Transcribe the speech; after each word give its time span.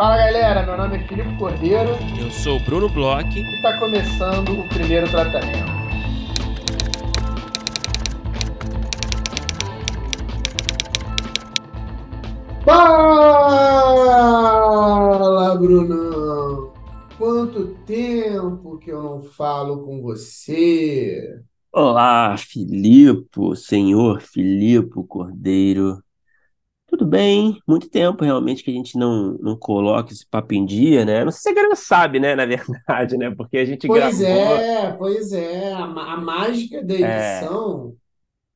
Fala 0.00 0.16
galera, 0.16 0.64
meu 0.64 0.78
nome 0.78 0.96
é 0.96 1.06
Filipe 1.06 1.36
Cordeiro 1.36 1.90
Eu 2.18 2.30
sou 2.30 2.56
o 2.56 2.60
Bruno 2.60 2.88
Bloch. 2.88 3.38
e 3.38 3.42
está 3.56 3.78
começando 3.78 4.58
o 4.58 4.66
primeiro 4.66 5.06
tratamento. 5.10 5.70
Fala, 12.64 13.84
Brunão! 15.56 16.72
Quanto 17.18 17.74
tempo 17.84 18.78
que 18.78 18.90
eu 18.90 19.02
não 19.02 19.22
falo 19.22 19.84
com 19.84 20.00
você? 20.00 21.42
Olá, 21.70 22.34
Filipe, 22.38 23.54
senhor 23.54 24.22
Filipe 24.22 25.04
Cordeiro. 25.06 26.02
Tudo 26.90 27.06
bem? 27.06 27.58
Muito 27.68 27.88
tempo 27.88 28.24
realmente 28.24 28.62
que 28.64 28.70
a 28.70 28.74
gente 28.74 28.98
não, 28.98 29.34
não 29.38 29.56
coloca 29.56 30.12
esse 30.12 30.26
papo 30.26 30.54
em 30.54 30.66
dia, 30.66 31.04
né? 31.04 31.24
Não 31.24 31.30
sei 31.32 31.40
se 31.42 31.48
a 31.50 31.54
galera 31.54 31.76
sabe, 31.76 32.20
né? 32.20 32.34
Na 32.34 32.44
verdade, 32.46 33.16
né? 33.16 33.30
Porque 33.34 33.58
a 33.58 33.64
gente 33.64 33.86
Pois 33.86 34.20
gravou 34.20 34.22
é, 34.22 34.92
pois 34.96 35.32
é, 35.32 35.72
a, 35.72 35.84
a 35.84 36.16
mágica 36.20 36.82
da 36.84 36.94
é, 37.00 37.50
edição 37.74 37.96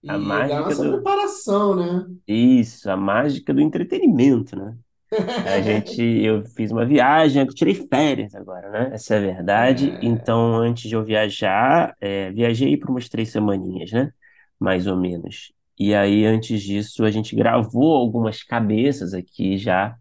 a 0.07 0.19
e 0.19 0.47
da 0.47 0.59
mágica 0.59 0.63
nossa 0.63 0.87
do. 0.87 0.89
preparação, 0.89 1.77
né? 1.77 2.07
Isso, 2.27 2.91
a 2.91 2.97
mágica 2.97 3.53
do 3.53 3.61
entretenimento, 3.61 4.57
né? 4.57 4.77
A 5.45 5.61
gente, 5.63 6.03
eu 6.03 6.45
fiz 6.47 6.73
uma 6.73 6.87
viagem, 6.87 7.43
eu 7.43 7.55
tirei 7.55 7.75
férias 7.75 8.35
agora, 8.35 8.71
né? 8.71 8.91
Essa 8.95 9.15
é 9.17 9.19
a 9.19 9.21
verdade. 9.21 9.99
É, 9.99 10.03
Então, 10.03 10.57
antes 10.57 10.89
de 10.89 10.95
eu 10.97 11.05
viajar, 11.05 11.97
é, 12.01 12.33
viajei 12.33 12.77
por 12.77 12.91
umas 12.91 13.09
três 13.09 13.31
semaninhas, 13.31 13.93
né? 13.93 14.13
Mais 14.61 14.87
ou 14.87 14.97
menos. 14.97 15.53
E 15.79 15.95
aí, 15.95 16.25
antes 16.25 16.63
disso, 16.63 17.05
a 17.05 17.11
gente 17.11 17.35
gravou 17.37 17.95
algumas 17.97 18.43
cabeças 18.43 19.15
aqui 19.15 19.59
já 19.59 19.97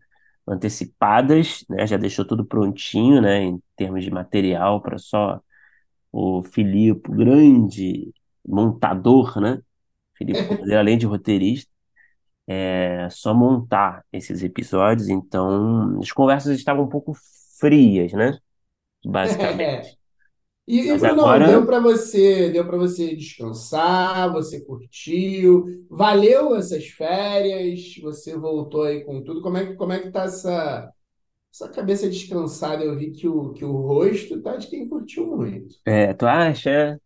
antecipadas, 0.47 1.65
né? 1.69 1.87
Já 1.87 1.97
deixou 1.97 2.25
tudo 2.25 2.45
prontinho, 2.45 3.21
né? 3.21 3.43
Em 3.43 3.61
termos 3.75 4.03
de 4.03 4.11
material, 4.11 4.81
para 4.81 4.97
só 4.97 5.41
o 6.11 6.43
Filipe, 6.43 7.09
o 7.11 7.15
grande 7.15 8.13
montador, 8.47 9.39
né? 9.41 9.61
Filipe 10.15 10.41
além 10.75 10.97
de 10.97 11.05
roteirista. 11.07 11.71
É 12.47 13.09
só 13.09 13.33
montar 13.33 14.03
esses 14.11 14.43
episódios, 14.43 15.09
então 15.09 15.99
as 16.01 16.11
conversas 16.11 16.57
estavam 16.57 16.85
um 16.85 16.89
pouco 16.89 17.13
frias, 17.59 18.13
né? 18.13 18.37
Basicamente. 19.05 19.97
E, 20.67 20.79
Mas 20.85 21.03
deu 21.03 21.05
agora, 21.05 21.65
para 21.65 21.79
você, 21.79 22.49
deu 22.49 22.65
para 22.65 22.77
você 22.77 23.15
descansar, 23.15 24.31
você 24.31 24.61
curtiu, 24.63 25.65
valeu 25.89 26.55
essas 26.55 26.87
férias, 26.87 27.95
você 28.01 28.37
voltou 28.37 28.83
aí 28.83 29.03
com 29.03 29.21
tudo. 29.23 29.41
Como 29.41 29.57
é 29.57 29.67
que, 29.67 29.75
como 29.75 29.91
é 29.93 29.99
que 30.01 30.11
tá 30.11 30.23
essa, 30.23 30.89
essa 31.53 31.69
cabeça 31.69 32.09
descansada? 32.09 32.83
Eu 32.83 32.97
vi 32.97 33.11
que 33.13 33.27
o, 33.27 33.53
que 33.53 33.65
o 33.65 33.71
rosto 33.73 34.41
tá 34.41 34.57
de 34.57 34.67
quem 34.69 34.89
curtiu 34.89 35.27
muito. 35.37 35.75
é, 35.85 36.13
tu 36.13 36.25
acha? 36.27 36.99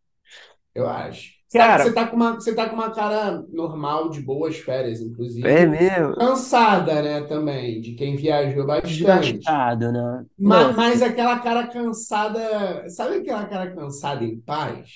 Eu 0.73 0.87
acho. 0.87 1.36
Você 1.47 1.57
tá, 1.59 1.77
você 1.77 1.91
Cara, 1.91 1.93
tá 1.93 2.07
com 2.07 2.15
uma, 2.15 2.33
você 2.35 2.53
tá 2.55 2.69
com 2.69 2.75
uma 2.75 2.91
cara 2.93 3.41
normal, 3.49 4.09
de 4.09 4.21
boas 4.21 4.57
férias, 4.57 4.99
é 5.41 5.65
inclusive. 5.65 5.65
mesmo 5.65 6.15
Cansada, 6.17 7.01
né, 7.01 7.21
também, 7.27 7.79
de 7.81 7.93
quem 7.95 8.15
viajou 8.15 8.65
bastante. 8.65 9.47
desgastado, 9.47 9.91
né? 9.91 10.25
Ma- 10.37 10.69
Não, 10.69 10.73
Mas, 10.73 11.01
aquela 11.01 11.39
cara 11.39 11.67
cansada, 11.67 12.89
sabe 12.89 13.17
aquela 13.17 13.45
cara 13.47 13.73
cansada 13.75 14.23
em 14.25 14.39
paz? 14.41 14.89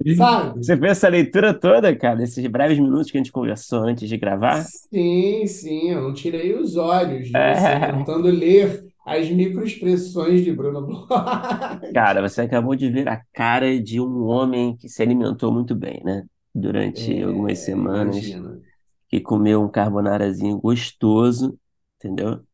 Sabe? 0.06 0.60
você 0.60 0.76
fez 0.76 0.92
essa 0.92 1.08
leitura 1.08 1.58
toda, 1.58 1.94
cara, 1.96 2.22
esses 2.22 2.46
breves 2.46 2.78
minutos 2.78 3.10
que 3.10 3.16
a 3.18 3.20
gente 3.20 3.32
conversou 3.32 3.80
antes 3.84 4.08
de 4.08 4.16
gravar? 4.16 4.70
Sim, 4.92 5.46
sim, 5.46 5.90
eu 5.90 6.00
não 6.02 6.14
tirei 6.14 6.54
os 6.54 6.76
olhos 6.76 7.28
de 7.28 7.38
você 7.40 7.76
É. 7.76 7.80
tentando 7.80 8.28
ler 8.28 8.86
as 9.06 9.30
microexpressões 9.30 10.44
de 10.44 10.52
Bruno 10.52 10.82
Bloch. 10.86 11.08
Cara, 11.92 12.20
você 12.22 12.42
acabou 12.42 12.76
de 12.76 12.90
ver 12.90 13.08
a 13.08 13.22
cara 13.32 13.80
de 13.82 14.00
um 14.00 14.24
homem 14.26 14.76
que 14.76 14.88
se 14.88 15.02
alimentou 15.02 15.52
muito 15.52 15.74
bem, 15.74 16.02
né? 16.04 16.26
Durante 16.54 17.22
algumas 17.22 17.58
É, 17.58 17.64
semanas, 17.64 18.38
imagina. 18.38 18.60
que 19.08 19.20
comeu 19.20 19.62
um 19.62 19.70
carbonarazinho 19.70 20.60
gostoso, 20.60 21.58
entendeu? 21.96 22.46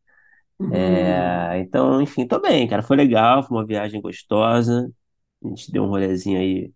É, 0.71 1.59
então, 1.61 2.03
enfim, 2.03 2.27
tô 2.29 2.41
bem, 2.41 2.69
cara. 2.69 2.83
Foi 2.83 2.97
legal, 2.97 3.43
foi 3.45 3.57
uma 3.59 3.67
viagem 3.67 4.01
gostosa. 4.01 4.93
A 5.45 5.49
gente 5.49 5.73
deu 5.73 5.85
um 5.85 5.89
rolezinho 5.89 6.39
aí 6.41 6.73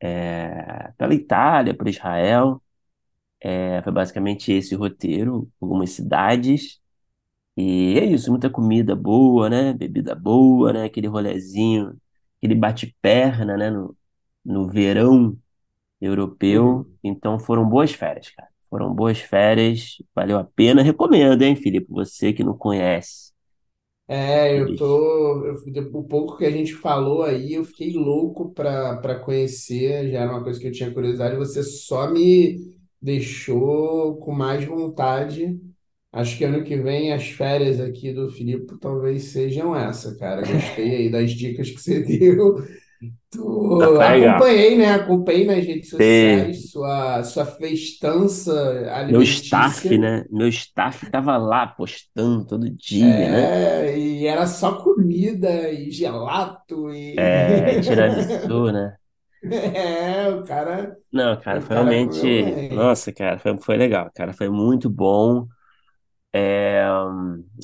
é, 0.00 0.92
pela 0.98 1.14
Itália, 1.14 1.74
por 1.76 1.88
Israel. 1.88 2.62
É, 3.40 3.82
foi 3.82 3.92
basicamente 3.92 4.50
esse 4.52 4.74
o 4.74 4.78
roteiro, 4.78 5.50
algumas 5.60 5.90
cidades. 5.90 6.80
E 7.56 7.98
é 7.98 8.04
isso, 8.04 8.30
muita 8.30 8.50
comida 8.50 8.96
boa, 8.96 9.48
né? 9.48 9.72
Bebida 9.72 10.14
boa, 10.14 10.72
né? 10.72 10.84
Aquele 10.84 11.06
rolezinho, 11.06 11.96
aquele 12.38 12.54
bate-perna, 12.54 13.56
né? 13.56 13.70
No, 13.70 13.96
no 14.44 14.68
verão 14.68 15.38
europeu. 16.00 16.86
Uhum. 16.86 16.98
Então 17.04 17.38
foram 17.38 17.68
boas 17.68 17.92
férias, 17.92 18.30
cara. 18.30 18.48
Foram 18.70 18.94
boas 18.94 19.20
férias, 19.20 19.96
valeu 20.14 20.38
a 20.38 20.44
pena. 20.44 20.82
Recomendo, 20.82 21.42
hein, 21.42 21.56
Felipe? 21.56 21.86
Você 21.90 22.32
que 22.32 22.44
não 22.44 22.56
conhece. 22.58 23.32
É, 24.06 24.60
eu 24.60 24.74
tô. 24.76 25.44
Eu, 25.46 25.54
o 25.94 26.04
pouco 26.04 26.36
que 26.36 26.44
a 26.44 26.50
gente 26.50 26.74
falou 26.74 27.22
aí, 27.22 27.54
eu 27.54 27.64
fiquei 27.64 27.92
louco 27.94 28.50
para 28.52 28.98
para 28.98 29.18
conhecer. 29.18 30.10
Já 30.10 30.20
era 30.20 30.30
uma 30.32 30.42
coisa 30.44 30.60
que 30.60 30.66
eu 30.66 30.72
tinha 30.72 30.92
curiosidade. 30.92 31.36
Você 31.36 31.62
só 31.62 32.10
me 32.10 32.76
deixou 33.00 34.16
com 34.18 34.32
mais 34.32 34.64
vontade. 34.64 35.58
Acho 36.14 36.38
que 36.38 36.44
ano 36.44 36.64
que 36.64 36.76
vem 36.76 37.12
as 37.12 37.28
férias 37.30 37.80
aqui 37.80 38.12
do 38.12 38.30
Filipe 38.30 38.78
talvez 38.80 39.24
sejam 39.32 39.76
essa, 39.76 40.16
cara. 40.16 40.44
Gostei 40.46 40.96
aí 40.96 41.10
das 41.10 41.32
dicas 41.32 41.70
que 41.70 41.80
você 41.80 42.00
deu. 42.04 42.56
Tu, 43.30 44.00
acompanhei, 44.02 44.76
né? 44.78 44.92
Acompanhei 44.94 45.46
nas 45.46 45.64
redes 45.66 45.90
sociais 45.90 46.70
sua, 46.70 47.22
sua 47.24 47.46
festança 47.46 48.52
Meu 49.08 49.22
staff, 49.22 49.96
né? 49.98 50.24
Meu 50.30 50.48
staff 50.48 51.06
tava 51.10 51.36
lá 51.38 51.66
postando 51.66 52.46
todo 52.46 52.70
dia, 52.70 53.28
né? 53.28 53.50
É, 53.56 53.98
e 53.98 54.26
era 54.26 54.46
só 54.46 54.82
comida 54.82 55.70
e 55.72 55.90
gelato 55.90 56.90
É, 57.16 57.74
e 57.76 57.80
tiramisu, 57.80 58.72
né? 58.72 58.96
é, 59.42 60.28
o 60.30 60.44
cara, 60.44 60.96
Não, 61.12 61.40
cara, 61.40 61.60
o 61.60 61.62
foi 61.62 61.68
cara 61.70 61.94
realmente. 61.94 62.64
Nossa, 62.68 63.12
cara, 63.12 63.38
foi, 63.38 63.56
foi 63.60 63.76
legal, 63.76 64.10
cara, 64.14 64.32
foi 64.32 64.48
muito 64.50 64.90
bom. 64.90 65.46
É, 66.36 66.82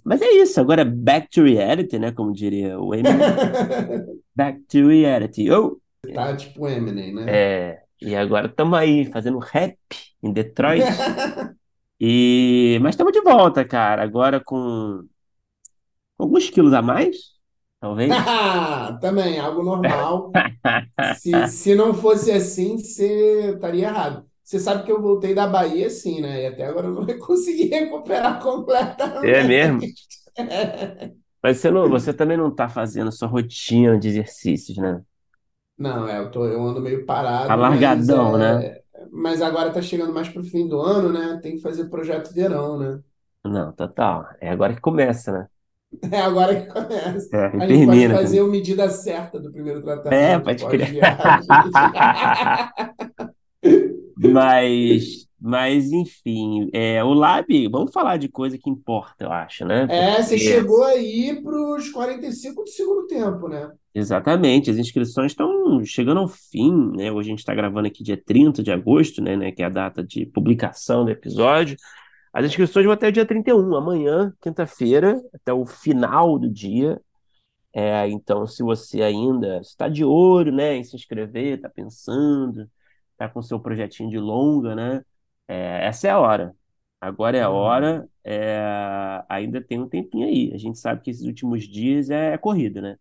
Mas 0.05 0.23
é 0.23 0.31
isso, 0.31 0.61
agora 0.61 0.85
back 0.85 1.29
to 1.29 1.43
reality, 1.43 1.99
né? 1.99 2.13
Como 2.13 2.33
diria 2.33 2.79
o 2.79 2.95
Eminem. 2.95 3.19
Back 4.33 4.61
to 4.69 4.87
reality. 4.87 5.51
Oh! 5.51 5.81
Tá 6.15 6.37
tipo 6.37 6.69
Eminem, 6.69 7.13
né? 7.13 7.25
É, 7.29 7.83
e 8.01 8.15
agora 8.15 8.47
estamos 8.47 8.79
aí 8.79 9.05
fazendo 9.07 9.39
rap 9.39 9.77
em 10.23 10.33
Detroit. 10.33 10.85
E... 12.03 12.79
Mas 12.81 12.95
estamos 12.95 13.13
de 13.13 13.21
volta, 13.21 13.63
cara, 13.63 14.03
agora 14.03 14.41
com 14.43 15.05
alguns 16.19 16.49
quilos 16.49 16.73
a 16.73 16.81
mais, 16.81 17.15
talvez. 17.79 18.11
Também, 19.03 19.39
algo 19.39 19.63
normal. 19.63 20.33
Se, 21.19 21.47
se 21.49 21.75
não 21.75 21.93
fosse 21.93 22.33
assim, 22.33 22.79
você 22.79 23.51
estaria 23.51 23.89
errado. 23.89 24.30
Você 24.51 24.59
sabe 24.59 24.85
que 24.85 24.91
eu 24.93 25.01
voltei 25.01 25.33
da 25.35 25.47
Bahia, 25.47 25.89
sim, 25.91 26.21
né? 26.21 26.43
E 26.43 26.47
até 26.47 26.65
agora 26.67 26.89
eu 26.89 26.95
não 26.95 27.07
consegui 27.21 27.65
recuperar 27.69 28.41
É 29.23 29.43
mesmo? 29.45 29.91
completamente. 29.93 30.09
Mas 31.43 31.59
você, 31.59 31.71
não, 31.71 31.89
você 31.89 32.13
também 32.15 32.37
não 32.37 32.49
está 32.49 32.69
fazendo 32.69 33.11
sua 33.13 33.29
rotina 33.29 33.99
de 33.99 34.09
exercícios, 34.09 34.77
né? 34.79 35.03
Não, 35.79 36.07
é, 36.09 36.19
eu 36.19 36.31
tô, 36.31 36.47
eu 36.47 36.63
ando 36.63 36.81
meio 36.81 37.07
Tá 37.47 37.55
parado, 37.55 37.65
mas 37.65 38.11
largadão, 38.15 38.39
né? 38.39 38.65
é, 38.65 38.83
mas 39.11 39.41
agora 39.41 39.73
tá 39.73 39.81
chegando 39.81 40.13
mais 40.13 40.29
pro 40.29 40.45
fim 40.45 40.69
do 40.69 40.79
ano, 40.81 41.11
né? 41.13 41.41
Tem 41.43 41.57
que 41.57 41.63
fazer 41.63 41.89
projeto 41.89 42.33
verão, 42.35 42.79
né? 42.79 43.03
Não, 43.45 43.73
total. 43.73 44.27
É 44.41 44.49
agora 44.51 44.75
que 44.75 44.81
começa, 44.81 45.31
né? 45.33 45.49
É 46.13 46.21
agora 46.21 46.61
que 46.61 46.73
começa. 46.73 47.31
É, 47.33 47.51
A 47.57 47.67
gente 47.67 47.83
pode 47.85 48.09
fazer 48.09 48.41
a 48.41 48.45
medida 48.47 48.89
certa 48.91 49.39
do 49.41 49.53
primeiro 49.53 49.83
É, 50.09 50.39
tratamento 50.39 50.41
pode 50.41 50.67
crer. 50.67 51.01
Mas, 54.29 55.27
mas 55.41 55.91
enfim, 55.93 56.69
é, 56.75 57.03
o 57.03 57.15
Lab, 57.15 57.69
vamos 57.69 57.91
falar 57.91 58.19
de 58.19 58.29
coisa 58.29 58.59
que 58.59 58.69
importa, 58.69 59.25
eu 59.25 59.33
acho, 59.33 59.65
né? 59.65 59.87
É, 59.89 60.23
você 60.23 60.37
Porque, 60.37 60.39
chegou 60.39 60.85
aí 60.85 61.41
pros 61.43 61.89
45 61.91 62.63
do 62.65 62.69
segundo 62.69 63.07
tempo, 63.07 63.49
né? 63.49 63.71
exatamente, 63.95 64.71
as 64.71 64.77
inscrições 64.77 65.33
estão 65.33 65.85
chegando 65.85 66.21
ao 66.21 66.29
fim, 66.29 66.93
né? 66.97 67.11
Hoje 67.11 67.29
a 67.29 67.33
gente 67.33 67.41
está 67.41 67.55
gravando 67.55 67.89
aqui 67.89 68.05
dia 68.05 68.17
30 68.17 68.63
de 68.63 68.71
agosto, 68.71 69.23
né, 69.23 69.37
né, 69.37 69.51
que 69.53 69.63
é 69.63 69.67
a 69.67 69.71
data 69.71 70.05
de 70.05 70.27
publicação 70.27 71.05
do 71.05 71.11
episódio. 71.11 71.77
As 72.33 72.45
inscrições 72.45 72.85
vão 72.85 72.93
até 72.93 73.09
o 73.09 73.13
dia 73.13 73.27
31, 73.27 73.75
amanhã, 73.75 74.33
quinta-feira, 74.41 75.21
até 75.35 75.53
o 75.53 75.67
final 75.67 76.39
do 76.39 76.49
dia. 76.49 77.01
É, 77.73 78.09
então, 78.09 78.47
se 78.47 78.63
você 78.63 79.03
ainda 79.03 79.59
está 79.61 79.89
de 79.89 80.05
olho, 80.05 80.53
né, 80.53 80.77
em 80.77 80.85
se 80.85 80.95
inscrever, 80.95 81.57
está 81.57 81.69
pensando, 81.69 82.69
está 83.21 83.29
com 83.29 83.43
seu 83.43 83.61
projetinho 83.61 84.11
de 84.11 84.19
longa, 84.19 84.75
né, 84.75 85.05
é, 85.49 85.87
essa 85.87 86.09
é 86.09 86.11
a 86.11 86.19
hora. 86.21 86.55
Agora 87.01 87.37
é 87.37 87.43
a 87.43 87.49
Uhum. 87.49 87.51
hora, 87.51 88.09
é, 88.25 89.25
ainda 89.29 89.61
tem 89.63 89.81
um 89.81 89.89
tempinho 89.89 90.27
aí. 90.27 90.53
A 90.55 90.59
gente 90.59 90.79
sabe 90.79 91.01
que 91.03 91.11
esses 91.11 91.25
últimos 91.27 91.65
dias 91.69 92.11
é 92.11 92.37
corrida, 92.39 92.81
né? 92.83 92.97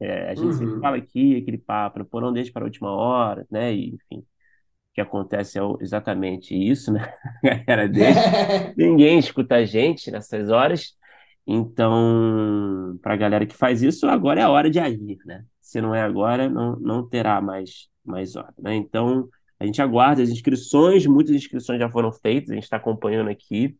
É, 0.00 0.30
a 0.30 0.34
gente 0.34 0.54
sempre 0.56 0.76
fala 0.80 0.96
Uhum. 0.96 0.98
aqui, 0.98 1.36
aquele 1.38 1.58
papo, 1.58 2.04
pô, 2.06 2.20
não 2.20 2.32
deixe 2.32 2.52
para 2.52 2.62
a 2.64 2.66
última 2.66 2.90
hora, 2.92 3.46
né? 3.50 3.72
E, 3.74 3.90
enfim, 3.94 4.20
o 4.20 4.26
que 4.94 5.00
acontece 5.00 5.58
é 5.58 5.62
exatamente 5.80 6.54
isso, 6.54 6.92
né? 6.92 7.00
A 7.44 7.54
galera 7.64 7.88
deixa. 7.88 8.32
Ninguém 8.76 9.18
escuta 9.18 9.56
a 9.56 9.64
gente 9.64 10.10
nessas 10.10 10.50
horas. 10.50 10.96
Então, 11.46 12.98
para 13.02 13.14
a 13.14 13.16
galera 13.16 13.46
que 13.46 13.54
faz 13.56 13.82
isso, 13.82 14.06
agora 14.08 14.40
é 14.40 14.44
a 14.44 14.50
hora 14.50 14.70
de 14.70 14.78
agir, 14.80 15.18
né? 15.26 15.44
Se 15.60 15.80
não 15.80 15.94
é 15.94 16.02
agora, 16.02 16.48
não, 16.48 16.76
não 16.76 17.08
terá 17.08 17.40
mais, 17.40 17.88
mais 18.04 18.36
hora, 18.36 18.54
né? 18.58 18.74
Então, 18.76 19.28
a 19.62 19.66
gente 19.66 19.80
aguarda 19.80 20.22
as 20.22 20.28
inscrições, 20.28 21.06
muitas 21.06 21.34
inscrições 21.36 21.78
já 21.78 21.88
foram 21.88 22.12
feitas, 22.12 22.50
a 22.50 22.54
gente 22.54 22.64
está 22.64 22.76
acompanhando 22.76 23.30
aqui. 23.30 23.76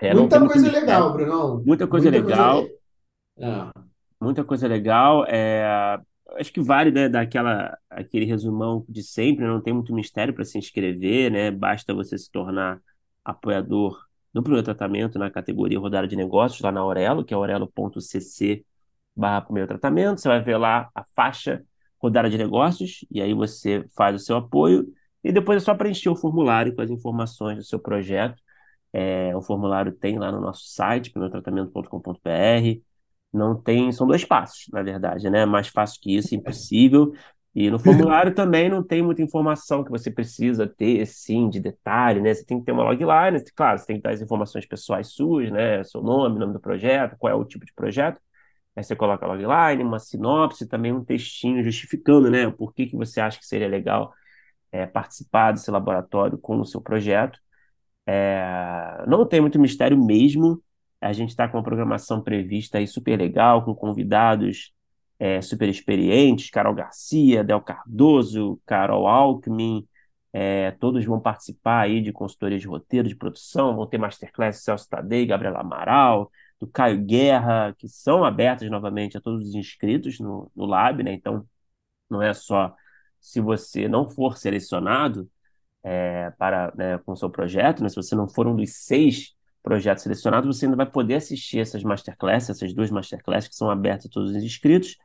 É, 0.00 0.14
não 0.14 0.28
tem 0.28 0.38
Muita 0.38 0.40
muito 0.40 0.52
coisa 0.52 0.70
mistério, 0.70 0.86
legal, 0.86 1.12
Brunão. 1.12 1.62
muita 1.64 1.86
coisa 1.86 2.10
Muita 2.10 2.22
coisa. 2.24 2.42
legal. 2.42 2.68
Ah. 3.40 3.72
Muita 4.20 4.44
coisa 4.44 4.66
legal. 4.68 5.24
É, 5.28 5.98
acho 6.38 6.52
que 6.52 6.60
vale, 6.60 6.90
né, 6.90 7.08
dar 7.08 7.20
aquela, 7.22 7.76
aquele 7.90 8.24
resumão 8.24 8.84
de 8.88 9.02
sempre, 9.02 9.44
né? 9.44 9.50
não 9.50 9.60
tem 9.60 9.74
muito 9.74 9.94
mistério 9.94 10.34
para 10.34 10.44
se 10.44 10.58
inscrever, 10.58 11.30
né? 11.30 11.50
Basta 11.50 11.92
você 11.94 12.16
se 12.18 12.30
tornar 12.30 12.80
apoiador 13.24 13.98
do 14.32 14.42
primeiro 14.42 14.64
tratamento 14.64 15.18
na 15.18 15.30
categoria 15.30 15.78
Rodada 15.78 16.06
de 16.08 16.16
Negócios, 16.16 16.60
lá 16.60 16.72
na 16.72 16.80
Aurelo, 16.80 17.24
que 17.24 17.34
é 17.34 17.36
aurelo.cc 17.36 18.64
barra 19.14 19.40
primeiro 19.42 19.68
tratamento. 19.68 20.20
Você 20.20 20.28
vai 20.28 20.40
ver 20.42 20.56
lá 20.56 20.88
a 20.94 21.04
faixa 21.14 21.62
Rodada 21.98 22.30
de 22.30 22.38
Negócios, 22.38 23.04
e 23.10 23.20
aí 23.20 23.34
você 23.34 23.84
faz 23.96 24.16
o 24.16 24.18
seu 24.24 24.36
apoio, 24.36 24.86
e 25.22 25.32
depois 25.32 25.62
é 25.62 25.64
só 25.64 25.74
preencher 25.74 26.08
o 26.08 26.16
formulário 26.16 26.74
com 26.74 26.82
as 26.82 26.90
informações 26.90 27.58
do 27.58 27.64
seu 27.64 27.78
projeto. 27.78 28.40
É, 28.92 29.34
o 29.36 29.42
formulário 29.42 29.92
tem 29.92 30.18
lá 30.18 30.32
no 30.32 30.40
nosso 30.40 30.64
site, 30.68 31.10
primeirotratamento.com.br. 31.10 32.80
Não 33.32 33.60
tem, 33.60 33.92
são 33.92 34.06
dois 34.06 34.24
passos, 34.24 34.66
na 34.72 34.82
verdade, 34.82 35.30
né? 35.30 35.44
Mais 35.46 35.68
fácil 35.68 36.00
que 36.00 36.16
isso, 36.16 36.34
impossível. 36.34 37.12
E 37.54 37.70
no 37.70 37.78
formulário 37.78 38.34
também 38.34 38.68
não 38.68 38.82
tem 38.82 39.02
muita 39.02 39.22
informação 39.22 39.84
que 39.84 39.90
você 39.90 40.10
precisa 40.10 40.66
ter, 40.66 41.06
sim, 41.06 41.48
de 41.48 41.60
detalhe, 41.60 42.20
né? 42.20 42.34
Você 42.34 42.44
tem 42.44 42.58
que 42.58 42.64
ter 42.66 42.72
uma 42.72 42.82
logline, 42.82 43.42
claro, 43.54 43.78
você 43.78 43.86
tem 43.86 43.96
que 43.96 44.02
dar 44.02 44.12
as 44.12 44.20
informações 44.22 44.66
pessoais 44.66 45.08
suas, 45.08 45.50
né? 45.50 45.82
Seu 45.84 46.02
nome, 46.02 46.38
nome 46.38 46.52
do 46.52 46.60
projeto, 46.60 47.16
qual 47.18 47.32
é 47.32 47.34
o 47.36 47.44
tipo 47.44 47.64
de 47.64 47.72
projeto. 47.74 48.20
Aí 48.76 48.82
você 48.84 48.96
coloca 48.96 49.24
a 49.26 49.28
logline, 49.28 49.82
uma 49.84 49.98
sinopse, 49.98 50.66
também 50.68 50.92
um 50.92 51.04
textinho 51.04 51.62
justificando, 51.62 52.30
né? 52.30 52.50
Por 52.50 52.72
que 52.72 52.86
que 52.86 52.96
você 52.96 53.20
acha 53.20 53.38
que 53.38 53.46
seria 53.46 53.68
legal 53.68 54.12
é, 54.72 54.86
participar 54.86 55.52
desse 55.52 55.70
laboratório 55.70 56.38
com 56.38 56.60
o 56.60 56.64
seu 56.64 56.80
projeto. 56.80 57.38
É, 58.06 59.04
não 59.06 59.26
tem 59.26 59.40
muito 59.40 59.58
mistério 59.58 59.96
mesmo. 59.96 60.62
A 61.00 61.12
gente 61.12 61.30
está 61.30 61.48
com 61.48 61.56
uma 61.56 61.64
programação 61.64 62.22
prevista 62.22 62.78
aí 62.78 62.86
super 62.86 63.18
legal, 63.18 63.64
com 63.64 63.74
convidados 63.74 64.72
é, 65.18 65.42
super 65.42 65.68
experientes, 65.68 66.50
Carol 66.50 66.74
Garcia, 66.74 67.44
Del 67.44 67.60
Cardoso, 67.60 68.60
Carol 68.66 69.06
Alckmin, 69.06 69.86
é, 70.32 70.70
todos 70.72 71.04
vão 71.04 71.20
participar 71.20 71.80
aí 71.80 72.00
de 72.00 72.12
consultoria 72.12 72.58
de 72.58 72.66
roteiro, 72.66 73.08
de 73.08 73.16
produção, 73.16 73.76
vão 73.76 73.86
ter 73.86 73.98
masterclass 73.98 74.62
Celso 74.62 74.88
Tadei, 74.88 75.26
Gabriela 75.26 75.60
Amaral, 75.60 76.30
do 76.58 76.66
Caio 76.66 77.04
Guerra, 77.04 77.74
que 77.78 77.88
são 77.88 78.24
abertas 78.24 78.70
novamente 78.70 79.16
a 79.16 79.20
todos 79.20 79.48
os 79.48 79.54
inscritos 79.54 80.18
no, 80.20 80.50
no 80.54 80.66
Lab, 80.66 81.02
né? 81.02 81.12
Então, 81.12 81.46
não 82.08 82.22
é 82.22 82.32
só 82.34 82.74
se 83.20 83.40
você 83.40 83.88
não 83.88 84.08
for 84.08 84.36
selecionado, 84.36 85.28
é, 85.82 86.30
para, 86.38 86.72
né, 86.76 86.98
com 86.98 87.12
o 87.12 87.16
seu 87.16 87.30
projeto, 87.30 87.82
né? 87.82 87.88
Se 87.88 87.96
você 87.96 88.14
não 88.14 88.28
for 88.28 88.46
um 88.46 88.56
dos 88.56 88.70
seis 88.74 89.34
projetos 89.62 90.02
selecionados, 90.02 90.56
você 90.56 90.66
ainda 90.66 90.76
vai 90.76 90.90
poder 90.90 91.14
assistir 91.14 91.58
essas 91.58 91.82
masterclasses, 91.82 92.50
essas 92.50 92.72
duas 92.74 92.90
masterclasses 92.90 93.48
que 93.48 93.56
são 93.56 93.70
abertas 93.70 94.06
a 94.06 94.10
todos 94.10 94.30
os 94.30 94.42
inscritos. 94.42 94.96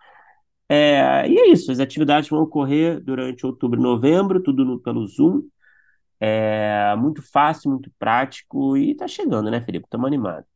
É, 0.67 1.27
e 1.27 1.37
é 1.37 1.47
isso, 1.49 1.71
as 1.71 1.79
atividades 1.79 2.29
vão 2.29 2.41
ocorrer 2.41 2.99
durante 3.03 3.45
outubro 3.45 3.79
e 3.79 3.83
novembro, 3.83 4.41
tudo 4.41 4.65
no, 4.65 4.79
pelo 4.79 5.05
Zoom. 5.05 5.43
É 6.19 6.95
muito 6.97 7.21
fácil, 7.21 7.71
muito 7.71 7.91
prático 7.99 8.77
e 8.77 8.95
tá 8.95 9.07
chegando, 9.07 9.51
né, 9.51 9.61
Felipe? 9.61 9.85
Estamos 9.85 10.07
animados. 10.07 10.47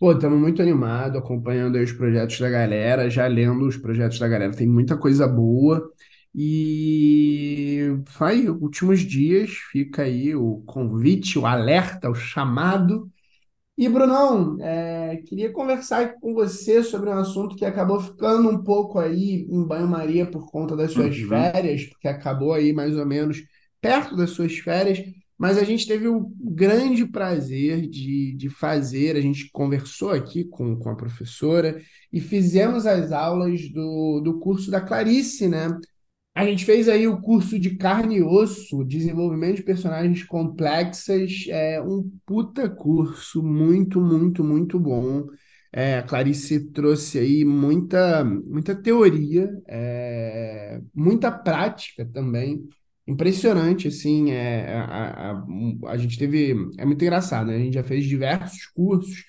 Pô, 0.00 0.12
estamos 0.12 0.38
muito 0.38 0.62
animados, 0.62 1.18
acompanhando 1.18 1.76
os 1.76 1.92
projetos 1.92 2.38
da 2.38 2.48
galera, 2.48 3.10
já 3.10 3.26
lendo 3.26 3.66
os 3.66 3.76
projetos 3.76 4.18
da 4.18 4.28
galera. 4.28 4.52
Tem 4.54 4.66
muita 4.66 4.96
coisa 4.96 5.26
boa. 5.26 5.92
E 6.40 7.88
vai, 8.18 8.48
últimos 8.48 9.00
dias, 9.00 9.50
fica 9.72 10.02
aí 10.04 10.34
o 10.36 10.62
convite, 10.66 11.38
o 11.38 11.46
alerta, 11.46 12.10
o 12.10 12.14
chamado 12.14 13.10
E, 13.76 13.88
Brunão, 13.88 14.56
é, 14.60 15.18
queria 15.24 15.52
conversar 15.52 16.14
com 16.20 16.34
você 16.34 16.82
sobre 16.82 17.10
um 17.10 17.12
assunto 17.14 17.54
que 17.54 17.64
acabou 17.64 18.00
ficando 18.00 18.48
um 18.50 18.62
pouco 18.64 18.98
aí 18.98 19.46
em 19.48 19.64
banho-maria 19.64 20.26
por 20.28 20.50
conta 20.50 20.74
das 20.76 20.92
suas 20.92 21.16
Uhum, 21.16 21.18
férias, 21.18 21.84
porque 21.86 22.08
acabou 22.08 22.52
aí 22.52 22.72
mais 22.72 22.96
ou 22.96 23.06
menos 23.06 23.38
perto 23.80 24.16
das 24.16 24.30
suas 24.30 24.58
férias, 24.58 24.98
mas 25.38 25.56
a 25.56 25.62
gente 25.62 25.86
teve 25.86 26.08
o 26.08 26.32
grande 26.40 27.06
prazer 27.06 27.88
de, 27.88 28.34
de 28.36 28.50
fazer, 28.50 29.14
a 29.16 29.20
gente 29.20 29.48
conversou 29.52 30.10
aqui 30.10 30.44
com, 30.44 30.76
com 30.76 30.90
a 30.90 30.96
professora 30.96 31.80
e 32.12 32.20
fizemos 32.20 32.84
as 32.84 33.12
aulas 33.12 33.68
do, 33.70 34.20
do 34.20 34.40
curso 34.40 34.72
da 34.72 34.80
Clarice, 34.80 35.46
né? 35.46 35.68
A 36.38 36.44
gente 36.44 36.64
fez 36.64 36.88
aí 36.88 37.08
o 37.08 37.20
curso 37.20 37.58
de 37.58 37.70
carne 37.76 38.18
e 38.18 38.22
osso, 38.22 38.84
desenvolvimento 38.84 39.56
de 39.56 39.64
personagens 39.64 40.22
complexas, 40.22 41.46
é 41.48 41.82
um 41.82 42.08
puta 42.24 42.70
curso, 42.70 43.42
muito, 43.42 44.00
muito, 44.00 44.44
muito 44.44 44.78
bom. 44.78 45.26
É, 45.72 45.98
a 45.98 46.02
Clarice 46.04 46.70
trouxe 46.70 47.18
aí 47.18 47.44
muita, 47.44 48.22
muita 48.22 48.80
teoria, 48.80 49.50
é, 49.66 50.80
muita 50.94 51.32
prática 51.32 52.06
também. 52.06 52.68
Impressionante, 53.04 53.88
assim, 53.88 54.30
é, 54.30 54.76
a, 54.76 55.32
a, 55.32 55.44
a 55.88 55.96
gente 55.96 56.16
teve, 56.16 56.54
é 56.78 56.84
muito 56.86 57.02
engraçado, 57.02 57.48
né? 57.48 57.56
A 57.56 57.58
gente 57.58 57.74
já 57.74 57.82
fez 57.82 58.04
diversos 58.04 58.64
cursos 58.66 59.24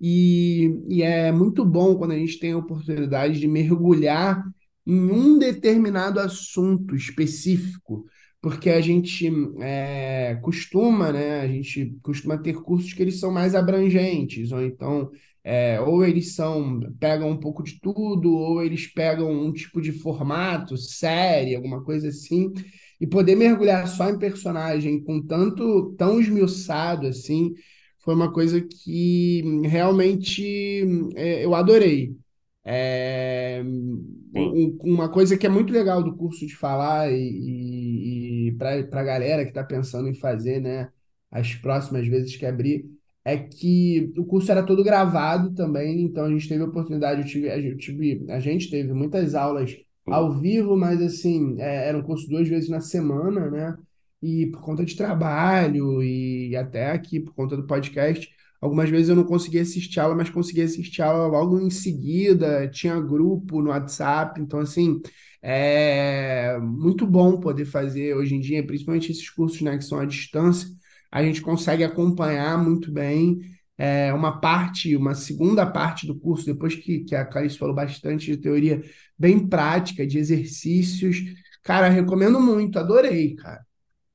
e, 0.00 0.78
e 0.88 1.02
é 1.02 1.32
muito 1.32 1.64
bom 1.64 1.96
quando 1.96 2.12
a 2.12 2.18
gente 2.18 2.38
tem 2.38 2.52
a 2.52 2.58
oportunidade 2.58 3.40
de 3.40 3.48
mergulhar 3.48 4.44
em 4.86 5.10
um 5.10 5.38
determinado 5.38 6.20
assunto 6.20 6.94
específico, 6.96 8.04
porque 8.40 8.70
a 8.70 8.80
gente 8.80 9.30
é, 9.60 10.36
costuma, 10.42 11.12
né, 11.12 11.40
a 11.40 11.46
gente 11.48 11.96
costuma 12.02 12.36
ter 12.38 12.54
cursos 12.54 12.92
que 12.92 13.02
eles 13.02 13.20
são 13.20 13.30
mais 13.30 13.54
abrangentes, 13.54 14.50
ou 14.52 14.60
então, 14.62 15.10
é, 15.44 15.80
ou 15.80 16.04
eles 16.04 16.34
são, 16.34 16.80
pegam 16.98 17.30
um 17.30 17.36
pouco 17.38 17.62
de 17.62 17.80
tudo, 17.80 18.32
ou 18.34 18.62
eles 18.62 18.86
pegam 18.86 19.30
um 19.30 19.52
tipo 19.52 19.80
de 19.80 19.92
formato, 19.92 20.76
série, 20.76 21.54
alguma 21.54 21.82
coisa 21.84 22.08
assim, 22.08 22.52
e 23.00 23.06
poder 23.06 23.36
mergulhar 23.36 23.86
só 23.88 24.08
em 24.10 24.18
personagem 24.18 25.02
com 25.02 25.20
tanto, 25.24 25.92
tão 25.96 26.20
esmiuçado 26.20 27.06
assim, 27.06 27.52
foi 27.98 28.14
uma 28.14 28.32
coisa 28.32 28.60
que 28.60 29.42
realmente 29.64 30.84
é, 31.16 31.44
eu 31.44 31.54
adorei. 31.54 32.16
É, 32.64 33.62
um- 33.64 34.78
um- 34.84 34.94
uma 34.94 35.08
coisa 35.10 35.36
que 35.36 35.46
é 35.46 35.50
muito 35.50 35.72
legal 35.72 36.02
do 36.02 36.16
curso 36.16 36.46
de 36.46 36.54
falar 36.56 37.10
e, 37.12 38.48
e, 38.48 38.52
para 38.58 39.00
a 39.00 39.04
galera 39.04 39.42
que 39.44 39.50
está 39.50 39.64
pensando 39.64 40.08
em 40.08 40.14
fazer, 40.14 40.60
né, 40.60 40.90
as 41.30 41.54
próximas 41.54 42.06
vezes 42.06 42.36
que 42.36 42.46
abrir, 42.46 42.84
é 43.24 43.36
que 43.38 44.12
o 44.18 44.24
curso 44.26 44.50
era 44.50 44.62
todo 44.64 44.82
gravado 44.84 45.52
também, 45.54 46.02
então 46.02 46.24
a 46.24 46.30
gente 46.30 46.48
teve 46.48 46.62
a 46.62 46.66
oportunidade, 46.66 47.20
eu 47.22 47.26
tive, 47.26 47.50
a 47.50 47.60
gente, 47.60 47.76
tive- 47.78 48.26
a 48.30 48.40
gente 48.40 48.70
teve 48.70 48.92
muitas 48.92 49.34
aulas 49.34 49.76
ao 50.06 50.32
vivo, 50.32 50.76
mas 50.76 51.00
assim, 51.00 51.56
é, 51.60 51.88
era 51.88 51.98
um 51.98 52.02
curso 52.02 52.28
duas 52.28 52.48
vezes 52.48 52.68
na 52.68 52.80
semana, 52.80 53.50
né? 53.50 53.76
E 54.20 54.46
por 54.46 54.60
conta 54.62 54.84
de 54.84 54.96
trabalho 54.96 56.02
e 56.02 56.54
até 56.56 56.90
aqui 56.90 57.18
por 57.20 57.34
conta 57.34 57.56
do 57.56 57.66
podcast, 57.66 58.28
Algumas 58.62 58.88
vezes 58.88 59.08
eu 59.08 59.16
não 59.16 59.24
conseguia 59.24 59.62
assistir 59.62 60.00
aula, 60.00 60.14
mas 60.14 60.30
conseguia 60.30 60.64
assistir 60.64 61.02
aula 61.02 61.26
logo 61.26 61.60
em 61.60 61.68
seguida. 61.70 62.68
Tinha 62.68 63.00
grupo 63.00 63.60
no 63.60 63.70
WhatsApp. 63.70 64.40
Então, 64.40 64.60
assim, 64.60 65.02
é 65.42 66.58
muito 66.60 67.06
bom 67.06 67.40
poder 67.40 67.64
fazer 67.64 68.14
hoje 68.16 68.36
em 68.36 68.40
dia, 68.40 68.64
principalmente 68.64 69.10
esses 69.10 69.28
cursos, 69.30 69.60
né, 69.62 69.76
que 69.76 69.84
são 69.84 69.98
à 69.98 70.04
distância. 70.06 70.68
A 71.10 71.22
gente 71.24 71.42
consegue 71.42 71.84
acompanhar 71.84 72.56
muito 72.62 72.90
bem 72.92 73.40
é, 73.76 74.12
uma 74.14 74.40
parte, 74.40 74.96
uma 74.96 75.14
segunda 75.14 75.66
parte 75.66 76.06
do 76.06 76.18
curso, 76.18 76.46
depois 76.46 76.74
que, 76.76 77.00
que 77.00 77.14
a 77.16 77.24
Clarice 77.24 77.58
falou 77.58 77.74
bastante 77.74 78.26
de 78.26 78.36
teoria 78.36 78.80
bem 79.18 79.48
prática, 79.48 80.06
de 80.06 80.18
exercícios. 80.18 81.18
Cara, 81.64 81.88
recomendo 81.88 82.40
muito, 82.40 82.78
adorei, 82.78 83.34
cara. 83.34 83.64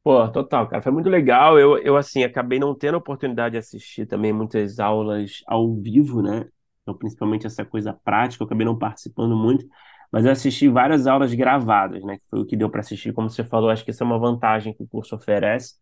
Pô, 0.08 0.26
total, 0.32 0.68
cara, 0.70 0.82
foi 0.82 0.92
muito 0.92 1.10
legal. 1.10 1.60
Eu, 1.60 1.78
eu, 1.80 1.98
assim, 1.98 2.24
acabei 2.24 2.60
não 2.60 2.74
tendo 2.74 2.96
a 2.96 2.98
oportunidade 2.98 3.54
de 3.54 3.58
assistir 3.58 4.06
também 4.06 4.32
muitas 4.32 4.80
aulas 4.80 5.42
ao 5.46 5.76
vivo, 5.76 6.22
né? 6.22 6.48
Então, 6.82 6.98
principalmente 6.98 7.46
essa 7.46 7.66
coisa 7.66 7.94
prática, 8.06 8.42
eu 8.42 8.46
acabei 8.46 8.66
não 8.66 8.78
participando 8.78 9.36
muito, 9.36 9.66
mas 10.12 10.24
eu 10.24 10.32
assisti 10.32 10.70
várias 10.70 11.08
aulas 11.08 11.34
gravadas, 11.34 12.02
né? 12.06 12.18
Que 12.20 12.24
foi 12.30 12.40
o 12.40 12.46
que 12.46 12.56
deu 12.56 12.70
para 12.70 12.80
assistir, 12.80 13.12
como 13.14 13.30
você 13.30 13.44
falou, 13.44 13.70
acho 13.70 13.84
que 13.84 13.92
essa 13.92 14.04
é 14.04 14.08
uma 14.08 14.18
vantagem 14.20 14.74
que 14.74 14.82
o 14.84 14.88
curso 14.88 15.16
oferece. 15.16 15.74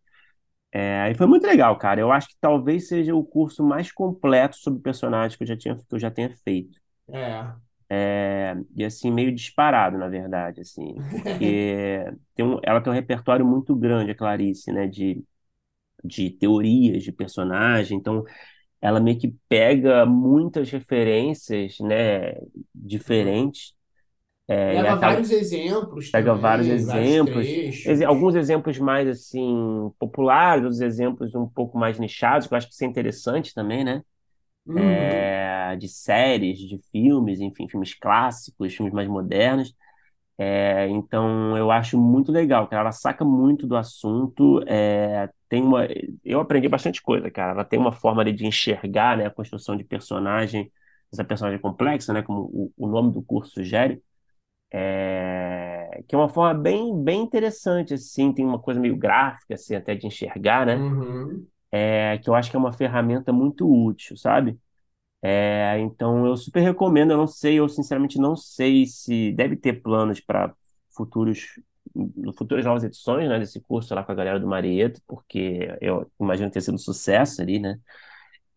É, 0.73 1.11
e 1.11 1.15
foi 1.15 1.27
muito 1.27 1.47
legal, 1.47 1.77
cara. 1.77 2.01
Eu 2.01 2.11
acho 2.11 2.29
que 2.29 2.35
talvez 2.41 2.87
seja 2.89 3.15
o 3.15 3.23
curso 3.25 3.63
mais 3.63 3.91
completo 3.91 4.57
sobre 4.57 4.81
personagens 4.81 5.35
que 5.37 5.43
eu 5.43 5.47
já 5.47 5.57
tinha, 5.57 5.75
que 5.77 5.83
eu 5.95 5.99
já 5.99 6.11
tenha 6.11 6.31
feito. 6.43 6.79
É. 7.07 7.64
É, 7.89 8.55
e 8.75 8.83
assim, 8.85 9.11
meio 9.11 9.33
disparado, 9.33 9.97
na 9.97 10.07
verdade, 10.09 10.61
assim, 10.61 11.03
porque 11.11 12.03
tem 12.35 12.45
um, 12.45 12.59
ela 12.63 12.81
tem 12.81 12.91
um 12.91 12.95
repertório 12.95 13.45
muito 13.45 13.75
grande, 13.75 14.11
a 14.11 14.15
Clarice, 14.15 14.71
né, 14.71 14.87
de, 14.87 15.23
de 16.03 16.29
teorias 16.31 17.03
de 17.03 17.11
personagem, 17.11 17.97
então 17.97 18.23
ela 18.81 18.99
meio 18.99 19.19
que 19.19 19.35
pega 19.49 20.05
muitas 20.05 20.69
referências, 20.71 21.79
né, 21.79 22.35
diferentes, 22.75 23.73
é, 24.47 24.81
Leva 24.81 24.93
acaba, 24.93 25.25
vários 25.25 25.31
exemplos 25.31 26.11
pega 26.11 26.33
vários 26.35 26.67
também, 26.67 26.83
vários 26.85 27.17
exemplos, 27.17 27.57
exe- 27.83 28.03
trechos. 28.03 28.05
alguns 28.05 28.35
exemplos 28.35 28.79
mais, 28.79 29.07
assim, 29.07 29.91
populares, 29.99 30.63
outros 30.63 30.81
exemplos 30.81 31.35
um 31.35 31.47
pouco 31.49 31.77
mais 31.77 31.99
nichados, 31.99 32.47
que 32.47 32.53
eu 32.53 32.57
acho 32.57 32.67
que 32.67 32.73
isso 32.73 32.83
é 32.83 32.87
interessante 32.87 33.53
também, 33.53 33.83
né, 33.83 34.01
Uhum, 34.67 35.33
é, 35.41 35.75
de 35.77 35.87
séries, 35.89 36.59
de 36.59 36.79
filmes, 36.91 37.39
enfim, 37.41 37.67
filmes 37.69 37.93
clássicos, 37.95 38.75
filmes 38.75 38.93
mais 38.93 39.07
modernos, 39.07 39.75
É, 40.37 40.87
então, 40.89 41.57
eu 41.57 41.71
acho 41.71 41.97
muito 41.99 42.31
legal, 42.31 42.67
cara. 42.67 42.81
Ela 42.83 42.91
saca 42.91 43.25
muito 43.25 43.65
do 43.67 43.75
assunto. 43.77 44.61
é, 44.67 45.29
tem 45.49 45.63
uma, 45.63 45.87
eu 46.23 46.39
aprendi 46.41 46.67
bastante 46.69 47.01
coisa, 47.01 47.31
cara. 47.31 47.51
Ela 47.53 47.65
tem 47.65 47.79
uma 47.79 47.91
forma 47.93 48.21
ali 48.21 48.33
de 48.33 48.45
enxergar, 48.45 49.17
né, 49.17 49.25
a 49.27 49.29
construção 49.31 49.75
de 49.77 49.83
personagem, 49.83 50.71
essa 51.11 51.23
personagem 51.23 51.59
complexa, 51.59 52.13
né, 52.13 52.21
como 52.21 52.41
o, 52.43 52.73
o 52.77 52.87
nome 52.87 53.11
do 53.13 53.23
curso 53.23 53.53
sugere, 53.53 54.01
é, 54.71 56.03
que 56.07 56.15
é 56.15 56.17
uma 56.17 56.29
forma 56.29 56.53
bem, 56.59 57.03
bem 57.03 57.21
interessante, 57.23 57.93
assim. 57.95 58.33
Tem 58.33 58.45
uma 58.45 58.59
coisa 58.59 58.79
meio 58.79 58.97
gráfica, 58.97 59.55
assim, 59.55 59.75
até 59.75 59.95
de 59.95 60.07
enxergar, 60.07 60.65
né? 60.65 60.83
uhum, 60.83 61.47
É, 61.79 62.17
que 62.19 62.29
eu 62.29 62.35
acho 62.35 62.49
que 62.49 62.55
é 62.55 62.59
uma 62.59 62.73
ferramenta 62.73 63.33
muito 63.33 63.67
útil, 63.69 64.15
sabe? 64.17 64.57
É, 65.21 65.77
então, 65.79 66.25
eu 66.27 66.37
super 66.37 66.61
recomendo. 66.61 67.11
Eu 67.11 67.17
não 67.17 67.27
sei, 67.27 67.55
eu 67.59 67.69
sinceramente 67.69 68.19
não 68.19 68.35
sei 68.35 68.85
se 68.87 69.31
deve 69.33 69.55
ter 69.57 69.81
planos 69.81 70.19
para 70.21 70.53
futuros, 70.95 71.41
futuras 72.37 72.65
novas 72.65 72.83
edições, 72.83 73.29
né, 73.29 73.39
desse 73.39 73.59
curso 73.61 73.93
lá 73.95 74.03
com 74.03 74.11
a 74.11 74.15
galera 74.15 74.39
do 74.39 74.47
Marieto, 74.47 75.01
porque 75.07 75.69
eu 75.81 76.09
imagino 76.19 76.49
ter 76.51 76.61
sido 76.61 76.75
um 76.75 76.77
sucesso 76.77 77.41
ali, 77.41 77.59
né? 77.59 77.79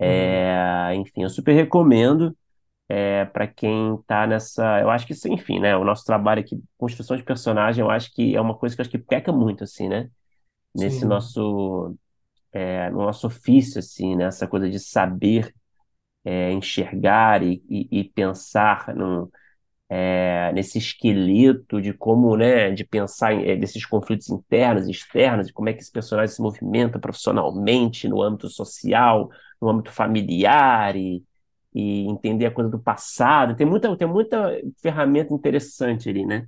uhum, 0.04 0.40
É, 0.40 0.94
enfim, 0.96 1.22
eu 1.25 1.30
super 1.30 1.52
recomendo 1.54 2.37
é, 2.88 3.25
para 3.26 3.46
quem 3.46 3.94
está 3.96 4.26
nessa. 4.26 4.80
Eu 4.80 4.90
acho 4.90 5.06
que 5.06 5.12
isso, 5.14 5.28
enfim, 5.28 5.60
né? 5.60 5.76
O 5.76 5.84
nosso 5.84 6.04
trabalho 6.04 6.40
aqui, 6.42 6.62
construção 6.78 7.16
de 7.16 7.22
personagem, 7.25 7.82
eu 7.84 7.90
acho 7.90 8.12
que 8.14 8.37
é 8.37 8.40
uma 8.40 8.56
coisa 8.56 8.75
que 8.76 8.80
eu 8.80 8.84
acho 8.84 8.90
que 8.90 8.98
peca 8.98 9.32
muito, 9.32 9.64
assim, 9.64 9.88
né? 9.88 10.10
Nesse 10.75 11.04
sim. 11.04 11.06
nosso, 11.06 11.96
é, 12.52 12.90
no 12.90 12.99
nosso 12.99 13.26
ofício, 13.26 13.78
assim, 13.78 14.17
né? 14.17 14.25
Essa 14.26 14.47
coisa 14.49 14.69
de 14.71 14.78
saber 14.78 15.55
é, 16.25 16.52
enxergar 16.52 17.43
e, 17.43 17.62
e, 17.69 17.88
e 18.00 18.05
pensar 18.11 18.95
no, 18.95 19.31
é, 20.11 20.52
nesse 20.52 20.78
esqueleto 20.78 21.81
de 21.81 21.93
como, 21.95 22.37
né, 22.37 22.71
de 22.71 22.85
pensar 22.85 23.33
em, 23.33 23.49
é, 23.50 23.57
desses 23.57 23.85
conflitos 23.87 24.28
internos 24.31 24.87
e 24.88 24.90
externos, 24.90 25.47
de 25.49 25.52
como 25.52 25.69
é 25.69 25.73
que 25.73 25.81
esse 25.83 25.93
personagem 25.93 26.35
se 26.35 26.43
movimenta 26.43 26.99
profissionalmente, 26.99 28.09
no 28.09 28.23
âmbito 28.23 28.49
social, 28.49 29.31
no 29.61 29.69
âmbito 29.71 29.90
familiar 29.93 30.97
e, 30.97 31.25
e 31.75 32.07
entender 32.09 32.47
a 32.47 32.50
coisa 32.50 32.71
do 32.71 32.78
passado. 32.78 33.57
Tem 33.57 33.67
muita, 33.67 33.97
tem 33.97 34.09
muita 34.09 34.52
ferramenta 34.83 35.33
interessante 35.35 36.09
ali, 36.09 36.25
né? 36.26 36.47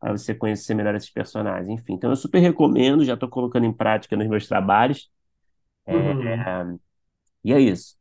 Para 0.00 0.12
você 0.16 0.34
conhecer 0.34 0.74
melhor 0.74 0.94
esses 0.94 1.10
personagens. 1.10 1.68
Enfim, 1.68 1.94
então 1.94 2.10
eu 2.10 2.16
super 2.16 2.40
recomendo, 2.40 3.04
já 3.04 3.14
estou 3.14 3.28
colocando 3.28 3.66
em 3.66 3.72
prática 3.72 4.16
nos 4.16 4.26
meus 4.28 4.46
trabalhos. 4.48 5.10
É, 5.86 5.92
Uhum. 5.92 6.80
e 7.44 7.52
é 7.52 7.60
isso. 7.60 7.96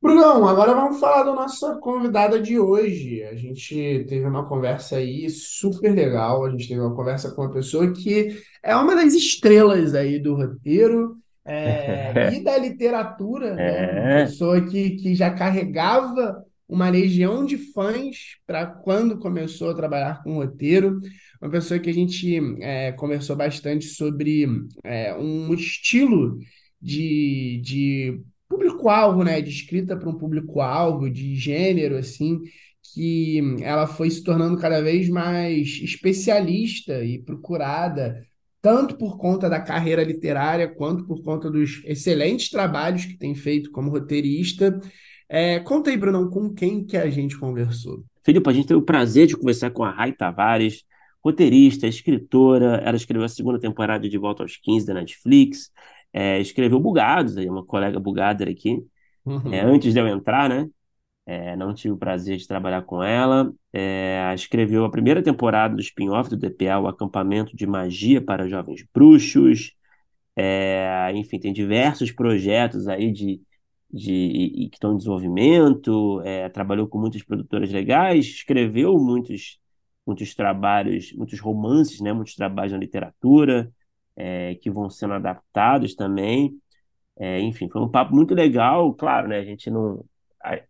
Brunão, 0.00 0.46
agora 0.46 0.74
vamos 0.74 1.00
falar 1.00 1.22
da 1.22 1.32
nossa 1.32 1.76
convidada 1.78 2.38
de 2.40 2.58
hoje. 2.58 3.22
A 3.24 3.34
gente 3.34 4.04
teve 4.06 4.26
uma 4.26 4.46
conversa 4.46 4.96
aí 4.96 5.30
super 5.30 5.94
legal. 5.94 6.44
A 6.44 6.50
gente 6.50 6.68
teve 6.68 6.78
uma 6.80 6.94
conversa 6.94 7.30
com 7.34 7.40
uma 7.42 7.52
pessoa 7.52 7.90
que 7.92 8.38
é 8.62 8.76
uma 8.76 8.94
das 8.94 9.14
estrelas 9.14 9.94
aí 9.94 10.18
do 10.18 10.34
roteiro, 10.36 11.16
é, 11.46 12.18
e 12.22 12.42
da 12.44 12.58
literatura, 12.58 13.58
né? 13.58 13.88
Uma 13.90 14.10
É, 14.10 14.14
pessoa 14.14 14.60
que, 14.66 14.90
que 14.96 15.14
já 15.14 15.30
carregava 15.34 16.44
uma 16.68 16.88
legião 16.90 17.44
de 17.46 17.56
fãs 17.72 18.36
para 18.46 18.66
quando 18.66 19.18
começou 19.18 19.70
a 19.70 19.74
trabalhar 19.74 20.22
com 20.22 20.34
roteiro. 20.34 21.00
Uma 21.40 21.50
pessoa 21.50 21.80
que 21.80 21.88
a 21.90 21.94
gente 21.94 22.38
é, 22.62 22.92
conversou 22.92 23.36
bastante 23.36 23.86
sobre 23.86 24.46
é, 24.82 25.14
um 25.16 25.52
estilo 25.54 26.38
de, 26.84 27.60
de 27.64 28.20
público-alvo, 28.46 29.24
né? 29.24 29.40
De 29.40 29.48
escrita 29.48 29.96
para 29.96 30.08
um 30.08 30.18
público-alvo, 30.18 31.08
de 31.08 31.34
gênero, 31.34 31.96
assim, 31.96 32.40
que 32.92 33.40
ela 33.62 33.86
foi 33.86 34.10
se 34.10 34.22
tornando 34.22 34.58
cada 34.58 34.82
vez 34.82 35.08
mais 35.08 35.80
especialista 35.82 37.02
e 37.02 37.18
procurada, 37.18 38.22
tanto 38.60 38.96
por 38.96 39.16
conta 39.16 39.48
da 39.48 39.60
carreira 39.60 40.04
literária, 40.04 40.68
quanto 40.68 41.06
por 41.06 41.22
conta 41.22 41.50
dos 41.50 41.82
excelentes 41.86 42.50
trabalhos 42.50 43.06
que 43.06 43.16
tem 43.16 43.34
feito 43.34 43.70
como 43.70 43.90
roteirista. 43.90 44.78
É, 45.26 45.58
conta 45.60 45.90
aí, 45.90 45.96
Brunão, 45.96 46.28
com 46.28 46.52
quem 46.52 46.84
que 46.84 46.98
a 46.98 47.08
gente 47.08 47.38
conversou? 47.38 48.04
Filipe, 48.22 48.48
a 48.48 48.52
gente 48.52 48.68
teve 48.68 48.78
o 48.78 48.84
prazer 48.84 49.26
de 49.26 49.36
conversar 49.36 49.70
com 49.70 49.82
a 49.82 49.90
Rai 49.90 50.12
Tavares, 50.12 50.84
roteirista, 51.22 51.86
escritora. 51.86 52.82
Ela 52.84 52.96
escreveu 52.96 53.24
a 53.24 53.28
segunda 53.28 53.58
temporada 53.58 54.06
de 54.08 54.18
Volta 54.18 54.42
aos 54.42 54.56
15 54.58 54.86
da 54.86 54.94
Netflix. 54.94 55.70
É, 56.14 56.40
escreveu 56.40 56.80
Bugados, 56.80 57.38
aí, 57.38 57.48
uma 57.50 57.66
colega 57.66 58.00
bugader 58.00 58.48
aqui, 58.48 58.86
é, 59.50 59.60
Uhum, 59.60 59.64
antes 59.64 59.92
de 59.92 60.00
eu 60.00 60.08
entrar, 60.08 60.48
né? 60.48 60.68
É, 61.26 61.56
não 61.56 61.74
tive 61.74 61.94
o 61.94 61.98
prazer 61.98 62.36
de 62.36 62.46
trabalhar 62.46 62.82
com 62.82 63.02
ela. 63.02 63.52
É, 63.72 64.32
escreveu 64.34 64.84
a 64.84 64.90
primeira 64.90 65.22
temporada 65.22 65.74
do 65.74 65.80
spin-off 65.82 66.30
do 66.30 66.36
DPA, 66.36 66.78
o 66.80 66.88
Acampamento 66.88 67.56
de 67.56 67.66
Magia 67.66 68.22
para 68.22 68.48
Jovens 68.48 68.84
Bruxos. 68.94 69.72
É, 70.36 71.12
enfim, 71.14 71.38
tem 71.38 71.52
diversos 71.52 72.10
projetos 72.12 72.88
aí 72.88 73.12
de, 73.12 73.40
de, 73.92 74.68
que 74.70 74.76
estão 74.76 74.94
em 74.94 74.96
desenvolvimento. 74.96 76.20
é, 76.22 76.48
trabalhou 76.48 76.88
com 76.88 76.98
muitas 76.98 77.22
produtoras 77.22 77.70
legais, 77.72 78.26
escreveu 78.26 78.98
muitos, 78.98 79.58
muitos 80.06 80.34
trabalhos, 80.34 81.12
muitos 81.14 81.40
romances, 81.40 82.00
né, 82.00 82.12
muitos 82.12 82.34
trabalhos 82.34 82.72
na 82.72 82.78
literatura, 82.78 83.72
é, 84.16 84.54
que 84.56 84.70
vão 84.70 84.88
sendo 84.90 85.14
adaptados 85.14 85.94
também. 85.94 86.58
É, 87.18 87.40
enfim, 87.40 87.68
foi 87.70 87.82
um 87.82 87.90
papo 87.90 88.14
muito 88.14 88.34
legal. 88.34 88.92
Claro, 88.94 89.28
né, 89.28 89.38
a 89.38 89.44
gente 89.44 89.70
não. 89.70 90.04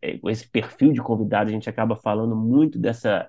é, 0.03 0.19
Com 0.19 0.31
esse 0.31 0.49
perfil 0.49 0.93
de 0.93 1.03
convidado, 1.03 1.51
a 1.51 1.53
gente 1.53 1.69
acaba 1.71 1.97
falando 1.97 2.37
muito 2.37 2.79
dessa, 2.79 3.29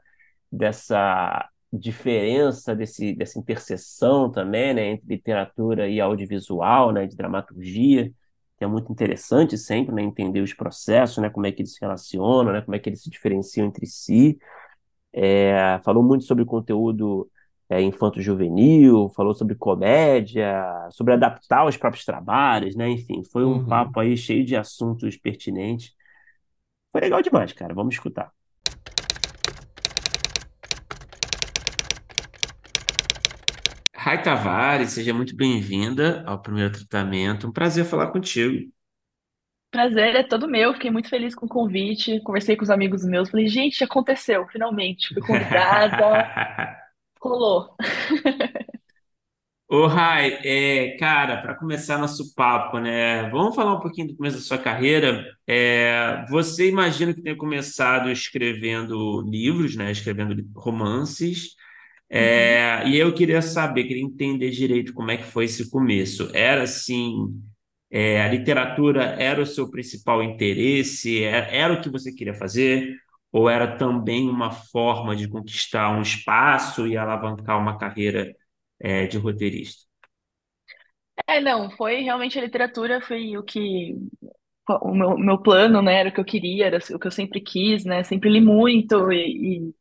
dessa 0.51 1.49
diferença, 1.71 2.75
desse, 2.75 3.13
dessa 3.15 3.39
interseção 3.39 4.31
também, 4.31 4.73
né, 4.73 4.87
entre 4.91 5.07
literatura 5.07 5.87
e 5.89 5.99
audiovisual, 5.99 6.91
né, 6.91 7.05
de 7.05 7.15
dramaturgia, 7.15 8.11
que 8.57 8.63
é 8.63 8.67
muito 8.67 8.91
interessante 8.91 9.57
sempre, 9.57 9.93
né, 9.93 10.01
entender 10.01 10.41
os 10.41 10.53
processos, 10.53 11.17
né, 11.17 11.29
como 11.29 11.45
é 11.45 11.51
que 11.51 11.61
eles 11.61 11.73
se 11.73 11.81
relacionam, 11.81 12.53
né, 12.53 12.61
como 12.61 12.75
é 12.75 12.79
que 12.79 12.89
eles 12.89 13.01
se 13.03 13.09
diferenciam 13.09 13.67
entre 13.67 13.85
si. 13.85 14.37
É, 15.13 15.79
falou 15.83 16.03
muito 16.03 16.25
sobre 16.25 16.45
conteúdo 16.45 17.29
é, 17.69 17.81
infanto-juvenil, 17.81 19.09
falou 19.09 19.33
sobre 19.33 19.55
comédia, 19.55 20.63
sobre 20.91 21.13
adaptar 21.13 21.65
os 21.65 21.77
próprios 21.77 22.05
trabalhos, 22.05 22.75
né? 22.75 22.89
Enfim, 22.89 23.23
foi 23.23 23.43
um 23.43 23.53
uhum. 23.53 23.65
papo 23.65 23.99
aí 23.99 24.15
cheio 24.15 24.45
de 24.45 24.55
assuntos 24.55 25.17
pertinentes. 25.17 25.93
Foi 26.91 27.01
legal 27.01 27.21
demais, 27.21 27.51
cara. 27.53 27.73
Vamos 27.73 27.95
escutar. 27.95 28.31
Rai 34.05 34.21
Tavares, 34.21 34.91
seja 34.91 35.11
muito 35.15 35.35
bem-vinda 35.35 36.23
ao 36.27 36.39
primeiro 36.39 36.71
tratamento. 36.71 37.47
Um 37.47 37.51
prazer 37.51 37.85
falar 37.85 38.11
contigo. 38.11 38.71
Prazer 39.71 40.15
é 40.15 40.21
todo 40.21 40.47
meu, 40.47 40.73
fiquei 40.73 40.91
muito 40.91 41.09
feliz 41.09 41.33
com 41.33 41.47
o 41.47 41.49
convite. 41.49 42.21
Conversei 42.21 42.55
com 42.55 42.63
os 42.63 42.69
amigos 42.69 43.03
meus, 43.03 43.31
falei, 43.31 43.47
gente, 43.47 43.83
aconteceu, 43.83 44.47
finalmente. 44.47 45.11
Fui 45.11 45.23
convidada, 45.23 46.77
rolou. 47.29 47.75
Ô, 49.67 49.87
Rai, 49.87 50.39
é, 50.43 50.95
cara, 50.97 51.41
para 51.41 51.55
começar 51.55 51.97
nosso 51.97 52.33
papo, 52.35 52.77
né? 52.79 53.27
Vamos 53.31 53.55
falar 53.55 53.73
um 53.75 53.79
pouquinho 53.79 54.07
do 54.09 54.15
começo 54.15 54.37
da 54.37 54.43
sua 54.43 54.59
carreira. 54.59 55.25
É, 55.47 56.23
você 56.29 56.69
imagina 56.69 57.13
que 57.15 57.21
tenha 57.21 57.35
começado 57.35 58.11
escrevendo 58.11 59.21
livros, 59.21 59.75
né? 59.75 59.91
Escrevendo 59.91 60.35
romances. 60.55 61.55
Uhum. 62.11 62.19
É, 62.19 62.87
e 62.89 62.97
eu 62.97 63.13
queria 63.13 63.41
saber, 63.41 63.85
queria 63.85 64.03
entender 64.03 64.51
direito 64.51 64.93
como 64.93 65.09
é 65.11 65.17
que 65.17 65.23
foi 65.23 65.45
esse 65.45 65.69
começo. 65.71 66.29
Era 66.33 66.63
assim, 66.63 67.33
é, 67.91 68.21
a 68.21 68.27
literatura 68.29 69.03
era 69.19 69.41
o 69.41 69.45
seu 69.45 69.69
principal 69.71 70.23
interesse? 70.23 71.23
Era, 71.23 71.47
era 71.47 71.73
o 71.73 71.81
que 71.81 71.89
você 71.89 72.13
queria 72.13 72.33
fazer? 72.35 72.95
Ou 73.35 73.49
era 73.49 73.77
também 73.77 74.29
uma 74.29 74.51
forma 74.51 75.15
de 75.15 75.27
conquistar 75.29 75.91
um 75.91 76.01
espaço 76.01 76.87
e 76.87 76.97
alavancar 76.97 77.59
uma 77.59 77.77
carreira, 77.77 78.33
é, 78.79 79.07
de 79.07 79.17
roteirista? 79.17 79.83
É, 81.27 81.39
não, 81.41 81.71
foi 81.71 82.01
realmente 82.01 82.37
a 82.37 82.41
literatura, 82.41 83.01
foi 83.01 83.37
o 83.37 83.43
que 83.43 83.95
o 84.81 84.93
meu, 84.93 85.17
meu 85.17 85.37
plano, 85.41 85.81
né, 85.81 85.95
era 86.01 86.09
o 86.09 86.13
que 86.13 86.19
eu 86.19 86.25
queria, 86.25 86.65
era 86.67 86.79
o 86.93 86.99
que 86.99 87.07
eu 87.07 87.11
sempre 87.11 87.41
quis, 87.41 87.85
né, 87.85 88.03
sempre 88.03 88.29
li 88.29 88.41
muito 88.41 89.11
e, 89.11 89.59
e, 89.69 89.75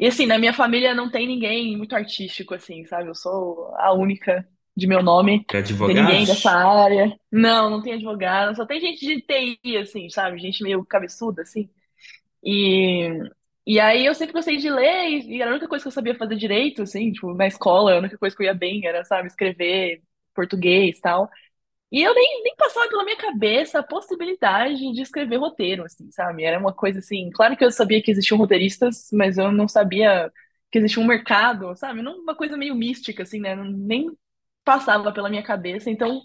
e, 0.00 0.06
assim, 0.08 0.26
na 0.26 0.38
minha 0.38 0.54
família 0.54 0.94
não 0.94 1.10
tem 1.10 1.26
ninguém 1.26 1.76
muito 1.76 1.94
artístico, 1.96 2.54
assim, 2.54 2.84
sabe? 2.86 3.08
Eu 3.10 3.14
sou 3.14 3.74
a 3.76 3.92
única 3.94 4.48
de 4.76 4.86
meu 4.86 5.02
nome, 5.02 5.46
É 5.52 5.62
não 5.78 5.84
tem 5.86 5.96
ninguém 5.96 6.26
dessa 6.26 6.50
área. 6.52 7.14
Não, 7.32 7.70
não 7.70 7.82
tem 7.82 7.94
advogado, 7.94 8.56
só 8.56 8.66
tem 8.66 8.80
gente 8.80 9.06
de 9.06 9.20
TI, 9.22 9.76
assim, 9.78 10.10
sabe? 10.10 10.38
Gente 10.38 10.62
meio 10.62 10.84
cabeçuda, 10.86 11.42
assim. 11.42 11.70
E, 12.44 13.08
e 13.66 13.78
aí 13.80 14.06
eu 14.06 14.14
sempre 14.14 14.32
gostei 14.32 14.56
de 14.56 14.70
ler 14.70 15.08
e, 15.10 15.40
era 15.42 15.50
a 15.50 15.54
única 15.54 15.68
coisa 15.68 15.82
que 15.84 15.88
eu 15.88 15.92
sabia 15.92 16.16
fazer 16.16 16.36
direito, 16.36 16.82
assim, 16.82 17.12
tipo, 17.12 17.34
na 17.34 17.46
escola, 17.46 17.94
a 17.94 17.98
única 17.98 18.18
coisa 18.18 18.34
que 18.36 18.42
eu 18.42 18.46
ia 18.46 18.54
bem 18.54 18.86
era, 18.86 19.04
sabe, 19.04 19.28
escrever 19.28 20.02
português 20.34 20.98
e 20.98 21.00
tal. 21.00 21.30
E 21.92 22.02
eu 22.02 22.14
nem, 22.14 22.42
nem 22.44 22.54
passava 22.56 22.88
pela 22.88 23.04
minha 23.04 23.16
cabeça 23.16 23.80
a 23.80 23.82
possibilidade 23.82 24.76
de 24.92 25.02
escrever 25.02 25.38
roteiro, 25.38 25.84
assim, 25.84 26.10
sabe? 26.12 26.44
Era 26.44 26.58
uma 26.58 26.72
coisa 26.72 27.00
assim, 27.00 27.30
claro 27.30 27.56
que 27.56 27.64
eu 27.64 27.70
sabia 27.72 28.00
que 28.02 28.10
existiam 28.12 28.38
roteiristas, 28.38 29.08
mas 29.12 29.38
eu 29.38 29.50
não 29.52 29.66
sabia 29.68 30.32
que 30.70 30.78
existia 30.78 31.02
um 31.02 31.06
mercado, 31.06 31.74
sabe? 31.76 32.00
Não, 32.02 32.18
uma 32.20 32.34
coisa 32.36 32.56
meio 32.56 32.74
mística, 32.76 33.24
assim, 33.24 33.40
né? 33.40 33.56
Nem 33.56 34.08
passava 34.64 35.12
pela 35.12 35.28
minha 35.28 35.42
cabeça. 35.42 35.90
Então, 35.90 36.22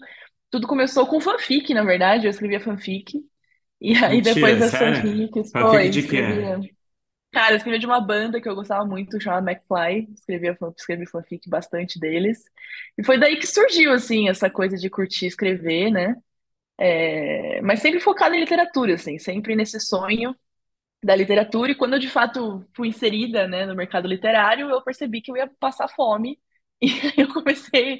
tudo 0.50 0.66
começou 0.68 1.06
com 1.06 1.20
fanfic, 1.20 1.74
na 1.74 1.84
verdade. 1.84 2.26
Eu 2.26 2.30
escrevia 2.30 2.60
fanfic. 2.60 3.24
E 3.80 3.94
aí, 4.04 4.22
depois 4.22 4.58
das 4.58 4.76
sério? 4.76 4.76
fanfics, 4.76 5.52
Fanfic 5.52 5.88
foi, 5.88 5.90
de 5.90 6.02
quê? 6.02 6.22
escrevia. 6.22 6.58
Cara, 7.32 7.52
eu 7.54 7.58
escrevia 7.58 7.80
de 7.80 7.86
uma 7.86 8.00
banda 8.00 8.40
que 8.40 8.48
eu 8.48 8.54
gostava 8.56 8.84
muito, 8.86 9.20
chamada 9.20 9.50
McFly. 9.52 10.12
Escrevia, 10.14 10.56
fan- 10.56 10.74
escrevi 10.76 11.06
fanfic 11.06 11.48
bastante 11.50 11.98
deles. 12.00 12.44
E 12.98 13.04
foi 13.04 13.18
daí 13.18 13.38
que 13.38 13.46
surgiu, 13.46 13.92
assim, 13.92 14.28
essa 14.28 14.50
coisa 14.50 14.76
de 14.78 14.90
curtir 14.90 15.26
escrever, 15.26 15.90
né? 15.92 16.16
É, 16.78 17.60
mas 17.62 17.80
sempre 17.80 18.00
focada 18.00 18.36
em 18.36 18.40
literatura, 18.40 18.94
assim, 18.94 19.18
sempre 19.18 19.56
nesse 19.56 19.80
sonho 19.80 20.34
da 21.04 21.14
literatura. 21.16 21.72
E 21.72 21.74
quando 21.74 21.94
eu 21.94 21.98
de 22.00 22.08
fato 22.10 22.64
fui 22.76 22.88
inserida, 22.88 23.46
né, 23.48 23.66
no 23.66 23.74
mercado 23.76 24.08
literário, 24.08 24.70
eu 24.70 24.82
percebi 24.82 25.20
que 25.22 25.30
eu 25.30 25.36
ia 25.36 25.48
passar 25.60 25.88
fome. 25.88 26.38
E 26.80 26.86
aí 26.88 27.14
eu 27.16 27.32
comecei 27.32 27.98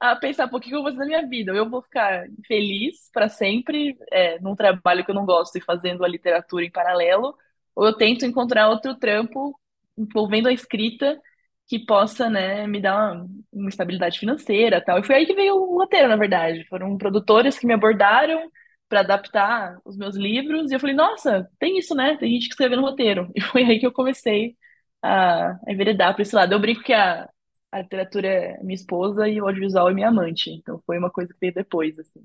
a 0.00 0.16
pensar, 0.16 0.48
pô, 0.48 0.56
o 0.56 0.60
que 0.60 0.68
que 0.68 0.74
eu 0.74 0.82
vou 0.82 0.90
fazer 0.90 0.98
na 1.00 1.06
minha 1.06 1.28
vida? 1.28 1.52
Eu 1.52 1.68
vou 1.70 1.82
ficar 1.82 2.26
feliz 2.46 3.08
para 3.12 3.28
sempre, 3.28 3.96
é, 4.10 4.38
num 4.40 4.56
trabalho 4.56 5.04
que 5.04 5.10
eu 5.10 5.14
não 5.14 5.24
gosto 5.24 5.56
e 5.56 5.60
fazendo 5.60 6.04
a 6.04 6.08
literatura 6.08 6.64
em 6.64 6.70
paralelo, 6.70 7.36
ou 7.74 7.86
eu 7.86 7.92
tento 7.96 8.24
encontrar 8.26 8.68
outro 8.68 8.94
trampo 8.96 9.58
envolvendo 9.96 10.48
a 10.48 10.52
escrita 10.52 11.20
que 11.68 11.78
possa, 11.84 12.28
né, 12.30 12.66
me 12.66 12.80
dar 12.80 13.14
uma, 13.14 13.26
uma 13.52 13.68
estabilidade 13.68 14.18
financeira, 14.18 14.80
tal. 14.84 14.98
E 14.98 15.04
foi 15.04 15.16
aí 15.16 15.26
que 15.26 15.34
veio 15.34 15.54
o 15.56 15.78
roteiro, 15.78 16.08
na 16.08 16.16
verdade. 16.16 16.64
Foram 16.68 16.96
produtores 16.96 17.58
que 17.58 17.66
me 17.66 17.74
abordaram 17.74 18.50
para 18.88 19.00
adaptar 19.00 19.76
os 19.84 19.96
meus 19.96 20.14
livros, 20.16 20.70
e 20.70 20.74
eu 20.74 20.80
falei, 20.80 20.94
nossa, 20.94 21.48
tem 21.58 21.76
isso, 21.78 21.92
né? 21.94 22.16
Tem 22.18 22.30
gente 22.30 22.44
que 22.48 22.52
escreve 22.54 22.76
no 22.76 22.82
roteiro. 22.82 23.30
E 23.34 23.40
foi 23.40 23.64
aí 23.64 23.78
que 23.80 23.86
eu 23.86 23.92
comecei 23.92 24.56
a, 25.02 25.50
a 25.66 25.72
enveredar 25.72 26.14
para 26.14 26.22
esse 26.22 26.34
lado. 26.36 26.52
Eu 26.52 26.60
brinco 26.60 26.82
que 26.82 26.92
a, 26.92 27.28
a 27.76 27.82
literatura 27.82 28.28
é 28.28 28.62
minha 28.62 28.74
esposa 28.74 29.28
e 29.28 29.40
o 29.40 29.46
audiovisual 29.46 29.90
é 29.90 29.94
minha 29.94 30.08
amante. 30.08 30.50
Então 30.50 30.82
foi 30.86 30.98
uma 30.98 31.10
coisa 31.10 31.32
que 31.32 31.40
veio 31.40 31.54
depois, 31.54 31.98
assim. 31.98 32.22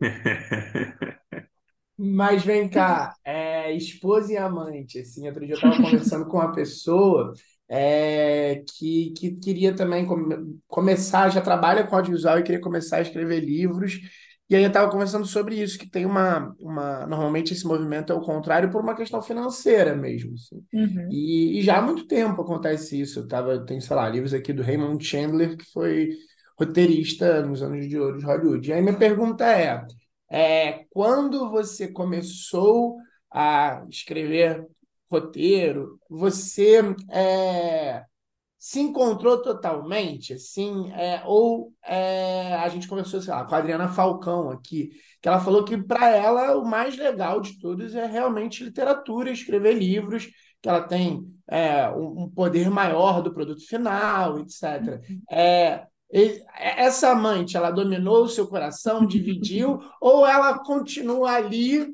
Mas 1.98 2.44
vem 2.44 2.68
cá, 2.68 3.16
é, 3.24 3.72
esposa 3.74 4.32
e 4.32 4.36
amante, 4.36 4.98
assim, 5.00 5.26
outro 5.28 5.46
dia 5.46 5.54
eu 5.54 5.56
estava 5.56 5.80
conversando 5.80 6.26
com 6.26 6.36
uma 6.36 6.52
pessoa 6.52 7.32
é, 7.68 8.62
que, 8.76 9.12
que 9.16 9.36
queria 9.36 9.74
também 9.74 10.04
come- 10.06 10.58
começar, 10.68 11.30
já 11.30 11.40
trabalha 11.40 11.86
com 11.86 11.96
audiovisual 11.96 12.38
e 12.38 12.42
queria 12.42 12.60
começar 12.60 12.98
a 12.98 13.02
escrever 13.02 13.40
livros, 13.40 13.94
e 14.48 14.54
aí 14.56 14.62
eu 14.62 14.68
estava 14.68 14.90
conversando 14.90 15.26
sobre 15.26 15.60
isso, 15.60 15.78
que 15.78 15.90
tem 15.90 16.06
uma, 16.06 16.54
uma, 16.60 17.06
normalmente 17.06 17.52
esse 17.52 17.66
movimento 17.66 18.12
é 18.12 18.16
o 18.16 18.20
contrário 18.20 18.70
por 18.70 18.80
uma 18.80 18.94
questão 18.94 19.20
financeira 19.22 19.94
mesmo, 19.96 20.34
assim. 20.34 20.64
Uhum, 20.72 21.08
E, 21.10 21.58
e 21.58 21.62
já 21.62 21.78
há 21.78 21.82
muito 21.82 22.06
tempo 22.06 22.42
acontece 22.42 23.00
isso, 23.00 23.20
eu 23.20 23.28
tava, 23.28 23.64
tem, 23.66 23.80
sei 23.80 23.96
lá, 23.96 24.08
livros 24.08 24.32
aqui 24.34 24.52
do 24.52 24.62
Raymond 24.62 25.04
Chandler, 25.04 25.56
que 25.56 25.64
foi 25.72 26.10
roteirista 26.58 27.42
nos 27.44 27.62
anos 27.62 27.88
de 27.88 27.98
ouro 27.98 28.18
de 28.18 28.24
Hollywood. 28.24 28.68
E 28.68 28.72
aí 28.72 28.80
minha 28.82 28.96
pergunta 28.98 29.44
é 29.46 29.84
é, 30.30 30.84
quando 30.90 31.50
você 31.50 31.88
começou 31.88 32.96
a 33.30 33.84
escrever 33.88 34.66
roteiro, 35.10 35.98
você 36.10 36.80
é, 37.10 38.04
se 38.58 38.80
encontrou 38.80 39.42
totalmente, 39.42 40.32
assim, 40.32 40.90
é, 40.92 41.22
ou 41.26 41.72
é, 41.84 42.54
a 42.54 42.68
gente 42.68 42.88
conversou, 42.88 43.20
sei 43.20 43.32
lá, 43.32 43.44
com 43.44 43.54
a 43.54 43.58
Adriana 43.58 43.88
Falcão 43.88 44.50
aqui, 44.50 44.90
que 45.20 45.28
ela 45.28 45.40
falou 45.40 45.64
que 45.64 45.76
para 45.76 46.08
ela 46.10 46.56
o 46.56 46.64
mais 46.64 46.96
legal 46.96 47.40
de 47.40 47.58
todos 47.60 47.94
é 47.94 48.06
realmente 48.06 48.64
literatura, 48.64 49.30
escrever 49.30 49.74
livros, 49.74 50.26
que 50.62 50.68
ela 50.68 50.82
tem 50.82 51.22
é, 51.48 51.88
um, 51.90 52.24
um 52.24 52.30
poder 52.30 52.70
maior 52.70 53.22
do 53.22 53.32
produto 53.32 53.64
final, 53.66 54.38
etc. 54.38 55.00
É, 55.30 55.86
e- 56.12 56.42
essa 56.58 57.10
amante, 57.10 57.56
ela 57.56 57.70
dominou 57.70 58.24
o 58.24 58.28
seu 58.28 58.46
coração, 58.48 59.06
dividiu, 59.06 59.78
ou 60.00 60.26
ela 60.26 60.58
continua 60.60 61.32
ali 61.32 61.86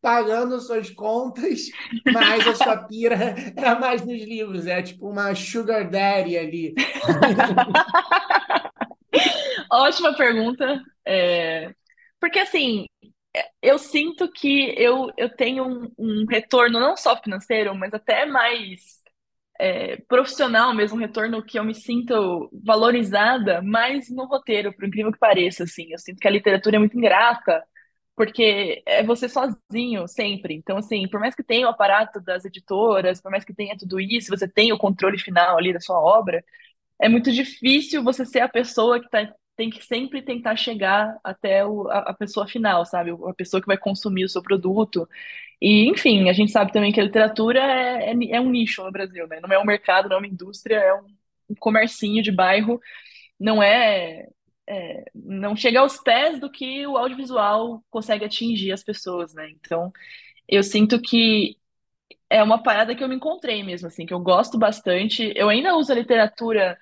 pagando 0.00 0.60
suas 0.60 0.90
contas, 0.90 1.66
mas 2.06 2.46
a 2.46 2.54
sua 2.54 2.76
pira 2.86 3.16
é 3.56 3.74
mais 3.78 4.04
nos 4.04 4.22
livros, 4.22 4.66
é 4.66 4.82
tipo 4.82 5.08
uma 5.10 5.34
sugar 5.34 5.88
daddy 5.90 6.36
ali. 6.38 6.74
Ótima 9.70 10.14
pergunta. 10.16 10.82
É, 11.04 11.72
Porque 12.20 12.38
assim, 12.38 12.86
eu 13.62 13.78
sinto 13.78 14.30
que 14.32 14.74
eu, 14.78 15.10
eu 15.16 15.28
tenho 15.34 15.64
um, 15.66 15.92
um 15.98 16.26
retorno 16.28 16.80
não 16.80 16.96
só 16.96 17.16
financeiro, 17.22 17.74
mas 17.74 17.92
até 17.94 18.26
mais 18.26 19.00
é, 19.58 19.96
profissional 20.08 20.74
mesmo, 20.74 20.96
um 20.96 21.00
retorno 21.00 21.44
que 21.44 21.58
eu 21.58 21.64
me 21.64 21.74
sinto 21.74 22.50
valorizada 22.64 23.62
mais 23.62 24.10
no 24.10 24.24
roteiro, 24.26 24.72
por 24.74 24.86
incrível 24.86 25.12
que 25.12 25.18
pareça, 25.18 25.64
assim. 25.64 25.92
Eu 25.92 25.98
sinto 25.98 26.18
que 26.18 26.28
a 26.28 26.30
literatura 26.30 26.76
é 26.76 26.78
muito 26.78 26.96
ingrata, 26.98 27.62
porque 28.20 28.82
é 28.86 29.02
você 29.02 29.28
sozinho 29.30 30.06
sempre. 30.06 30.54
Então, 30.54 30.76
assim, 30.76 31.08
por 31.08 31.18
mais 31.18 31.34
que 31.34 31.42
tenha 31.42 31.66
o 31.66 31.70
aparato 31.70 32.20
das 32.20 32.44
editoras, 32.44 33.18
por 33.22 33.30
mais 33.30 33.44
que 33.46 33.54
tenha 33.54 33.76
tudo 33.78 33.98
isso, 33.98 34.28
você 34.30 34.46
tem 34.46 34.72
o 34.72 34.78
controle 34.78 35.18
final 35.18 35.56
ali 35.56 35.72
da 35.72 35.80
sua 35.80 35.98
obra, 35.98 36.44
é 37.00 37.08
muito 37.08 37.32
difícil 37.32 38.02
você 38.04 38.26
ser 38.26 38.40
a 38.40 38.48
pessoa 38.48 39.00
que 39.00 39.08
tá, 39.10 39.32
tem 39.56 39.70
que 39.70 39.84
sempre 39.84 40.22
tentar 40.22 40.56
chegar 40.56 41.18
até 41.24 41.64
o- 41.66 41.88
a, 41.90 41.98
a 42.10 42.14
pessoa 42.14 42.48
final, 42.48 42.86
sabe? 42.86 43.10
A 43.12 43.34
pessoa 43.34 43.60
que 43.60 43.66
vai 43.68 43.78
consumir 43.78 44.24
o 44.24 44.28
seu 44.28 44.42
produto. 44.42 45.08
E, 45.60 45.88
enfim, 45.90 46.28
a 46.30 46.32
gente 46.34 46.52
sabe 46.52 46.72
também 46.72 46.92
que 46.92 47.00
a 47.00 47.04
literatura 47.04 47.60
é, 47.60 48.12
é, 48.12 48.14
é 48.36 48.40
um 48.40 48.50
nicho 48.50 48.84
no 48.84 48.92
Brasil, 48.92 49.26
né? 49.28 49.40
Não 49.42 49.50
é 49.52 49.58
um 49.58 49.64
mercado, 49.66 50.08
não 50.08 50.16
é 50.16 50.20
uma 50.20 50.26
indústria, 50.28 50.76
é 50.76 50.94
um, 50.94 51.06
um 51.50 51.54
comercinho 51.56 52.22
de 52.22 52.32
bairro. 52.32 52.80
Não 53.38 53.62
é, 53.62 54.28
é, 54.70 55.04
não 55.14 55.56
chega 55.56 55.80
aos 55.80 55.98
pés 55.98 56.40
do 56.40 56.50
que 56.50 56.86
o 56.86 56.96
audiovisual 56.96 57.84
consegue 57.90 58.24
atingir 58.24 58.72
as 58.72 58.84
pessoas, 58.84 59.34
né? 59.34 59.50
Então, 59.50 59.92
eu 60.48 60.62
sinto 60.62 61.00
que 61.00 61.58
é 62.30 62.42
uma 62.42 62.62
parada 62.62 62.94
que 62.94 63.02
eu 63.04 63.08
me 63.08 63.16
encontrei 63.16 63.62
mesmo, 63.64 63.88
assim, 63.88 64.06
que 64.06 64.14
eu 64.14 64.20
gosto 64.20 64.58
bastante. 64.58 65.32
Eu 65.36 65.48
ainda 65.48 65.76
uso 65.76 65.92
a 65.92 65.94
literatura 65.96 66.78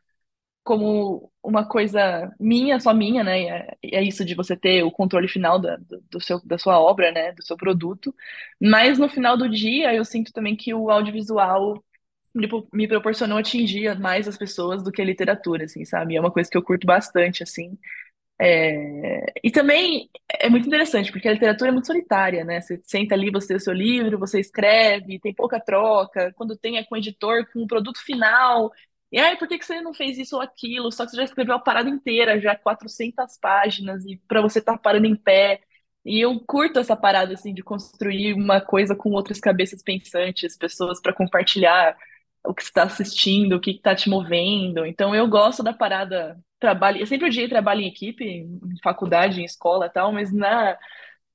como 0.64 1.33
uma 1.42 1.66
coisa 1.66 2.31
minha, 2.38 2.81
só 2.81 2.92
minha, 2.94 3.24
né? 3.24 3.42
É, 3.48 3.79
é 3.85 4.03
isso 4.03 4.24
de 4.24 4.35
você 4.35 4.57
ter 4.57 4.83
o 4.85 4.90
controle 4.92 5.29
final 5.29 5.59
da, 5.59 5.79
do 6.11 6.20
seu, 6.20 6.40
da 6.44 6.59
sua 6.59 6.81
obra, 6.81 7.12
né? 7.12 7.33
Do 7.33 7.44
seu 7.44 7.57
produto. 7.57 8.14
Mas 8.61 8.98
no 8.98 9.09
final 9.09 9.37
do 9.37 9.48
dia, 9.48 9.94
eu 9.94 10.05
sinto 10.05 10.33
também 10.33 10.57
que 10.57 10.74
o 10.74 10.90
audiovisual 10.90 11.83
me, 12.35 12.49
pro- 12.49 12.69
me 12.73 12.88
proporcionou 12.88 13.38
atingir 13.38 13.99
mais 13.99 14.29
as 14.29 14.37
pessoas 14.38 14.83
do 14.83 14.93
que 14.93 15.03
a 15.03 15.05
literatura, 15.05 15.64
assim, 15.64 15.85
sabe? 15.85 16.17
É 16.17 16.21
uma 16.21 16.31
coisa 16.33 16.51
que 16.51 16.57
eu 16.57 16.62
curto 16.62 16.87
bastante, 16.87 17.43
assim. 17.43 17.79
É, 18.41 19.33
E 19.45 19.51
também 19.51 20.09
é 20.41 20.49
muito 20.49 20.67
interessante, 20.67 21.12
porque 21.12 21.29
a 21.29 21.33
literatura 21.33 21.71
é 21.71 21.73
muito 21.73 21.87
solitária, 21.87 22.45
né? 22.45 22.61
Você 22.61 22.81
senta 22.85 23.14
ali, 23.14 23.31
você 23.31 23.49
tem 23.49 23.57
o 23.57 23.61
seu 23.61 23.73
livro, 23.73 24.19
você 24.19 24.41
escreve, 24.41 25.19
tem 25.21 25.35
pouca 25.35 25.61
troca. 25.61 26.33
Quando 26.37 26.57
tem 26.57 26.77
é 26.79 26.85
com 26.85 26.95
o 26.95 26.99
editor, 26.99 27.47
com 27.53 27.62
o 27.62 27.67
produto 27.67 27.99
final. 28.05 28.73
E 29.11 29.19
aí, 29.19 29.37
por 29.38 29.49
que 29.49 29.59
que 29.59 29.64
você 29.64 29.81
não 29.81 29.95
fez 29.95 30.19
isso 30.19 30.37
ou 30.37 30.43
aquilo? 30.43 30.93
Só 30.93 31.05
que 31.05 31.11
você 31.12 31.17
já 31.19 31.25
escreveu 31.25 31.55
a 31.55 31.59
parada 31.59 31.88
inteira, 31.88 32.41
já 32.41 32.55
400 32.57 33.38
páginas, 33.38 34.05
e 34.07 34.17
para 34.29 34.43
você 34.43 34.59
estar 34.59 34.77
parando 34.79 35.07
em 35.07 35.17
pé. 35.17 35.61
E 36.05 36.21
eu 36.21 36.38
curto 36.47 36.79
essa 36.79 36.97
parada, 36.97 37.35
assim, 37.35 37.53
de 37.55 37.62
construir 37.62 38.33
uma 38.35 38.61
coisa 38.61 38.95
com 38.95 39.11
outras 39.12 39.41
cabeças 39.41 39.83
pensantes, 39.83 40.57
pessoas 40.57 41.01
para 41.01 41.12
compartilhar 41.14 41.97
o 42.49 42.55
que 42.55 42.63
está 42.63 42.85
assistindo, 42.85 43.57
o 43.57 43.61
que 43.61 43.73
está 43.73 43.95
te 43.95 44.09
movendo. 44.09 44.87
Então, 44.87 45.15
eu 45.15 45.29
gosto 45.29 45.63
da 45.63 45.73
parada 45.73 46.39
trabalho, 46.59 46.99
eu 46.99 47.07
sempre 47.07 47.27
odiei 47.27 47.47
trabalho 47.49 47.83
em 47.83 47.89
equipe, 47.89 48.25
em 48.25 48.59
faculdade, 48.83 49.41
em 49.41 49.45
escola 49.45 49.87
e 49.87 49.91
tal, 49.91 50.13
mas 50.13 50.33
na, 50.33 50.77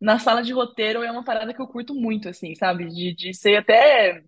na 0.01 0.19
sala 0.19 0.41
de 0.41 0.51
roteiro 0.53 1.03
é 1.03 1.11
uma 1.11 1.23
parada 1.23 1.53
que 1.53 1.61
eu 1.61 1.67
curto 1.67 1.93
muito, 1.93 2.27
assim, 2.29 2.55
sabe? 2.55 2.87
De, 2.87 3.13
de 3.13 3.33
ser 3.33 3.57
até. 3.57 4.23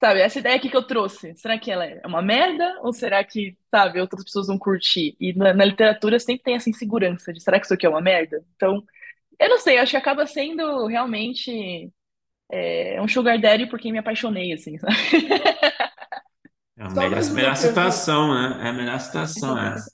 Sabe, 0.00 0.20
essa 0.20 0.38
ideia 0.38 0.56
aqui 0.56 0.68
que 0.68 0.76
eu 0.76 0.82
trouxe, 0.86 1.34
será 1.36 1.58
que 1.58 1.70
ela 1.70 1.86
é 1.86 2.02
uma 2.06 2.20
merda? 2.20 2.78
Ou 2.82 2.92
será 2.92 3.24
que, 3.24 3.56
sabe, 3.70 4.00
outras 4.00 4.22
pessoas 4.24 4.48
vão 4.48 4.58
curtir? 4.58 5.16
E 5.18 5.32
na, 5.32 5.54
na 5.54 5.64
literatura 5.64 6.18
sempre 6.18 6.42
tem 6.44 6.56
essa 6.56 6.68
insegurança 6.68 7.32
de 7.32 7.40
será 7.42 7.58
que 7.58 7.64
isso 7.64 7.74
aqui 7.74 7.86
é 7.86 7.88
uma 7.88 8.02
merda? 8.02 8.44
Então, 8.56 8.84
eu 9.40 9.48
não 9.48 9.58
sei, 9.58 9.78
acho 9.78 9.92
que 9.92 9.96
acaba 9.96 10.26
sendo 10.26 10.86
realmente 10.86 11.90
é, 12.50 13.00
um 13.00 13.08
sugar 13.08 13.38
daddy 13.40 13.66
por 13.66 13.78
quem 13.80 13.92
me 13.92 13.98
apaixonei, 13.98 14.52
assim, 14.52 14.78
sabe? 14.78 14.94
É 16.76 16.84
a 16.84 16.90
Só 16.90 16.94
melhor, 16.94 17.22
melhor 17.32 17.56
pergunta. 17.56 18.02
né? 18.34 18.66
É 18.66 18.68
a 18.70 18.72
melhor 18.72 19.00
situação 19.00 19.58
essa. 19.58 19.90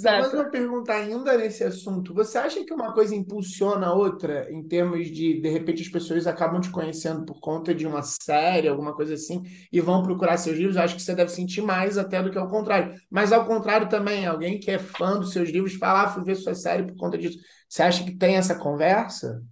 Só 0.00 0.16
mais 0.16 0.32
Exato. 0.32 0.34
uma 0.34 0.50
pergunta 0.50 0.92
ainda 0.92 1.36
nesse 1.36 1.64
assunto. 1.64 2.14
Você 2.14 2.38
acha 2.38 2.64
que 2.64 2.72
uma 2.72 2.92
coisa 2.92 3.14
impulsiona 3.14 3.88
a 3.88 3.94
outra 3.94 4.50
em 4.52 4.62
termos 4.66 5.08
de, 5.10 5.40
de 5.40 5.48
repente, 5.48 5.82
as 5.82 5.88
pessoas 5.88 6.26
acabam 6.26 6.60
te 6.60 6.70
conhecendo 6.70 7.24
por 7.24 7.40
conta 7.40 7.74
de 7.74 7.86
uma 7.86 8.02
série, 8.02 8.68
alguma 8.68 8.94
coisa 8.94 9.14
assim, 9.14 9.42
e 9.72 9.80
vão 9.80 10.02
procurar 10.02 10.36
seus 10.36 10.56
livros? 10.56 10.76
Eu 10.76 10.82
acho 10.82 10.96
que 10.96 11.02
você 11.02 11.14
deve 11.14 11.30
sentir 11.30 11.62
mais 11.62 11.98
até 11.98 12.22
do 12.22 12.30
que 12.30 12.38
ao 12.38 12.48
contrário. 12.48 12.94
Mas 13.10 13.32
ao 13.32 13.46
contrário 13.46 13.88
também, 13.88 14.26
alguém 14.26 14.58
que 14.60 14.70
é 14.70 14.78
fã 14.78 15.18
dos 15.18 15.32
seus 15.32 15.48
livros 15.50 15.74
fala, 15.74 16.04
ah, 16.04 16.08
fui 16.08 16.24
ver 16.24 16.36
sua 16.36 16.54
série 16.54 16.86
por 16.86 16.96
conta 16.96 17.18
disso. 17.18 17.38
Você 17.68 17.82
acha 17.82 18.04
que 18.04 18.16
tem 18.16 18.36
essa 18.36 18.54
conversa? 18.56 19.42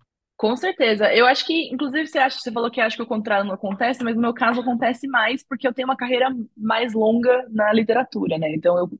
Com 0.42 0.56
certeza. 0.56 1.14
Eu 1.14 1.24
acho 1.26 1.46
que, 1.46 1.72
inclusive, 1.72 2.04
você 2.04 2.18
acha, 2.18 2.36
você 2.36 2.50
falou 2.50 2.68
que 2.68 2.80
acha 2.80 2.96
que 2.96 3.02
o 3.02 3.06
contrário 3.06 3.44
não 3.46 3.54
acontece, 3.54 4.02
mas 4.02 4.16
no 4.16 4.20
meu 4.20 4.34
caso 4.34 4.60
acontece 4.60 5.06
mais 5.06 5.46
porque 5.46 5.68
eu 5.68 5.72
tenho 5.72 5.86
uma 5.86 5.96
carreira 5.96 6.28
mais 6.56 6.92
longa 6.94 7.46
na 7.48 7.72
literatura, 7.72 8.36
né? 8.36 8.52
Então, 8.52 8.76
eu, 8.76 8.90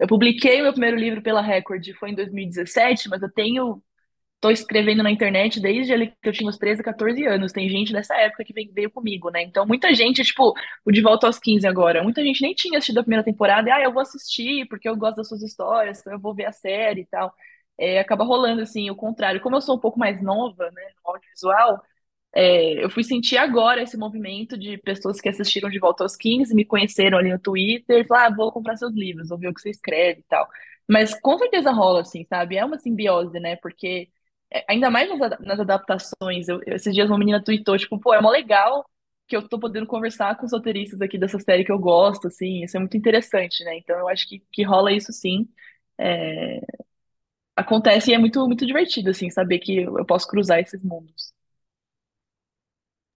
eu 0.00 0.06
publiquei 0.08 0.60
o 0.60 0.62
meu 0.64 0.72
primeiro 0.72 0.96
livro 0.96 1.20
pela 1.22 1.42
Record, 1.42 1.86
foi 2.00 2.10
em 2.10 2.14
2017, 2.14 3.10
mas 3.10 3.20
eu 3.20 3.30
tenho, 3.30 3.82
tô 4.40 4.50
escrevendo 4.50 5.02
na 5.02 5.10
internet 5.10 5.60
desde 5.60 5.92
ali 5.92 6.08
que 6.22 6.28
eu 6.30 6.32
tinha 6.32 6.48
uns 6.48 6.58
13, 6.58 6.82
14 6.82 7.26
anos. 7.26 7.52
Tem 7.52 7.68
gente 7.68 7.92
dessa 7.92 8.16
época 8.16 8.44
que 8.44 8.54
veio, 8.72 8.90
comigo, 8.90 9.30
né? 9.30 9.42
Então, 9.42 9.66
muita 9.66 9.94
gente, 9.94 10.24
tipo, 10.24 10.54
o 10.86 10.92
De 10.92 11.02
Volta 11.02 11.26
aos 11.26 11.38
15 11.38 11.66
agora, 11.66 12.02
muita 12.02 12.22
gente 12.22 12.42
nem 12.42 12.54
tinha 12.54 12.78
assistido 12.78 12.98
a 12.98 13.02
primeira 13.02 13.24
temporada, 13.24 13.68
e, 13.68 13.72
ah, 13.72 13.82
eu 13.82 13.92
vou 13.92 14.02
assistir 14.02 14.66
porque 14.68 14.88
eu 14.88 14.96
gosto 14.96 15.16
das 15.18 15.28
suas 15.28 15.42
histórias, 15.42 16.00
então 16.00 16.14
eu 16.14 16.20
vou 16.20 16.34
ver 16.34 16.46
a 16.46 16.52
série 16.52 17.02
e 17.02 17.06
tal. 17.06 17.34
É, 17.78 18.00
acaba 18.00 18.24
rolando, 18.24 18.62
assim, 18.62 18.90
o 18.90 18.96
contrário. 18.96 19.40
Como 19.40 19.56
eu 19.56 19.60
sou 19.60 19.76
um 19.76 19.80
pouco 19.80 19.98
mais 19.98 20.20
nova, 20.22 20.70
né, 20.72 20.82
no 21.04 21.12
audiovisual, 21.12 21.82
é, 22.34 22.84
eu 22.84 22.90
fui 22.90 23.02
sentir 23.04 23.36
agora 23.38 23.82
esse 23.82 23.96
movimento 23.96 24.56
de 24.58 24.78
pessoas 24.78 25.20
que 25.20 25.28
assistiram 25.28 25.70
De 25.70 25.78
Volta 25.78 26.04
aos 26.04 26.16
15, 26.16 26.54
me 26.54 26.64
conheceram 26.64 27.18
ali 27.18 27.30
no 27.32 27.38
Twitter, 27.38 28.06
falaram, 28.06 28.34
ah, 28.34 28.36
vou 28.36 28.52
comprar 28.52 28.76
seus 28.76 28.94
livros, 28.94 29.28
vou 29.28 29.38
ver 29.38 29.48
o 29.48 29.54
que 29.54 29.60
você 29.60 29.70
escreve 29.70 30.20
e 30.20 30.24
tal. 30.24 30.48
Mas 30.88 31.18
com 31.20 31.38
certeza 31.38 31.70
rola, 31.72 32.00
assim, 32.02 32.24
sabe? 32.28 32.56
É 32.56 32.64
uma 32.64 32.78
simbiose, 32.78 33.38
né? 33.40 33.56
Porque, 33.56 34.08
é, 34.52 34.64
ainda 34.68 34.90
mais 34.90 35.08
nas, 35.18 35.38
nas 35.40 35.60
adaptações, 35.60 36.48
eu- 36.48 36.60
eu- 36.66 36.76
esses 36.76 36.94
dias 36.94 37.08
uma 37.08 37.18
menina 37.18 37.42
tweetou, 37.42 37.76
tipo, 37.78 37.98
pô, 38.00 38.14
é 38.14 38.20
mó 38.20 38.30
legal 38.30 38.84
que 39.26 39.36
eu 39.36 39.46
tô 39.48 39.58
podendo 39.58 39.86
conversar 39.86 40.36
com 40.36 40.46
os 40.46 40.52
roteiristas 40.52 41.00
aqui 41.02 41.18
dessa 41.18 41.38
série 41.38 41.64
que 41.64 41.70
eu 41.72 41.78
gosto, 41.78 42.28
assim, 42.28 42.64
isso 42.64 42.76
é 42.76 42.80
muito 42.80 42.96
interessante, 42.96 43.62
né? 43.64 43.76
Então 43.78 43.98
eu 43.98 44.08
acho 44.08 44.26
que, 44.28 44.40
que 44.52 44.62
rola 44.62 44.90
isso 44.92 45.12
sim. 45.12 45.46
É, 45.98 46.60
acontece 47.58 48.10
e 48.10 48.14
é 48.14 48.18
muito, 48.18 48.46
muito 48.46 48.66
divertido, 48.66 49.10
assim, 49.10 49.30
saber 49.30 49.58
que 49.58 49.78
eu 49.82 50.04
posso 50.04 50.26
cruzar 50.28 50.60
esses 50.60 50.82
mundos. 50.82 51.32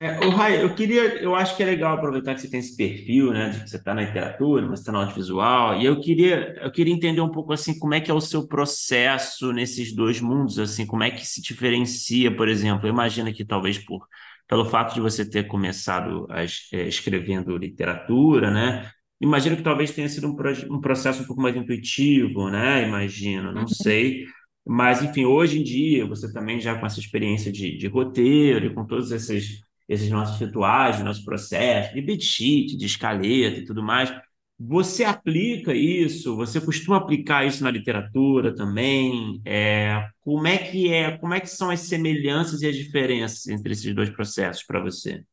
É, 0.01 0.19
o 0.27 0.31
Rai, 0.31 0.61
eu 0.61 0.75
queria, 0.75 1.23
eu 1.23 1.33
acho 1.37 1.57
que 1.57 1.63
é 1.63 1.67
legal 1.67 1.95
aproveitar 1.95 2.35
que 2.35 2.41
você 2.41 2.51
tem 2.51 2.59
esse 2.59 2.77
perfil, 2.77 3.33
né, 3.33 3.51
de 3.51 3.61
que 3.61 3.71
você 3.71 3.77
está 3.77 3.95
na 3.95 4.03
literatura, 4.03 4.67
mas 4.67 4.81
está 4.81 4.91
no 4.91 4.99
audiovisual, 4.99 5.81
e 5.81 5.87
eu 5.87 6.01
queria, 6.01 6.55
eu 6.61 6.73
queria 6.73 6.93
entender 6.93 7.21
um 7.21 7.31
pouco 7.31 7.53
assim, 7.53 7.79
como 7.79 7.95
é 7.95 8.01
que 8.01 8.11
é 8.11 8.15
o 8.15 8.21
seu 8.21 8.49
processo 8.49 9.53
nesses 9.53 9.95
dois 9.95 10.21
mundos, 10.21 10.59
assim, 10.59 10.85
como 10.87 11.05
é 11.05 11.11
que 11.13 11.25
se 11.25 11.41
diferencia, 11.41 12.35
por 12.37 12.49
exemplo, 12.49 12.89
eu 12.89 12.93
imagino 12.93 13.33
que 13.33 13.45
talvez 13.45 13.79
por 13.79 14.05
pelo 14.49 14.65
fato 14.67 14.93
de 14.93 15.01
você 15.01 15.25
ter 15.29 15.45
começado 15.47 16.27
a, 16.29 16.43
eh, 16.43 16.89
escrevendo 16.89 17.57
literatura, 17.57 18.51
né, 18.51 18.91
imagino 19.23 19.57
que 19.57 19.63
talvez 19.63 19.93
tenha 19.93 20.09
sido 20.09 20.29
um, 20.29 20.37
um 20.75 20.81
processo 20.81 21.23
um 21.23 21.27
pouco 21.27 21.41
mais 21.43 21.57
intuitivo, 21.57 22.51
né, 22.51 22.87
imagino, 22.87 23.53
não 23.53 23.67
sei. 23.69 24.27
Mas, 24.67 25.03
enfim, 25.03 25.25
hoje 25.25 25.59
em 25.61 25.65
dia, 25.65 26.07
você 26.07 26.33
também 26.33 26.61
já 26.61 26.79
com 26.79 26.87
essa 26.87 27.01
experiência 27.01 27.51
de, 27.53 27.77
de 27.77 27.89
roteiro 27.89 28.67
e 28.67 28.75
com 28.75 28.87
todos 28.87 29.11
esses 29.13 29.61
esses 29.89 30.09
nossos 30.11 30.39
rituais, 30.41 31.03
nosso 31.03 31.25
processo, 31.25 31.95
de 31.95 32.01
beat 32.01 32.23
sheet, 32.23 32.77
de 32.77 32.87
escaleta 32.87 33.59
e 33.59 33.65
tudo 33.65 33.83
mais. 33.83 34.13
Você 34.59 35.05
aplica 35.05 35.75
isso? 35.75 36.37
Você 36.37 36.61
costuma 36.61 36.97
aplicar 36.97 37.47
isso 37.47 37.65
na 37.65 37.71
literatura 37.71 38.55
também? 38.55 39.41
É, 39.45 40.09
como 40.21 40.47
é 40.47 40.57
que 40.59 40.93
é? 40.93 41.17
Como 41.19 41.35
é 41.35 41.41
que 41.41 41.49
são 41.49 41.69
as 41.71 41.81
semelhanças 41.81 42.63
e 42.63 42.67
as 42.69 42.77
diferenças 42.77 43.47
entre 43.49 43.73
esses 43.73 43.95
dois 43.95 44.11
processos 44.11 44.63
para 44.65 44.81
você? 44.81 45.25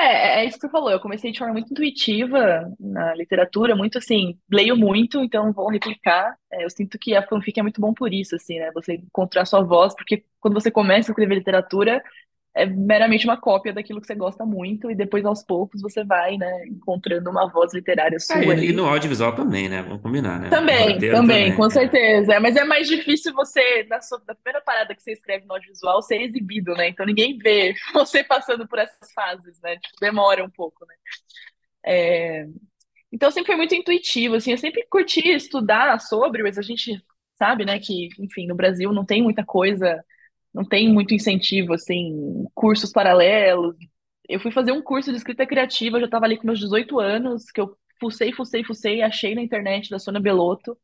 É, 0.00 0.40
é 0.42 0.44
isso 0.46 0.56
que 0.58 0.62
você 0.66 0.70
falou. 0.70 0.90
Eu 0.90 1.00
comecei 1.00 1.30
de 1.32 1.38
forma 1.38 1.54
muito 1.54 1.70
intuitiva 1.72 2.72
na 2.78 3.14
literatura, 3.14 3.76
muito 3.76 3.98
assim, 3.98 4.38
leio 4.50 4.76
muito, 4.76 5.22
então 5.22 5.52
vou 5.52 5.68
replicar. 5.68 6.36
É, 6.52 6.64
eu 6.64 6.70
sinto 6.70 6.98
que 6.98 7.14
a 7.14 7.26
fanfic 7.26 7.58
é 7.58 7.62
muito 7.62 7.80
bom 7.80 7.92
por 7.92 8.12
isso, 8.12 8.34
assim, 8.36 8.58
né? 8.58 8.70
Você 8.72 8.94
encontrar 8.94 9.44
sua 9.44 9.62
voz, 9.62 9.94
porque 9.94 10.24
quando 10.40 10.54
você 10.54 10.70
começa 10.70 11.10
a 11.10 11.12
escrever 11.12 11.34
literatura, 11.36 12.02
é 12.54 12.66
meramente 12.66 13.24
uma 13.26 13.40
cópia 13.40 13.72
daquilo 13.72 14.00
que 14.00 14.06
você 14.06 14.14
gosta 14.14 14.44
muito, 14.46 14.90
e 14.90 14.94
depois 14.94 15.24
aos 15.24 15.42
poucos 15.44 15.80
você 15.82 16.04
vai, 16.04 16.36
né, 16.36 16.66
encontrando 16.68 17.30
uma 17.30 17.48
voz 17.50 17.72
literária 17.74 18.18
É, 18.18 18.18
sua 18.18 18.44
e, 18.44 18.68
e 18.68 18.72
ali. 18.72 18.72
no 18.72 18.86
audiovisual 18.86 19.34
também, 19.34 19.68
né? 19.68 19.82
Vamos 19.82 20.02
combinar, 20.02 20.38
né? 20.40 20.50
Também, 20.50 21.06
também, 21.08 21.52
também. 21.52 21.54
com 21.54 21.70
É. 21.70 21.70
certeza. 21.70 22.34
É, 22.34 22.40
mas 22.40 22.56
é 22.56 22.64
mais 22.64 22.88
difícil 22.88 23.32
você, 23.32 23.84
na 23.88 24.00
sua, 24.00 24.20
na 24.26 24.34
primeira 24.34 24.60
parada 24.60 24.94
que 24.96 25.02
você 25.02 25.12
escreve 25.12 25.46
no 25.46 25.54
audiovisual, 25.54 26.02
ser 26.02 26.20
exibido, 26.22 26.74
né? 26.74 26.88
Então 26.88 27.06
ninguém 27.06 27.38
vê 27.38 27.74
você 27.94 28.24
passando 28.24 28.66
por 28.66 28.78
essas 28.80 29.12
fases, 29.14 29.60
né? 29.62 29.76
Tipo, 29.76 29.96
demora 30.00 30.44
um 30.44 30.50
pouco, 30.50 30.84
né? 30.86 30.94
É, 31.84 32.46
Então 33.12 33.30
sempre 33.30 33.48
foi 33.48 33.56
muito 33.56 33.74
intuitivo, 33.74 34.36
assim, 34.36 34.52
eu 34.52 34.58
sempre 34.58 34.86
curti 34.90 35.20
estudar 35.30 35.98
sobre, 36.00 36.42
mas 36.42 36.58
a 36.58 36.62
gente 36.62 37.02
sabe, 37.38 37.64
né, 37.64 37.78
que, 37.80 38.08
enfim, 38.18 38.46
no 38.46 38.54
Brasil 38.56 38.92
não 38.92 39.04
tem 39.06 39.22
muita 39.22 39.44
coisa, 39.44 40.04
não 40.54 40.64
tem 40.64 40.92
muito 40.92 41.14
incentivo, 41.14 41.72
assim, 41.74 42.44
cursos 42.54 42.92
paralelos. 42.92 43.76
Eu 44.28 44.40
fui 44.40 44.50
fazer 44.52 44.72
um 44.72 44.82
curso 44.82 45.10
de 45.10 45.16
escrita 45.18 45.46
criativa, 45.46 45.98
já 46.00 46.06
estava 46.06 46.24
ali 46.26 46.36
com 46.38 46.46
meus 46.46 46.58
18 46.60 46.98
anos, 47.00 47.46
que 47.50 47.60
eu 47.60 47.76
fucei, 48.00 48.32
fucei, 48.32 48.64
fucei, 48.64 49.02
achei 49.02 49.34
na 49.34 49.42
internet 49.42 49.90
da 49.90 49.98
Sônia 49.98 50.20
Belotto, 50.20 50.76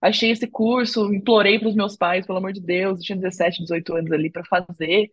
achei 0.00 0.30
esse 0.30 0.46
curso, 0.48 1.12
implorei 1.14 1.58
para 1.58 1.68
os 1.68 1.74
meus 1.76 1.96
pais, 1.96 2.26
pelo 2.26 2.38
amor 2.38 2.52
de 2.52 2.60
Deus, 2.60 2.98
eu 3.00 3.04
tinha 3.04 3.16
17, 3.18 3.62
18 3.62 3.94
anos 3.94 4.12
ali 4.12 4.30
para 4.30 4.44
fazer, 4.44 5.10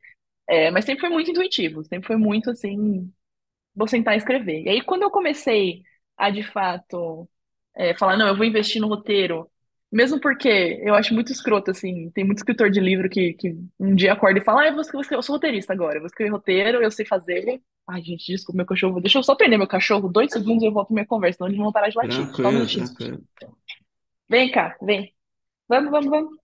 É, 0.49 0.71
mas 0.71 0.85
sempre 0.85 1.01
foi 1.01 1.09
muito 1.09 1.31
intuitivo, 1.31 1.83
sempre 1.85 2.07
foi 2.07 2.17
muito, 2.17 2.51
assim, 2.51 3.11
vou 3.75 3.87
sentar 3.87 4.15
e 4.15 4.17
escrever. 4.17 4.63
E 4.63 4.69
aí, 4.69 4.81
quando 4.83 5.03
eu 5.03 5.11
comecei 5.11 5.83
a, 6.17 6.29
de 6.29 6.43
fato, 6.43 7.29
é, 7.75 7.95
falar, 7.95 8.17
não, 8.17 8.27
eu 8.27 8.35
vou 8.37 8.45
investir 8.45 8.81
no 8.81 8.87
roteiro, 8.87 9.49
mesmo 9.91 10.19
porque 10.19 10.49
eu 10.83 10.93
acho 10.95 11.13
muito 11.13 11.31
escroto, 11.31 11.71
assim, 11.71 12.09
tem 12.11 12.23
muito 12.25 12.39
escritor 12.39 12.69
de 12.69 12.79
livro 12.79 13.09
que, 13.09 13.33
que 13.33 13.55
um 13.79 13.95
dia 13.95 14.13
acorda 14.13 14.39
e 14.39 14.43
fala, 14.43 14.61
ah, 14.63 14.67
eu 14.67 14.73
vou 14.73 14.81
escrever, 14.81 15.15
eu 15.15 15.21
sou 15.23 15.35
roteirista 15.35 15.73
agora, 15.73 15.95
eu 15.97 16.01
vou 16.01 16.07
escrever 16.07 16.31
roteiro, 16.31 16.81
eu 16.83 16.91
sei 16.91 17.05
fazer. 17.05 17.61
Ai, 17.87 18.01
gente, 18.03 18.25
desculpa, 18.31 18.57
meu 18.57 18.65
cachorro, 18.65 18.99
deixa 18.99 19.19
eu 19.19 19.23
só 19.23 19.35
prender 19.35 19.57
meu 19.59 19.67
cachorro, 19.67 20.09
dois 20.09 20.31
segundos 20.31 20.63
e 20.63 20.67
eu 20.67 20.73
volto 20.73 20.87
pra 20.87 20.95
minha 20.95 21.05
conversa, 21.07 21.37
senão 21.37 21.47
eles 21.49 21.59
vão 21.59 21.71
parar 21.71 21.89
de 21.89 21.97
latir. 21.97 22.29
Só 22.41 22.49
um 22.49 22.51
Tranquilo, 22.51 22.53
minutinho. 22.53 22.89
tranquilo. 22.95 23.23
Vem 24.29 24.51
cá, 24.51 24.77
vem. 24.81 25.13
Vamos, 25.69 25.91
vamos, 25.91 26.09
vamos. 26.11 26.39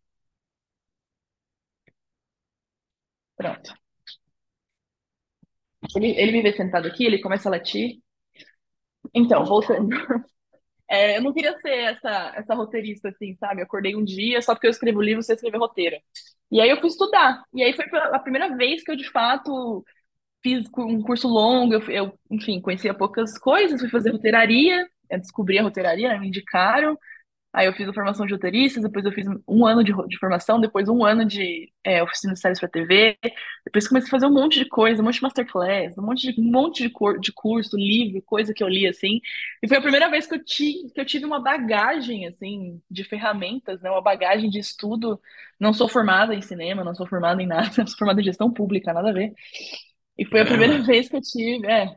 Pronto. 3.35 3.71
Ele, 5.95 6.09
ele 6.19 6.31
me 6.33 6.41
vê 6.41 6.51
sentado 6.53 6.85
aqui, 6.87 7.05
ele 7.05 7.21
começa 7.21 7.47
a 7.47 7.51
latir. 7.51 8.01
Então, 9.13 9.45
voltando. 9.45 9.89
É, 10.91 11.17
eu 11.17 11.21
não 11.23 11.33
queria 11.33 11.57
ser 11.61 11.69
essa, 11.71 12.33
essa 12.35 12.53
roteirista, 12.55 13.09
assim, 13.09 13.35
sabe? 13.39 13.61
Eu 13.61 13.65
acordei 13.65 13.95
um 13.95 14.03
dia, 14.03 14.41
só 14.41 14.53
porque 14.53 14.67
eu 14.67 14.71
escrevo 14.71 15.01
livro, 15.01 15.23
você 15.23 15.33
escrever 15.33 15.57
roteiro. 15.57 15.95
E 16.51 16.59
aí 16.59 16.69
eu 16.69 16.79
fui 16.81 16.89
estudar. 16.89 17.43
E 17.53 17.63
aí 17.63 17.73
foi 17.73 17.85
a 18.13 18.19
primeira 18.19 18.55
vez 18.57 18.83
que 18.83 18.91
eu, 18.91 18.95
de 18.97 19.09
fato, 19.09 19.85
fiz 20.43 20.65
um 20.77 21.01
curso 21.03 21.27
longo. 21.27 21.73
Eu, 21.75 21.81
eu, 21.91 22.19
enfim, 22.31 22.61
conhecia 22.61 22.93
poucas 22.93 23.37
coisas, 23.37 23.79
fui 23.81 23.89
fazer 23.89 24.11
roteiraria, 24.11 24.87
descobri 25.11 25.59
a 25.59 25.63
roteiraria, 25.63 26.09
né, 26.09 26.19
me 26.19 26.27
indicaram. 26.27 26.97
Aí 27.53 27.67
eu 27.67 27.73
fiz 27.73 27.87
a 27.87 27.93
formação 27.93 28.25
de 28.25 28.33
roteiristas, 28.33 28.83
depois 28.83 29.03
eu 29.05 29.11
fiz 29.11 29.27
um 29.47 29.65
ano 29.65 29.83
de, 29.83 29.91
de 30.07 30.17
formação, 30.19 30.59
depois 30.59 30.87
um 30.87 31.03
ano 31.03 31.25
de 31.25 31.69
é, 31.83 32.01
oficina 32.01 32.33
de 32.33 32.39
séries 32.39 32.59
para 32.59 32.69
TV. 32.69 33.17
Depois 33.65 33.87
comecei 33.87 34.07
a 34.07 34.11
fazer 34.11 34.25
um 34.25 34.33
monte 34.33 34.57
de 34.59 34.65
coisa, 34.69 35.01
um 35.01 35.05
monte 35.05 35.15
de 35.15 35.21
masterclass, 35.23 35.97
um 35.97 36.01
monte 36.05 36.31
de, 36.33 36.41
um 36.41 36.45
monte 36.51 36.83
de, 36.83 36.89
cur- 36.89 37.19
de 37.19 37.31
curso, 37.33 37.75
livro, 37.77 38.21
coisa 38.21 38.53
que 38.53 38.63
eu 38.63 38.67
li, 38.69 38.87
assim. 38.87 39.19
E 39.61 39.67
foi 39.67 39.77
a 39.77 39.81
primeira 39.81 40.09
vez 40.09 40.25
que 40.27 40.35
eu, 40.35 40.43
ti, 40.43 40.89
que 40.93 41.01
eu 41.01 41.05
tive 41.05 41.25
uma 41.25 41.39
bagagem, 41.41 42.25
assim, 42.27 42.81
de 42.89 43.03
ferramentas, 43.03 43.81
né? 43.81 43.89
Uma 43.91 44.01
bagagem 44.01 44.49
de 44.49 44.59
estudo. 44.59 45.19
Não 45.59 45.73
sou 45.73 45.87
formada 45.89 46.33
em 46.33 46.41
cinema, 46.41 46.83
não 46.83 46.95
sou 46.95 47.07
formada 47.07 47.41
em 47.41 47.47
nada, 47.47 47.69
sou 47.87 47.97
formada 47.97 48.21
em 48.21 48.23
gestão 48.23 48.51
pública, 48.51 48.93
nada 48.93 49.09
a 49.09 49.13
ver. 49.13 49.33
E 50.17 50.25
foi 50.25 50.41
a 50.41 50.45
primeira 50.45 50.81
vez 50.83 51.09
que 51.09 51.15
eu 51.17 51.21
tive, 51.21 51.67
é, 51.67 51.95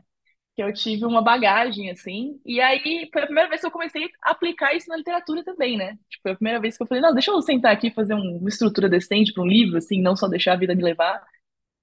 que 0.55 0.63
eu 0.63 0.73
tive 0.73 1.05
uma 1.05 1.21
bagagem, 1.21 1.89
assim, 1.91 2.39
e 2.45 2.61
aí 2.61 3.09
foi 3.11 3.23
a 3.23 3.25
primeira 3.25 3.49
vez 3.49 3.61
que 3.61 3.67
eu 3.67 3.71
comecei 3.71 4.05
a 4.23 4.31
aplicar 4.31 4.73
isso 4.75 4.89
na 4.89 4.95
literatura 4.97 5.43
também, 5.43 5.77
né? 5.77 5.97
Tipo, 6.09 6.23
foi 6.23 6.31
a 6.31 6.35
primeira 6.35 6.61
vez 6.61 6.77
que 6.77 6.83
eu 6.83 6.87
falei, 6.87 7.01
não, 7.03 7.13
deixa 7.13 7.31
eu 7.31 7.41
sentar 7.41 7.73
aqui 7.73 7.87
e 7.87 7.93
fazer 7.93 8.13
um- 8.15 8.37
uma 8.37 8.49
estrutura 8.49 8.87
decente 8.89 9.33
para 9.33 9.43
um 9.43 9.47
livro, 9.47 9.77
assim, 9.77 10.01
não 10.01 10.15
só 10.15 10.27
deixar 10.29 10.53
a 10.53 10.55
vida 10.57 10.73
me 10.75 10.81
levar. 10.83 11.21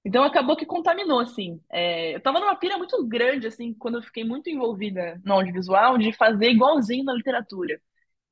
Então 0.05 0.23
acabou 0.23 0.55
que 0.57 0.65
contaminou, 0.65 1.19
assim. 1.19 1.61
É, 1.71 2.15
eu 2.15 2.21
tava 2.21 2.39
numa 2.39 2.55
pira 2.55 2.77
muito 2.77 3.05
grande, 3.07 3.47
assim, 3.47 3.73
quando 3.73 3.95
eu 3.97 4.03
fiquei 4.03 4.23
muito 4.25 4.49
envolvida 4.49 5.21
no 5.25 5.33
audiovisual, 5.35 5.97
de 5.97 6.11
fazer 6.13 6.49
igualzinho 6.51 7.03
na 7.05 7.13
literatura. 7.13 7.79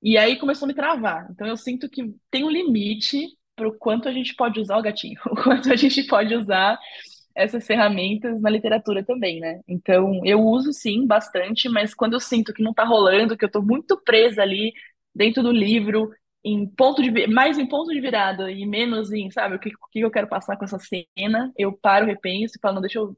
E 0.02 0.18
aí 0.18 0.38
começou 0.40 0.66
a 0.66 0.70
me 0.70 0.74
travar. 0.76 1.28
Então 1.32 1.48
eu 1.48 1.58
sinto 1.58 1.90
que 1.90 2.14
tem 2.32 2.44
um 2.44 2.50
limite 2.50 3.28
para 3.56 3.68
o 3.70 3.78
quanto 3.78 4.10
a 4.10 4.14
gente 4.14 4.36
pode 4.36 4.60
usar 4.60 4.78
o 4.78 4.82
gatinho, 4.82 5.20
o 5.28 5.36
quanto 5.44 5.72
a 5.72 5.76
gente 5.76 6.04
pode 6.06 6.36
usar 6.36 6.80
essas 7.36 7.66
ferramentas 7.66 8.40
na 8.42 8.50
literatura 8.50 9.04
também, 9.04 9.40
né? 9.40 9.62
Então 9.68 10.22
eu 10.26 10.42
uso 10.42 10.74
sim 10.74 11.06
bastante, 11.08 11.70
mas 11.70 11.94
quando 11.94 12.14
eu 12.14 12.20
sinto 12.20 12.54
que 12.54 12.64
não 12.64 12.74
tá 12.74 12.84
rolando, 12.86 13.38
que 13.38 13.46
eu 13.46 13.52
tô 13.52 13.62
muito 13.62 13.98
presa 14.04 14.42
ali 14.42 14.74
dentro 15.14 15.44
do 15.44 15.52
livro, 15.52 16.12
em 16.44 16.66
ponto 16.68 17.02
de 17.02 17.28
mais 17.28 17.58
em 17.58 17.68
ponto 17.68 17.92
de 17.92 18.00
virada 18.02 18.52
e 18.52 18.66
menos 18.66 19.12
em, 19.12 19.30
sabe, 19.32 19.56
o 19.56 19.60
que, 19.60 19.70
o 19.70 19.88
que 19.92 20.00
eu 20.00 20.12
quero 20.12 20.28
passar 20.28 20.58
com 20.58 20.66
essa 20.66 20.80
cena, 20.80 21.52
eu 21.58 21.72
paro, 21.74 22.06
repenso 22.06 22.56
e 22.58 22.60
falo, 22.62 22.76
não, 22.76 22.82
deixa 22.82 23.00
eu 23.00 23.16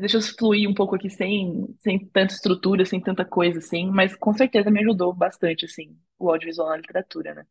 deixa 0.00 0.18
eu 0.18 0.22
fluir 0.22 0.68
um 0.68 0.74
pouco 0.74 0.94
aqui 0.96 1.10
sem, 1.10 1.66
sem 1.80 1.98
tanta 2.06 2.32
estrutura, 2.34 2.84
sem 2.84 3.00
tanta 3.00 3.24
coisa, 3.24 3.58
assim, 3.58 3.86
mas 3.90 4.14
com 4.16 4.32
certeza 4.32 4.70
me 4.70 4.80
ajudou 4.80 5.12
bastante, 5.12 5.64
assim, 5.64 5.96
o 6.18 6.30
audiovisual 6.30 6.68
na 6.70 6.76
literatura, 6.76 7.34
né? 7.34 7.46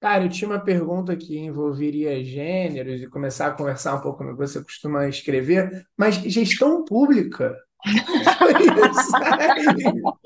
Cara, 0.00 0.24
eu 0.24 0.28
tinha 0.28 0.48
uma 0.48 0.60
pergunta 0.60 1.16
que 1.16 1.36
envolveria 1.36 2.22
gêneros 2.22 3.02
e 3.02 3.08
começar 3.08 3.48
a 3.48 3.50
conversar 3.50 3.96
um 3.96 4.00
pouco 4.00 4.24
que 4.24 4.32
você 4.34 4.62
costuma 4.62 5.08
escrever, 5.08 5.84
mas 5.96 6.14
gestão 6.16 6.84
pública. 6.84 7.56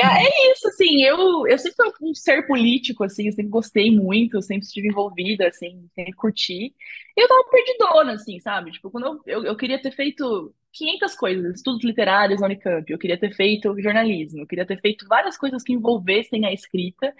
É 0.00 0.52
isso, 0.52 0.68
assim, 0.68 1.02
eu, 1.02 1.46
eu 1.46 1.58
sempre 1.58 1.76
fui 1.98 2.10
um 2.10 2.14
ser 2.14 2.46
político, 2.46 3.04
assim, 3.04 3.26
eu 3.26 3.32
sempre 3.32 3.50
gostei 3.50 3.90
muito, 3.90 4.36
eu 4.36 4.42
sempre 4.42 4.64
estive 4.66 4.88
envolvida, 4.88 5.48
assim, 5.48 5.88
sempre 5.94 6.12
curti. 6.14 6.74
E 7.16 7.20
eu 7.20 7.28
tava 7.28 7.44
perdidona, 7.50 8.12
assim, 8.14 8.38
sabe? 8.40 8.70
Tipo, 8.72 8.90
quando 8.90 9.06
eu, 9.06 9.20
eu, 9.26 9.44
eu 9.44 9.56
queria 9.56 9.80
ter 9.80 9.92
feito 9.92 10.54
500 10.72 11.14
coisas, 11.14 11.56
estudos 11.56 11.84
literários 11.84 12.40
na 12.40 12.46
Unicamp, 12.46 12.90
eu 12.90 12.98
queria 12.98 13.18
ter 13.18 13.32
feito 13.34 13.78
jornalismo, 13.80 14.40
eu 14.40 14.46
queria 14.46 14.66
ter 14.66 14.80
feito 14.80 15.06
várias 15.08 15.36
coisas 15.36 15.62
que 15.62 15.72
envolvessem 15.72 16.46
a 16.46 16.52
escrita, 16.52 17.12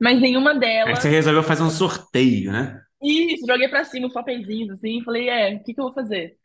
mas 0.00 0.20
nenhuma 0.20 0.54
Aí 0.90 0.96
você 0.96 1.08
delas 1.08 1.08
resolveu 1.08 1.42
fazer 1.42 1.62
um 1.62 1.70
sorteio, 1.70 2.52
né? 2.52 2.80
Isso, 3.02 3.46
joguei 3.46 3.68
pra 3.68 3.84
cima 3.84 4.06
os 4.06 4.12
papeizinhos, 4.12 4.70
assim, 4.70 5.02
falei, 5.02 5.28
é, 5.28 5.54
o 5.54 5.62
que 5.62 5.74
que 5.74 5.80
eu 5.80 5.84
vou 5.84 5.92
fazer? 5.92 6.36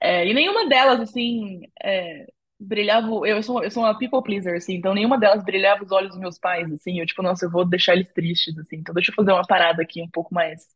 É, 0.00 0.26
e 0.26 0.34
nenhuma 0.34 0.68
delas, 0.68 1.00
assim, 1.00 1.62
é, 1.82 2.26
brilhava. 2.58 3.08
Eu 3.26 3.42
sou, 3.42 3.62
eu 3.64 3.70
sou 3.70 3.82
uma 3.84 3.98
people 3.98 4.22
pleaser, 4.22 4.56
assim, 4.56 4.74
então 4.74 4.94
nenhuma 4.94 5.18
delas 5.18 5.44
brilhava 5.44 5.84
os 5.84 5.92
olhos 5.92 6.10
dos 6.10 6.20
meus 6.20 6.38
pais, 6.38 6.70
assim. 6.72 7.00
Eu, 7.00 7.06
tipo, 7.06 7.22
nossa, 7.22 7.46
eu 7.46 7.50
vou 7.50 7.64
deixar 7.64 7.94
eles 7.94 8.12
tristes, 8.12 8.56
assim. 8.58 8.76
Então 8.76 8.94
deixa 8.94 9.10
eu 9.10 9.14
fazer 9.14 9.32
uma 9.32 9.46
parada 9.46 9.82
aqui 9.82 10.02
um 10.02 10.10
pouco 10.10 10.34
mais, 10.34 10.66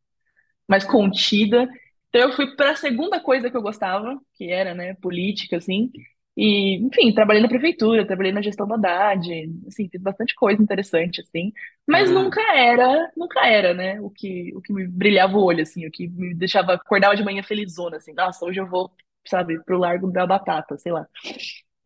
mais 0.69 0.85
contida. 0.85 1.69
Então 2.09 2.23
eu 2.23 2.33
fui 2.33 2.55
para 2.57 2.73
a 2.73 2.77
segunda 2.77 3.21
coisa 3.21 3.51
que 3.51 3.57
eu 3.57 3.63
gostava, 3.63 4.19
que 4.35 4.51
era, 4.51 4.75
né, 4.75 4.95
política, 4.95 5.57
assim. 5.59 5.91
E, 6.37 6.77
enfim, 6.85 7.13
trabalhei 7.15 7.41
na 7.43 7.49
prefeitura, 7.49 8.07
trabalhei 8.07 8.33
na 8.33 8.43
gestão 8.43 8.67
da 8.67 8.75
Haddad, 9.13 9.29
assim, 9.69 9.89
fiz 9.89 10.03
bastante 10.03 10.35
coisa 10.35 10.61
interessante, 10.63 11.21
assim. 11.21 11.53
Mas 11.87 12.11
Ah, 12.11 12.13
nunca 12.13 12.41
era, 12.57 13.13
nunca 13.17 13.47
era, 13.47 13.73
né, 13.73 14.01
o 14.01 14.11
que, 14.11 14.53
o 14.57 14.61
que 14.61 14.73
me 14.73 14.87
brilhava 14.89 15.37
o 15.39 15.45
olho, 15.45 15.63
assim, 15.63 15.87
o 15.87 15.91
que 15.93 16.09
me 16.09 16.35
deixava, 16.35 16.75
acordava 16.75 17.15
de 17.17 17.23
manhã 17.25 17.43
felizona, 17.43 17.99
assim. 17.99 18.13
Nossa, 18.15 18.45
hoje 18.45 18.61
eu 18.61 18.67
vou, 18.69 18.91
sabe, 19.27 19.63
pro 19.65 19.79
Largo 19.79 20.11
da 20.11 20.27
Batata, 20.27 20.77
sei 20.77 20.91
lá. 20.93 21.07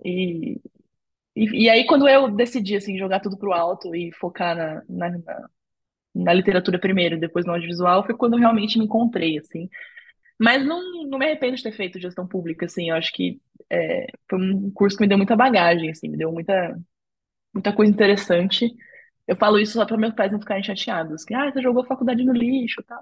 E, 0.04 0.60
e, 1.36 1.64
e 1.66 1.70
aí, 1.70 1.86
quando 1.86 2.08
eu 2.08 2.30
decidi, 2.30 2.76
assim, 2.76 2.98
jogar 2.98 3.20
tudo 3.20 3.38
pro 3.38 3.52
alto 3.52 3.94
e 3.94 4.12
focar 4.12 4.56
na, 4.56 4.82
na, 4.88 5.10
na, 5.18 5.50
na 6.14 6.32
literatura 6.34 6.78
primeiro, 6.80 7.18
depois 7.20 7.46
no 7.46 7.52
audiovisual, 7.52 8.04
foi 8.06 8.16
quando 8.16 8.34
eu 8.34 8.40
realmente 8.40 8.78
me 8.78 8.84
encontrei, 8.86 9.38
assim. 9.38 9.68
Mas 10.40 10.64
não, 10.66 10.80
não 11.08 11.18
me 11.18 11.26
arrependo 11.26 11.56
de 11.56 11.62
ter 11.62 11.72
feito 11.72 12.00
gestão 12.00 12.26
pública, 12.28 12.66
assim. 12.66 12.90
Eu 12.90 12.96
acho 12.96 13.12
que 13.12 13.40
é, 13.70 14.06
foi 14.28 14.38
um 14.38 14.70
curso 14.70 14.96
que 14.96 15.02
me 15.02 15.08
deu 15.08 15.18
muita 15.18 15.36
bagagem, 15.36 15.90
assim, 15.90 16.08
me 16.08 16.16
deu 16.16 16.32
muita, 16.32 16.78
muita 17.54 17.72
coisa 17.72 17.92
interessante. 17.92 18.74
Eu 19.26 19.36
falo 19.36 19.58
isso 19.58 19.74
só 19.74 19.84
para 19.84 19.96
meus 19.96 20.14
pais 20.14 20.32
não 20.32 20.40
ficarem 20.40 20.62
chateados. 20.62 21.24
Que, 21.24 21.34
ah, 21.34 21.50
você 21.50 21.60
jogou 21.62 21.84
faculdade 21.84 22.24
no 22.24 22.32
lixo, 22.32 22.82
tal. 22.86 23.00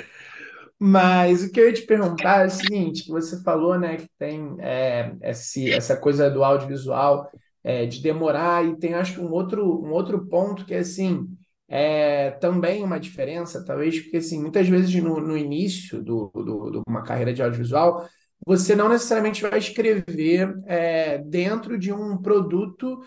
Mas 0.80 1.44
o 1.44 1.52
que 1.52 1.60
eu 1.60 1.68
ia 1.68 1.74
te 1.74 1.82
perguntar 1.82 2.44
é 2.44 2.48
o 2.48 2.50
seguinte, 2.50 3.04
que 3.04 3.12
você 3.12 3.42
falou, 3.44 3.78
né, 3.78 3.98
que 3.98 4.08
tem 4.18 4.56
é, 4.60 5.14
esse, 5.24 5.70
essa 5.72 5.98
coisa 5.98 6.30
do 6.30 6.42
audiovisual 6.42 7.30
é, 7.62 7.86
de 7.86 8.02
demorar 8.02 8.64
e 8.66 8.78
tem 8.78 8.94
acho 8.94 9.22
um 9.22 9.30
outro, 9.32 9.84
um 9.84 9.92
outro 9.92 10.26
ponto 10.28 10.66
que 10.66 10.74
assim, 10.74 11.28
é 11.68 12.32
também 12.32 12.82
uma 12.82 13.00
diferença, 13.00 13.64
talvez, 13.66 14.00
porque 14.00 14.18
assim, 14.18 14.42
muitas 14.42 14.70
vezes 14.70 14.94
no, 15.04 15.20
no 15.20 15.38
início 15.38 16.02
do, 16.02 16.32
do, 16.34 16.72
de 16.72 16.82
uma 16.88 17.04
carreira 17.04 17.34
de 17.34 17.44
audiovisual, 17.44 18.08
você 18.46 18.76
não 18.76 18.90
necessariamente 18.90 19.42
vai 19.42 19.60
escrever 19.60 20.56
é, 20.68 21.18
dentro 21.20 21.78
de 21.78 21.92
um 21.94 22.18
produto 22.22 23.02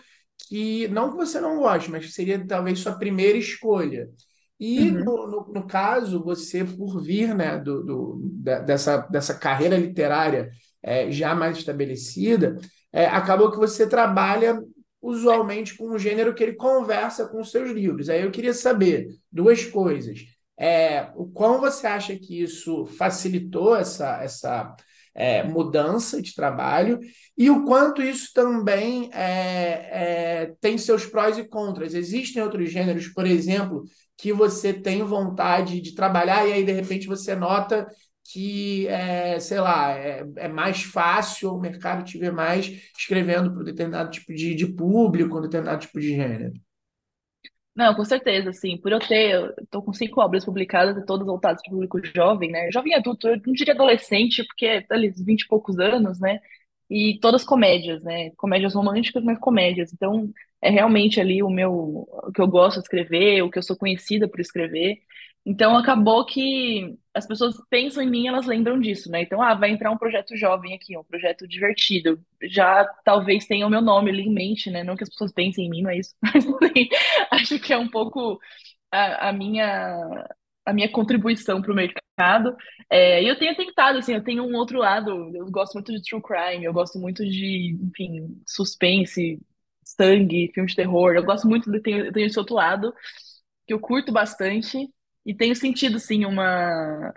que, 0.47 0.87
não 0.89 1.11
que 1.11 1.17
você 1.17 1.39
não 1.39 1.57
goste, 1.59 1.89
mas 1.91 2.05
que 2.05 2.11
seria 2.11 2.45
talvez 2.45 2.79
sua 2.79 2.97
primeira 2.97 3.37
escolha. 3.37 4.09
E 4.59 4.91
Uhum. 4.91 5.03
no, 5.03 5.27
no, 5.27 5.53
no 5.53 5.67
caso, 5.67 6.23
você, 6.23 6.63
por 6.63 7.01
vir, 7.01 7.35
né, 7.35 7.57
do, 7.57 7.83
do- 7.83 8.19
da- 8.35 8.59
dessa, 8.59 8.97
dessa 9.07 9.33
carreira 9.37 9.77
literária 9.77 10.49
é, 10.81 11.11
já 11.11 11.33
mais 11.35 11.57
estabelecida, 11.57 12.55
é, 12.91 13.05
acabou 13.05 13.51
que 13.51 13.57
você 13.57 13.87
trabalha 13.87 14.61
usualmente 15.01 15.75
com 15.75 15.89
um 15.89 15.99
gênero 15.99 16.33
que 16.33 16.43
ele 16.43 16.53
conversa 16.53 17.27
com 17.27 17.41
os 17.41 17.51
seus 17.51 17.71
livros. 17.71 18.09
Aí 18.09 18.21
eu 18.21 18.31
queria 18.31 18.53
saber 18.53 19.07
duas 19.31 19.65
coisas. 19.65 20.19
É, 20.57 21.11
o 21.15 21.25
quão 21.27 21.59
você 21.59 21.87
acha 21.87 22.15
que 22.17 22.41
isso 22.41 22.85
facilitou 22.85 23.75
essa, 23.75 24.21
essa 24.23 24.75
é, 25.15 25.43
mudança 25.43 26.21
de 26.21 26.33
trabalho 26.33 26.99
e 27.37 27.49
o 27.49 27.65
quanto 27.65 28.01
isso 28.01 28.31
também 28.33 29.09
é, 29.13 30.41
é, 30.43 30.53
tem 30.59 30.77
seus 30.77 31.05
prós 31.05 31.37
e 31.37 31.43
contras. 31.43 31.93
Existem 31.93 32.41
outros 32.41 32.71
gêneros, 32.71 33.07
por 33.07 33.25
exemplo 33.25 33.83
que 34.17 34.31
você 34.31 34.73
tem 34.73 35.03
vontade 35.03 35.81
de 35.81 35.95
trabalhar 35.95 36.47
e 36.47 36.53
aí 36.53 36.63
de 36.63 36.71
repente 36.71 37.07
você 37.07 37.35
nota 37.35 37.87
que 38.31 38.87
é, 38.87 39.39
sei 39.39 39.59
lá, 39.59 39.91
é, 39.91 40.25
é 40.37 40.47
mais 40.47 40.83
fácil 40.83 41.53
o 41.53 41.59
mercado 41.59 42.05
te 42.05 42.17
ver 42.17 42.31
mais 42.31 42.71
escrevendo 42.97 43.51
para 43.51 43.61
um 43.61 43.65
determinado 43.65 44.11
tipo 44.11 44.33
de, 44.33 44.55
de 44.55 44.67
público, 44.67 45.37
um 45.37 45.41
determinado 45.41 45.81
tipo 45.81 45.99
de 45.99 46.15
gênero. 46.15 46.53
Não, 47.75 47.95
com 47.95 48.05
certeza, 48.05 48.51
assim, 48.51 48.77
por 48.77 48.91
eu 48.91 48.99
ter, 48.99 49.31
eu 49.33 49.67
tô 49.71 49.81
com 49.81 49.91
cinco 49.93 50.21
obras 50.21 50.45
publicadas 50.45 51.03
todas 51.07 51.25
voltadas 51.25 51.59
para 51.63 51.69
o 51.71 51.73
público 51.73 51.99
jovem, 52.15 52.51
né? 52.51 52.69
Jovem 52.71 52.93
adulto, 52.93 53.27
eu 53.27 53.41
não 53.45 53.53
diria 53.53 53.73
adolescente, 53.73 54.43
porque 54.45 54.65
é 54.67 54.85
ali, 54.91 55.09
20 55.09 55.41
e 55.41 55.47
poucos 55.47 55.79
anos, 55.79 56.19
né? 56.19 56.39
E 56.89 57.17
todas 57.19 57.43
comédias, 57.43 58.03
né? 58.03 58.29
Comédias 58.37 58.75
românticas, 58.75 59.23
mas 59.23 59.39
comédias. 59.39 59.91
Então, 59.91 60.31
é 60.61 60.69
realmente 60.69 61.19
ali 61.19 61.41
o 61.41 61.49
meu, 61.49 61.73
o 62.11 62.31
que 62.31 62.41
eu 62.41 62.47
gosto 62.47 62.77
de 62.77 62.83
escrever, 62.83 63.41
o 63.41 63.49
que 63.49 63.57
eu 63.57 63.63
sou 63.63 63.75
conhecida 63.75 64.27
por 64.29 64.39
escrever. 64.39 64.99
Então, 65.43 65.75
acabou 65.75 66.25
que 66.27 66.95
as 67.13 67.27
pessoas 67.27 67.55
pensam 67.69 68.03
em 68.03 68.09
mim, 68.09 68.27
elas 68.27 68.45
lembram 68.47 68.79
disso, 68.79 69.09
né? 69.11 69.21
Então, 69.21 69.41
ah, 69.41 69.53
vai 69.53 69.69
entrar 69.71 69.91
um 69.91 69.97
projeto 69.97 70.35
jovem 70.35 70.73
aqui, 70.73 70.97
um 70.97 71.03
projeto 71.03 71.47
divertido. 71.47 72.19
Já 72.43 72.85
talvez 73.05 73.45
tenha 73.45 73.67
o 73.67 73.69
meu 73.69 73.81
nome 73.81 74.09
ali 74.11 74.23
em 74.23 74.33
mente, 74.33 74.71
né? 74.71 74.83
Não 74.83 74.95
que 74.95 75.03
as 75.03 75.09
pessoas 75.09 75.31
pensem 75.31 75.65
em 75.67 75.69
mim, 75.69 75.81
não 75.83 75.91
é 75.91 75.97
isso. 75.99 76.15
Mas, 76.21 76.45
assim, 76.45 76.89
Acho 77.31 77.59
que 77.59 77.73
é 77.73 77.77
um 77.77 77.87
pouco 77.89 78.39
a, 78.91 79.29
a 79.29 79.33
minha 79.33 80.27
a 80.65 80.73
minha 80.73 80.89
contribuição 80.91 81.61
para 81.61 81.71
o 81.71 81.75
mercado. 81.75 82.55
É, 82.89 83.21
e 83.23 83.27
eu 83.27 83.37
tenho 83.37 83.55
tentado, 83.55 83.97
assim, 83.99 84.13
eu 84.13 84.23
tenho 84.23 84.43
um 84.43 84.55
outro 84.55 84.79
lado. 84.79 85.11
Eu 85.35 85.49
gosto 85.51 85.73
muito 85.73 85.91
de 85.91 86.01
true 86.03 86.21
crime, 86.21 86.63
eu 86.65 86.73
gosto 86.73 86.99
muito 86.99 87.23
de, 87.25 87.77
enfim, 87.81 88.41
suspense, 88.47 89.39
sangue, 89.83 90.51
filme 90.53 90.69
de 90.69 90.75
terror. 90.75 91.15
Eu 91.15 91.23
gosto 91.23 91.47
muito 91.47 91.69
de 91.71 91.79
tenho, 91.81 92.11
tenho 92.13 92.27
esse 92.27 92.39
outro 92.39 92.55
lado 92.55 92.93
que 93.67 93.73
eu 93.73 93.79
curto 93.79 94.11
bastante 94.11 94.89
e 95.25 95.33
tenho 95.33 95.55
sentido, 95.55 95.97
assim, 95.97 96.25
uma 96.25 97.13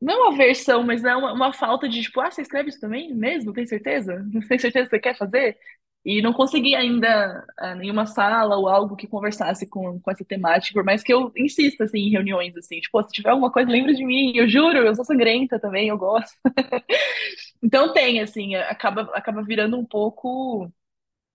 não 0.00 0.28
uma 0.28 0.36
versão, 0.36 0.82
mas 0.84 1.04
é 1.04 1.14
uma, 1.16 1.32
uma 1.32 1.52
falta 1.52 1.88
de 1.88 2.02
tipo, 2.02 2.20
ah, 2.20 2.30
você 2.30 2.42
escreve 2.42 2.68
isso 2.70 2.80
também 2.80 3.12
mesmo? 3.14 3.52
Tem 3.52 3.66
certeza? 3.66 4.18
Não 4.32 4.40
tem 4.46 4.58
certeza 4.58 4.84
que 4.84 4.90
você 4.90 5.00
quer 5.00 5.16
fazer? 5.16 5.56
E 6.04 6.20
não 6.20 6.34
consegui 6.34 6.74
ainda 6.74 7.44
ah, 7.58 7.74
nenhuma 7.74 8.06
sala 8.06 8.56
ou 8.56 8.68
algo 8.68 8.94
que 8.96 9.06
conversasse 9.06 9.66
com, 9.68 9.98
com 10.00 10.10
essa 10.10 10.24
temática, 10.24 10.74
por 10.74 10.84
mais 10.84 11.02
que 11.02 11.12
eu 11.12 11.32
insista 11.36 11.84
assim, 11.84 11.98
em 12.00 12.10
reuniões, 12.10 12.54
assim, 12.56 12.78
tipo, 12.80 13.02
se 13.02 13.12
tiver 13.12 13.30
alguma 13.30 13.50
coisa, 13.50 13.70
lembra 13.70 13.94
de 13.94 14.04
mim, 14.04 14.32
eu 14.36 14.48
juro, 14.48 14.78
eu 14.78 14.94
sou 14.94 15.04
sangrenta 15.04 15.58
também, 15.58 15.88
eu 15.88 15.98
gosto. 15.98 16.36
Então 17.62 17.92
tem, 17.94 18.20
assim, 18.20 18.54
acaba, 18.56 19.02
acaba 19.14 19.42
virando 19.42 19.78
um 19.78 19.84
pouco 19.86 20.70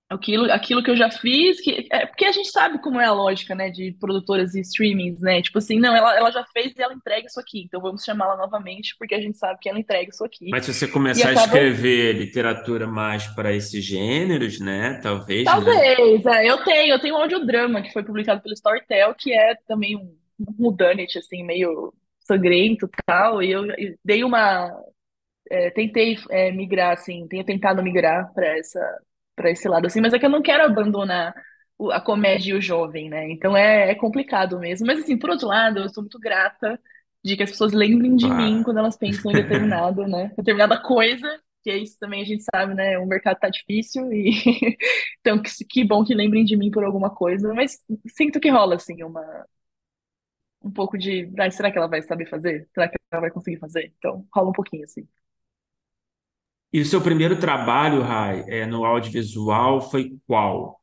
aquilo, 0.10 0.52
aquilo 0.52 0.84
que 0.84 0.90
eu 0.90 0.98
já 0.98 1.12
fiz, 1.12 1.62
que, 1.62 1.88
é, 1.92 2.06
porque 2.08 2.26
a 2.26 2.32
gente 2.32 2.50
sabe 2.50 2.80
como 2.80 3.00
é 3.00 3.06
a 3.06 3.14
lógica, 3.14 3.54
né, 3.54 3.70
de 3.70 3.92
produtoras 4.00 4.56
e 4.56 4.62
streamings, 4.62 5.22
né? 5.22 5.42
Tipo 5.42 5.60
assim, 5.60 5.80
não, 5.80 5.96
ela, 5.96 6.18
ela 6.18 6.32
já 6.32 6.44
fez 6.52 6.74
e 6.76 6.82
ela 6.82 6.94
entrega 6.94 7.28
isso 7.28 7.40
aqui, 7.40 7.62
então 7.62 7.80
vamos 7.80 8.04
chamá-la 8.04 8.36
novamente, 8.36 8.96
porque 8.98 9.14
a 9.14 9.22
gente 9.22 9.38
sabe 9.38 9.60
que 9.62 9.70
ela 9.70 9.80
entrega 9.80 10.10
isso 10.10 10.26
aqui. 10.26 10.50
Mas 10.50 10.66
se 10.66 10.74
você 10.74 10.88
começar 10.88 11.30
a 11.30 11.32
acaba 11.32 11.46
escrever 11.46 12.14
literatura 12.14 12.88
mais 12.88 13.28
para 13.28 13.54
esses 13.54 13.84
gêneros, 13.84 14.60
né? 14.60 15.00
Talvez, 15.04 15.46
né? 15.46 15.52
Talvez, 15.52 16.26
é, 16.26 16.46
eu 16.50 16.64
tenho, 16.64 16.94
eu 16.94 17.00
tenho 17.00 17.16
um 17.16 17.22
audiodrama 17.22 17.82
que 17.82 17.94
foi 17.94 18.04
publicado 18.04 18.42
pelo 18.42 18.54
Storytel, 18.54 19.14
que 19.14 19.32
é 19.32 19.56
também 19.68 19.96
um, 19.96 20.18
um 20.40 20.66
whodunit, 20.66 21.20
assim, 21.20 21.44
meio 21.44 21.94
sangrento 22.22 22.86
e 22.86 23.04
tal, 23.06 23.44
e 23.44 23.52
eu 23.52 23.64
dei 24.04 24.24
uma. 24.24 24.72
é, 25.52 25.70
tentei 25.70 26.18
é, 26.32 26.52
migrar, 26.52 26.94
assim, 26.94 27.28
tenho 27.28 27.44
tentado 27.44 27.84
migrar 27.84 28.32
para 28.34 28.58
essa, 28.58 28.80
para 29.40 29.52
esse 29.52 29.68
lado, 29.70 29.88
assim, 29.88 30.02
mas 30.02 30.14
é 30.14 30.20
que 30.20 30.26
eu 30.26 30.30
não 30.30 30.42
quero 30.44 30.64
abandonar 30.66 31.34
a 31.92 32.02
comédia 32.02 32.52
e 32.52 32.58
o 32.58 32.62
jovem, 32.62 33.10
né? 33.10 33.30
Então 33.32 33.56
é, 33.56 33.92
é 33.92 33.96
complicado 33.96 34.60
mesmo. 34.60 34.86
Mas, 34.88 35.00
assim, 35.00 35.18
por 35.18 35.30
outro 35.30 35.48
lado, 35.48 35.80
eu 35.80 35.90
sou 35.90 36.04
muito 36.04 36.20
grata 36.20 36.80
de 37.24 37.38
que 37.38 37.44
as 37.44 37.52
pessoas 37.52 37.74
lembrem 37.74 38.16
de 38.16 38.32
mim 38.32 38.62
Claro. 38.62 38.64
quando 38.64 38.80
elas 38.80 38.98
pensam 38.98 39.32
em 39.32 39.36
determinado, 39.36 40.06
né? 40.08 40.32
Determinada 40.38 40.82
coisa, 40.82 41.28
que 41.64 41.70
é 41.72 41.78
isso 41.78 41.98
também 42.00 42.22
a 42.22 42.26
gente 42.26 42.44
sabe, 42.44 42.74
né? 42.74 42.98
O 43.00 43.06
mercado 43.08 43.40
tá 43.40 43.50
difícil 43.50 44.12
e 44.14 44.32
então 45.22 45.42
que, 45.42 45.50
que 45.66 45.84
bom 45.86 46.04
que 46.04 46.14
lembrem 46.16 46.44
de 46.46 46.58
mim 46.58 46.72
por 46.72 46.84
alguma 46.84 47.10
coisa, 47.14 47.54
mas 47.54 47.78
sinto 48.16 48.40
que 48.40 48.50
rola 48.50 48.76
assim 48.76 49.04
uma 49.04 49.22
um 50.62 50.72
pouco 50.72 50.98
de, 50.98 51.32
ai, 51.40 51.52
será 51.52 51.72
que 51.72 51.78
ela 51.78 51.88
vai 51.88 52.02
saber 52.02 52.28
fazer? 52.30 52.68
Será 52.74 52.88
que 52.90 52.98
ela 53.12 53.22
vai 53.22 53.32
conseguir 53.32 53.58
fazer? 53.60 53.94
Então, 53.98 54.28
rola 54.34 54.50
um 54.50 54.54
pouquinho 54.54 54.84
assim. 54.86 55.08
E 56.72 56.82
o 56.82 56.86
seu 56.86 57.02
primeiro 57.02 57.40
trabalho, 57.40 58.02
Rai, 58.02 58.44
é, 58.48 58.66
no 58.66 58.86
audiovisual 58.86 59.82
foi 59.82 60.16
qual? 60.28 60.80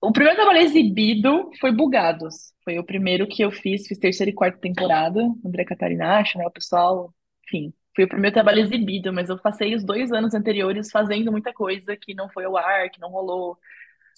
O 0.00 0.12
primeiro 0.12 0.36
trabalho 0.36 0.58
exibido 0.58 1.50
foi 1.60 1.70
Bugados. 1.70 2.52
Foi 2.64 2.78
o 2.78 2.84
primeiro 2.84 3.28
que 3.28 3.42
eu 3.42 3.52
fiz, 3.52 3.86
fiz 3.86 3.98
terceira 3.98 4.30
e 4.30 4.34
quarta 4.34 4.58
temporada, 4.58 5.20
André 5.44 5.64
Catarinacho, 5.64 6.36
né, 6.38 6.46
o 6.46 6.50
pessoal, 6.50 7.14
enfim. 7.46 7.72
Foi 7.94 8.04
o 8.04 8.08
primeiro 8.08 8.34
trabalho 8.34 8.60
exibido, 8.60 9.12
mas 9.12 9.30
eu 9.30 9.38
passei 9.38 9.74
os 9.74 9.84
dois 9.84 10.10
anos 10.10 10.34
anteriores 10.34 10.90
fazendo 10.90 11.30
muita 11.30 11.52
coisa 11.52 11.96
que 11.96 12.12
não 12.12 12.28
foi 12.28 12.44
ao 12.44 12.56
ar, 12.56 12.90
que 12.90 13.00
não 13.00 13.10
rolou. 13.10 13.56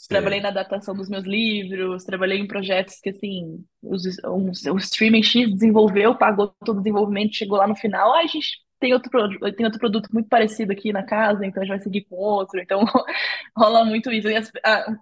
Trabalhei 0.08 0.38
Sei. 0.38 0.42
na 0.42 0.48
adaptação 0.48 0.94
dos 0.94 1.10
meus 1.10 1.24
livros, 1.24 2.04
trabalhei 2.04 2.38
em 2.38 2.46
projetos 2.46 3.00
que, 3.00 3.10
assim, 3.10 3.64
os, 3.82 4.02
um, 4.24 4.50
o 4.72 4.78
streaming 4.78 5.22
X 5.22 5.52
desenvolveu, 5.52 6.14
pagou 6.16 6.54
todo 6.64 6.78
o 6.78 6.82
desenvolvimento, 6.82 7.34
chegou 7.34 7.58
lá 7.58 7.66
no 7.66 7.76
final, 7.76 8.14
ah, 8.14 8.20
a 8.20 8.26
gente 8.26 8.65
tem 8.80 8.92
outro, 8.94 9.10
tem 9.56 9.64
outro 9.66 9.80
produto 9.80 10.08
muito 10.12 10.28
parecido 10.28 10.72
aqui 10.72 10.92
na 10.92 11.02
casa, 11.04 11.46
então 11.46 11.62
a 11.62 11.66
gente 11.66 11.76
vai 11.76 11.80
seguir 11.84 12.04
com 12.04 12.16
outro. 12.16 12.60
Então, 12.60 12.84
rola 13.56 13.84
muito 13.84 14.10
isso. 14.12 14.28
E 14.28 14.36
as- 14.36 14.52
a- 14.64 14.96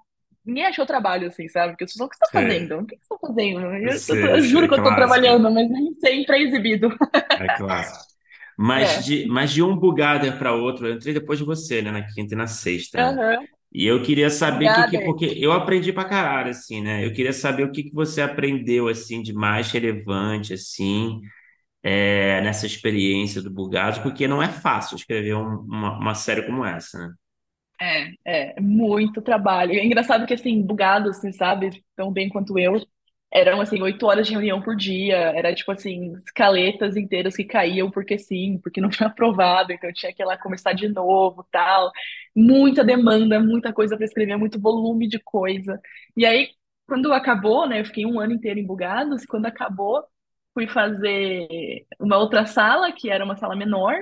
ninguém 0.44 0.66
achou 0.66 0.86
trabalho, 0.86 1.28
assim, 1.28 1.48
sabe? 1.48 1.72
Porque 1.72 1.84
eu 1.84 1.88
sou, 1.88 2.06
o 2.06 2.08
que 2.10 2.16
você 2.16 2.20
tá 2.20 2.30
Sei. 2.30 2.72
fazendo? 2.72 2.78
O 2.80 2.86
que 2.86 2.96
você 2.98 3.08
tá 3.08 3.18
fazendo? 3.20 3.60
Eu, 3.60 4.02
eu 4.08 4.18
Sei, 4.18 4.36
eu 4.36 4.42
juro 4.44 4.68
sei, 4.68 4.68
que 4.68 4.74
eu 4.74 4.82
clássico. 4.82 4.90
trabalhando, 4.94 5.50
mas 5.50 5.68
nem 5.70 5.94
sempre 6.00 6.36
é 6.38 6.42
exibido. 6.42 6.88
É 7.38 7.48
clássico. 7.48 8.04
Mas 8.56 8.94
É. 8.94 9.04
de, 9.04 9.26
mas 9.26 9.52
de 9.52 9.62
um 9.62 9.76
Bugader 9.76 10.38
para 10.38 10.52
outro, 10.54 10.86
eu 10.86 10.94
entrei 10.94 11.12
depois 11.14 11.38
de 11.38 11.44
você, 11.44 11.82
né? 11.82 11.90
Na 11.90 12.02
quinta 12.06 12.34
e 12.34 12.36
na 12.38 12.46
sexta, 12.46 13.02
né? 13.02 13.18
Aham. 13.18 13.46
E 13.72 13.86
eu 13.86 14.02
queria 14.02 14.30
saber 14.30 14.70
que, 14.70 14.84
que, 14.84 14.98
Obrigada. 14.98 15.04
porque 15.04 15.26
eu 15.38 15.52
aprendi 15.52 15.92
pra 15.92 16.04
caralho, 16.04 16.50
assim, 16.50 16.82
né? 16.82 17.04
Eu 17.04 17.12
queria 17.12 17.32
saber 17.32 17.64
o 17.64 17.72
que, 17.72 17.84
que 17.84 17.94
você 17.94 18.22
aprendeu, 18.22 18.88
assim, 18.88 19.22
de 19.22 19.32
mais 19.32 19.70
relevante, 19.72 20.54
assim, 20.54 21.20
é, 21.84 22.42
nessa 22.42 22.66
experiência 22.66 23.42
do 23.42 23.50
Bugados, 23.52 24.00
porque 24.00 24.28
não 24.28 24.42
é 24.42 24.48
fácil 24.50 24.96
escrever 24.96 25.34
um- 25.36 25.60
uma, 25.62 25.98
uma 25.98 26.16
série 26.16 26.44
como 26.46 26.64
essa, 26.66 26.98
né? 27.08 27.14
É, 27.80 28.54
é, 28.56 28.60
muito 28.60 29.20
trabalho. 29.20 29.72
É 29.72 29.84
engraçado 29.84 30.26
que, 30.26 30.34
assim, 30.34 30.62
bugado, 30.62 31.12
você 31.12 31.32
sabe, 31.32 31.84
tão 31.96 32.12
bem 32.12 32.28
quanto 32.28 32.58
eu, 32.58 32.80
eram, 33.32 33.60
assim, 33.60 33.82
oito 33.82 34.06
horas 34.06 34.26
de 34.26 34.32
reunião 34.32 34.62
por 34.62 34.76
dia, 34.76 35.16
era, 35.16 35.52
tipo, 35.54 35.72
assim, 35.72 36.12
escaletas 36.24 36.96
inteiras 36.96 37.34
que 37.36 37.44
caíam 37.44 37.90
porque 37.90 38.16
sim, 38.18 38.58
porque 38.62 38.80
não 38.80 38.88
tinha 38.90 39.08
aprovado, 39.08 39.72
então 39.72 39.92
tinha 39.92 40.12
que 40.14 40.22
ir 40.22 40.26
lá 40.26 40.38
começar 40.38 40.72
de 40.72 40.88
novo, 40.88 41.44
tal. 41.50 41.90
Muita 42.34 42.84
demanda, 42.84 43.40
muita 43.40 43.72
coisa 43.72 43.96
para 43.96 44.04
escrever, 44.06 44.36
muito 44.36 44.60
volume 44.60 45.08
de 45.08 45.18
coisa. 45.18 45.80
E 46.16 46.24
aí, 46.24 46.50
quando 46.86 47.12
acabou, 47.12 47.68
né, 47.68 47.80
eu 47.80 47.84
fiquei 47.84 48.06
um 48.06 48.20
ano 48.20 48.32
inteiro 48.34 48.60
em 48.60 48.66
Bugados, 48.66 49.26
quando 49.26 49.46
acabou, 49.46 50.04
fui 50.54 50.68
fazer 50.68 51.86
uma 52.00 52.18
outra 52.18 52.46
sala, 52.46 52.92
que 52.92 53.10
era 53.10 53.24
uma 53.24 53.36
sala 53.36 53.56
menor, 53.56 53.94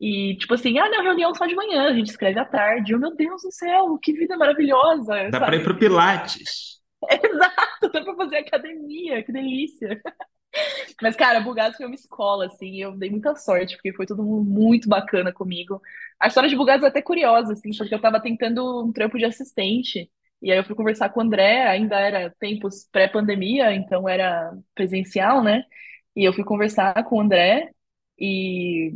e, 0.00 0.36
tipo 0.38 0.54
assim, 0.54 0.78
ah, 0.78 0.88
não, 0.88 1.02
reunião 1.02 1.34
só 1.34 1.46
de 1.46 1.54
manhã, 1.54 1.88
a 1.88 1.94
gente 1.94 2.08
escreve 2.10 2.38
à 2.40 2.44
tarde. 2.44 2.92
Eu, 2.92 2.98
meu 2.98 3.14
Deus 3.14 3.42
do 3.42 3.52
céu, 3.52 3.98
que 3.98 4.12
vida 4.14 4.36
maravilhosa, 4.36 5.30
Dá 5.30 5.40
pra 5.40 5.56
ir 5.56 5.60
sabe? 5.60 5.64
pro 5.64 5.76
Pilates. 5.78 6.80
Exato, 7.10 7.90
dá 7.92 8.02
pra 8.04 8.14
fazer 8.16 8.36
academia, 8.38 9.22
que 9.22 9.32
delícia. 9.32 10.00
Mas, 11.02 11.16
cara, 11.16 11.40
Bugados 11.40 11.76
foi 11.76 11.86
uma 11.86 11.94
escola, 11.94 12.46
assim, 12.46 12.80
eu 12.82 12.96
dei 12.96 13.10
muita 13.10 13.34
sorte, 13.36 13.76
porque 13.76 13.92
foi 13.94 14.06
todo 14.06 14.22
mundo 14.22 14.48
muito 14.50 14.88
bacana 14.88 15.32
comigo. 15.32 15.80
A 16.18 16.28
história 16.28 16.48
de 16.48 16.56
Bugados 16.56 16.84
é 16.84 16.88
até 16.88 17.02
curiosa, 17.02 17.52
assim, 17.52 17.70
porque 17.76 17.94
eu 17.94 18.00
tava 18.00 18.20
tentando 18.20 18.84
um 18.84 18.92
trampo 18.92 19.18
de 19.18 19.24
assistente, 19.24 20.10
e 20.42 20.50
aí 20.52 20.58
eu 20.58 20.64
fui 20.64 20.74
conversar 20.74 21.10
com 21.10 21.20
o 21.20 21.22
André, 21.22 21.66
ainda 21.68 21.98
era 21.98 22.30
tempos 22.38 22.88
pré-pandemia, 22.92 23.74
então 23.74 24.08
era 24.08 24.52
presencial, 24.74 25.42
né? 25.42 25.64
E 26.16 26.24
eu 26.24 26.32
fui 26.32 26.44
conversar 26.44 27.04
com 27.04 27.16
o 27.16 27.20
André, 27.20 27.70
e, 28.18 28.92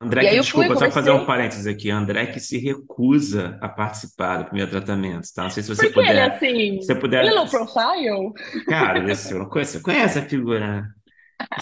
André, 0.00 0.24
e 0.24 0.30
que 0.30 0.36
eu 0.36 0.44
fui, 0.44 0.64
desculpa, 0.64 0.86
só 0.86 0.90
fazer 0.90 1.10
um 1.12 1.24
parênteses 1.24 1.66
aqui. 1.66 1.90
André 1.90 2.26
que 2.26 2.40
se 2.40 2.58
recusa 2.58 3.58
a 3.60 3.68
participar 3.68 4.38
do 4.38 4.44
primeiro 4.46 4.70
tratamento, 4.70 5.26
tá? 5.34 5.44
Não 5.44 5.50
sei 5.50 5.62
se 5.62 5.68
você 5.68 5.86
Porque 5.88 6.00
ele, 6.00 6.08
puder, 6.08 6.32
se 6.32 6.38
você 6.38 6.46
assim, 6.46 6.78
ele 6.78 6.92
é 6.92 6.94
puder, 6.94 7.50
profile? 7.50 8.32
cara, 8.68 9.00
você 9.14 9.34
não 9.34 9.48
conhece, 9.48 9.72
você 9.72 9.80
conhece 9.80 10.18
a 10.18 10.22
figura? 10.22 10.84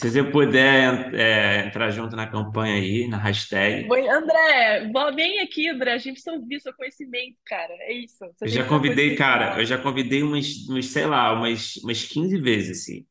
Se 0.01 0.11
você 0.11 0.25
puder 0.25 1.15
é, 1.15 1.67
entrar 1.67 1.91
junto 1.91 2.17
na 2.17 2.27
campanha 2.27 2.75
aí, 2.75 3.09
na 3.09 3.17
hashtag. 3.19 3.89
André, 3.91 4.91
vem 5.15 5.41
aqui, 5.41 5.69
André, 5.69 5.93
a 5.93 5.99
gente 5.99 6.15
precisa 6.15 6.33
ouvir 6.33 6.61
seu 6.61 6.73
conhecimento, 6.75 7.37
cara. 7.47 7.73
É 7.81 7.93
isso, 7.93 8.19
você 8.19 8.45
Eu 8.45 8.49
já 8.49 8.65
convidei, 8.65 9.15
cara, 9.17 9.59
eu 9.59 9.65
já 9.65 9.79
convidei 9.79 10.23
umas, 10.23 10.67
umas, 10.69 10.87
sei 10.87 11.07
lá, 11.07 11.33
umas, 11.33 11.77
umas 11.77 12.05
15 12.05 12.39
vezes, 12.41 12.83
assim. 12.83 13.07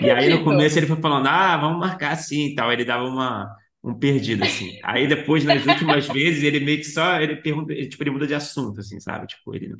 E 0.00 0.10
aí 0.10 0.30
no 0.30 0.44
começo 0.44 0.78
ele 0.78 0.86
foi 0.86 0.96
falando, 0.96 1.26
ah, 1.26 1.56
vamos 1.56 1.78
marcar 1.78 2.12
assim 2.12 2.46
e 2.46 2.54
tal. 2.54 2.72
Ele 2.72 2.84
dava 2.84 3.04
uma, 3.04 3.54
um 3.82 3.94
perdido, 3.94 4.44
assim. 4.44 4.78
Aí 4.84 5.06
depois, 5.06 5.44
nas 5.44 5.64
últimas 5.64 6.06
vezes, 6.08 6.42
ele 6.42 6.60
meio 6.60 6.78
que 6.78 6.84
só, 6.84 7.20
ele 7.20 7.36
pergunta, 7.36 7.72
ele, 7.72 7.88
tipo, 7.88 8.02
ele 8.02 8.10
muda 8.10 8.26
de 8.26 8.34
assunto, 8.34 8.80
assim, 8.80 9.00
sabe? 9.00 9.26
Tipo, 9.26 9.54
ele, 9.54 9.74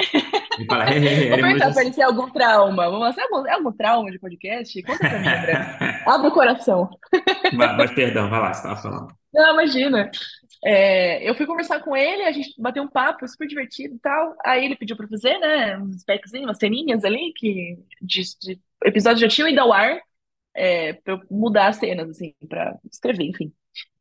ele 0.58 0.66
fala, 0.66 0.86
Vou 0.86 0.94
ele 0.94 1.02
muda 1.02 1.36
de 1.36 1.42
perguntar 1.42 1.72
para 1.72 1.82
ele 1.82 1.92
se 1.92 2.00
é 2.00 2.04
algum 2.04 2.30
trauma. 2.30 2.90
Vamos 2.90 3.18
é 3.18 3.22
algum, 3.22 3.46
é 3.46 3.52
algum 3.52 3.72
trauma 3.72 4.10
de 4.10 4.18
podcast? 4.18 4.82
Conta 4.82 4.98
para 4.98 5.18
mim, 5.18 5.28
André. 5.28 5.78
Abre 6.06 6.28
o 6.28 6.32
coração. 6.32 6.88
Mas, 7.52 7.76
mas, 7.76 7.90
perdão, 7.92 8.30
vai 8.30 8.40
lá, 8.40 8.52
você 8.52 8.60
estava 8.60 8.80
falando. 8.80 9.08
Não, 9.34 9.54
imagina. 9.54 10.10
É, 10.64 11.28
eu 11.28 11.34
fui 11.34 11.46
conversar 11.46 11.80
com 11.80 11.96
ele, 11.96 12.22
a 12.22 12.32
gente 12.32 12.54
bateu 12.60 12.82
um 12.82 12.88
papo 12.88 13.26
super 13.26 13.48
divertido 13.48 13.94
e 13.96 13.98
tal. 13.98 14.36
Aí 14.44 14.64
ele 14.64 14.76
pediu 14.76 14.96
para 14.96 15.08
fazer, 15.08 15.36
né, 15.38 15.76
uns 15.78 16.00
specs, 16.00 16.32
umas 16.32 16.58
ceninhas 16.58 17.04
ali 17.04 17.32
que 17.34 17.76
de, 18.00 18.22
de 18.40 18.60
episódios 18.84 19.20
já 19.20 19.28
tinham 19.28 19.48
ido 19.48 19.60
ao 19.60 19.72
ar, 19.72 20.00
é, 20.60 20.92
para 20.94 21.14
eu 21.14 21.20
mudar 21.30 21.68
as 21.68 21.76
cenas, 21.76 22.10
assim, 22.10 22.34
para 22.48 22.78
escrever, 22.90 23.24
enfim. 23.24 23.52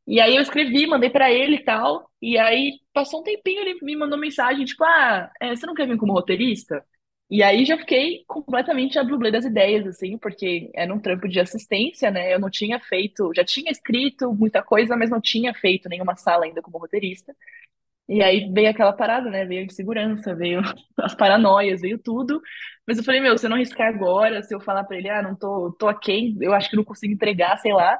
E 0.06 0.20
aí 0.20 0.36
eu 0.36 0.42
escrevi, 0.42 0.86
mandei 0.86 1.10
pra 1.10 1.30
ele 1.32 1.56
e 1.56 1.64
tal. 1.64 2.10
E 2.22 2.38
aí 2.38 2.80
passou 2.92 3.20
um 3.20 3.24
tempinho, 3.24 3.60
ele 3.62 3.78
me 3.82 3.96
mandou 3.96 4.18
mensagem, 4.18 4.64
tipo, 4.64 4.84
ah, 4.84 5.30
é, 5.40 5.54
você 5.56 5.66
não 5.66 5.74
quer 5.74 5.86
vir 5.88 5.98
como 5.98 6.12
roteirista? 6.12 6.84
E 7.30 7.42
aí 7.44 7.64
já 7.64 7.78
fiquei 7.78 8.24
completamente 8.26 8.98
a 8.98 9.04
dublê 9.04 9.30
das 9.30 9.44
ideias, 9.44 9.86
assim, 9.86 10.18
porque 10.18 10.68
era 10.74 10.92
um 10.92 10.98
trampo 11.00 11.28
de 11.28 11.38
assistência, 11.40 12.10
né? 12.10 12.34
Eu 12.34 12.40
não 12.40 12.50
tinha 12.50 12.80
feito, 12.80 13.32
já 13.34 13.44
tinha 13.44 13.70
escrito 13.70 14.34
muita 14.34 14.62
coisa, 14.62 14.96
mas 14.96 15.10
não 15.10 15.20
tinha 15.20 15.54
feito 15.54 15.88
nenhuma 15.88 16.16
sala 16.16 16.44
ainda 16.44 16.60
como 16.62 16.78
roteirista. 16.78 17.34
E 18.10 18.22
aí 18.22 18.50
veio 18.52 18.70
aquela 18.70 18.92
parada, 18.92 19.30
né? 19.30 19.44
Veio 19.46 19.64
insegurança, 19.66 20.34
veio 20.34 20.62
as 20.98 21.14
paranoias, 21.14 21.80
veio 21.82 21.98
tudo. 21.98 22.40
Mas 22.86 22.98
eu 22.98 23.04
falei, 23.04 23.20
meu, 23.20 23.38
se 23.38 23.46
eu 23.46 23.50
não 23.50 23.56
arriscar 23.56 23.88
agora, 23.88 24.42
se 24.42 24.54
eu 24.54 24.60
falar 24.60 24.84
pra 24.84 24.96
ele, 24.98 25.08
ah, 25.10 25.22
não 25.22 25.36
tô, 25.36 25.72
tô 25.74 25.88
aquém, 25.88 26.36
eu 26.40 26.52
acho 26.54 26.70
que 26.70 26.76
não 26.76 26.84
consigo 26.84 27.14
entregar, 27.14 27.58
sei 27.58 27.72
lá 27.74 27.98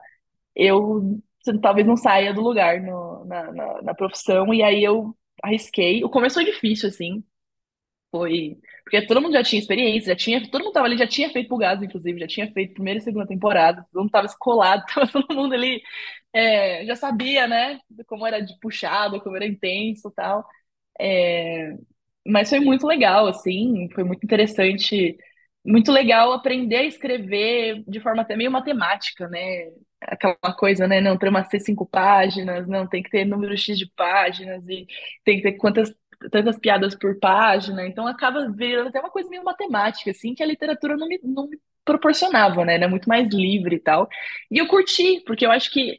eu 0.56 1.20
talvez 1.62 1.86
não 1.86 1.96
saia 1.96 2.34
do 2.34 2.40
lugar 2.42 2.80
no- 2.82 3.24
na, 3.26 3.52
na, 3.52 3.82
na 3.82 3.94
profissão, 3.94 4.52
e 4.54 4.62
aí 4.62 4.84
eu 4.84 5.16
arrisquei. 5.42 6.04
O 6.04 6.10
começo 6.10 6.34
foi 6.34 6.44
difícil, 6.44 6.88
assim, 6.88 7.24
foi. 8.10 8.58
Porque 8.84 9.06
todo 9.06 9.20
mundo 9.22 9.32
já 9.34 9.42
tinha 9.42 9.60
experiência, 9.60 10.08
já 10.12 10.16
tinha. 10.16 10.50
Todo 10.50 10.64
mundo 10.64 10.72
tava 10.72 10.86
ali, 10.86 10.96
já 10.98 11.06
tinha 11.06 11.30
feito 11.30 11.48
Pulgados, 11.48 11.82
inclusive, 11.84 12.18
já 12.20 12.26
tinha 12.26 12.52
feito 12.52 12.74
primeira 12.74 12.98
e 12.98 13.02
segunda 13.02 13.26
temporada, 13.26 13.86
todo 13.92 14.02
mundo 14.02 14.10
tava 14.10 14.26
escolado, 14.26 14.84
tava 14.92 15.06
todo 15.10 15.34
mundo 15.34 15.54
ali, 15.54 15.80
é, 16.32 16.84
já 16.86 16.96
sabia, 16.96 17.46
né, 17.48 17.80
como 18.06 18.26
era 18.26 18.40
de 18.40 18.58
puxado, 18.60 19.20
como 19.20 19.36
era 19.36 19.46
intenso 19.46 20.08
e 20.08 20.12
tal. 20.14 20.46
É, 21.00 21.74
mas 22.26 22.48
foi 22.50 22.60
muito 22.60 22.86
legal, 22.86 23.26
assim, 23.26 23.88
foi 23.94 24.04
muito 24.04 24.24
interessante, 24.24 25.16
muito 25.64 25.90
legal 25.92 26.32
aprender 26.32 26.76
a 26.76 26.84
escrever 26.84 27.82
de 27.88 28.00
forma 28.00 28.22
até 28.22 28.36
meio 28.36 28.50
matemática, 28.50 29.28
né? 29.28 29.70
Aquela 30.00 30.36
coisa, 30.58 30.86
né? 30.88 31.00
Não, 31.00 31.18
para 31.18 31.44
ser 31.44 31.60
cinco 31.60 31.86
páginas, 31.86 32.66
não, 32.68 32.86
tem 32.88 33.02
que 33.02 33.10
ter 33.10 33.24
número 33.24 33.56
X 33.56 33.78
de 33.78 33.86
páginas 33.96 34.62
e 34.68 34.86
tem 35.24 35.36
que 35.38 35.42
ter 35.42 35.52
quantas, 35.58 35.94
tantas 36.30 36.58
piadas 36.58 36.94
por 36.94 37.18
página, 37.18 37.86
então 37.86 38.06
acaba 38.06 38.50
virando 38.50 38.88
até 38.88 39.00
uma 39.00 39.10
coisa 39.10 39.28
meio 39.30 39.44
matemática, 39.44 40.10
assim, 40.10 40.34
que 40.34 40.42
a 40.42 40.46
literatura 40.46 40.96
não 40.96 41.08
me, 41.08 41.18
não 41.22 41.48
me 41.48 41.58
proporcionava, 41.84 42.64
né? 42.64 42.74
Era 42.74 42.88
muito 42.88 43.08
mais 43.08 43.28
livre 43.32 43.76
e 43.76 43.80
tal. 43.80 44.08
E 44.50 44.58
eu 44.58 44.68
curti, 44.68 45.20
porque 45.26 45.46
eu 45.46 45.50
acho 45.50 45.70
que 45.70 45.98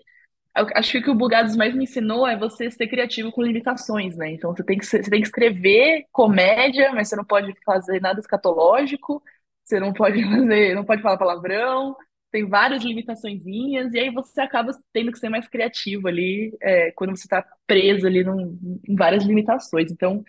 Acho 0.53 0.91
que 0.91 0.97
o 0.99 1.03
que 1.03 1.09
o 1.09 1.15
Bugados 1.15 1.55
mais 1.55 1.73
me 1.73 1.85
ensinou 1.85 2.27
é 2.27 2.37
você 2.37 2.69
ser 2.69 2.87
criativo 2.87 3.31
com 3.31 3.41
limitações, 3.41 4.17
né? 4.17 4.31
Então 4.31 4.53
você 4.53 4.63
tem 4.63 4.77
que, 4.77 4.85
você 4.85 5.01
tem 5.01 5.21
que 5.21 5.27
escrever 5.27 6.05
comédia, 6.11 6.91
mas 6.93 7.07
você 7.07 7.15
não 7.15 7.23
pode 7.23 7.53
fazer 7.65 8.01
nada 8.01 8.19
escatológico, 8.19 9.23
você 9.63 9.79
não 9.79 9.93
pode 9.93 10.21
fazer, 10.29 10.75
não 10.75 10.83
pode 10.83 11.01
falar 11.01 11.17
palavrão, 11.17 11.95
tem 12.31 12.47
várias 12.47 12.83
limitaçõezinhas, 12.83 13.93
e 13.93 13.99
aí 13.99 14.09
você 14.11 14.41
acaba 14.41 14.71
tendo 14.93 15.11
que 15.11 15.19
ser 15.19 15.29
mais 15.29 15.47
criativo 15.47 16.07
ali, 16.09 16.55
é, 16.61 16.91
quando 16.91 17.11
você 17.15 17.23
está 17.25 17.45
preso 17.65 18.05
ali 18.07 18.23
num, 18.23 18.57
em 18.87 18.95
várias 18.95 19.23
limitações. 19.23 19.89
Então, 19.91 20.21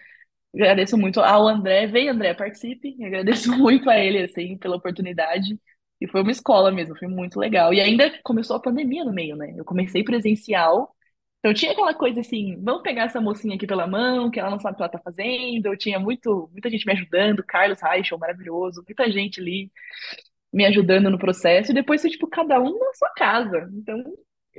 agradeço 0.54 0.98
muito 0.98 1.20
ao 1.20 1.48
André. 1.48 1.86
Vem, 1.86 2.08
André, 2.08 2.34
participe. 2.34 2.96
Agradeço 3.04 3.50
muito 3.56 3.88
a 3.90 3.98
ele, 3.98 4.22
assim, 4.24 4.56
pela 4.58 4.76
oportunidade. 4.76 5.58
E 6.04 6.08
foi 6.08 6.22
uma 6.22 6.30
escola 6.32 6.70
mesmo, 6.72 6.96
foi 6.98 7.08
muito 7.08 7.38
legal. 7.38 7.72
E 7.74 7.80
ainda 7.80 8.10
começou 8.22 8.56
a 8.56 8.60
pandemia 8.62 9.04
no 9.04 9.12
meio, 9.12 9.36
né? 9.36 9.54
Eu 9.56 9.64
comecei 9.64 10.04
presencial, 10.04 10.94
então 11.38 11.54
tinha 11.54 11.72
aquela 11.72 11.94
coisa 11.94 12.20
assim, 12.20 12.56
vamos 12.62 12.82
pegar 12.82 13.04
essa 13.04 13.20
mocinha 13.20 13.56
aqui 13.56 13.66
pela 13.66 13.86
mão, 13.86 14.30
que 14.30 14.40
ela 14.40 14.50
não 14.50 14.60
sabe 14.60 14.74
o 14.74 14.76
que 14.78 14.82
ela 14.82 14.92
tá 14.92 14.98
fazendo. 15.00 15.66
Eu 15.66 15.76
tinha 15.78 15.98
muito, 16.00 16.48
muita 16.52 16.70
gente 16.70 16.86
me 16.86 16.92
ajudando, 16.92 17.44
Carlos 17.44 17.80
Reichel, 17.80 18.18
maravilhoso, 18.18 18.84
muita 18.86 19.10
gente 19.10 19.40
ali 19.40 19.70
me 20.52 20.64
ajudando 20.66 21.10
no 21.10 21.18
processo, 21.18 21.70
e 21.72 21.74
depois 21.74 22.00
foi 22.02 22.10
tipo 22.10 22.28
cada 22.28 22.60
um 22.60 22.78
na 22.78 22.94
sua 22.94 23.10
casa. 23.16 23.70
Então, 23.74 24.02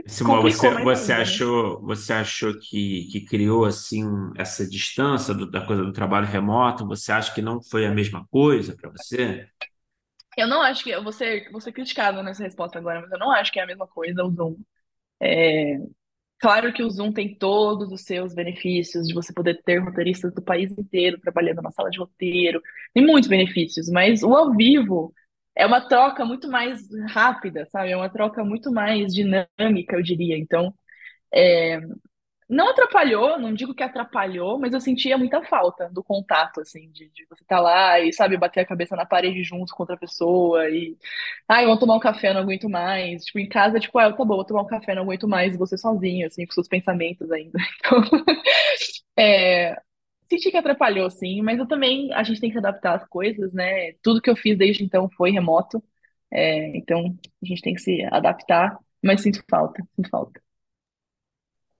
Simão, 0.05 0.37
você, 0.41 0.69
mais 0.69 0.95
você 0.95 1.13
ainda, 1.13 1.13
achou, 1.13 1.81
você 1.81 2.11
achou 2.13 2.59
que, 2.59 3.07
que 3.11 3.21
criou 3.25 3.63
assim 3.65 4.03
essa 4.37 4.67
distância 4.69 5.33
do- 5.33 5.49
da 5.49 5.65
coisa 5.65 5.83
do 5.83 5.93
trabalho 5.93 6.27
remoto? 6.27 6.85
Você 6.87 7.11
acha 7.11 7.33
que 7.33 7.41
não 7.41 7.61
foi 7.63 7.85
a 7.85 7.91
mesma 7.91 8.25
coisa 8.29 8.75
para 8.75 8.89
você? 8.89 9.47
Eu 10.37 10.47
não 10.47 10.61
acho 10.61 10.83
que 10.83 10.89
eu 10.89 11.03
vou 11.03 11.11
ser, 11.11 11.49
vou 11.51 11.61
ser 11.61 11.73
nessa 12.23 12.43
resposta 12.43 12.79
agora, 12.79 13.01
mas 13.01 13.11
eu 13.11 13.19
não 13.19 13.31
acho 13.31 13.51
que 13.51 13.59
é 13.59 13.63
a 13.63 13.67
mesma 13.67 13.87
coisa 13.87 14.23
o 14.23 14.31
Zoom. 14.31 14.55
Claro 16.39 16.73
que 16.73 16.83
o 16.83 16.89
Zoom 16.89 17.13
tem 17.13 17.33
todos 17.37 17.89
os 17.91 18.01
seus 18.01 18.33
benefícios 18.33 19.07
de 19.07 19.13
você 19.13 19.31
poder 19.33 19.61
ter 19.63 19.77
roteiristas 19.79 20.33
do 20.33 20.41
país 20.41 20.71
inteiro 20.77 21.17
trabalhando 21.21 21.61
na 21.61 21.71
sala 21.71 21.89
de 21.89 21.97
roteiro, 21.99 22.61
tem 22.93 23.05
muitos 23.05 23.29
benefícios, 23.29 23.89
mas 23.89 24.23
o 24.23 24.33
ao 24.35 24.53
vivo 24.53 25.13
é 25.55 25.65
uma 25.65 25.79
troca 25.87 26.25
muito 26.25 26.49
mais 26.49 26.81
rápida, 27.11 27.65
sabe? 27.67 27.91
É 27.91 27.95
uma 27.97 28.09
troca 28.09 28.43
muito 28.43 28.71
mais 28.73 29.13
dinâmica, 29.13 29.95
eu 29.95 30.03
diria. 30.03 30.37
Então, 30.37 30.73
não 32.49 32.69
atrapalhou, 32.69 33.39
não 33.39 33.53
digo 33.53 33.73
que 33.73 33.83
atrapalhou, 33.83 34.59
mas 34.59 34.73
eu 34.73 34.81
sentia 34.81 35.17
muita 35.17 35.41
falta 35.43 35.89
do 35.89 36.03
contato, 36.03 36.61
assim, 36.61 36.89
de, 36.91 37.09
de 37.09 37.25
você 37.29 37.43
estar 37.43 37.59
lá 37.59 37.99
e, 37.99 38.13
sabe, 38.13 38.37
bater 38.37 38.61
a 38.61 38.65
cabeça 38.65 38.95
na 38.95 39.05
parede 39.05 39.43
junto 39.43 39.73
com 39.73 39.83
outra 39.83 39.97
pessoa 39.97 40.69
e, 40.69 40.97
ai, 41.47 41.65
vamos 41.65 41.79
tomar 41.79 41.95
um 41.95 41.99
café, 41.99 42.33
não 42.33 42.41
aguento 42.41 42.69
mais. 42.69 43.25
Tipo, 43.25 43.39
em 43.39 43.49
casa, 43.49 43.79
tipo, 43.79 43.97
ah, 43.99 44.11
tá 44.11 44.17
bom, 44.25 44.35
vou 44.35 44.45
tomar 44.45 44.61
um 44.63 44.67
café, 44.67 44.95
não 44.95 45.03
aguento 45.03 45.27
mais, 45.27 45.57
você 45.57 45.77
sozinho, 45.77 46.27
assim, 46.27 46.45
com 46.45 46.53
seus 46.53 46.67
pensamentos 46.67 47.31
ainda. 47.31 47.57
Então, 47.85 48.01
é, 49.17 49.75
senti 50.29 50.51
que 50.51 50.57
atrapalhou, 50.57 51.09
sim, 51.11 51.41
mas 51.41 51.59
eu 51.59 51.67
também, 51.67 52.13
a 52.13 52.23
gente 52.23 52.41
tem 52.41 52.51
que 52.51 52.57
adaptar 52.57 52.95
às 52.97 53.07
coisas, 53.09 53.53
né? 53.53 53.93
Tudo 54.03 54.21
que 54.21 54.29
eu 54.29 54.35
fiz 54.37 54.57
desde 54.57 54.83
então 54.85 55.09
foi 55.17 55.31
remoto, 55.31 55.83
é, 56.31 56.77
então 56.77 57.17
a 57.43 57.47
gente 57.47 57.63
tem 57.63 57.75
que 57.75 57.81
se 57.81 58.03
adaptar, 58.11 58.77
mas 59.03 59.21
sinto 59.21 59.43
falta, 59.49 59.83
sinto 59.97 60.09
falta. 60.11 60.42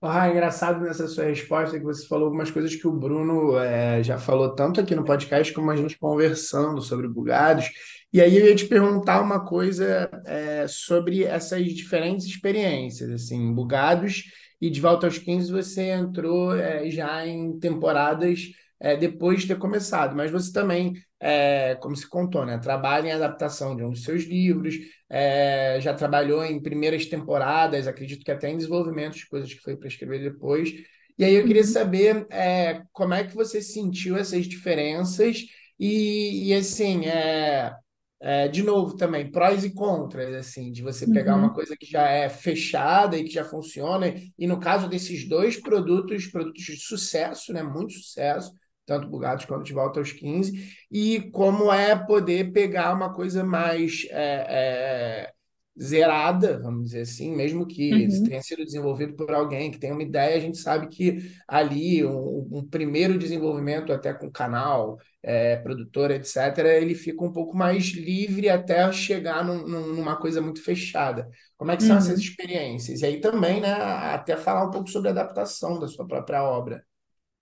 Ah, 0.05 0.29
engraçado 0.29 0.81
nessa 0.81 1.07
sua 1.07 1.23
resposta 1.25 1.77
que 1.79 1.85
você 1.85 2.05
falou 2.05 2.25
algumas 2.25 2.51
coisas 2.51 2.75
que 2.75 2.85
o 2.85 2.91
Bruno 2.91 3.57
eh, 3.57 4.03
já 4.03 4.17
falou 4.17 4.53
tanto 4.53 4.81
aqui 4.81 4.93
no 4.93 5.05
podcast 5.05 5.53
como 5.53 5.71
a 5.71 5.77
gente 5.77 5.97
conversando 5.97 6.81
sobre 6.81 7.07
bugados. 7.07 7.69
E 8.11 8.19
aí 8.19 8.37
eu 8.37 8.45
ia 8.45 8.53
te 8.55 8.65
perguntar 8.65 9.21
uma 9.21 9.45
coisa 9.45 10.09
eh, 10.25 10.65
sobre 10.67 11.23
essas 11.23 11.65
diferentes 11.73 12.27
experiências, 12.27 13.09
assim, 13.11 13.53
bugados 13.53 14.25
e 14.59 14.69
de 14.69 14.81
volta 14.81 15.07
aos 15.07 15.17
15 15.17 15.49
você 15.49 15.83
entrou 15.91 16.53
eh, 16.53 16.89
já 16.89 17.25
em 17.25 17.57
temporadas 17.57 18.49
eh, 18.83 18.97
depois 18.97 19.41
de 19.43 19.47
ter 19.49 19.57
começado, 19.59 20.15
mas 20.15 20.31
você 20.31 20.53
também, 20.53 20.93
eh, 21.21 21.75
como 21.81 21.95
se 21.95 22.07
contou, 22.09 22.45
né, 22.45 22.59
trabalha 22.59 23.07
em 23.09 23.13
adaptação 23.13 23.75
de 23.75 23.83
um 23.83 23.91
dos 23.91 24.03
seus 24.03 24.23
livros 24.25 24.75
é, 25.09 25.79
já 25.81 25.93
trabalhou 25.93 26.43
em 26.45 26.61
primeiras 26.61 27.05
temporadas, 27.05 27.87
acredito 27.87 28.25
que 28.25 28.31
até 28.31 28.49
em 28.49 28.57
desenvolvimento 28.57 29.15
de 29.15 29.27
coisas 29.27 29.53
que 29.53 29.59
foi 29.61 29.77
para 29.77 29.87
escrever 29.87 30.19
depois. 30.23 30.71
E 31.17 31.23
aí 31.23 31.35
eu 31.35 31.45
queria 31.45 31.63
Uhum, 31.63 31.63
saber 31.63 32.25
é, 32.31 32.81
como 32.91 33.13
é 33.13 33.23
que 33.23 33.35
você 33.35 33.61
sentiu 33.61 34.17
essas 34.17 34.45
diferenças? 34.47 35.45
E, 35.79 36.47
e 36.49 36.53
assim, 36.53 37.05
é, 37.05 37.73
é, 38.21 38.47
de 38.47 38.63
novo 38.63 38.95
também, 38.97 39.29
prós 39.31 39.63
e 39.63 39.73
contras, 39.73 40.33
assim, 40.33 40.71
de 40.71 40.81
você 40.81 41.07
pegar 41.07 41.35
uma 41.35 41.53
uhum, 41.53 41.53
coisa 41.53 41.75
que 41.77 41.85
já 41.85 42.07
é 42.09 42.29
fechada 42.29 43.17
e 43.17 43.23
que 43.25 43.31
já 43.33 43.43
funciona, 43.43 44.13
e 44.37 44.47
no 44.47 44.59
caso 44.59 44.87
desses 44.89 45.27
dois 45.27 45.57
produtos, 45.61 46.27
produtos 46.27 46.63
de 46.63 46.77
sucesso, 46.77 47.53
né, 47.53 47.61
muito 47.63 47.93
sucesso, 47.93 48.51
tanto 48.85 49.07
Bugados 49.09 49.45
quanto 49.45 49.63
de 49.63 49.73
Volta 49.73 49.99
aos 49.99 50.11
15, 50.11 50.75
e 50.91 51.29
como 51.31 51.71
é 51.71 51.95
poder 51.95 52.51
pegar 52.51 52.93
uma 52.93 53.13
coisa 53.13 53.43
mais 53.43 54.05
é, 54.11 55.27
é, 55.29 55.33
zerada, 55.81 56.59
vamos 56.59 56.85
dizer 56.89 57.01
assim, 57.01 57.35
mesmo 57.35 57.65
que 57.65 58.07
uhum, 58.07 58.29
tenha 58.29 58.41
sido 58.43 58.63
desenvolvido 58.63 59.15
por 59.15 59.31
alguém 59.33 59.71
que 59.71 59.79
tenha 59.79 59.93
uma 59.93 60.03
ideia, 60.03 60.35
a 60.37 60.39
gente 60.39 60.57
sabe 60.57 60.87
que 60.87 61.31
ali 61.47 62.05
um, 62.05 62.47
um 62.59 62.67
primeiro 62.69 63.17
desenvolvimento 63.17 63.91
até 63.91 64.13
com 64.13 64.31
canal, 64.31 64.99
é, 65.23 65.55
produtora, 65.57 66.15
etc., 66.15 66.77
ele 66.77 66.93
fica 66.95 67.23
um 67.23 67.31
pouco 67.33 67.55
mais 67.57 67.85
livre 67.85 68.49
até 68.49 68.91
chegar 68.91 69.43
num- 69.43 69.67
num- 69.67 69.93
numa 69.95 70.15
coisa 70.17 70.41
muito 70.41 70.61
fechada. 70.63 71.27
Como 71.57 71.71
é 71.71 71.77
que 71.77 71.83
são 71.83 71.97
essas 71.97 72.19
uhum. 72.19 72.19
experiências? 72.19 73.01
E 73.01 73.05
aí 73.05 73.19
também, 73.21 73.59
né, 73.61 73.71
até 73.73 74.37
falar 74.37 74.65
um 74.67 74.71
pouco 74.71 74.89
sobre 74.89 75.09
a 75.09 75.11
adaptação 75.11 75.79
da 75.79 75.87
sua 75.87 76.07
própria 76.07 76.43
obra. 76.43 76.83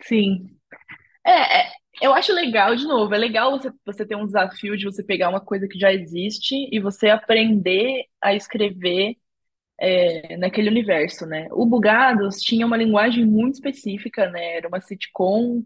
Sim. 0.03 0.59
É, 1.25 1.31
é, 1.69 1.71
eu 2.01 2.13
acho 2.13 2.33
legal, 2.33 2.75
de 2.75 2.85
novo, 2.85 3.13
é 3.13 3.17
legal 3.17 3.51
você, 3.51 3.71
você 3.85 4.05
ter 4.05 4.15
um 4.15 4.25
desafio 4.25 4.75
de 4.77 4.85
você 4.85 5.03
pegar 5.03 5.29
uma 5.29 5.39
coisa 5.41 5.67
que 5.67 5.77
já 5.79 5.93
existe 5.93 6.55
e 6.71 6.79
você 6.79 7.09
aprender 7.09 8.05
a 8.21 8.33
escrever 8.33 9.15
é, 9.79 10.37
naquele 10.37 10.69
universo, 10.69 11.25
né? 11.25 11.47
O 11.51 11.65
Bugados 11.65 12.41
tinha 12.41 12.65
uma 12.65 12.77
linguagem 12.77 13.25
muito 13.25 13.55
específica, 13.55 14.29
né? 14.31 14.57
Era 14.57 14.67
uma 14.67 14.81
sitcom 14.81 15.63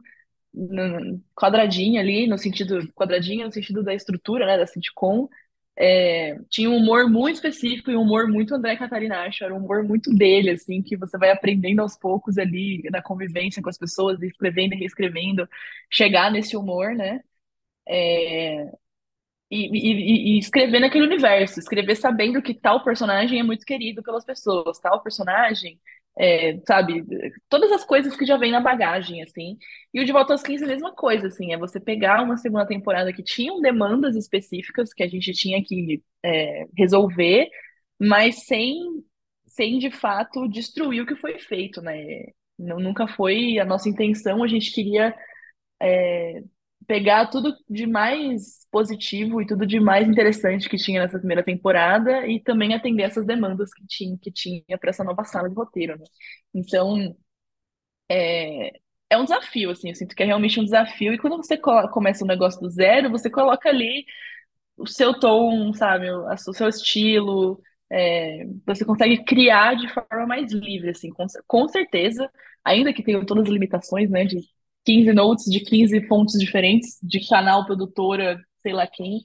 no- 0.53 1.21
quadradinha 1.35 2.01
ali, 2.01 2.27
no 2.27 2.37
sentido, 2.37 2.91
quadradinha 2.93 3.45
no 3.45 3.51
sentido 3.53 3.83
da 3.83 3.93
estrutura, 3.95 4.45
né, 4.47 4.57
da 4.57 4.67
sitcom. 4.67 5.29
É, 5.78 6.39
tinha 6.49 6.69
um 6.69 6.78
humor 6.78 7.09
muito 7.09 7.36
específico 7.36 7.91
e 7.91 7.97
um 7.97 8.01
humor 8.01 8.28
muito 8.30 8.55
André 8.55 8.78
Catarinacho, 8.78 9.43
era 9.43 9.53
um 9.53 9.57
humor 9.57 9.84
muito 9.84 10.13
dele, 10.15 10.51
assim, 10.51 10.82
que 10.82 10.95
você 10.95 11.17
vai 11.17 11.32
aprendendo 11.32 11.82
aos 11.82 11.97
poucos 11.97 12.38
ali 12.38 12.82
na 12.91 13.01
convivência 13.01 13.61
com 13.61 13.69
as 13.69 13.78
pessoas, 13.78 14.21
escrevendo 14.21 14.73
e 14.73 14.78
reescrevendo, 14.78 15.47
chegar 15.91 16.32
nesse 16.32 16.55
humor, 16.55 16.95
né? 16.95 17.21
E, 19.49 19.57
e, 19.57 20.36
e 20.36 20.39
escrever 20.39 20.80
naquele 20.80 21.05
universo, 21.05 21.59
escrever 21.59 21.95
sabendo 21.95 22.41
que 22.41 22.53
tal 22.53 22.84
personagem 22.84 23.39
é 23.39 23.43
muito 23.43 23.65
querido 23.65 24.01
pelas 24.01 24.26
pessoas, 24.26 24.80
tal 24.80 25.03
personagem, 25.03 25.80
é, 26.18 26.59
sabe, 26.66 27.03
todas 27.49 27.72
as 27.72 27.84
coisas 27.84 28.16
que 28.16 28.26
já 28.26 28.38
vem 28.38 28.51
na 28.51 28.61
bagagem, 28.61 29.22
assim. 29.22 29.57
E 29.93 29.99
o 30.01 30.05
De 30.05 30.11
Volta 30.11 30.34
aos 30.34 30.41
15 30.41 30.63
é 30.63 30.66
a 30.68 30.70
mesma 30.70 30.93
coisa, 30.93 31.28
assim, 31.28 31.53
é 31.53 31.57
você 31.57 31.80
pegar 31.80 32.24
uma 32.24 32.38
segunda 32.38 32.66
temporada 32.66 33.11
que 33.13 33.24
tinham 33.24 33.61
demandas 33.61 34.16
específicas 34.16 34.93
que 34.93 35.03
a 35.03 35.07
gente 35.07 35.34
tinha 35.34 35.63
que 35.63 36.01
é, 36.24 36.66
resolver, 36.78 37.49
mas 37.99 38.45
sem, 38.45 38.80
sem 39.47 39.78
de 39.80 39.91
fato 39.91 40.47
destruir 40.47 41.01
o 41.01 41.05
que 41.05 41.16
foi 41.16 41.38
feito, 41.39 41.82
né? 41.82 42.26
Não, 42.57 42.80
nunca 42.80 43.07
foi 43.07 43.59
a 43.59 43.66
nossa 43.66 43.89
intenção, 43.89 44.43
a 44.43 44.47
gente 44.47 44.72
queria 44.72 45.13
pegar 46.88 47.27
tudo 47.29 47.55
de 47.69 47.88
mais 47.88 48.67
positivo 48.71 49.41
e 49.41 49.47
tudo 49.47 49.65
de 49.65 49.79
mais 49.79 50.07
interessante 50.07 50.69
que 50.69 50.77
tinha 50.77 51.01
nessa 51.01 51.17
primeira 51.19 51.43
temporada 51.43 52.27
e 52.27 52.39
também 52.41 52.73
atender 52.73 53.03
essas 53.03 53.25
demandas 53.25 53.73
que 53.73 53.86
tinha 53.88 54.17
que 54.19 54.31
tinha 54.31 54.77
para 54.79 54.89
essa 54.91 55.03
nova 55.03 55.23
sala 55.23 55.49
de 55.49 55.55
roteiro, 55.55 55.97
né? 55.97 56.05
Então, 56.53 57.15
é 59.09 59.17
um 59.17 59.23
desafio, 59.23 59.71
assim, 59.71 59.89
eu 59.89 59.95
sinto 59.95 60.15
que 60.15 60.23
é 60.23 60.25
realmente 60.25 60.59
um 60.59 60.63
desafio 60.63 61.13
e 61.13 61.17
quando 61.17 61.38
você 61.38 61.57
co- 61.57 61.88
começa 61.89 62.23
um 62.23 62.27
negócio 62.27 62.59
do 62.61 62.69
zero, 62.69 63.09
você 63.09 63.29
coloca 63.29 63.69
ali 63.69 64.05
o 64.77 64.88
seu 64.88 65.19
tom, 65.19 65.73
sabe, 65.73 66.11
o, 66.11 66.38
seu 66.38 66.69
estilo, 66.69 67.61
é, 67.91 68.45
você 68.67 68.86
consegue 68.86 69.23
criar 69.25 69.75
de 69.75 69.88
forma 69.93 70.27
mais 70.27 70.51
livre, 70.53 70.91
assim, 70.91 71.11
com, 71.11 71.25
com 71.47 71.67
certeza, 71.69 72.29
ainda 72.65 72.93
que 72.93 73.03
tenha 73.03 73.25
todas 73.25 73.45
as 73.45 73.51
limitações, 73.53 74.09
né, 74.11 74.25
de 74.25 74.38
15 74.86 75.13
notes, 75.13 75.45
de 75.45 75.59
15 75.61 76.07
fontes 76.07 76.39
diferentes, 76.39 76.97
de 77.01 77.27
canal, 77.27 77.65
produtora, 77.65 78.39
sei 78.61 78.73
lá 78.73 78.88
quem, 78.88 79.21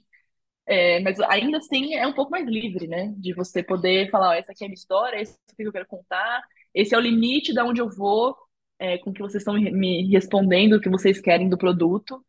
é, 0.66 1.00
mas 1.00 1.20
ainda 1.20 1.58
assim 1.58 1.94
é 1.94 2.06
um 2.06 2.12
pouco 2.12 2.30
mais 2.30 2.46
livre, 2.46 2.86
né, 2.86 3.12
de 3.18 3.34
você 3.34 3.62
poder 3.62 4.10
falar, 4.10 4.36
essa 4.38 4.52
aqui 4.52 4.64
é 4.64 4.66
a 4.66 4.68
minha 4.68 4.74
história, 4.74 5.20
esse 5.20 5.34
aqui 5.52 5.62
que 5.62 5.68
eu 5.68 5.72
quero 5.72 5.86
contar, 5.86 6.42
esse 6.74 6.94
é 6.94 6.98
o 6.98 7.00
limite 7.00 7.52
da 7.52 7.64
onde 7.64 7.80
eu 7.80 7.90
vou, 7.90 8.36
é, 8.78 8.98
com 8.98 9.10
o 9.10 9.12
que 9.12 9.20
vocês 9.22 9.42
estão 9.42 9.54
me 9.54 9.70
me 9.70 10.08
respondendo, 10.10 10.74
o 10.74 10.80
que 10.80 10.88
vocês 10.88 11.20
querem 11.20 11.48
do 11.48 11.58
produto, 11.58 12.24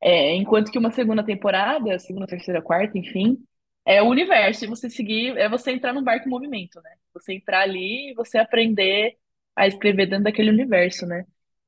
é, 0.00 0.34
enquanto 0.34 0.70
que 0.70 0.78
uma 0.78 0.90
segunda 0.92 1.22
temporada, 1.24 1.98
segunda, 1.98 2.26
terceira, 2.26 2.62
quarta, 2.62 2.96
enfim, 2.98 3.38
é 3.84 4.02
o 4.02 4.08
universo. 4.08 4.64
E 4.64 4.68
você 4.68 4.88
seguir, 4.90 5.36
é 5.38 5.48
você 5.48 5.72
entrar 5.72 5.92
num 5.92 6.02
barco 6.02 6.26
em 6.26 6.30
movimento, 6.30 6.80
né? 6.82 6.90
Você 7.14 7.34
entrar 7.34 7.62
ali 7.62 8.10
e 8.10 8.14
você 8.14 8.38
aprender 8.38 9.16
a 9.54 9.66
escrever 9.66 10.06
dentro 10.06 10.24
daquele 10.24 10.50
universo, 10.50 11.06
né? 11.06 11.26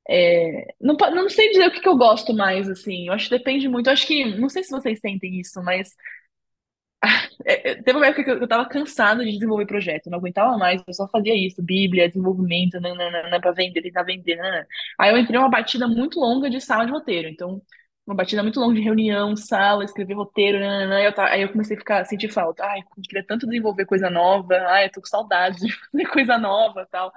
É, 0.09 0.75
não, 0.81 0.95
não 0.97 1.29
sei 1.29 1.51
dizer 1.51 1.69
o 1.69 1.71
que 1.73 1.81
que 1.81 1.89
eu 1.89 1.97
gosto 1.97 2.35
mais, 2.35 2.69
assim. 2.69 3.07
Eu 3.09 3.13
acho 3.15 3.29
que 3.29 3.39
depende 3.39 3.69
muito. 3.69 3.87
Eu 3.89 3.93
acho 3.93 4.07
que, 4.07 4.25
não 4.39 4.49
sei 4.49 4.63
se 4.65 4.71
vocês 4.71 4.99
sentem 5.01 5.41
isso, 5.41 5.63
mas 5.63 5.95
É, 7.45 7.71
é, 7.73 7.83
teve 7.83 7.97
uma 7.99 8.07
época 8.07 8.25
que 8.25 8.31
eu, 8.31 8.39
eu 8.41 8.49
tava 8.49 8.69
cansada 8.69 9.25
de 9.25 9.33
desenvolver 9.33 9.67
projeto, 9.67 10.09
não 10.11 10.19
aguentava 10.19 10.57
mais, 10.59 10.83
eu 10.87 10.95
só 10.95 11.09
fazia 11.09 11.35
isso, 11.35 11.63
Bíblia, 11.63 12.09
desenvolvimento, 12.09 12.81
nananana, 12.81 13.41
pra 13.41 13.53
vender, 13.53 13.83
tentar 13.83 14.03
vender. 14.05 14.39
Aí 14.99 15.11
eu 15.13 15.19
entrei 15.19 15.39
numa 15.39 15.49
batida 15.51 15.87
muito 15.89 16.21
longa 16.21 16.49
de 16.51 16.61
sala 16.61 16.85
de 16.87 16.93
roteiro, 16.93 17.29
então, 17.29 17.61
uma 18.07 18.15
batida 18.17 18.43
muito 18.43 18.59
longa 18.61 18.75
de 18.75 18.81
reunião, 18.81 19.37
sala, 19.37 19.85
escrever 19.85 20.15
roteiro, 20.15 20.59
nananana, 20.61 20.97
aí 20.97 21.05
eu, 21.07 21.13
ta- 21.15 21.31
aí 21.31 21.43
eu 21.43 21.49
comecei 21.51 21.77
a 21.77 21.79
ficar, 21.81 22.05
sentir 22.05 22.29
falta, 22.33 22.65
ai, 22.65 22.81
eu 22.81 23.03
queria 23.03 23.25
tanto 23.27 23.47
desenvolver 23.47 23.87
coisa 23.87 24.09
nova, 24.11 24.55
ai, 24.69 24.87
eu 24.87 24.93
tô 24.93 25.01
com 25.01 25.07
saudade 25.07 25.59
de 25.61 25.73
fazer 25.91 26.07
coisa 26.09 26.39
nova, 26.39 26.87
tal. 26.91 27.13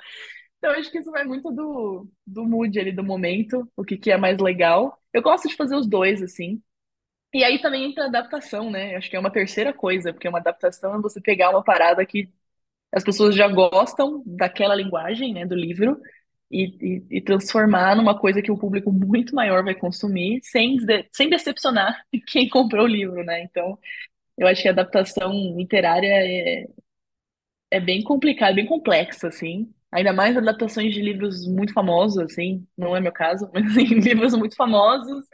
Então, 0.66 0.80
acho 0.80 0.91
que 0.91 0.97
isso 0.99 1.11
vai 1.11 1.24
muito 1.26 1.51
do, 1.51 2.07
do 2.26 2.43
mood 2.45 2.80
ali, 2.80 2.91
do 2.91 3.03
momento, 3.03 3.70
o 3.76 3.84
que 3.84 3.97
que 3.97 4.11
é 4.11 4.18
mais 4.18 4.39
legal. 4.39 4.99
Eu 5.13 5.22
gosto 5.22 5.47
de 5.47 5.55
fazer 5.55 5.76
os 5.76 5.88
dois, 5.88 6.24
assim, 6.24 6.61
e 7.34 7.43
aí 7.43 7.61
também 7.61 7.86
entra 7.91 8.05
a 8.05 8.07
adaptação, 8.07 8.72
né? 8.72 8.95
Acho 8.97 9.09
que 9.09 9.16
é 9.18 9.20
uma 9.20 9.32
terceira 9.32 9.74
coisa, 9.74 10.13
porque 10.13 10.28
uma 10.30 10.39
adaptação 10.39 10.95
é 10.95 11.01
você 11.01 11.22
pegar 11.22 11.51
uma 11.51 11.63
parada 11.63 12.05
que 12.05 12.30
as 12.93 13.03
pessoas 13.03 13.36
já 13.36 13.47
gostam 13.49 14.24
daquela 14.26 14.76
linguagem, 14.76 15.34
né, 15.34 15.45
do 15.45 15.55
livro, 15.55 15.99
e, 16.51 17.03
e, 17.11 17.18
e 17.18 17.22
transformar 17.22 17.95
numa 17.95 18.20
coisa 18.20 18.41
que 18.41 18.51
o 18.51 18.57
público 18.57 18.91
muito 18.91 19.36
maior 19.36 19.63
vai 19.63 19.76
consumir, 19.76 20.41
sem, 20.43 20.78
de- 20.78 21.07
sem 21.13 21.30
decepcionar 21.30 22.01
quem 22.28 22.49
comprou 22.49 22.86
o 22.86 22.88
livro, 22.88 23.24
né? 23.26 23.43
Então, 23.43 23.78
eu 24.38 24.47
acho 24.47 24.61
que 24.63 24.70
a 24.70 24.72
adaptação 24.72 25.32
literária 25.57 26.07
é, 26.09 26.68
é 27.72 27.80
bem 27.80 28.03
complicada, 28.03 28.55
bem 28.55 28.66
complexa, 28.66 29.28
assim. 29.28 29.74
Ainda 29.96 30.14
mais 30.14 30.38
adaptações 30.38 30.93
de 30.93 31.02
livros 31.02 31.48
muito 31.48 31.74
famosos, 31.74 32.18
assim, 32.20 32.68
não 32.78 32.96
é 32.96 33.02
meu 33.02 33.12
caso, 33.14 33.50
mas 33.54 33.66
assim, 33.72 33.86
livros 33.86 34.34
muito 34.36 34.56
famosos 34.56 35.26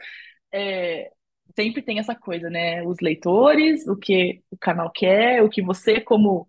é, 0.52 1.10
sempre 1.56 1.82
tem 1.82 1.98
essa 1.98 2.14
coisa, 2.14 2.50
né? 2.50 2.82
Os 2.84 2.98
leitores, 3.00 3.86
o 3.88 3.96
que 3.96 4.42
o 4.50 4.56
canal 4.58 4.90
quer, 4.92 5.42
o 5.42 5.50
que 5.50 5.62
você, 5.62 6.00
como, 6.00 6.46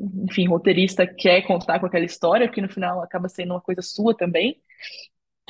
enfim, 0.00 0.48
roteirista, 0.48 1.06
quer 1.06 1.42
contar 1.46 1.80
com 1.80 1.86
aquela 1.86 2.04
história, 2.04 2.46
porque 2.48 2.60
no 2.62 2.68
final 2.70 3.02
acaba 3.02 3.28
sendo 3.28 3.54
uma 3.54 3.60
coisa 3.60 3.82
sua 3.82 4.16
também. 4.16 4.60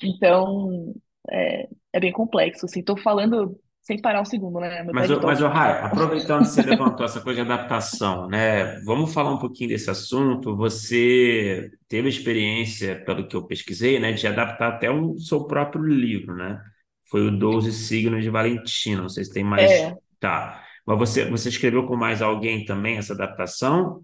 Então, 0.02 0.94
é, 1.30 1.68
é 1.92 2.00
bem 2.00 2.12
complexo, 2.12 2.66
assim. 2.66 2.82
Falando 3.02 3.58
sem 3.82 4.00
parar 4.00 4.20
um 4.22 4.24
segundo, 4.24 4.60
né? 4.60 4.82
Meu 4.84 4.94
Mas, 4.94 5.08
ô- 5.10 5.24
mas, 5.24 5.40
Talk. 5.40 5.42
ô, 5.42 5.48
Rai, 5.48 5.80
aproveitando 5.82 6.44
que 6.46 6.50
você 6.52 6.62
levantou 6.62 7.06
essa 7.06 7.20
coisa 7.20 7.42
de 7.44 7.50
adaptação, 7.50 8.28
né? 8.28 8.78
Vamos 8.84 9.12
falar 9.14 9.32
um 9.32 9.38
pouquinho 9.38 9.70
desse 9.70 9.90
assunto. 9.90 10.54
Você 10.56 11.70
teve 11.88 12.08
experiência, 12.10 13.02
pelo 13.04 13.26
que 13.26 13.34
eu 13.34 13.46
pesquisei, 13.46 13.98
né, 13.98 14.12
de 14.12 14.26
adaptar 14.26 14.68
até 14.74 14.90
o 14.90 15.18
seu 15.18 15.46
próprio 15.46 15.82
livro, 15.84 16.34
né? 16.36 16.60
Foi 17.10 17.26
o 17.26 17.30
Doze 17.38 17.72
Signos 17.72 18.22
de 18.22 18.28
Valentina. 18.30 19.00
Não 19.02 19.08
sei 19.08 19.24
se 19.24 19.32
tem 19.32 19.44
mais. 19.44 19.80
É, 19.80 19.96
Tá. 20.20 20.62
Mas 20.86 20.98
você, 20.98 21.24
você 21.30 21.48
escreveu 21.48 21.86
com 21.86 21.96
mais 21.96 22.20
alguém 22.22 22.64
também 22.64 22.96
essa 22.98 23.12
adaptação? 23.14 24.02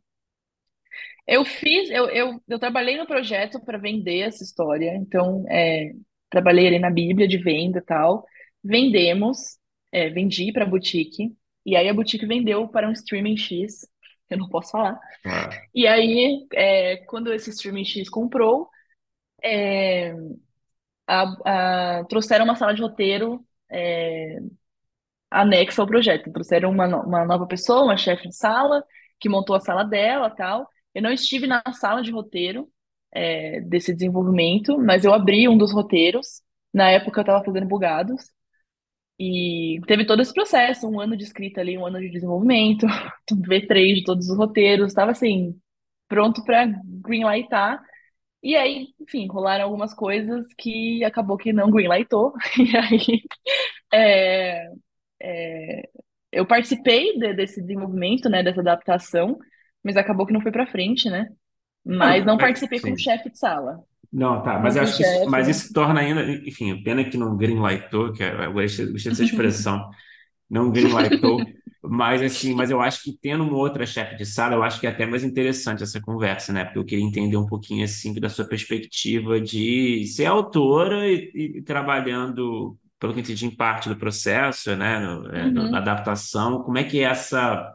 eu 1.27 1.45
fiz, 1.45 1.91
eu, 1.91 2.09
eu, 2.11 2.43
eu 2.49 2.59
trabalhei 2.59 2.97
no 2.97 3.07
projeto 3.07 3.61
para 3.65 3.79
vender 3.79 4.21
essa 4.21 4.43
história, 4.43 4.95
então, 4.97 5.45
é, 5.49 5.93
trabalhei 6.31 6.67
ali 6.69 6.79
na 6.79 6.91
Bíblia 6.91 7.29
de 7.29 7.37
venda 7.39 7.79
e 7.79 7.83
tal. 7.83 8.25
Vendemos, 8.65 9.58
é, 9.93 10.09
vendi 10.11 10.53
para 10.53 10.65
a 10.65 10.69
boutique, 10.69 11.37
e 11.67 11.77
aí 11.77 11.89
a 11.89 11.95
boutique 11.95 12.27
vendeu 12.27 12.69
para 12.69 12.89
um 12.89 12.93
streaming 12.93 13.37
X, 13.37 13.87
eu 14.31 14.39
não 14.39 14.49
posso 14.49 14.73
falar. 14.73 14.99
Claro. 15.23 15.57
E 15.75 15.87
aí, 15.87 16.47
é, 16.55 16.99
quando 17.07 17.33
esse 17.33 17.51
streaming 17.51 17.85
X 17.85 18.09
comprou, 18.11 18.69
é, 19.45 20.13
a- 21.07 22.01
a- 22.01 22.05
trouxeram 22.07 22.45
uma 22.45 22.57
sala 22.57 22.75
de 22.75 22.83
roteiro 22.83 23.45
é, 23.71 24.39
anexa 25.31 25.83
ao 25.83 25.87
projeto. 25.89 26.33
Trouxeram 26.33 26.71
uma, 26.71 26.87
uma 27.05 27.25
nova 27.25 27.47
pessoa, 27.47 27.85
uma 27.85 27.97
chefe 27.97 28.29
de 28.29 28.37
sala, 28.37 28.85
que 29.21 29.29
montou 29.29 29.57
a 29.57 29.61
sala 29.61 29.85
dela, 29.85 30.31
tal. 30.31 30.69
Eu 30.95 31.03
não 31.03 31.11
estive 31.13 31.47
na 31.47 31.63
sala 31.73 32.03
de 32.03 32.11
roteiro 32.11 32.69
é, 33.13 33.61
desse 33.63 33.95
desenvolvimento, 33.95 34.79
mas 34.79 35.05
eu 35.05 35.13
abri 35.15 35.49
um 35.49 35.59
dos 35.59 35.73
roteiros. 35.73 36.43
Na 36.73 36.91
época 36.91 37.21
eu 37.21 37.23
estava 37.23 37.45
fazendo 37.45 37.67
bugados. 37.67 38.23
E 39.19 39.81
teve 39.87 40.07
todo 40.07 40.23
esse 40.23 40.33
processo, 40.33 40.89
um 40.89 41.01
ano 41.01 41.17
de 41.17 41.25
escrita 41.25 41.61
ali, 41.61 41.77
um 41.77 41.87
ano 41.87 42.01
de 42.01 42.11
desenvolvimento, 42.11 42.87
V3 43.49 43.97
de 43.97 44.05
todos 44.05 44.29
os 44.29 44.37
roteiros, 44.37 44.89
estava 44.89 45.11
assim, 45.13 45.59
pronto 46.09 46.45
para 46.45 46.67
greenlightar. 46.85 47.83
E 48.43 48.57
aí, 48.57 48.89
enfim, 49.01 49.29
rolaram 49.29 49.65
algumas 49.67 49.95
coisas 49.95 50.47
que 50.59 51.05
acabou 51.05 51.37
que 51.39 51.53
não 51.53 51.71
greenlightou. 51.71 52.35
E 52.59 52.77
aí, 52.77 53.23
é, 53.93 54.71
é, 55.23 55.83
eu 56.33 56.47
participei 56.47 57.19
de- 57.19 57.35
desse 57.35 57.61
desenvolvimento, 57.63 58.29
né, 58.29 58.43
dessa 58.43 58.61
adaptação, 58.61 59.39
mas 59.85 59.97
acabou 59.97 60.27
que 60.27 60.33
não 60.33 60.41
foi 60.43 60.53
para 60.53 60.67
frente, 60.67 61.09
né? 61.11 61.29
Mas 61.85 62.25
Não, 62.25 62.27
não 62.27 62.39
mas, 62.39 62.39
participei 62.39 62.81
como 62.81 62.99
chefe 62.99 63.31
de 63.31 63.39
sala. 63.39 63.85
Não, 64.11 64.43
tá, 64.43 64.59
mas 64.59 64.75
eu 64.77 64.83
acho 64.83 64.97
que 64.97 65.03
isso, 65.03 65.21
chefe, 65.23 65.29
mas 65.29 65.49
isso 65.49 65.73
torna 65.73 66.01
ainda, 66.01 66.23
enfim, 66.49 66.83
pena 66.83 67.05
que 67.05 67.17
não 67.19 67.37
greenlightou, 67.37 68.13
que 68.13 68.23
é- 68.23 68.47
eu 68.47 68.53
gostei, 68.55 68.87
gostei 68.91 69.13
dessa 69.13 69.23
expressão, 69.25 69.91
não 70.51 70.71
greenlightou, 70.73 71.55
mas 71.83 72.23
assim, 72.23 72.55
mas 72.55 72.71
eu 72.71 72.81
acho 72.81 73.03
que 73.05 73.19
tendo 73.21 73.45
uma 73.45 73.57
outra 73.59 73.87
chefe 73.87 74.17
de 74.17 74.27
sala, 74.27 74.55
eu 74.57 74.63
acho 74.65 74.81
que 74.81 74.87
é 74.87 74.91
até 74.91 75.07
mais 75.07 75.25
interessante 75.25 75.83
essa 75.83 76.01
conversa, 76.01 76.53
né? 76.53 76.65
Porque 76.65 76.79
eu 76.79 76.85
queria 76.87 77.05
entender 77.05 77.37
um 77.37 77.47
pouquinho 77.47 77.85
assim 77.85 78.15
da 78.15 78.29
sua 78.31 78.47
perspectiva 78.47 79.41
de 79.41 80.07
ser 80.09 80.27
autora 80.27 81.07
e, 81.09 81.31
e- 81.35 81.59
e 81.59 81.63
trabalhando, 81.63 82.79
pelo 83.01 83.13
que 83.15 83.21
eu 83.21 83.23
entendi, 83.25 83.47
em 83.47 83.57
parte 83.57 83.89
do 83.89 83.97
processo, 83.97 84.77
né? 84.77 84.99
no- 85.01 85.29
é, 85.31 85.51
no- 85.53 85.69
na 85.69 85.79
Uhum. 85.79 85.81
adaptação, 85.81 86.63
como 86.65 86.79
é 86.79 86.85
que 86.85 87.01
é 87.01 87.05
essa 87.05 87.75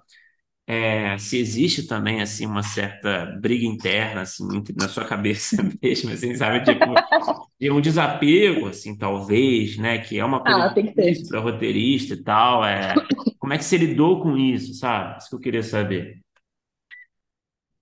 é, 0.67 1.17
se 1.17 1.37
existe 1.37 1.87
também 1.87 2.21
assim 2.21 2.45
uma 2.45 2.63
certa 2.63 3.25
briga 3.41 3.65
interna 3.65 4.21
assim 4.21 4.57
entre- 4.57 4.75
na 4.75 4.87
sua 4.87 5.05
cabeça 5.07 5.57
mesmo, 5.81 6.11
assim, 6.11 6.35
sabe, 6.35 6.63
tipo 6.63 7.05
de 7.59 7.71
um 7.71 7.81
desapego 7.81 8.67
assim, 8.67 8.97
talvez, 8.97 9.77
né, 9.77 9.99
que 9.99 10.19
é 10.19 10.25
uma 10.25 10.43
coisa 10.45 10.63
Ah, 10.63 10.73
para 11.29 11.39
roteirista 11.41 12.13
e 12.15 12.23
tal, 12.23 12.65
é 12.65 13.05
como 13.39 13.53
é 13.53 13.57
que 13.57 13.63
você 13.65 13.77
lidou 13.77 14.21
com 14.21 14.37
isso, 14.37 14.73
sabe? 14.75 15.17
Isso 15.19 15.29
que 15.29 15.35
eu 15.35 15.39
queria 15.39 15.63
saber. 15.63 16.21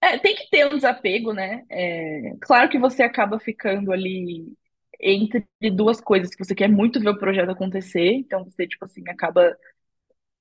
É, 0.02 0.18
tem 0.18 0.36
que 0.36 0.50
ter 0.50 0.66
um 0.66 0.76
desapego, 0.76 1.32
né? 1.34 1.64
É, 1.70 2.36
claro 2.42 2.70
que 2.70 2.80
você 2.80 3.04
acaba 3.04 3.40
ficando 3.40 3.92
ali 3.92 4.54
entre 5.00 5.46
duas 5.72 6.02
coisas, 6.02 6.34
que 6.34 6.44
você 6.44 6.56
quer 6.56 6.68
muito 6.70 7.00
ver 7.00 7.10
o 7.10 7.18
projeto 7.20 7.52
acontecer, 7.52 8.14
então 8.14 8.44
você, 8.46 8.68
tipo 8.68 8.86
assim, 8.86 9.04
acaba. 9.10 9.56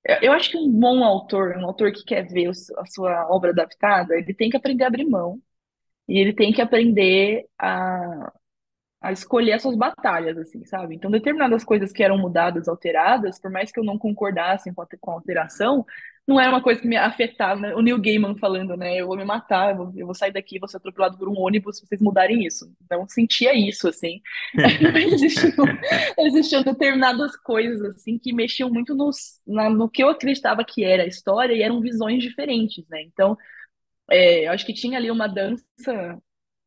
Eu 0.05 0.16
eu 0.22 0.32
acho 0.32 0.51
que 0.51 0.57
um 0.57 0.70
bom 0.70 1.05
autor, 1.05 1.57
um 1.59 1.66
autor 1.66 1.92
que 1.92 2.05
quer 2.05 2.26
ver 2.26 2.51
a 2.78 2.86
sua 2.86 3.28
obra 3.30 3.51
adaptada, 3.51 4.14
ele 4.16 4.34
tem 4.34 4.51
que 4.51 4.57
aprender 4.57 4.84
a 4.84 4.86
abrir 4.88 5.05
mão 5.05 5.40
e 6.09 6.18
ele 6.20 6.34
tem 6.34 6.53
que 6.53 6.62
aprender 6.62 7.46
a 7.59 8.32
a 9.03 9.12
escolher 9.12 9.53
as 9.55 9.62
suas 9.62 9.76
batalhas, 9.76 10.36
assim, 10.38 10.64
sabe? 10.64 10.94
Então, 10.94 11.11
determinadas 11.11 11.64
coisas 11.64 11.92
que 11.92 12.03
eram 12.03 12.18
mudadas, 12.18 12.68
alteradas, 12.68 13.40
por 13.40 13.51
mais 13.51 13.72
que 13.72 13.80
eu 13.80 13.84
não 13.84 13.98
concordasse 13.98 14.72
com 15.01 15.11
a 15.12 15.14
alteração, 15.14 15.86
não 16.29 16.41
era 16.41 16.51
uma 16.51 16.62
coisa 16.62 16.81
que 16.81 16.87
me 16.89 16.97
afetava, 16.97 17.61
né? 17.61 17.75
O 17.75 17.83
Neil 17.83 18.01
Gaiman 18.01 18.37
falando, 18.39 18.77
né? 18.77 18.97
Eu 19.01 19.09
vou 19.09 19.16
me 19.16 19.25
matar, 19.25 19.71
eu 19.73 19.77
vou, 19.77 19.93
eu 19.97 20.07
vou 20.07 20.14
sair 20.14 20.33
daqui, 20.33 20.59
vou 20.61 20.68
ser 20.68 20.77
atropelado 20.77 21.18
por 21.18 21.29
um 21.29 21.39
ônibus 21.39 21.79
se 21.79 21.87
vocês 21.87 22.01
mudarem 22.01 22.47
isso. 22.47 22.73
Então, 22.85 23.07
sentia 23.09 23.53
isso, 23.55 23.89
assim. 23.89 24.21
Existiam, 25.12 25.66
existiam 26.18 26.62
determinadas 26.62 27.37
coisas, 27.37 27.81
assim, 27.97 28.18
que 28.18 28.33
mexiam 28.33 28.71
muito 28.71 28.95
nos, 28.95 29.41
na- 29.47 29.71
no 29.71 29.89
que 29.91 30.03
eu 30.03 30.09
acreditava 30.09 30.64
que 30.64 30.85
era 30.85 31.03
a 31.05 31.07
história 31.07 31.55
e 31.55 31.62
eram 31.62 31.81
visões 31.81 32.23
diferentes, 32.23 32.85
né? 32.89 33.03
Então, 33.03 33.37
é, 34.11 34.47
eu 34.47 34.53
acho 34.53 34.66
que 34.66 34.75
tinha 34.75 34.99
ali 34.99 35.11
uma 35.11 35.27
dança 35.29 35.64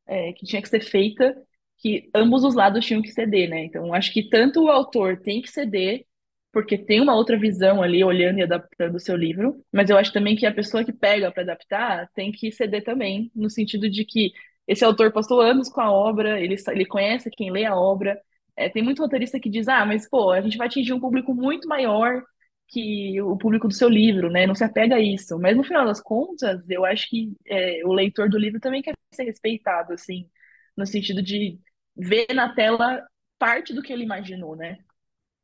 é, 0.08 0.34
que 0.34 0.46
tinha 0.46 0.62
que 0.62 0.70
ser 0.70 0.82
feita, 0.82 1.36
que 1.80 2.10
ambos 2.16 2.44
os 2.44 2.56
lados 2.56 2.86
tinham 2.86 3.02
que 3.02 3.12
ceder, 3.12 3.50
né? 3.50 3.66
Então, 3.66 3.94
acho 3.94 4.12
que 4.14 4.30
tanto 4.30 4.64
o 4.64 4.70
autor 4.70 5.18
tem 5.22 5.42
que 5.42 5.50
ceder, 5.50 6.06
porque 6.54 6.78
tem 6.78 7.02
uma 7.02 7.16
outra 7.16 7.38
visão 7.38 7.82
ali, 7.82 8.04
olhando 8.04 8.40
e 8.40 8.44
adaptando 8.44 8.96
o 8.96 9.00
seu 9.00 9.18
livro, 9.18 9.60
mas 9.74 9.90
eu 9.90 9.98
acho 9.98 10.14
também 10.14 10.36
que 10.36 10.46
a 10.46 10.54
pessoa 10.54 10.86
que 10.86 10.94
pega 10.94 11.32
para 11.32 11.44
adaptar 11.44 12.08
tem 12.14 12.32
que 12.32 12.52
ceder 12.52 12.84
também, 12.84 13.32
no 13.36 13.50
sentido 13.50 13.90
de 13.90 14.06
que 14.06 14.32
esse 14.68 14.86
autor 14.86 15.12
passou 15.12 15.42
anos 15.42 15.68
com 15.70 15.82
a 15.82 15.92
obra, 15.92 16.40
ele, 16.40 16.56
ele 16.70 16.86
conhece 16.86 17.30
quem 17.32 17.52
lê 17.52 17.66
a 17.66 17.76
obra. 17.76 18.22
É, 18.56 18.70
tem 18.70 18.84
muito 18.84 19.02
roteirista 19.02 19.40
que 19.40 19.50
diz, 19.50 19.68
ah, 19.68 19.86
mas 19.86 20.08
pô, 20.08 20.32
a 20.32 20.42
gente 20.42 20.58
vai 20.58 20.68
atingir 20.68 20.94
um 20.94 21.00
público 21.00 21.34
muito 21.34 21.68
maior 21.68 22.24
que 22.68 23.20
o 23.22 23.38
público 23.38 23.68
do 23.68 23.74
seu 23.74 23.90
livro, 23.90 24.30
né? 24.32 24.48
Não 24.48 24.56
se 24.56 24.64
apega 24.64 24.96
a 24.96 25.00
isso. 25.02 25.38
Mas 25.40 25.56
no 25.58 25.64
final 25.64 25.86
das 25.86 26.02
contas, 26.02 26.62
eu 26.70 26.86
acho 26.86 27.10
que 27.10 27.34
é, 27.46 27.82
o 27.86 27.94
leitor 27.94 28.30
do 28.30 28.38
livro 28.38 28.60
também 28.60 28.82
quer 28.82 28.94
ser 29.12 29.24
respeitado, 29.26 29.94
assim, 29.94 30.30
no 30.78 30.86
sentido 30.86 31.22
de 31.22 31.60
ver 31.96 32.28
na 32.34 32.54
tela 32.54 33.06
parte 33.38 33.74
do 33.74 33.82
que 33.82 33.92
ele 33.94 34.04
imaginou, 34.04 34.56
né? 34.56 34.78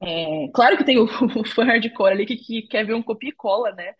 É, 0.01 0.47
claro 0.53 0.77
que 0.77 0.85
tem 0.85 0.97
o, 0.97 1.03
o 1.39 1.45
fã 1.45 1.63
hardcore 1.65 2.11
ali 2.13 2.25
que, 2.25 2.37
que 2.37 2.61
quer 2.63 2.85
ver 2.85 2.93
um 2.93 3.03
copia 3.03 3.29
e 3.29 3.33
cola, 3.33 3.71
né? 3.73 3.93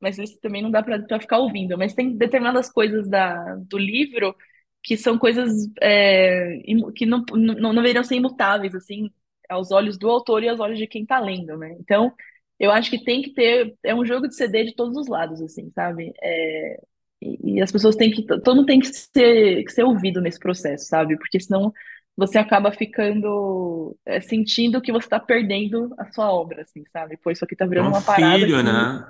Mas 0.00 0.18
isso 0.18 0.38
também 0.40 0.62
não 0.62 0.70
dá 0.70 0.82
pra 0.82 1.20
ficar 1.20 1.38
ouvindo. 1.38 1.78
Mas 1.78 1.94
tem 1.94 2.16
determinadas 2.16 2.70
coisas 2.72 3.08
da, 3.08 3.56
do 3.56 3.78
livro 3.78 4.36
que 4.82 4.96
são 4.96 5.18
coisas 5.18 5.52
é, 5.82 6.58
que 6.96 7.06
não, 7.06 7.24
não, 7.32 7.54
não 7.56 7.74
deveriam 7.74 8.04
ser 8.04 8.16
imutáveis, 8.16 8.74
assim, 8.74 9.10
aos 9.48 9.70
olhos 9.72 9.98
do 9.98 10.10
autor 10.10 10.42
e 10.44 10.48
aos 10.48 10.60
olhos 10.60 10.78
de 10.78 10.86
quem 10.86 11.06
tá 11.06 11.20
lendo, 11.20 11.56
né? 11.58 11.76
Então, 11.80 12.12
eu 12.58 12.70
acho 12.72 12.90
que 12.90 13.04
tem 13.04 13.22
que 13.22 13.32
ter, 13.34 13.76
é 13.84 13.94
um 13.94 14.04
jogo 14.06 14.28
de 14.28 14.36
CD 14.36 14.64
de 14.64 14.74
todos 14.76 14.96
os 14.96 15.08
lados, 15.08 15.40
assim, 15.42 15.70
sabe? 15.74 16.12
É, 16.22 16.80
e, 17.22 17.54
e 17.56 17.62
as 17.62 17.72
pessoas 17.72 17.96
têm 17.96 18.10
que, 18.10 18.24
todo 18.26 18.56
mundo 18.56 18.66
tem 18.66 18.80
que 18.80 18.86
ser, 18.88 19.64
que 19.64 19.72
ser 19.72 19.84
ouvido 19.84 20.20
nesse 20.20 20.38
processo, 20.38 20.86
sabe? 20.86 21.16
Porque 21.18 21.40
senão 21.40 21.72
você 22.16 22.38
acaba 22.38 22.72
ficando, 22.72 23.96
é, 24.06 24.20
sentindo 24.20 24.80
que 24.82 24.92
você 24.92 25.06
está 25.06 25.20
perdendo 25.20 25.94
a 25.98 26.10
sua 26.12 26.32
obra, 26.32 26.62
assim, 26.62 26.84
sabe? 26.92 27.16
Pô, 27.18 27.30
isso 27.30 27.44
aqui 27.44 27.56
tá 27.56 27.66
É 27.76 27.80
virando 27.80 27.88
um 27.88 27.92
uma 27.92 28.02
parada 28.04 28.50
filho, 28.50 28.62
que, 28.62 28.62
né? 28.62 29.06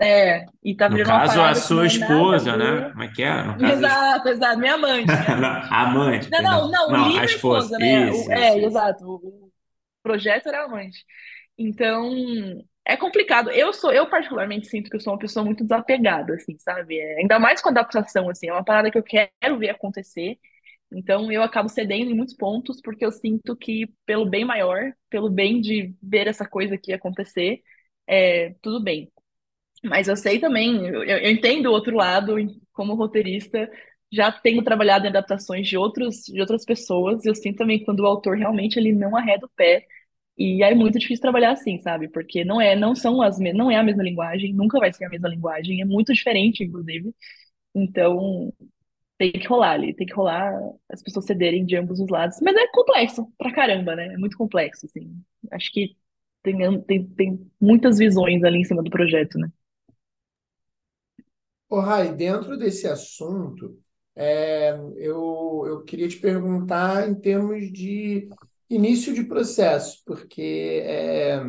é, 0.00 0.46
e 0.62 0.76
tá 0.76 0.88
No 0.88 1.00
virando 1.00 1.12
uma 1.12 1.20
caso, 1.20 1.40
a 1.42 1.54
parada 1.54 1.60
não 1.60 1.66
sua 1.66 1.86
é 1.86 1.90
nada 1.98 2.36
a 2.38 2.40
esposa, 2.40 2.56
né? 2.56 2.82
ver. 2.82 2.90
Como 2.90 3.02
é 3.02 3.08
que 3.08 3.22
é? 3.22 3.42
No 3.44 3.58
caso, 3.58 3.84
a 3.84 3.88
Exato, 3.88 4.28
exato, 4.28 4.58
minha 4.58 4.74
amante, 4.74 5.20
não, 5.40 5.48
amante. 5.48 5.68
a 5.70 5.82
amante, 5.82 6.30
Não, 6.30 6.42
não, 6.42 6.70
não, 6.70 6.92
o 6.92 6.96
Não, 6.96 7.16
a 7.16 7.24
livro 7.24 7.32
esposa. 7.32 7.72
esposa, 7.72 7.78
né? 7.78 8.12
O, 8.12 8.28
Isso, 8.28 8.32
é, 8.32 8.58
isso, 8.58 8.64
exato. 8.64 9.04
O, 9.06 9.16
o 9.48 9.52
projeto 10.02 10.48
era 10.48 10.64
amante. 10.64 11.04
Então, 11.58 12.10
é 12.86 12.96
complicado. 12.96 13.50
Eu 13.50 13.72
sou, 13.72 13.92
eu 13.92 14.08
particularmente 14.10 14.68
sinto 14.68 14.90
que 14.90 14.96
eu 14.96 15.00
sou 15.00 15.12
uma 15.14 15.18
pessoa 15.18 15.44
muito 15.44 15.64
desapegada, 15.64 16.34
assim, 16.34 16.58
sabe? 16.58 16.98
É, 17.00 17.18
ainda 17.20 17.38
mais 17.38 17.60
com 17.62 17.68
adaptação, 17.70 18.28
assim, 18.30 18.48
é 18.48 18.52
uma 18.52 18.64
parada 18.64 18.90
que 18.90 18.98
eu 18.98 19.02
quero 19.02 19.58
ver 19.58 19.70
acontecer. 19.70 20.38
Então, 20.94 21.30
eu 21.32 21.42
acabo 21.42 21.68
cedendo 21.68 22.10
em 22.10 22.14
muitos 22.14 22.34
pontos, 22.36 22.80
porque 22.82 23.04
eu 23.04 23.12
sinto 23.12 23.56
que, 23.56 23.86
pelo 24.06 24.26
bem 24.28 24.44
maior, 24.44 24.92
pelo 25.10 25.30
bem 25.30 25.60
de 25.60 25.94
ver 26.02 26.26
essa 26.28 26.46
coisa 26.48 26.74
aqui 26.74 26.92
acontecer, 26.92 27.62
é, 28.06 28.54
tudo 28.62 28.82
bem. 28.82 29.10
Mas 29.84 30.08
eu 30.08 30.16
sei 30.16 30.38
também, 30.38 30.86
eu, 30.86 31.02
eu 31.04 31.30
entendo 31.30 31.66
o 31.66 31.72
outro 31.72 31.96
lado, 31.96 32.36
como 32.72 32.94
roteirista, 32.94 33.70
já 34.12 34.30
tenho 34.30 34.62
trabalhado 34.62 35.06
em 35.06 35.08
adaptações 35.08 35.66
de 35.68 35.76
outros, 35.76 36.24
de 36.26 36.40
outras 36.40 36.64
pessoas, 36.64 37.24
eu 37.26 37.34
sinto 37.34 37.56
também 37.58 37.84
quando 37.84 38.00
o 38.00 38.06
autor 38.06 38.36
realmente 38.36 38.78
ele 38.78 38.92
não 38.92 39.16
arreda 39.16 39.46
o 39.46 39.50
pé, 39.56 39.86
e 40.38 40.62
é 40.62 40.74
muito 40.74 40.98
difícil 40.98 41.22
trabalhar 41.22 41.52
assim, 41.52 41.78
sabe? 41.80 42.08
Porque 42.08 42.44
não 42.44 42.60
é, 42.60 42.76
não 42.76 42.94
são 42.94 43.22
as, 43.22 43.38
não 43.38 43.70
é 43.70 43.76
a 43.76 43.82
mesma 43.82 44.02
linguagem, 44.02 44.54
nunca 44.54 44.78
vai 44.78 44.92
ser 44.92 45.04
a 45.06 45.08
mesma 45.10 45.28
linguagem, 45.28 45.80
é 45.82 45.84
muito 45.84 46.12
diferente, 46.14 46.64
inclusive. 46.64 47.14
Então, 47.74 48.52
tem 49.30 49.40
que 49.40 49.46
rolar 49.48 49.72
ali, 49.72 49.94
tem 49.94 50.06
que 50.06 50.14
rolar 50.14 50.52
as 50.90 51.02
pessoas 51.02 51.26
cederem 51.26 51.64
de 51.64 51.76
ambos 51.76 52.00
os 52.00 52.08
lados. 52.08 52.38
Mas 52.42 52.56
é 52.56 52.66
complexo 52.68 53.26
pra 53.38 53.52
caramba, 53.52 53.94
né? 53.96 54.14
É 54.14 54.16
muito 54.18 54.36
complexo, 54.36 54.86
assim. 54.86 55.22
Acho 55.52 55.70
que 55.72 55.96
tem, 56.42 56.82
tem, 56.82 57.06
tem 57.08 57.50
muitas 57.60 57.98
visões 57.98 58.42
ali 58.44 58.58
em 58.60 58.64
cima 58.64 58.82
do 58.82 58.90
projeto, 58.90 59.38
né? 59.38 59.48
Ô, 61.68 61.80
Rai, 61.80 62.14
dentro 62.14 62.56
desse 62.58 62.86
assunto, 62.86 63.78
é, 64.14 64.72
eu, 64.96 65.64
eu 65.66 65.84
queria 65.84 66.08
te 66.08 66.18
perguntar 66.18 67.08
em 67.08 67.14
termos 67.14 67.72
de 67.72 68.28
início 68.68 69.14
de 69.14 69.24
processo, 69.24 70.02
porque 70.04 70.82
é, 70.84 71.40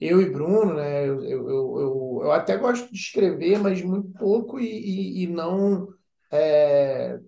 eu 0.00 0.20
e 0.20 0.28
Bruno, 0.30 0.74
né, 0.74 1.06
eu, 1.08 1.22
eu, 1.24 1.48
eu, 1.50 1.80
eu 1.80 2.20
eu 2.24 2.32
até 2.32 2.56
gosto 2.58 2.92
de 2.92 2.98
escrever, 2.98 3.58
mas 3.58 3.80
muito 3.82 4.10
pouco 4.18 4.60
e, 4.60 4.66
e, 4.66 5.22
e 5.24 5.26
não 5.28 5.88
é, 6.30 7.18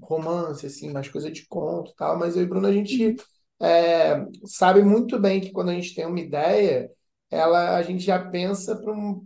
romance, 0.00 0.66
assim, 0.66 0.92
mais 0.92 1.08
coisa 1.08 1.30
de 1.30 1.46
conto 1.46 1.92
tal, 1.96 2.18
mas 2.18 2.36
eu 2.36 2.42
e 2.42 2.46
Bruno, 2.46 2.66
a 2.66 2.72
gente 2.72 3.16
é, 3.60 4.24
sabe 4.44 4.82
muito 4.82 5.18
bem 5.18 5.40
que 5.40 5.50
quando 5.50 5.70
a 5.70 5.74
gente 5.74 5.94
tem 5.94 6.06
uma 6.06 6.20
ideia, 6.20 6.90
ela, 7.30 7.76
a 7.76 7.82
gente 7.82 8.04
já 8.04 8.18
pensa 8.18 8.76
para 8.76 8.92
um, 8.92 9.22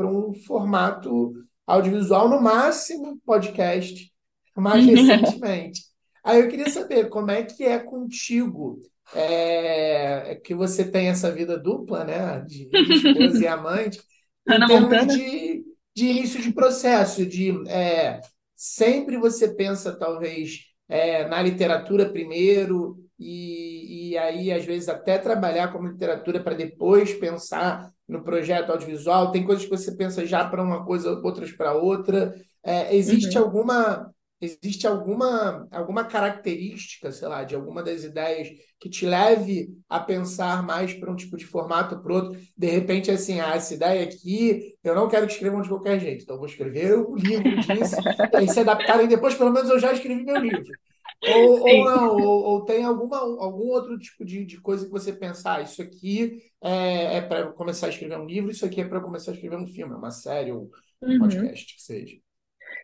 um 0.00 0.34
formato 0.34 1.32
audiovisual, 1.66 2.28
no 2.28 2.40
máximo 2.40 3.20
podcast, 3.24 4.12
mais 4.56 4.84
recentemente. 4.86 5.82
Aí 6.24 6.40
eu 6.40 6.48
queria 6.48 6.68
saber 6.68 7.08
como 7.08 7.30
é 7.30 7.44
que 7.44 7.64
é 7.64 7.78
contigo, 7.78 8.80
é, 9.14 10.32
é 10.32 10.34
que 10.34 10.54
você 10.54 10.84
tem 10.90 11.08
essa 11.08 11.30
vida 11.30 11.58
dupla, 11.58 12.04
né, 12.04 12.40
de 12.40 12.68
esposa 12.72 13.44
e 13.44 13.46
amante, 13.46 14.00
em 14.48 14.66
termos 14.66 14.80
Montana? 14.82 15.06
de, 15.06 15.64
de 15.94 16.06
início 16.06 16.40
de 16.40 16.52
processo, 16.52 17.24
de 17.24 17.52
é, 17.68 18.20
sempre 18.56 19.18
você 19.18 19.54
pensa, 19.54 19.96
talvez, 19.98 20.60
é, 20.88 21.26
na 21.28 21.42
literatura 21.42 22.08
primeiro, 22.10 22.98
e, 23.18 24.10
e 24.12 24.18
aí, 24.18 24.52
às 24.52 24.64
vezes, 24.64 24.88
até 24.88 25.18
trabalhar 25.18 25.72
como 25.72 25.88
literatura 25.88 26.42
para 26.42 26.54
depois 26.54 27.12
pensar 27.14 27.90
no 28.08 28.22
projeto 28.22 28.70
audiovisual. 28.70 29.32
Tem 29.32 29.44
coisas 29.44 29.64
que 29.64 29.70
você 29.70 29.96
pensa 29.96 30.26
já 30.26 30.48
para 30.48 30.62
uma 30.62 30.84
coisa, 30.84 31.10
outras 31.24 31.52
para 31.52 31.74
outra. 31.74 32.34
É, 32.64 32.94
existe 32.96 33.38
Uhum. 33.38 33.38
alguma, 33.38 34.10
existe 34.40 34.86
alguma, 34.86 35.66
alguma 35.70 36.04
característica, 36.04 37.10
sei 37.12 37.28
lá, 37.28 37.44
de 37.44 37.54
alguma 37.54 37.82
das 37.82 38.04
ideias 38.04 38.48
que 38.78 38.90
te 38.90 39.06
leve 39.06 39.68
a 39.88 39.98
pensar 40.00 40.62
mais 40.62 40.92
para 40.94 41.10
um 41.10 41.16
tipo 41.16 41.36
de 41.36 41.46
formato 41.46 42.00
para 42.02 42.12
outro? 42.14 42.38
De 42.56 42.66
repente, 42.68 43.10
assim, 43.10 43.40
ah, 43.40 43.54
essa 43.54 43.74
ideia 43.74 44.04
aqui, 44.04 44.74
eu 44.84 44.94
não 44.94 45.08
quero 45.08 45.26
que 45.26 45.32
escrevam 45.32 45.62
de 45.62 45.68
qualquer 45.68 45.98
jeito, 46.00 46.22
então 46.24 46.36
vou 46.36 46.46
escrever 46.46 46.94
o 46.98 47.14
livro 47.16 47.56
disso, 47.58 48.04
e 48.32 48.36
aí 48.40 48.48
se 48.48 48.60
adaptarem 48.60 49.08
depois, 49.08 49.34
pelo 49.34 49.52
menos 49.52 49.70
eu 49.70 49.78
já 49.78 49.92
escrevi 49.92 50.24
meu 50.24 50.38
livro. 50.38 50.76
Ou, 51.24 51.60
ou 51.60 51.84
não, 51.84 52.14
ou, 52.14 52.44
ou 52.44 52.64
tem 52.64 52.84
alguma, 52.84 53.18
algum 53.18 53.66
outro 53.68 53.98
tipo 53.98 54.24
de, 54.24 54.44
de 54.44 54.60
coisa 54.60 54.84
que 54.84 54.90
você 54.92 55.12
pensar, 55.12 55.56
ah, 55.58 55.62
isso 55.62 55.82
aqui 55.82 56.38
é, 56.62 57.16
é 57.16 57.20
para 57.22 57.52
começar 57.52 57.86
a 57.86 57.90
escrever 57.90 58.18
um 58.18 58.26
livro, 58.26 58.50
isso 58.50 58.64
aqui 58.64 58.80
é 58.80 58.88
para 58.88 59.00
começar 59.00 59.32
a 59.32 59.34
escrever 59.34 59.56
um 59.56 59.66
filme, 59.66 59.94
uma 59.94 60.10
série 60.12 60.52
ou 60.52 60.70
um 61.04 61.12
Uhum. 61.12 61.16
podcast, 61.16 61.74
que 61.74 61.82
seja. 61.82 62.16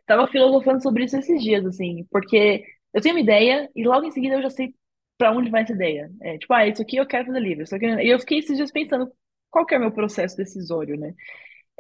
Tava 0.07 0.27
filosofando 0.29 0.83
sobre 0.83 1.05
isso 1.05 1.17
esses 1.17 1.43
dias, 1.43 1.65
assim, 1.65 2.05
porque 2.11 2.65
eu 2.93 3.01
tenho 3.01 3.15
uma 3.15 3.21
ideia 3.21 3.71
e 3.75 3.85
logo 3.85 4.07
em 4.07 4.11
seguida 4.11 4.37
eu 4.37 4.43
já 4.43 4.51
sei 4.51 4.75
pra 5.17 5.33
onde 5.33 5.51
vai 5.51 5.63
essa 5.63 5.73
ideia. 5.73 6.11
É, 6.21 6.39
tipo, 6.39 6.53
ah, 6.53 6.67
isso 6.67 6.83
aqui 6.83 6.97
eu 6.97 7.07
quero 7.07 7.27
fazer 7.27 7.41
livro. 7.41 7.65
Isso 7.65 7.75
aqui... 7.75 7.87
E 7.87 8.09
eu 8.09 8.19
fiquei 8.21 8.39
esses 8.39 8.57
dias 8.57 8.73
pensando, 8.73 9.11
qual 9.51 9.65
que 9.67 9.75
é 9.75 9.79
o 9.79 9.81
meu 9.81 9.93
processo 9.93 10.37
decisório, 10.37 10.99
né? 10.99 11.15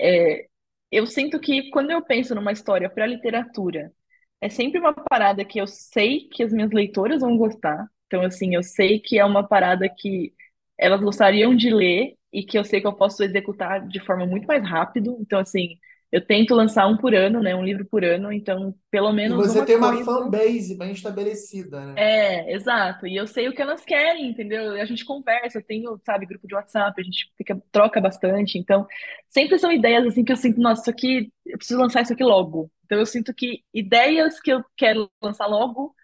É, 0.01 0.47
eu 0.91 1.07
sinto 1.07 1.41
que 1.41 1.70
quando 1.70 1.91
eu 1.91 2.03
penso 2.05 2.35
numa 2.35 2.53
história 2.53 2.89
para 2.91 3.07
literatura, 3.07 3.93
é 4.41 4.49
sempre 4.49 4.79
uma 4.81 4.93
parada 4.95 5.45
que 5.45 5.61
eu 5.61 5.66
sei 5.66 6.29
que 6.29 6.43
as 6.43 6.53
minhas 6.53 6.70
leitoras 6.73 7.20
vão 7.20 7.37
gostar. 7.37 7.87
Então, 8.07 8.23
assim, 8.23 8.55
eu 8.55 8.62
sei 8.62 9.01
que 9.01 9.18
é 9.18 9.25
uma 9.25 9.47
parada 9.47 9.89
que 9.89 10.35
elas 10.79 11.01
gostariam 11.01 11.55
de 11.57 11.70
ler 11.70 12.16
e 12.33 12.43
que 12.45 12.59
eu 12.59 12.64
sei 12.64 12.81
que 12.81 12.87
eu 12.87 12.93
posso 12.95 13.23
executar 13.23 13.87
de 13.87 14.01
forma 14.01 14.27
muito 14.27 14.47
mais 14.47 14.62
rápido. 14.68 15.16
Então, 15.20 15.39
assim, 15.41 15.79
eu 16.13 16.25
tento 16.27 16.55
lançar 16.55 16.87
um 16.89 16.97
por 16.99 17.15
ano, 17.15 17.43
né? 17.43 17.55
Um 17.57 17.65
livro 17.65 17.87
por 17.87 18.05
ano. 18.05 18.33
Então, 18.33 18.75
pelo 18.91 19.13
E 19.27 19.33
menos 19.33 19.49
você 19.49 19.65
uma 19.65 19.67
tem 19.67 19.75
uma 19.77 19.97
coisa. 19.97 20.05
fanbase 20.05 20.77
bem 20.77 20.93
estabelecida, 20.93 21.85
né? 21.87 22.07
É, 22.07 22.53
exato. 22.55 23.07
E 23.07 23.17
eu 23.17 23.27
sei 23.27 23.49
o 23.49 23.55
que 23.55 23.61
elas 23.61 23.85
querem, 23.85 24.31
entendeu? 24.31 24.73
A 24.81 24.85
gente 24.87 25.05
conversa, 25.05 25.59
eu 25.59 25.63
tenho, 25.65 26.01
sabe, 26.07 26.25
grupo 26.27 26.47
de 26.49 26.55
WhatsApp, 26.55 26.99
a 27.01 27.05
gente 27.05 27.31
fica, 27.37 27.61
troca 27.71 28.01
bastante. 28.01 28.59
Então, 28.59 28.87
sempre 29.29 29.59
são 29.59 29.71
ideias 29.71 30.07
assim 30.07 30.25
que 30.25 30.33
eu 30.33 30.37
sinto, 30.37 30.59
nossa, 30.61 30.81
isso 30.83 30.91
aqui, 30.91 31.31
eu 31.45 31.59
preciso 31.59 31.79
lançar 31.81 32.03
isso 32.03 32.13
aqui 32.15 32.25
logo. 32.25 32.71
Então, 32.87 32.99
eu 32.99 33.05
sinto 33.07 33.35
que 33.35 33.63
ideias 33.75 34.41
que 34.41 34.51
eu 34.53 34.65
quero 34.77 35.11
lançar 35.23 35.47
logo, 35.47 35.95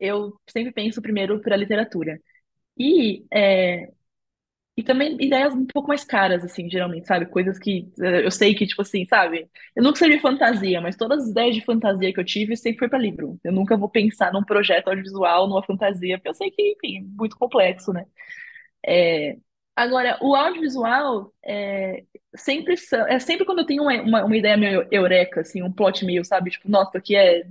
eu 0.00 0.34
sempre 0.50 0.72
penso 0.72 1.00
primeiro 1.00 1.40
para 1.40 1.54
a 1.54 1.58
literatura. 1.58 2.18
E 2.78 3.26
é, 3.32 3.92
e 4.76 4.82
também 4.82 5.16
ideias 5.20 5.54
um 5.54 5.66
pouco 5.66 5.88
mais 5.88 6.04
caras, 6.04 6.44
assim, 6.44 6.68
geralmente, 6.70 7.06
sabe? 7.06 7.26
Coisas 7.26 7.58
que 7.58 7.90
eh, 8.00 8.26
eu 8.26 8.30
sei 8.30 8.54
que, 8.54 8.66
tipo 8.66 8.82
assim, 8.82 9.06
sabe? 9.06 9.48
Eu 9.74 9.82
nunca 9.82 9.94
escrevi 9.96 10.20
fantasia, 10.20 10.80
mas 10.80 10.96
todas 10.96 11.24
as 11.24 11.30
ideias 11.30 11.54
de 11.54 11.64
fantasia 11.64 12.12
que 12.12 12.20
eu 12.20 12.24
tive 12.24 12.56
sempre 12.56 12.80
foi 12.80 12.88
para 12.88 12.98
livro. 12.98 13.38
Eu 13.42 13.52
nunca 13.52 13.76
vou 13.76 13.88
pensar 13.88 14.32
num 14.32 14.44
projeto 14.44 14.88
audiovisual, 14.88 15.48
numa 15.48 15.62
fantasia, 15.62 16.18
porque 16.18 16.28
eu 16.28 16.34
sei 16.34 16.50
que, 16.50 16.72
enfim, 16.72 16.98
é 16.98 17.02
muito 17.02 17.36
complexo, 17.38 17.92
né? 17.92 18.04
É, 18.86 19.36
Agora, 19.76 20.18
o 20.22 20.34
audiovisual 20.34 21.32
é 21.44 22.02
sempre, 22.34 22.74
é 23.08 23.18
sempre 23.18 23.44
quando 23.44 23.58
eu 23.58 23.66
tenho 23.66 23.82
uma, 23.82 24.24
uma, 24.24 24.36
ideia 24.36 24.56
meio 24.56 24.88
eureka, 24.90 25.42
assim, 25.42 25.62
um 25.62 25.70
plot 25.70 26.02
meio, 26.04 26.24
sabe? 26.24 26.50
Tipo, 26.50 26.70
nossa, 26.70 26.90
isso 26.90 26.98
aqui 26.98 27.16
é 27.16 27.46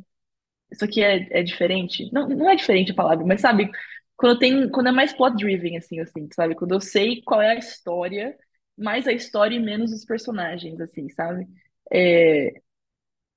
isso 0.71 0.85
aqui 0.85 1.03
é, 1.03 1.39
é 1.39 1.43
diferente. 1.43 2.09
Não, 2.11 2.27
não 2.27 2.49
é 2.49 2.55
diferente 2.55 2.91
a 2.91 2.95
palavra, 2.95 3.25
mas 3.25 3.41
sabe, 3.41 3.69
quando 4.17 4.39
tem, 4.39 4.69
quando 4.69 4.87
é 4.89 4.91
mais 4.91 5.13
plot 5.13 5.35
driven, 5.37 5.77
assim, 5.77 6.03
sinto, 6.05 6.33
sabe? 6.35 6.55
Quando 6.55 6.73
eu 6.73 6.81
sei 6.81 7.21
qual 7.23 7.41
é 7.41 7.51
a 7.51 7.55
história, 7.59 8.37
mais 8.77 9.07
a 9.07 9.13
história 9.13 9.55
e 9.55 9.59
menos 9.59 9.91
os 9.93 10.05
personagens, 10.05 10.79
assim, 10.81 11.09
sabe? 11.09 11.47
É, 11.91 12.53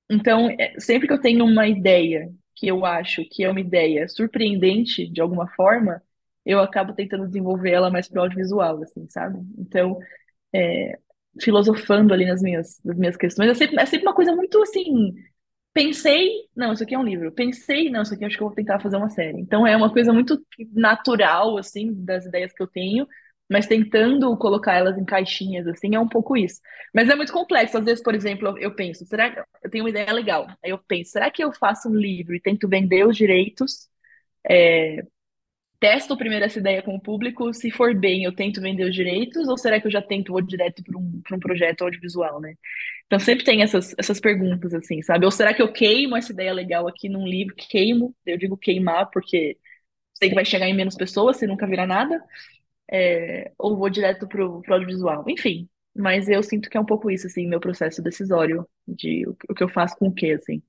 então, 0.09 0.49
é, 0.59 0.79
sempre 0.79 1.07
que 1.07 1.13
eu 1.13 1.21
tenho 1.21 1.45
uma 1.45 1.67
ideia 1.67 2.29
que 2.55 2.67
eu 2.67 2.85
acho 2.85 3.23
que 3.29 3.43
é 3.43 3.49
uma 3.49 3.59
ideia 3.61 4.07
surpreendente 4.07 5.07
de 5.09 5.21
alguma 5.21 5.47
forma, 5.55 6.01
eu 6.45 6.59
acabo 6.59 6.93
tentando 6.93 7.27
desenvolver 7.27 7.71
ela 7.71 7.89
mais 7.91 8.07
pro 8.09 8.21
audiovisual, 8.21 8.81
assim, 8.83 9.07
sabe? 9.09 9.39
Então, 9.57 9.97
é, 10.53 10.99
filosofando 11.41 12.13
ali 12.13 12.25
nas 12.25 12.41
minhas, 12.41 12.81
nas 12.85 12.97
minhas 12.97 13.17
questões, 13.17 13.49
é 13.51 13.55
sempre, 13.55 13.79
é 13.81 13.85
sempre 13.85 14.07
uma 14.07 14.15
coisa 14.15 14.35
muito 14.35 14.61
assim. 14.63 15.15
Pensei, 15.79 16.49
não, 16.53 16.73
isso 16.73 16.83
aqui 16.83 16.93
é 16.93 16.99
um 16.99 17.03
livro. 17.05 17.31
Pensei, 17.31 17.89
não, 17.89 18.01
isso 18.01 18.13
aqui 18.13 18.25
acho 18.25 18.35
que 18.35 18.43
eu 18.43 18.47
vou 18.47 18.55
tentar 18.55 18.81
fazer 18.81 18.97
uma 18.97 19.09
série. 19.09 19.39
Então 19.39 19.65
é 19.65 19.77
uma 19.77 19.89
coisa 19.89 20.11
muito 20.11 20.37
natural, 20.73 21.57
assim, 21.57 21.93
das 22.03 22.25
ideias 22.25 22.51
que 22.51 22.61
eu 22.61 22.67
tenho, 22.67 23.07
mas 23.49 23.65
tentando 23.65 24.35
colocar 24.37 24.73
elas 24.75 24.97
em 24.97 25.05
caixinhas, 25.05 25.65
assim, 25.67 25.95
é 25.95 25.99
um 25.99 26.07
pouco 26.09 26.35
isso. 26.35 26.59
Mas 26.93 27.07
é 27.07 27.15
muito 27.15 27.31
complexo. 27.31 27.77
Às 27.77 27.85
vezes, 27.85 28.03
por 28.03 28.13
exemplo, 28.13 28.57
eu, 28.59 28.75
penso, 28.75 29.05
será 29.05 29.31
que 29.31 29.39
eu 29.63 29.71
tenho 29.71 29.85
uma 29.85 29.89
ideia 29.89 30.11
legal? 30.11 30.47
Aí 30.61 30.69
eu 30.71 30.77
penso, 30.85 31.11
será 31.11 31.31
que 31.31 31.41
eu 31.41 31.53
faço 31.53 31.87
um 31.87 31.95
livro 31.95 32.35
e 32.35 32.41
tento 32.41 32.67
vender 32.67 33.07
os 33.07 33.15
direitos? 33.15 33.87
testo 35.79 36.17
primeiro 36.17 36.45
essa 36.45 36.59
ideia 36.59 36.81
com 36.81 36.95
o 36.95 37.01
público, 37.01 37.53
se 37.53 37.71
for 37.71 37.95
bem, 37.95 38.23
eu 38.23 38.35
tento 38.35 38.61
vender 38.61 38.83
os 38.85 38.93
direitos, 38.93 39.47
ou 39.47 39.57
será 39.57 39.79
que 39.79 39.87
eu 39.87 39.91
já 39.91 40.01
tento 40.01 40.33
vou 40.33 40.41
direto 40.41 40.83
para 40.83 40.97
um, 40.97 41.21
um 41.31 41.39
projeto 41.39 41.83
audiovisual, 41.83 42.41
né? 42.41 42.55
Então 43.09 43.19
sempre 43.19 43.43
tem 43.43 43.63
essas, 43.63 43.95
essas 43.97 44.19
perguntas, 44.19 44.71
assim, 44.73 45.01
sabe? 45.01 45.25
Ou 45.25 45.31
será 45.31 45.51
que 45.53 45.61
eu 45.61 45.71
queimo 45.73 46.15
essa 46.15 46.31
ideia 46.31 46.53
legal 46.53 46.87
aqui 46.87 47.09
num 47.09 47.27
livro, 47.27 47.55
queimo, 47.55 48.15
eu 48.25 48.37
digo 48.37 48.55
queimar 48.55 49.09
porque 49.11 49.57
sei 50.13 50.29
que 50.29 50.35
vai 50.35 50.45
chegar 50.45 50.67
em 50.67 50.75
menos 50.75 50.95
pessoas 50.95 51.37
se 51.37 51.47
nunca 51.47 51.67
virar 51.67 51.87
nada, 51.87 52.23
é, 52.91 53.51
ou 53.57 53.77
vou 53.77 53.89
direto 53.89 54.27
pro, 54.27 54.61
pro 54.61 54.75
audiovisual, 54.75 55.25
enfim. 55.27 55.69
Mas 55.95 56.29
eu 56.29 56.43
sinto 56.43 56.69
que 56.69 56.77
é 56.77 56.81
um 56.81 56.85
pouco 56.85 57.11
isso, 57.11 57.27
assim, 57.27 57.47
meu 57.47 57.59
processo 57.59 58.01
decisório 58.03 58.67
de 58.87 59.27
o, 59.27 59.37
o 59.49 59.55
que 59.55 59.63
eu 59.63 59.69
faço 59.69 59.97
com 59.97 60.07
o 60.09 60.13
quê, 60.13 60.33
assim. 60.33 60.61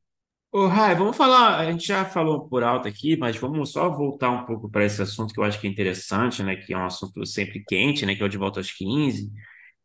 Ô, 0.52 0.66
Rai, 0.66 0.96
vamos 0.96 1.16
falar, 1.16 1.58
a 1.60 1.70
gente 1.70 1.86
já 1.86 2.04
falou 2.04 2.48
por 2.48 2.64
alto 2.64 2.88
aqui, 2.88 3.16
mas 3.16 3.36
vamos 3.36 3.70
só 3.70 3.88
voltar 3.88 4.30
um 4.30 4.44
pouco 4.44 4.68
para 4.68 4.84
esse 4.84 5.00
assunto 5.00 5.32
que 5.32 5.38
eu 5.38 5.44
acho 5.44 5.60
que 5.60 5.66
é 5.68 5.70
interessante, 5.70 6.42
né, 6.42 6.56
que 6.56 6.72
é 6.74 6.76
um 6.76 6.84
assunto 6.84 7.24
sempre 7.24 7.62
quente, 7.64 8.04
né, 8.04 8.16
que 8.16 8.22
é 8.22 8.26
o 8.26 8.28
De 8.28 8.36
Volta 8.36 8.58
aos 8.58 8.72
15. 8.72 9.30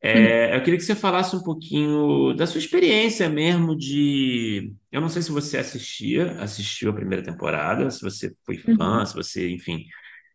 É, 0.07 0.55
eu 0.55 0.61
queria 0.63 0.77
que 0.77 0.85
você 0.85 0.95
falasse 0.95 1.35
um 1.35 1.41
pouquinho 1.43 2.33
da 2.35 2.45
sua 2.45 2.59
experiência 2.59 3.27
mesmo 3.29 3.75
de... 3.75 4.73
Eu 4.91 5.01
não 5.01 5.09
sei 5.09 5.21
se 5.23 5.31
você 5.31 5.57
assistia, 5.57 6.33
assistiu 6.41 6.91
a 6.91 6.93
primeira 6.93 7.23
temporada, 7.23 7.89
se 7.89 8.01
você 8.01 8.35
foi 8.45 8.57
fã, 8.77 9.03
Uhum. 9.03 9.05
se 9.05 9.15
você, 9.15 9.49
enfim, 9.51 9.85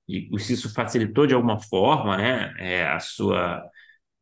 e 0.09 0.29
se 0.41 0.55
isso 0.55 0.73
facilitou 0.75 1.27
de 1.27 1.35
alguma 1.35 1.61
forma, 1.61 2.17
né, 2.17 2.55
é, 2.59 2.87
a 2.89 3.01
sua 3.01 3.63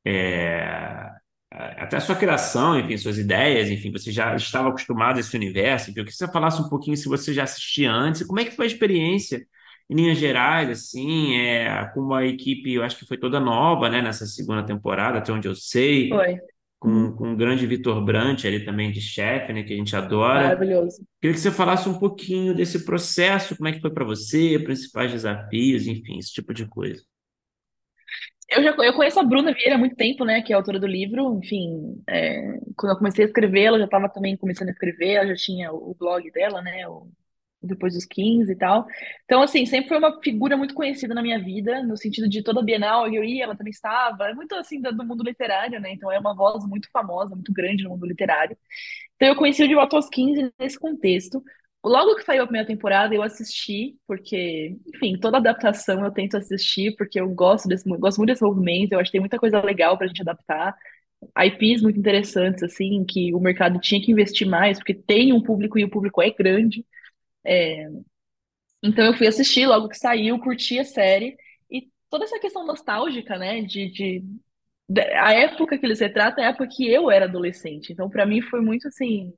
é, 0.06 1.10
até 1.50 1.96
a 1.96 2.00
sua 2.00 2.16
criação, 2.16 2.78
enfim, 2.78 2.96
suas 2.98 3.18
ideias, 3.18 3.70
enfim, 3.70 3.90
você 3.92 4.12
já 4.12 4.34
estava 4.36 4.68
acostumado 4.68 5.16
a 5.16 5.20
esse 5.20 5.34
universo, 5.36 5.90
enfim, 5.90 6.00
eu 6.00 6.04
queria 6.04 6.12
que 6.12 6.16
você 6.26 6.32
falasse 6.32 6.60
um 6.62 6.68
pouquinho 6.68 6.96
se 6.96 7.08
você 7.08 7.32
já 7.34 7.44
assistia 7.44 7.90
antes, 7.92 8.26
como 8.26 8.40
é 8.40 8.44
que 8.44 8.52
foi 8.56 8.66
a 8.66 8.68
experiência, 8.68 9.46
em 9.90 9.94
linhas 9.94 10.18
gerais, 10.18 10.68
assim, 10.68 11.36
é, 11.36 11.90
com 11.94 12.00
uma 12.00 12.24
equipe, 12.24 12.74
eu 12.74 12.82
acho 12.82 12.98
que 12.98 13.06
foi 13.06 13.16
toda 13.16 13.40
nova, 13.40 13.88
né, 13.88 14.02
nessa 14.02 14.26
segunda 14.26 14.62
temporada, 14.64 15.18
até 15.18 15.32
onde 15.32 15.48
eu 15.48 15.54
sei, 15.54 16.10
Foi. 16.10 16.38
com, 16.78 17.12
com 17.12 17.32
o 17.32 17.36
grande 17.36 17.66
Vitor 17.66 18.04
Brant 18.04 18.44
ali 18.44 18.64
também 18.64 18.92
de 18.92 19.00
chefe, 19.00 19.52
né, 19.52 19.62
que 19.62 19.72
a 19.72 19.76
gente 19.76 19.96
adora. 19.96 20.42
Maravilhoso. 20.42 21.02
Queria 21.20 21.34
que 21.34 21.40
você 21.40 21.50
falasse 21.50 21.88
um 21.88 21.98
pouquinho 21.98 22.54
desse 22.54 22.84
processo, 22.84 23.56
como 23.56 23.68
é 23.68 23.72
que 23.72 23.80
foi 23.80 23.90
para 23.90 24.04
você, 24.04 24.58
principais 24.58 25.10
desafios, 25.10 25.86
enfim, 25.86 26.18
esse 26.18 26.32
tipo 26.32 26.52
de 26.52 26.66
coisa. 26.66 27.02
Eu 28.50 28.62
já 28.62 28.70
eu 28.70 28.94
conheço 28.94 29.20
a 29.20 29.22
Bruna 29.22 29.52
Vieira 29.52 29.74
há 29.74 29.78
muito 29.78 29.94
tempo, 29.94 30.24
né, 30.24 30.40
que 30.40 30.52
é 30.52 30.56
a 30.56 30.58
autora 30.58 30.80
do 30.80 30.86
livro. 30.86 31.38
Enfim, 31.38 32.02
é, 32.08 32.58
quando 32.76 32.92
eu 32.92 32.96
comecei 32.96 33.24
a 33.24 33.28
escrever, 33.28 33.64
ela 33.64 33.78
já 33.78 33.84
estava 33.84 34.08
também 34.08 34.36
começando 34.38 34.68
a 34.68 34.72
escrever, 34.72 35.14
ela 35.14 35.26
já 35.28 35.34
tinha 35.34 35.70
o 35.70 35.94
blog 35.98 36.30
dela, 36.30 36.62
né, 36.62 36.88
o 36.88 37.08
depois 37.62 37.94
dos 37.94 38.04
15 38.04 38.52
e 38.52 38.56
tal. 38.56 38.86
Então, 39.24 39.42
assim, 39.42 39.66
sempre 39.66 39.88
foi 39.88 39.98
uma 39.98 40.20
figura 40.22 40.56
muito 40.56 40.74
conhecida 40.74 41.14
na 41.14 41.22
minha 41.22 41.42
vida, 41.42 41.82
no 41.82 41.96
sentido 41.96 42.28
de 42.28 42.42
toda 42.42 42.60
a 42.60 42.62
Bienal 42.62 43.06
eu 43.12 43.24
ia, 43.24 43.44
ela 43.44 43.56
também 43.56 43.70
estava, 43.70 44.28
é 44.28 44.34
muito 44.34 44.54
assim 44.54 44.80
do 44.80 44.92
do 44.94 45.04
mundo 45.04 45.24
literário, 45.24 45.80
né? 45.80 45.92
Então 45.92 46.10
é 46.10 46.18
uma 46.18 46.34
voz 46.34 46.64
muito 46.66 46.88
famosa, 46.92 47.34
muito 47.34 47.52
grande 47.52 47.84
no 47.84 47.90
mundo 47.90 48.06
literário. 48.06 48.56
Então 49.16 49.28
eu 49.28 49.36
conheci 49.36 49.62
o 49.64 49.68
De 49.68 49.74
Volta 49.74 49.96
aos 49.96 50.08
15 50.08 50.52
nesse 50.58 50.78
contexto. 50.78 51.42
Logo 51.84 52.16
que 52.16 52.24
saiu 52.24 52.42
a 52.42 52.46
primeira 52.46 52.66
temporada, 52.66 53.14
eu 53.14 53.22
assisti, 53.22 53.96
porque, 54.06 54.76
enfim, 54.94 55.18
toda 55.18 55.38
adaptação 55.38 56.04
eu 56.04 56.10
tento 56.12 56.36
assistir, 56.36 56.94
porque 56.96 57.20
eu 57.20 57.28
gosto 57.30 57.68
desse, 57.68 57.88
gosto 57.98 58.18
muito 58.18 58.30
desse 58.30 58.42
movimento, 58.42 58.92
eu 58.92 58.98
acho 59.00 59.10
que 59.10 59.12
tem 59.12 59.20
muita 59.20 59.38
coisa 59.38 59.60
legal 59.62 59.96
pra 59.96 60.06
gente 60.08 60.20
adaptar. 60.20 60.76
IPs 61.36 61.82
muito 61.82 61.98
interessantes, 61.98 62.62
assim, 62.62 63.04
que 63.04 63.34
o 63.34 63.40
mercado 63.40 63.80
tinha 63.80 64.00
que 64.02 64.10
investir 64.12 64.46
mais, 64.46 64.78
porque 64.78 64.94
tem 64.94 65.32
um 65.32 65.42
público 65.42 65.78
e 65.78 65.84
o 65.84 65.90
público 65.90 66.20
é 66.22 66.30
grande. 66.30 66.84
Então 68.82 69.04
eu 69.04 69.14
fui 69.14 69.26
assistir 69.26 69.66
logo 69.66 69.88
que 69.88 69.98
saiu, 69.98 70.38
curti 70.38 70.78
a 70.78 70.84
série, 70.84 71.36
e 71.70 71.88
toda 72.10 72.24
essa 72.24 72.38
questão 72.38 72.64
nostálgica, 72.66 73.36
né, 73.36 73.62
de, 73.62 73.90
de, 73.90 74.24
a 75.16 75.32
época 75.32 75.78
que 75.78 75.86
eles 75.86 76.00
retratam 76.00 76.42
é 76.44 76.46
a 76.48 76.50
época 76.50 76.68
que 76.68 76.88
eu 76.90 77.10
era 77.10 77.26
adolescente. 77.26 77.92
Então, 77.92 78.08
pra 78.10 78.26
mim, 78.26 78.40
foi 78.42 78.60
muito 78.60 78.88
assim 78.88 79.32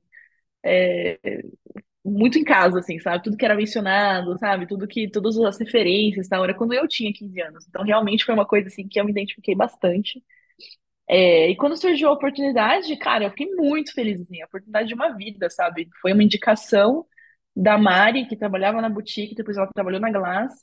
muito 2.03 2.37
em 2.39 2.43
casa, 2.43 2.79
assim, 2.79 2.99
sabe? 2.99 3.23
Tudo 3.23 3.37
que 3.37 3.45
era 3.45 3.55
mencionado, 3.55 4.37
sabe? 4.39 4.67
Tudo 4.67 4.87
que, 4.87 5.09
todas 5.09 5.37
as 5.39 5.59
referências, 5.59 6.27
tal, 6.27 6.43
era 6.43 6.53
quando 6.53 6.73
eu 6.73 6.87
tinha 6.87 7.13
15 7.13 7.39
anos. 7.41 7.65
Então, 7.67 7.83
realmente 7.83 8.25
foi 8.25 8.33
uma 8.33 8.45
coisa, 8.45 8.67
assim, 8.67 8.87
que 8.87 8.99
eu 8.99 9.05
me 9.05 9.11
identifiquei 9.11 9.55
bastante. 9.55 10.23
É, 11.07 11.49
e 11.51 11.55
quando 11.57 11.77
surgiu 11.77 12.09
a 12.09 12.13
oportunidade, 12.13 12.95
cara, 12.97 13.25
eu 13.25 13.29
fiquei 13.31 13.47
muito 13.55 13.93
feliz, 13.93 14.21
assim, 14.21 14.41
a 14.41 14.45
oportunidade 14.45 14.87
de 14.89 14.93
uma 14.95 15.09
vida, 15.15 15.49
sabe? 15.49 15.89
Foi 16.01 16.13
uma 16.13 16.23
indicação 16.23 17.05
da 17.55 17.77
Mari, 17.77 18.25
que 18.27 18.35
trabalhava 18.35 18.81
na 18.81 18.89
boutique, 18.89 19.35
depois 19.35 19.57
ela 19.57 19.67
trabalhou 19.73 19.99
na 19.99 20.11
Glass, 20.11 20.53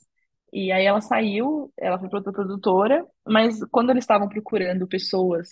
e 0.51 0.71
aí 0.71 0.85
ela 0.85 1.01
saiu, 1.01 1.71
ela 1.77 1.99
foi 1.99 2.09
para 2.09 2.19
outra 2.19 2.33
produtora, 2.33 3.05
mas 3.27 3.59
quando 3.71 3.91
eles 3.91 4.03
estavam 4.03 4.27
procurando 4.27 4.87
pessoas 4.87 5.49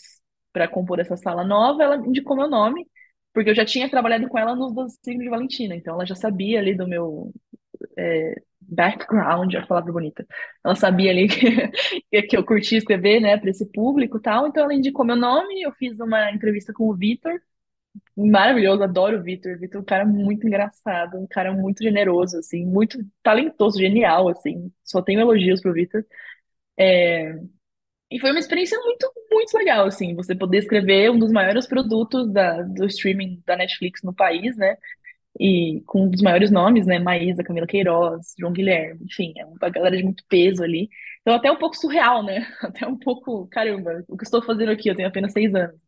para 0.51 0.67
compor 0.67 0.99
essa 0.99 1.15
sala 1.17 1.43
nova, 1.43 1.83
ela 1.83 1.97
indicou 1.97 2.35
meu 2.35 2.49
nome, 2.49 2.87
porque 3.33 3.51
eu 3.51 3.55
já 3.55 3.65
tinha 3.65 3.89
trabalhado 3.89 4.27
com 4.27 4.37
ela 4.39 4.55
nos 4.55 4.73
doze 4.73 4.97
signos 5.03 5.23
de 5.23 5.29
Valentina, 5.29 5.75
então 5.75 5.93
ela 5.93 6.05
já 6.05 6.15
sabia 6.15 6.59
ali 6.59 6.75
do 6.75 6.87
meu 6.87 7.31
background, 8.61 9.55
a 9.55 9.65
palavra 9.65 9.91
bonita. 9.91 10.25
Ela 10.63 10.75
sabia 10.75 11.11
ali 11.11 11.27
que, 12.11 12.21
que 12.23 12.37
eu 12.37 12.45
curtia 12.45 12.77
escrever, 12.77 13.19
né, 13.19 13.37
para 13.37 13.49
esse 13.49 13.65
público 13.71 14.17
e 14.17 14.21
tal, 14.21 14.47
então 14.47 14.63
ela 14.63 14.73
indicou 14.73 15.05
meu 15.05 15.15
nome, 15.15 15.61
eu 15.61 15.71
fiz 15.73 15.99
uma 15.99 16.31
entrevista 16.31 16.73
com 16.73 16.85
o 16.89 16.95
Vitor, 16.95 17.39
maravilhoso, 18.17 18.83
adoro 18.83 19.19
o 19.19 19.23
Vitor. 19.23 19.57
Vitor 19.59 19.79
é 19.79 19.81
um 19.81 19.85
cara 19.85 20.05
muito 20.05 20.47
engraçado, 20.47 21.17
um 21.17 21.27
cara 21.27 21.53
muito 21.53 21.83
generoso, 21.83 22.37
assim, 22.39 22.65
muito 22.65 22.99
talentoso, 23.23 23.79
genial, 23.79 24.27
assim. 24.29 24.71
Só 24.83 25.01
tenho 25.01 25.21
elogios 25.21 25.61
pro 25.61 25.73
Vitor. 25.73 26.03
E 28.09 28.19
foi 28.19 28.31
uma 28.31 28.39
experiência 28.39 28.79
muito, 28.79 29.11
muito 29.31 29.57
legal, 29.57 29.85
assim, 29.85 30.15
você 30.15 30.33
poder 30.33 30.59
escrever 30.59 31.11
um 31.11 31.19
dos 31.19 31.31
maiores 31.31 31.67
produtos 31.67 32.31
da, 32.31 32.61
do 32.61 32.85
streaming 32.85 33.41
da 33.45 33.57
Netflix 33.57 34.01
no 34.01 34.13
país, 34.15 34.55
né? 34.55 34.77
E 35.39 35.81
com 35.87 36.03
um 36.05 36.09
dos 36.11 36.21
maiores 36.21 36.51
nomes, 36.51 36.87
né? 36.87 36.99
Maísa, 36.99 37.43
Camila 37.43 37.67
Queiroz, 37.67 38.33
João 38.39 38.53
Guilherme, 38.53 39.05
enfim, 39.05 39.33
é 39.37 39.45
uma 39.45 39.69
galera 39.69 39.97
de 39.97 40.03
muito 40.03 40.23
peso 40.29 40.63
ali. 40.63 40.89
Então, 41.21 41.35
até 41.35 41.51
um 41.51 41.57
pouco 41.57 41.77
surreal, 41.77 42.23
né? 42.23 42.47
Até 42.61 42.87
um 42.87 42.97
pouco, 42.97 43.47
caramba, 43.49 44.03
o 44.07 44.17
que 44.17 44.23
estou 44.25 44.41
fazendo 44.43 44.71
aqui? 44.71 44.89
Eu 44.89 44.95
tenho 44.95 45.09
apenas 45.09 45.33
seis 45.33 45.53
anos. 45.55 45.79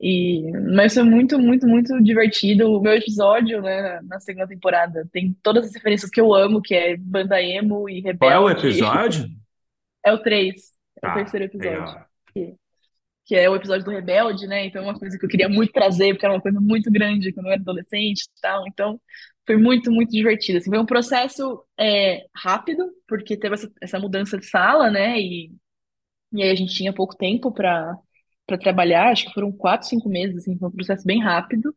E, 0.00 0.52
mas 0.74 0.94
foi 0.94 1.02
muito, 1.02 1.38
muito, 1.38 1.66
muito 1.66 2.00
divertido. 2.02 2.70
O 2.72 2.80
meu 2.80 2.92
episódio, 2.94 3.60
né, 3.62 4.00
na 4.02 4.20
segunda 4.20 4.46
temporada, 4.46 5.08
tem 5.12 5.34
todas 5.42 5.66
as 5.66 5.74
referências 5.74 6.10
que 6.10 6.20
eu 6.20 6.32
amo, 6.34 6.62
que 6.62 6.74
é 6.74 6.96
banda 6.96 7.42
emo 7.42 7.88
e 7.88 8.00
Qual 8.18 8.30
é 8.30 8.38
o 8.38 8.48
rebelde. 8.48 8.50
episódio? 8.50 9.28
É 10.04 10.12
o 10.12 10.22
3, 10.22 10.56
é 11.02 11.06
o 11.08 11.10
Tá, 11.10 11.12
terceiro 11.12 11.44
episódio, 11.46 11.94
legal. 11.94 12.08
que 13.24 13.34
é 13.34 13.48
o 13.48 13.56
episódio 13.56 13.84
do 13.84 13.90
Rebelde, 13.90 14.46
né? 14.46 14.66
Então, 14.66 14.82
é 14.82 14.86
uma 14.86 14.98
coisa 14.98 15.18
que 15.18 15.24
eu 15.24 15.28
queria 15.28 15.48
muito 15.48 15.72
trazer, 15.72 16.14
porque 16.14 16.24
era 16.26 16.34
uma 16.34 16.40
coisa 16.40 16.60
muito 16.60 16.90
grande 16.90 17.32
quando 17.32 17.46
eu 17.46 17.52
era 17.52 17.60
adolescente 17.60 18.22
e 18.22 18.40
tal. 18.40 18.66
Então, 18.66 19.00
foi 19.46 19.56
muito, 19.56 19.90
muito 19.90 20.10
divertido. 20.10 20.58
Assim, 20.58 20.70
foi 20.70 20.78
um 20.78 20.86
processo 20.86 21.62
é, 21.78 22.26
rápido, 22.34 22.90
porque 23.06 23.36
teve 23.36 23.54
essa, 23.54 23.70
essa 23.82 23.98
mudança 23.98 24.38
de 24.38 24.46
sala, 24.46 24.90
né? 24.90 25.20
E, 25.20 25.52
e 26.32 26.42
aí 26.42 26.50
a 26.50 26.56
gente 26.56 26.74
tinha 26.74 26.92
pouco 26.94 27.16
tempo 27.16 27.52
para 27.52 27.96
para 28.48 28.58
trabalhar, 28.58 29.10
acho 29.12 29.26
que 29.26 29.34
foram 29.34 29.52
quatro, 29.52 29.86
cinco 29.86 30.08
meses, 30.08 30.38
assim, 30.38 30.58
foi 30.58 30.68
um 30.70 30.72
processo 30.72 31.04
bem 31.06 31.22
rápido, 31.22 31.74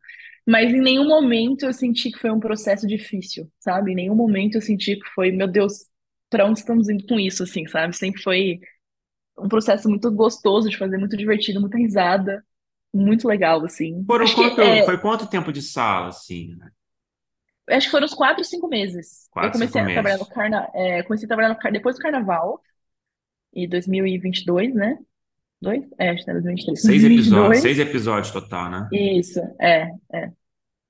mas 0.48 0.72
em 0.72 0.80
nenhum 0.80 1.06
momento 1.06 1.66
eu 1.66 1.72
senti 1.74 2.10
que 2.10 2.18
foi 2.18 2.30
um 2.32 2.40
processo 2.40 2.86
difícil, 2.88 3.52
sabe? 3.60 3.92
Em 3.92 3.96
nenhum 3.96 4.16
momento 4.16 4.56
eu 4.56 4.62
senti 4.62 4.96
que 4.96 5.06
foi, 5.14 5.30
meu 5.30 5.46
Deus, 5.46 5.84
para 6.30 6.46
onde 6.46 6.60
estamos 6.60 6.88
indo 6.88 7.06
com 7.06 7.20
isso, 7.20 7.42
assim, 7.42 7.66
sabe? 7.68 7.94
Sempre 7.94 8.22
foi 8.22 8.60
um 9.38 9.48
processo 9.48 9.88
muito 9.88 10.10
gostoso 10.10 10.70
de 10.70 10.78
fazer, 10.78 10.96
muito 10.96 11.16
divertido, 11.16 11.60
muita 11.60 11.76
risada, 11.76 12.42
muito 12.92 13.28
legal, 13.28 13.64
assim. 13.66 14.02
Foram 14.06 14.32
quanto, 14.34 14.60
é, 14.60 14.84
foi 14.84 14.98
quanto 15.00 15.26
tempo 15.26 15.52
de 15.52 15.62
sala, 15.62 16.08
assim, 16.08 16.54
né? 16.56 16.70
acho 17.70 17.86
que 17.86 17.90
foram 17.90 18.04
uns 18.06 18.14
quatro, 18.14 18.44
cinco 18.44 18.68
meses. 18.68 19.30
Eu 19.40 19.50
Quatro, 19.50 19.58
cinco 19.58 19.72
comecei 19.72 19.80
a 19.80 19.90
trabalhar 19.90 20.18
no 20.18 20.26
meses. 20.26 20.28
carna, 20.28 20.68
é, 20.74 21.02
comecei 21.02 21.26
a 21.26 21.28
trabalhar 21.28 21.48
no 21.50 21.72
depois 21.72 21.96
do 21.96 22.02
carnaval, 22.02 22.60
em 23.54 23.68
2022, 23.68 24.74
né? 24.74 24.98
Dois? 25.62 25.84
É, 25.98 26.10
acho 26.10 26.24
que 26.24 26.30
era 26.30 26.42
2023. 26.42 26.84
Seis 26.84 27.02
episódios, 27.04 27.60
2022. 27.60 27.62
seis 27.62 27.78
episódios 27.78 28.30
total, 28.30 28.70
né? 28.70 28.90
Isso, 28.90 29.40
é, 29.60 29.90
é. 30.12 30.32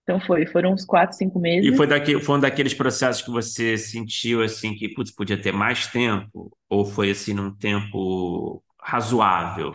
Então 0.04 0.20
foi, 0.20 0.46
foram 0.46 0.72
uns 0.74 0.84
quatro, 0.84 1.16
cinco 1.16 1.38
E 1.60 1.70
meses. 1.70 1.76
foi, 1.76 1.86
daqui, 1.86 2.20
foi 2.20 2.36
um 2.36 2.40
daqueles 2.40 2.74
processos 2.74 3.22
que 3.22 3.30
você 3.30 3.76
sentiu, 3.78 4.42
assim, 4.42 4.74
que, 4.74 4.88
putz, 4.88 5.12
podia 5.14 5.40
ter 5.40 5.52
mais 5.52 5.86
tempo? 5.86 6.56
Ou 6.68 6.84
foi, 6.84 7.10
assim, 7.10 7.32
num 7.34 7.54
tempo 7.56 8.62
razoável? 8.80 9.74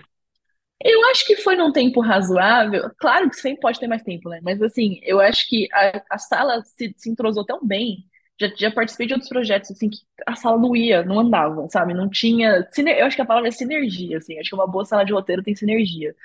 Eu 0.83 1.03
acho 1.09 1.25
que 1.25 1.37
foi 1.37 1.55
num 1.55 1.71
tempo 1.71 2.01
razoável. 2.01 2.91
Claro 2.99 3.29
que 3.29 3.35
sempre 3.37 3.61
pode 3.61 3.79
ter 3.79 3.87
mais 3.87 4.03
tempo, 4.03 4.29
né? 4.29 4.39
Mas 4.43 4.61
assim, 4.61 4.99
eu 5.03 5.19
acho 5.19 5.47
que 5.47 5.67
a, 5.73 6.03
a 6.11 6.17
sala 6.19 6.63
se, 6.63 6.93
se 6.97 7.09
entrosou 7.09 7.45
tão 7.45 7.65
bem. 7.65 8.05
Já, 8.39 8.47
já 8.55 8.71
participei 8.71 9.07
de 9.07 9.13
outros 9.13 9.29
projetos, 9.29 9.71
assim, 9.71 9.89
que 9.89 9.97
a 10.25 10.35
sala 10.35 10.59
não 10.59 10.75
ia, 10.75 11.03
não 11.03 11.19
andava, 11.19 11.67
sabe? 11.69 11.93
Não 11.93 12.09
tinha. 12.09 12.67
Eu 12.77 13.05
acho 13.05 13.15
que 13.15 13.21
a 13.21 13.25
palavra 13.25 13.49
é 13.49 13.51
sinergia, 13.51 14.17
assim. 14.17 14.39
Acho 14.39 14.49
que 14.49 14.55
uma 14.55 14.67
boa 14.67 14.85
sala 14.85 15.03
de 15.03 15.13
roteiro 15.13 15.43
tem 15.43 15.55
sinergia. 15.55 16.15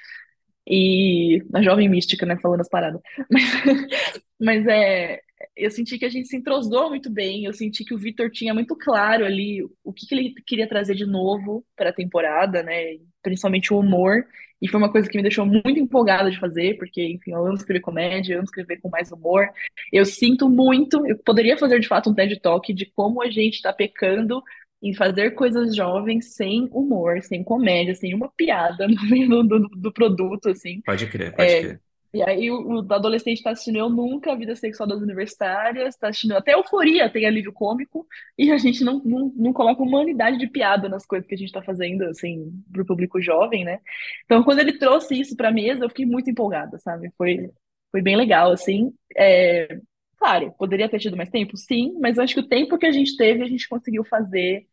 E 0.66 1.42
a 1.54 1.62
jovem 1.62 1.88
mística, 1.88 2.24
né, 2.26 2.36
falando 2.40 2.60
as 2.60 2.68
paradas. 2.68 3.00
Mas, 3.30 3.42
mas 4.40 4.66
é, 4.66 5.20
eu 5.56 5.70
senti 5.70 5.98
que 5.98 6.04
a 6.04 6.08
gente 6.08 6.28
se 6.28 6.36
entrosou 6.36 6.88
muito 6.90 7.10
bem, 7.10 7.44
eu 7.44 7.52
senti 7.52 7.84
que 7.84 7.94
o 7.94 7.98
Vitor 7.98 8.30
tinha 8.30 8.54
muito 8.54 8.76
claro 8.76 9.24
ali 9.24 9.62
o 9.84 9.92
que, 9.92 10.06
que 10.06 10.14
ele 10.14 10.34
queria 10.46 10.68
trazer 10.68 10.94
de 10.94 11.06
novo 11.06 11.64
para 11.76 11.90
a 11.90 11.94
temporada, 11.94 12.62
né? 12.62 12.98
Principalmente 13.22 13.72
o 13.72 13.78
humor. 13.78 14.24
E 14.60 14.68
foi 14.68 14.78
uma 14.78 14.90
coisa 14.92 15.08
que 15.08 15.16
me 15.16 15.22
deixou 15.22 15.44
muito 15.44 15.78
empolgada 15.78 16.30
de 16.30 16.38
fazer, 16.38 16.76
porque, 16.78 17.02
enfim, 17.04 17.32
eu 17.32 17.44
amo 17.44 17.54
escrever 17.54 17.80
comédia, 17.80 18.34
eu 18.34 18.38
amo 18.38 18.44
escrever 18.44 18.80
com 18.80 18.88
mais 18.88 19.10
humor. 19.10 19.48
Eu 19.92 20.04
sinto 20.06 20.48
muito, 20.48 21.04
eu 21.06 21.18
poderia 21.18 21.56
fazer 21.58 21.80
de 21.80 21.88
fato 21.88 22.10
um 22.10 22.14
TED 22.14 22.38
Talk 22.40 22.72
de 22.72 22.86
como 22.86 23.22
a 23.22 23.30
gente 23.30 23.54
está 23.54 23.72
pecando 23.72 24.42
em 24.82 24.94
fazer 24.94 25.32
coisas 25.32 25.74
jovens 25.74 26.34
sem 26.34 26.68
humor, 26.72 27.22
sem 27.22 27.42
comédia, 27.44 27.94
sem 27.94 28.14
uma 28.14 28.28
piada 28.36 28.86
no 28.88 29.02
meio 29.08 29.28
do, 29.28 29.42
do, 29.44 29.68
do 29.68 29.92
produto, 29.92 30.48
assim. 30.48 30.82
Pode 30.84 31.08
crer, 31.08 31.34
pode 31.34 31.50
É, 31.50 31.60
crer. 31.60 31.82
E 32.14 32.22
aí 32.22 32.50
o, 32.50 32.80
o 32.80 32.92
adolescente 32.92 33.38
está 33.38 33.50
assistindo 33.50 33.78
Eu 33.78 33.88
Nunca, 33.88 34.32
a 34.32 34.36
Vida 34.36 34.54
Sexual 34.54 34.88
das 34.88 35.00
Universitárias, 35.00 35.94
está 35.94 36.08
assistindo 36.08 36.36
até 36.36 36.54
Euforia, 36.54 37.10
tem 37.10 37.26
alívio 37.26 37.52
cômico, 37.52 38.06
e 38.36 38.50
a 38.52 38.58
gente 38.58 38.84
não, 38.84 39.00
não, 39.04 39.32
não 39.34 39.52
coloca 39.52 39.82
uma 39.82 40.00
unidade 40.00 40.38
de 40.38 40.46
piada 40.46 40.88
nas 40.88 41.06
coisas 41.06 41.26
que 41.26 41.34
a 41.34 41.38
gente 41.38 41.48
está 41.48 41.62
fazendo, 41.62 42.02
assim, 42.04 42.52
para 42.70 42.82
o 42.82 42.86
público 42.86 43.20
jovem, 43.20 43.64
né? 43.64 43.80
Então, 44.24 44.42
quando 44.42 44.58
ele 44.58 44.78
trouxe 44.78 45.18
isso 45.18 45.36
para 45.36 45.48
a 45.48 45.52
mesa, 45.52 45.84
eu 45.84 45.88
fiquei 45.88 46.06
muito 46.06 46.30
empolgada, 46.30 46.78
sabe? 46.78 47.10
Foi, 47.16 47.50
foi 47.90 48.02
bem 48.02 48.16
legal, 48.16 48.52
assim. 48.52 48.92
É, 49.16 49.78
claro, 50.18 50.52
poderia 50.58 50.88
ter 50.88 50.98
tido 50.98 51.16
mais 51.16 51.30
tempo? 51.30 51.56
Sim, 51.56 51.94
mas 52.00 52.18
acho 52.18 52.34
que 52.34 52.40
o 52.40 52.48
tempo 52.48 52.78
que 52.78 52.86
a 52.86 52.92
gente 52.92 53.16
teve, 53.16 53.42
a 53.42 53.48
gente 53.48 53.68
conseguiu 53.68 54.04
fazer 54.04 54.66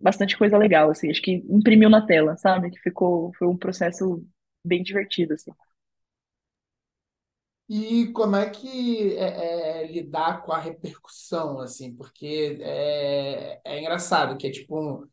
bastante 0.00 0.36
coisa 0.36 0.56
legal, 0.58 0.90
assim. 0.90 1.10
Acho 1.10 1.22
que 1.22 1.44
imprimiu 1.48 1.88
na 1.90 2.04
tela, 2.04 2.36
sabe? 2.36 2.70
Que 2.70 2.78
ficou, 2.80 3.32
foi 3.38 3.48
um 3.48 3.56
processo 3.56 4.24
bem 4.66 4.82
divertido, 4.82 5.34
assim. 5.34 5.52
E 7.68 8.06
como 8.12 8.36
é 8.36 8.48
que 8.48 9.16
é, 9.16 9.82
é, 9.82 9.86
lidar 9.86 10.42
com 10.42 10.52
a 10.52 10.58
repercussão, 10.58 11.58
assim? 11.58 11.94
Porque 11.94 12.58
é, 12.60 13.60
é 13.64 13.80
engraçado 13.80 14.36
que 14.36 14.46
é 14.46 14.50
tipo 14.50 14.78
um, 14.78 15.06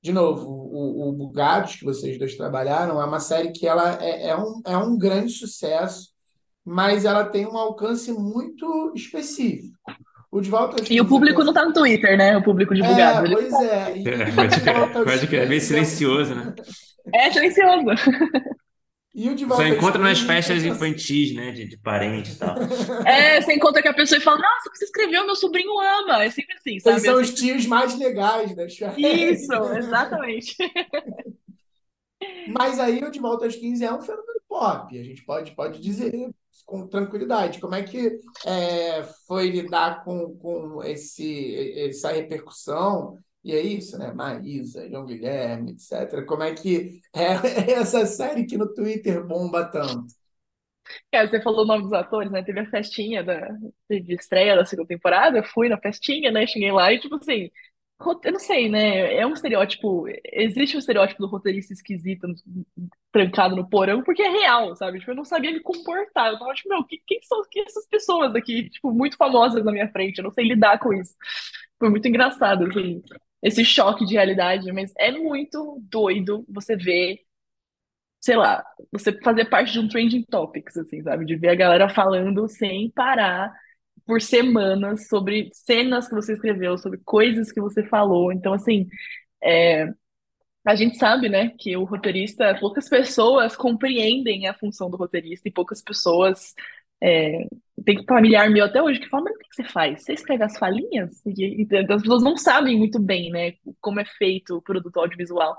de 0.00 0.12
novo, 0.12 0.48
o, 0.48 1.08
o 1.08 1.12
Bugados, 1.12 1.76
que 1.76 1.84
vocês 1.84 2.18
dois 2.18 2.34
trabalharam, 2.36 3.00
é 3.00 3.04
uma 3.04 3.20
série 3.20 3.50
que 3.50 3.66
ela 3.66 4.02
é, 4.02 4.28
é 4.28 4.36
um, 4.36 4.62
é 4.64 4.76
um 4.76 4.96
grande 4.96 5.32
sucesso, 5.32 6.10
mas 6.64 7.04
ela 7.04 7.24
tem 7.24 7.46
um 7.46 7.58
alcance 7.58 8.10
muito 8.12 8.92
específico. 8.94 9.76
O 10.30 10.40
De 10.40 10.50
Volta 10.50 10.80
aos 10.80 10.90
E 10.90 11.00
o 11.00 11.04
15 11.04 11.08
público 11.08 11.42
não 11.42 11.52
tá 11.52 11.64
no 11.64 11.72
Twitter, 11.72 12.16
né? 12.16 12.36
O 12.36 12.42
público 12.42 12.74
divulgado. 12.74 13.26
É, 13.26 13.30
Ele 13.30 13.36
pois 13.36 13.52
é. 13.54 13.96
E, 13.96 14.08
É, 14.08 14.32
pode 14.32 14.54
De 14.56 14.60
crer, 14.60 14.92
pode 14.92 15.26
crer. 15.26 15.42
É 15.42 15.46
bem 15.46 15.58
15 15.58 15.64
é 15.64 15.84
silencioso, 15.84 16.34
né? 16.34 16.54
é 17.14 17.30
silencioso. 17.30 17.86
E 19.18 19.28
o 19.28 19.34
De 19.34 19.44
Só 19.48 19.66
encontra 19.66 20.00
nas 20.00 20.18
15 20.18 20.28
festas 20.28 20.64
é- 20.64 20.68
infantis, 20.68 21.34
né? 21.34 21.50
De, 21.50 21.64
de 21.66 21.76
parente 21.76 22.30
e 22.30 22.36
tal. 22.36 22.54
É, 23.04 23.40
você 23.40 23.54
encontra 23.54 23.82
com 23.82 23.88
a 23.88 23.94
pessoa 23.94 24.18
e 24.18 24.22
fala, 24.22 24.38
nossa, 24.38 24.68
o 24.68 24.72
que 24.72 24.78
você 24.78 24.84
escreveu, 24.84 25.26
meu 25.26 25.34
sobrinho 25.34 25.72
ama. 25.80 26.22
É 26.22 26.30
sempre 26.30 26.54
assim, 26.54 26.70
Eles 26.70 26.82
sabe? 26.84 27.00
são 27.00 27.18
É 27.18 27.22
os 27.22 27.34
tios 27.34 27.66
mais 27.66 27.98
legais 27.98 28.54
das 28.54 28.76
festas. 28.76 29.02
Isso, 29.02 29.52
exatamente. 29.76 30.56
Mas 32.46 32.78
aí 32.78 33.02
o 33.02 33.10
De 33.10 33.18
Volta 33.18 33.44
aos 33.44 33.56
15 33.56 33.84
é 33.84 33.92
um 33.92 34.00
fenômeno 34.00 34.40
pop, 34.48 34.98
a 34.98 35.02
gente 35.02 35.24
pode, 35.24 35.50
pode 35.52 35.80
dizer 35.80 36.12
com 36.64 36.86
tranquilidade. 36.86 37.60
Como 37.60 37.74
é 37.74 37.82
que 37.82 38.20
é, 38.44 39.02
foi 39.26 39.50
lidar 39.50 40.04
com, 40.04 40.36
com 40.38 40.82
esse, 40.84 41.54
essa 41.88 42.12
repercussão? 42.12 43.18
E 43.48 43.52
é 43.54 43.60
isso, 43.62 43.98
né? 43.98 44.12
Maísa, 44.12 44.88
João 44.90 45.06
Guilherme, 45.06 45.72
etc. 45.72 46.24
Como 46.26 46.42
é 46.44 46.54
que 46.54 47.00
é 47.14 47.72
essa 47.72 48.06
série 48.06 48.46
que 48.46 48.58
no 48.58 48.72
Twitter 48.74 49.26
bomba 49.26 49.64
tanto? 49.66 50.14
Cara, 51.12 51.26
você 51.28 51.40
falou 51.42 51.64
o 51.64 51.66
nome 51.66 51.82
dos 51.84 51.92
atores, 51.92 52.30
né? 52.30 52.42
Teve 52.42 52.60
a 52.60 52.66
festinha 52.70 53.22
da, 53.22 53.48
de 53.90 54.14
estreia 54.14 54.56
da 54.56 54.64
segunda 54.64 54.88
temporada, 54.88 55.38
eu 55.38 55.44
fui 55.44 55.68
na 55.68 55.78
festinha, 55.78 56.30
né? 56.30 56.46
Cheguei 56.46 56.70
lá 56.72 56.92
e, 56.92 56.98
tipo 57.00 57.14
assim, 57.16 57.50
eu 58.24 58.32
não 58.32 58.38
sei, 58.40 58.68
né? 58.68 59.14
É 59.16 59.26
um 59.26 59.32
estereótipo, 59.32 60.06
existe 60.32 60.76
um 60.76 60.78
estereótipo 60.78 61.20
do 61.22 61.28
roteirista 61.28 61.72
esquisito, 61.72 62.26
trancado 63.12 63.56
no 63.56 63.68
porão, 63.68 64.02
porque 64.02 64.22
é 64.22 64.30
real, 64.30 64.76
sabe? 64.76 64.98
Tipo, 65.00 65.12
eu 65.12 65.16
não 65.16 65.24
sabia 65.24 65.52
me 65.52 65.60
comportar. 65.60 66.32
Eu 66.32 66.38
tava, 66.38 66.54
tipo, 66.54 66.68
meu, 66.68 66.84
que- 66.84 67.02
quem 67.06 67.20
são 67.24 67.42
quem 67.50 67.64
essas 67.64 67.86
pessoas 67.88 68.34
aqui, 68.34 68.70
tipo, 68.70 68.92
muito 68.92 69.16
famosas 69.16 69.64
na 69.64 69.72
minha 69.72 69.90
frente? 69.90 70.18
Eu 70.18 70.24
não 70.24 70.32
sei 70.32 70.46
lidar 70.48 70.78
com 70.78 70.92
isso. 70.92 71.14
Foi 71.78 71.90
muito 71.90 72.08
engraçado, 72.08 72.64
assim, 72.66 73.02
esse 73.42 73.64
choque 73.64 74.04
de 74.06 74.14
realidade, 74.14 74.70
mas 74.72 74.92
é 74.98 75.12
muito 75.12 75.78
doido 75.90 76.44
você 76.48 76.76
ver 76.76 77.20
sei 78.20 78.36
lá, 78.36 78.64
você 78.92 79.12
fazer 79.22 79.46
parte 79.46 79.72
de 79.72 79.78
um 79.80 79.88
trending 79.88 80.22
topics, 80.24 80.76
assim, 80.76 81.02
sabe? 81.02 81.24
De 81.24 81.36
ver 81.36 81.50
a 81.50 81.54
galera 81.54 81.88
falando 81.88 82.48
sem 82.48 82.90
parar 82.90 83.52
por 84.06 84.20
semanas 84.22 85.08
sobre 85.08 85.50
cenas 85.52 86.08
que 86.08 86.14
você 86.14 86.32
escreveu, 86.34 86.78
sobre 86.78 86.98
coisas 87.04 87.52
que 87.52 87.60
você 87.60 87.84
falou. 87.84 88.32
Então, 88.32 88.52
assim, 88.54 88.88
é, 89.42 89.88
a 90.66 90.74
gente 90.76 90.98
sabe, 90.98 91.28
né, 91.28 91.50
que 91.58 91.76
o 91.76 91.84
roteirista, 91.84 92.56
poucas 92.60 92.88
pessoas 92.88 93.56
compreendem 93.56 94.48
a 94.48 94.54
função 94.54 94.90
do 94.90 94.96
roteirista 94.96 95.48
e 95.48 95.52
poucas 95.52 95.82
pessoas. 95.82 96.54
É, 97.02 97.46
tem 97.84 98.04
familiar 98.04 98.50
meu 98.50 98.64
até 98.64 98.82
hoje 98.82 99.00
que 99.00 99.08
fala, 99.08 99.24
mas 99.24 99.36
o 99.36 99.38
que 99.38 99.54
você 99.54 99.64
faz? 99.64 100.02
Você 100.02 100.12
escreve 100.12 100.44
as 100.44 100.58
falinhas? 100.58 101.24
E, 101.26 101.62
e 101.62 101.76
as 101.76 102.02
pessoas 102.02 102.22
não 102.22 102.36
sabem 102.36 102.76
muito 102.76 102.98
bem, 102.98 103.30
né, 103.30 103.52
como 103.80 104.00
é 104.00 104.04
feito 104.04 104.56
o 104.56 104.62
produto 104.62 104.98
audiovisual. 104.98 105.56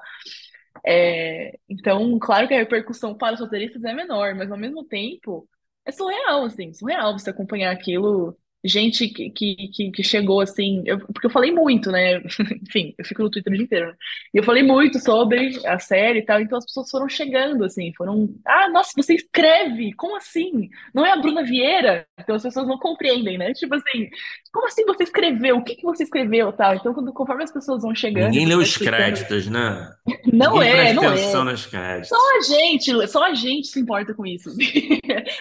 É, 0.86 1.58
então, 1.70 2.18
claro 2.20 2.48
que 2.48 2.54
a 2.54 2.58
repercussão 2.58 3.16
para 3.16 3.36
os 3.36 3.40
roteiristas 3.40 3.84
é 3.84 3.94
menor, 3.94 4.36
mas 4.36 4.52
ao 4.52 4.58
mesmo 4.58 4.84
tempo 4.86 5.48
é 5.86 5.92
surreal, 5.92 6.46
assim, 6.46 6.74
surreal 6.74 7.18
você 7.18 7.30
acompanhar 7.32 7.72
aquilo. 7.72 8.38
Gente 8.64 9.08
que, 9.08 9.30
que, 9.30 9.92
que, 9.92 10.04
chegou 10.04 10.42
assim, 10.42 10.84
eu- 10.86 11.00
porque 11.00 11.28
eu 11.28 11.32
falei 11.32 11.50
muito, 11.52 11.90
né? 11.92 12.18
Enfim, 12.68 12.94
eu 12.98 13.06
fico 13.06 13.24
no 13.24 13.30
Twitter 13.30 13.54
o 13.54 13.56
dia 13.56 13.64
inteiro, 13.66 13.88
né? 13.88 13.94
E 14.34 14.38
eu 14.38 14.44
falei 14.44 14.64
muito 14.64 15.00
sobre 15.00 15.58
a 15.66 15.80
série 15.80 16.20
e 16.20 16.26
tal, 16.26 16.42
então 16.42 16.58
as 16.58 16.66
pessoas 16.66 16.90
foram 16.90 17.08
chegando, 17.08 17.64
assim, 17.64 17.94
foram. 17.96 18.30
Ah, 18.46 18.70
nossa, 18.70 18.92
você 18.98 19.16
escreve? 19.16 19.94
Como 19.94 20.18
assim? 20.18 20.70
Não 20.94 21.06
é 21.06 21.12
a 21.14 21.18
Bruna 21.18 21.44
Vieira? 21.44 22.06
Então 22.20 22.36
as 22.36 22.44
pessoas 22.44 22.68
não 22.68 22.78
compreendem, 22.78 23.38
né? 23.38 23.54
Tipo 23.54 23.76
assim, 23.76 24.10
como 24.52 24.68
assim 24.68 24.86
você 24.86 25.04
escreveu? 25.04 25.58
O 25.58 25.64
que 25.64 25.76
que 25.76 25.84
você 25.84 26.04
escreveu, 26.04 26.52
tal? 26.52 26.76
Então, 26.76 26.94
quando, 26.94 27.14
conforme 27.14 27.44
as 27.44 27.52
pessoas 27.54 27.82
vão 27.84 27.96
chegando, 27.96 28.32
Ninguém 28.32 28.48
vai 28.48 28.58
os 28.58 28.76
créditos, 28.78 29.48
né? 29.48 29.90
Não 30.34 30.54
Ninguém 30.56 30.70
é, 30.70 30.94
não 30.94 31.08
atenção 31.08 31.50
é. 31.50 31.54
créditos. 31.70 32.10
Só 32.10 32.16
a 32.38 32.42
gente, 32.42 33.08
só 33.08 33.24
a 33.26 33.34
gente 33.34 33.68
se 33.68 33.80
importa 33.80 34.14
com 34.14 34.26
isso. 34.26 34.50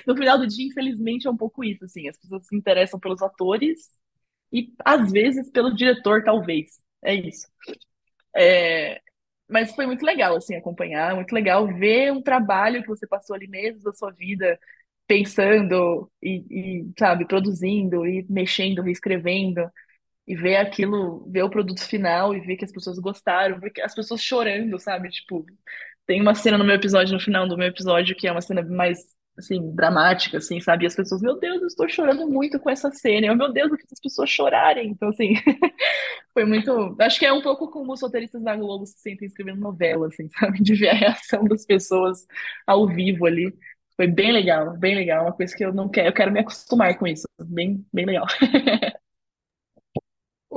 No 0.06 0.16
final 0.16 0.38
do 0.38 0.46
dia, 0.46 0.66
infelizmente, 0.66 1.26
é 1.26 1.30
um 1.30 1.36
pouco 1.36 1.62
isso, 1.64 1.84
assim. 1.84 2.08
As 2.08 2.16
pessoas 2.16 2.46
se 2.46 2.56
interessam 2.56 2.98
pelos 3.08 3.22
atores 3.22 3.90
e, 4.52 4.72
às 4.84 5.12
vezes, 5.12 5.50
pelo 5.50 5.74
diretor, 5.74 6.24
talvez. 6.24 6.82
É 7.02 7.14
isso. 7.14 7.48
É, 8.36 9.00
Mas 9.48 9.74
foi 9.74 9.86
muito 9.86 10.04
legal, 10.06 10.36
assim, 10.36 10.56
acompanhar. 10.56 11.14
Muito 11.16 11.32
legal 11.34 11.66
ver 11.68 12.12
um 12.12 12.22
trabalho 12.22 12.82
que 12.82 12.88
você 12.88 13.06
passou 13.06 13.36
ali 13.36 13.48
meses 13.48 13.82
da 13.84 13.94
sua 13.94 14.12
vida 14.12 14.58
pensando 15.08 16.10
e, 16.22 16.82
e, 16.82 16.92
sabe, 16.98 17.26
produzindo 17.26 18.06
e 18.06 18.26
mexendo, 18.30 18.82
reescrevendo. 18.82 19.70
E 20.26 20.36
ver 20.36 20.56
aquilo, 20.56 21.26
ver 21.30 21.42
o 21.44 21.50
produto 21.50 21.82
final 21.86 22.34
e 22.34 22.40
ver 22.40 22.56
que 22.56 22.64
as 22.64 22.72
pessoas 22.72 22.98
gostaram, 22.98 23.60
ver 23.60 23.70
que 23.70 23.82
as 23.82 23.94
pessoas 23.94 24.22
chorando, 24.22 24.78
sabe? 24.80 25.10
Tipo, 25.10 25.46
tem 26.06 26.20
uma 26.22 26.34
cena 26.34 26.58
no 26.58 26.64
meu 26.64 26.76
episódio, 26.76 27.14
no 27.14 27.20
final 27.20 27.48
do 27.48 27.56
meu 27.58 27.68
episódio, 27.68 28.16
que 28.16 28.28
é 28.28 28.32
uma 28.32 28.42
cena 28.42 28.62
mais, 28.62 28.98
assim, 29.38 29.74
dramática, 29.74 30.38
assim, 30.38 30.60
sabe? 30.60 30.84
E 30.84 30.86
as 30.86 30.96
pessoas, 30.96 31.22
meu 31.22 31.38
Deus, 31.38 31.60
eu 31.60 31.66
estou 31.68 31.88
chorando 31.88 32.28
muito 32.28 32.58
com 32.58 32.68
essa 32.68 32.90
cena. 32.90 33.28
Eu, 33.28 33.36
meu 33.36 33.52
Deus, 33.52 33.70
eu 33.70 33.78
fiz 33.78 33.92
as 33.92 34.00
pessoas 34.00 34.28
chorarem. 34.28 34.90
Então, 34.90 35.08
assim, 35.08 35.34
foi 36.34 36.44
muito. 36.44 36.96
Acho 37.00 37.18
que 37.18 37.26
é 37.26 37.32
um 37.32 37.42
pouco 37.42 37.70
como 37.70 37.92
os 37.92 38.02
roteiristas 38.02 38.42
da 38.42 38.56
Globo 38.56 38.84
se 38.86 38.98
sentem 38.98 39.26
escrevendo 39.26 39.60
novela, 39.60 40.08
assim, 40.08 40.28
sabe? 40.38 40.62
De 40.62 40.74
ver 40.74 40.90
a 40.90 40.94
reação 40.94 41.44
das 41.44 41.64
pessoas 41.64 42.26
ao 42.66 42.86
vivo 42.86 43.26
ali. 43.26 43.52
Foi 43.96 44.06
bem 44.06 44.32
legal, 44.32 44.76
bem 44.76 44.94
legal. 44.94 45.24
Uma 45.24 45.32
coisa 45.32 45.56
que 45.56 45.64
eu 45.64 45.72
não 45.72 45.88
quero, 45.88 46.08
eu 46.08 46.12
quero 46.12 46.32
me 46.32 46.40
acostumar 46.40 46.96
com 46.98 47.06
isso. 47.06 47.26
Bem, 47.40 47.84
bem 47.92 48.06
legal. 48.06 48.26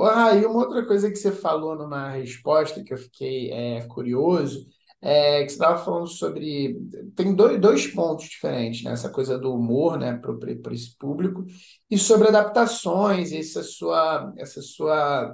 Ah, 0.04 0.34
e 0.36 0.46
uma 0.46 0.66
outra 0.66 0.86
coisa 0.86 1.10
que 1.12 1.16
você 1.18 1.32
falou 1.32 1.76
numa 1.76 2.12
resposta 2.12 2.84
que 2.84 2.94
eu 2.94 2.98
fiquei 2.98 3.52
é, 3.52 3.82
curioso 3.88 4.68
é 5.02 5.44
que 5.44 5.50
você 5.50 5.56
estava 5.56 5.84
falando 5.84 6.08
sobre. 6.08 6.78
Tem 7.16 7.34
dois, 7.36 7.60
dois 7.60 7.88
pontos 7.88 8.30
diferentes, 8.30 8.84
né? 8.84 8.92
Essa 8.92 9.10
coisa 9.10 9.38
do 9.38 9.54
humor, 9.54 9.98
né, 9.98 10.14
para 10.14 10.74
esse 10.74 10.96
público, 10.98 11.44
e 11.90 11.98
sobre 11.98 12.28
adaptações, 12.28 13.32
essa 13.32 13.64
sua, 13.64 14.34
essa 14.38 14.62
sua 14.62 15.34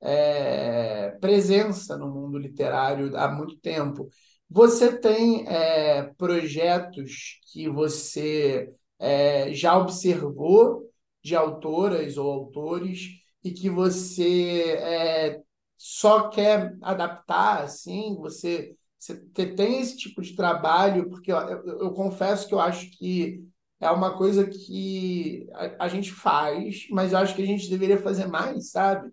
é, 0.00 1.10
presença 1.20 1.96
no 1.96 2.08
mundo 2.08 2.38
literário 2.38 3.16
há 3.16 3.28
muito 3.28 3.58
tempo. 3.58 4.08
Você 4.50 4.96
tem 4.98 5.46
é, 5.48 6.04
projetos 6.16 7.38
que 7.52 7.68
você 7.68 8.72
é, 8.98 9.52
já 9.52 9.76
observou 9.76 10.88
de 11.22 11.34
autoras 11.36 12.16
ou 12.16 12.30
autores 12.30 13.08
e 13.44 13.50
que 13.52 13.68
você 13.68 14.62
é, 14.78 15.40
só 15.76 16.28
quer 16.28 16.76
adaptar, 16.82 17.62
assim, 17.62 18.16
você, 18.18 18.74
você 18.98 19.16
te- 19.16 19.54
tem 19.54 19.80
esse 19.80 19.96
tipo 19.96 20.22
de 20.22 20.34
trabalho, 20.34 21.08
porque 21.10 21.32
eu, 21.32 21.36
eu- 21.38 21.80
eu 21.82 21.92
confesso 21.92 22.48
que 22.48 22.54
eu 22.54 22.60
acho 22.60 22.90
que 22.98 23.44
é 23.80 23.90
uma 23.90 24.16
coisa 24.16 24.46
que 24.46 25.46
a, 25.54 25.84
a 25.86 25.88
gente 25.88 26.12
faz, 26.12 26.86
mas 26.90 27.12
eu 27.12 27.18
acho 27.18 27.34
que 27.34 27.42
a 27.42 27.46
gente 27.46 27.70
deveria 27.70 27.98
fazer 27.98 28.26
mais, 28.26 28.70
sabe? 28.70 29.10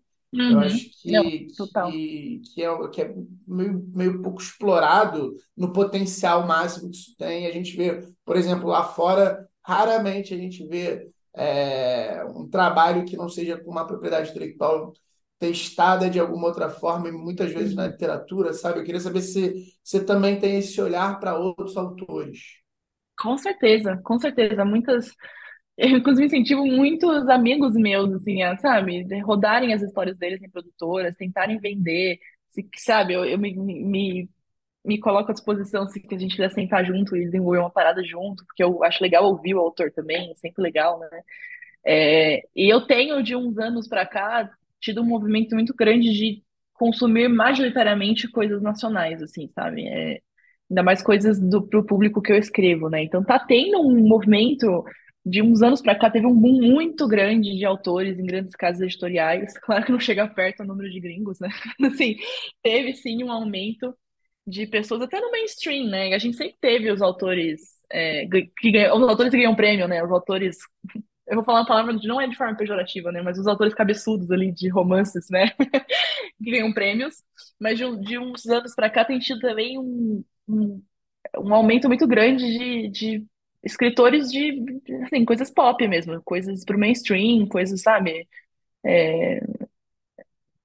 Eu 0.48 0.60
Uhum. 0.60 0.60
acho 0.60 0.90
Não, 1.04 1.24
que, 1.26 1.48
total. 1.58 2.00
que, 2.00 2.42
que, 2.54 2.64
é, 2.64 2.88
que 2.90 3.02
é 3.02 3.16
meio, 3.48 3.84
meio 3.94 4.22
pouco 4.22 4.42
explorado 4.42 5.36
no 5.58 5.74
potencial 5.74 6.46
máximo 6.46 6.90
que 6.92 6.98
isso 6.98 7.16
tem. 7.18 7.48
A 7.48 7.52
gente 7.52 7.76
vê, 7.76 8.02
por 8.24 8.36
exemplo, 8.36 8.68
lá 8.70 8.84
fora, 8.84 9.48
raramente 9.64 10.34
a 10.34 10.38
gente 10.38 10.68
vê 10.68 11.10
é, 11.36 12.24
um 12.26 12.48
trabalho 12.50 13.06
que 13.06 13.18
não 13.18 13.28
seja 13.30 13.58
com 13.58 13.72
uma 13.72 13.88
propriedade 13.88 14.30
intelectual 14.30 14.94
testada 15.40 16.10
de 16.10 16.20
alguma 16.20 16.48
outra 16.48 16.70
forma, 16.70 17.10
e 17.10 17.12
muitas 17.12 17.52
vezes 17.54 17.76
na 17.76 17.88
Uhum. 17.88 17.90
literatura, 17.90 18.54
sabe? 18.54 18.80
Eu 18.80 18.84
queria 18.86 19.02
saber 19.02 19.22
se 19.22 19.74
você 19.84 20.04
também 20.04 20.40
tem 20.40 20.58
esse 20.60 20.80
olhar 20.82 21.20
para 21.20 21.38
outros 21.38 21.78
autores. 21.78 22.40
Com 23.20 23.38
certeza, 23.38 23.98
com 24.04 24.20
certeza. 24.20 24.66
Muitas. 24.66 25.12
Eu, 25.78 25.90
inclusive, 25.98 26.28
incentivo 26.28 26.66
muitos 26.66 27.28
amigos 27.30 27.76
meus, 27.76 28.14
assim, 28.14 28.44
a, 28.44 28.58
sabe, 28.58 29.06
rodarem 29.24 29.74
as 29.74 29.82
histórias 29.82 30.18
deles 30.18 30.42
em 30.44 30.50
produtoras, 30.50 31.16
tentarem 31.18 31.60
vender, 31.60 32.20
se- 32.52 32.70
sabe? 32.78 33.14
Eu, 33.14 33.26
eu 33.26 33.38
me, 33.40 33.56
me, 33.58 34.30
me 34.86 35.00
coloco 35.00 35.32
à 35.32 35.34
disposição 35.34 35.88
se 35.90 36.02
a 36.12 36.18
gente 36.20 36.36
quiser 36.36 36.52
sentar 36.52 36.86
junto 36.86 37.16
e 37.18 37.26
desenvolver 37.26 37.60
uma 37.60 37.72
parada 37.72 38.04
junto, 38.04 38.46
porque 38.46 38.64
eu 38.64 38.84
acho 38.84 39.04
legal 39.04 39.26
ouvir 39.26 39.56
o 39.56 39.60
autor 39.62 39.92
também, 39.94 40.32
é 40.32 40.36
sempre 40.36 40.64
legal, 40.64 41.00
né? 41.00 41.10
É, 41.86 42.42
e 42.56 42.72
eu 42.74 42.86
tenho, 42.88 43.22
de 43.24 43.36
uns 43.36 43.58
anos 43.60 43.88
para 43.88 44.06
cá, 44.06 44.50
tido 44.82 45.02
um 45.02 45.06
movimento 45.06 45.56
muito 45.56 45.74
grande 45.76 46.12
de 46.14 46.44
consumir 46.74 47.28
majoritariamente 47.30 48.30
coisas 48.30 48.62
nacionais, 48.62 49.22
assim, 49.22 49.50
sabe? 49.54 49.88
É, 49.88 50.20
ainda 50.70 50.84
mais 50.84 51.02
coisas 51.02 51.40
do 51.40 51.66
pro 51.68 51.86
público 51.86 52.22
que 52.22 52.32
eu 52.32 52.38
escrevo, 52.38 52.90
né? 52.90 53.04
Então 53.04 53.24
tá 53.24 53.40
tendo 53.40 53.80
um 53.82 54.08
movimento 54.08 54.84
de 55.26 55.42
uns 55.42 55.62
anos 55.64 55.82
para 55.82 55.96
cá, 55.96 56.10
teve 56.10 56.28
um 56.28 56.36
boom 56.36 56.62
muito 56.62 57.08
grande 57.08 57.58
de 57.58 57.66
autores 57.66 58.20
em 58.20 58.26
grandes 58.26 58.56
casas 58.56 58.82
editoriais. 58.82 59.54
Claro 59.64 59.86
que 59.86 59.92
não 59.92 60.00
chega 60.00 60.28
perto 60.28 60.62
o 60.62 60.66
número 60.66 60.90
de 60.90 61.00
gringos, 61.00 61.40
né? 61.40 61.50
Assim, 61.82 62.18
teve 62.62 62.94
sim 62.94 63.24
um 63.24 63.32
aumento 63.32 63.96
de 64.48 64.68
pessoas 64.68 65.02
até 65.02 65.20
no 65.20 65.32
mainstream, 65.32 65.88
né? 65.88 66.14
A 66.14 66.20
gente 66.20 66.38
sempre 66.38 66.56
teve 66.62 66.92
os 66.92 67.02
autores 67.02 67.62
é, 67.92 68.28
que 68.60 68.72
ganham, 68.72 68.98
os 68.98 69.10
autores 69.10 69.32
que 69.32 69.38
ganham 69.38 69.56
prêmio, 69.56 69.88
né? 69.88 70.04
Os 70.04 70.12
autores 70.12 70.58
eu 71.28 71.36
vou 71.36 71.44
falar 71.44 71.60
uma 71.62 71.68
palavra 71.68 71.98
que 72.00 72.08
não 72.08 72.22
é 72.22 72.28
de 72.28 72.36
forma 72.38 72.56
pejorativa, 72.56 73.12
né? 73.12 73.22
Mas 73.22 73.38
os 73.40 73.48
autores 73.48 73.74
cabeçudos 73.74 74.30
ali 74.32 74.52
de 74.52 74.70
romances, 74.70 75.30
né? 75.30 75.52
Que 76.44 76.52
ganham 76.52 76.74
prêmios. 76.74 77.24
Mas 77.60 77.78
de, 77.78 77.86
de 78.02 78.18
uns 78.20 78.46
anos 78.48 78.76
pra 78.76 78.90
cá 78.90 79.06
tem 79.06 79.20
tido 79.20 79.40
também 79.40 79.80
um, 79.80 80.24
um, 80.48 80.84
um 81.40 81.54
aumento 81.56 81.88
muito 81.88 82.08
grande 82.08 82.46
de, 82.46 82.90
de 82.90 83.26
escritores 83.64 84.32
de, 84.32 84.64
assim, 85.04 85.26
coisas 85.26 85.52
pop 85.52 85.88
mesmo, 85.88 86.22
coisas 86.24 86.66
pro 86.66 86.80
mainstream, 86.80 87.48
coisas, 87.48 87.82
sabe? 87.82 88.28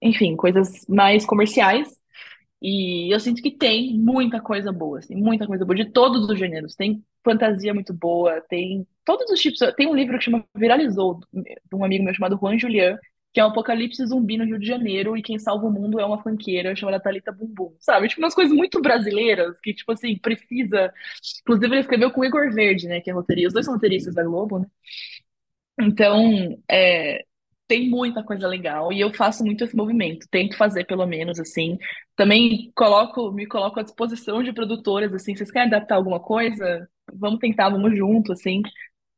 Enfim, 0.03 0.37
coisas 0.37 0.87
mais 0.89 1.27
comerciais. 1.27 1.89
E 2.63 3.15
eu 3.15 3.21
sinto 3.21 3.43
que 3.43 3.51
tem 3.57 3.99
muita 3.99 4.41
coisa 4.41 4.73
boa, 4.73 4.99
assim, 5.01 5.17
muita 5.17 5.47
coisa 5.47 5.65
boa, 5.65 5.77
de 5.77 5.93
todos 5.93 6.29
os 6.31 6.39
gêneros. 6.39 6.77
Tem 6.77 7.05
fantasia 7.25 7.75
muito 7.75 7.93
boa, 7.93 8.41
tem 8.49 8.87
todos 9.05 9.31
os 9.31 9.41
tipos. 9.41 9.59
Tem 9.77 9.87
um 9.87 9.95
livro 9.95 10.19
que 10.19 10.25
chama 10.25 10.45
Viralizou, 10.57 11.21
de 11.33 11.75
um 11.75 11.85
amigo 11.85 12.05
meu 12.05 12.15
chamado 12.15 12.39
Juan 12.41 12.59
Julián, 12.59 12.99
que 13.33 13.41
é 13.41 13.45
um 13.45 13.49
apocalipse 13.49 14.05
zumbi 14.07 14.37
no 14.37 14.45
Rio 14.45 14.59
de 14.59 14.67
Janeiro, 14.67 15.17
e 15.17 15.23
quem 15.23 15.39
salva 15.39 15.67
o 15.67 15.71
mundo 15.71 16.01
é 16.01 16.05
uma 16.05 16.21
funkeira 16.23 16.75
chamada 16.75 16.99
Thalita 17.01 17.31
Bumbum, 17.31 17.75
sabe? 17.79 18.09
Tipo, 18.09 18.23
umas 18.23 18.35
coisas 18.35 18.53
muito 18.55 18.83
brasileiras, 18.83 19.59
que, 19.61 19.73
tipo 19.73 19.93
assim, 19.93 20.19
precisa... 20.19 20.93
Inclusive, 21.43 21.73
ele 21.75 21.81
escreveu 21.81 22.11
com 22.11 22.23
o 22.23 22.25
Igor 22.25 22.53
Verde, 22.53 22.89
né, 22.89 23.01
que 23.01 23.09
é 23.11 23.13
roteirista. 23.13 23.49
Os 23.49 23.55
dois 23.55 23.67
são 23.67 23.75
roteiristas 23.75 24.15
da 24.15 24.25
Globo, 24.25 24.59
né? 24.59 24.67
Então, 25.81 26.59
é, 26.69 27.25
tem 27.71 27.89
muita 27.89 28.25
coisa 28.25 28.49
legal 28.49 28.93
e 28.93 29.01
eu 29.01 29.13
faço 29.15 29.45
muito 29.45 29.63
esse 29.63 29.77
movimento. 29.77 30.27
Tento 30.29 30.57
fazer, 30.57 30.85
pelo 30.87 31.07
menos, 31.07 31.39
assim. 31.39 31.79
Também 32.17 32.73
coloco, 32.75 33.31
me 33.31 33.47
coloco 33.47 33.79
à 33.79 33.85
disposição 33.85 34.43
de 34.43 34.53
produtoras, 34.53 35.15
assim. 35.15 35.37
Vocês 35.37 35.53
querem 35.53 35.69
adaptar 35.69 35.95
alguma 35.95 36.19
coisa? 36.19 36.89
Vamos 37.15 37.39
tentar, 37.39 37.71
vamos 37.71 37.97
junto, 37.97 38.33
assim. 38.33 38.61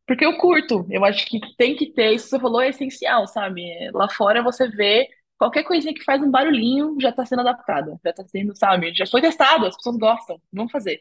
Porque 0.07 0.25
eu 0.27 0.37
curto. 0.37 0.87
Eu 0.91 1.03
acho 1.05 1.25
que 1.27 1.41
tem 1.57 1.75
que 1.75 1.93
ter. 1.93 2.13
Isso 2.15 2.27
que 2.27 2.31
você 2.33 2.41
falou 2.41 2.61
é 2.61 2.69
essencial, 2.69 3.27
sabe? 3.27 3.63
Lá 3.95 4.09
fora 4.11 4.43
você 4.43 4.69
vê 4.69 5.09
qualquer 5.39 5.65
coisinha 5.65 5.95
que 5.95 6.05
faz 6.05 6.23
um 6.23 6.31
barulhinho 6.31 6.97
já 7.01 7.09
está 7.11 7.25
sendo 7.25 7.41
adaptada. 7.41 7.99
Já 8.05 8.11
está 8.11 8.25
sendo, 8.29 8.55
sabe? 8.57 8.95
Já 8.95 9.07
foi 9.07 9.23
testado, 9.23 9.67
as 9.67 9.77
pessoas 9.77 9.97
gostam. 9.97 10.39
Vamos 10.53 10.73
fazer. 10.73 11.01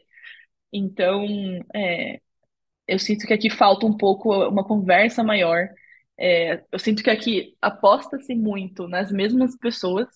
Então, 0.72 1.26
é, 1.74 2.20
eu 2.88 2.98
sinto 2.98 3.26
que 3.26 3.34
aqui 3.34 3.50
falta 3.50 3.86
um 3.86 3.96
pouco 3.96 4.32
uma 4.48 4.64
conversa 4.64 5.22
maior. 5.24 5.68
É, 6.22 6.62
eu 6.70 6.78
sinto 6.78 7.02
que 7.02 7.10
aqui 7.10 7.56
aposta-se 7.60 8.32
muito 8.34 8.86
nas 8.86 9.10
mesmas 9.10 9.56
pessoas 9.56 10.06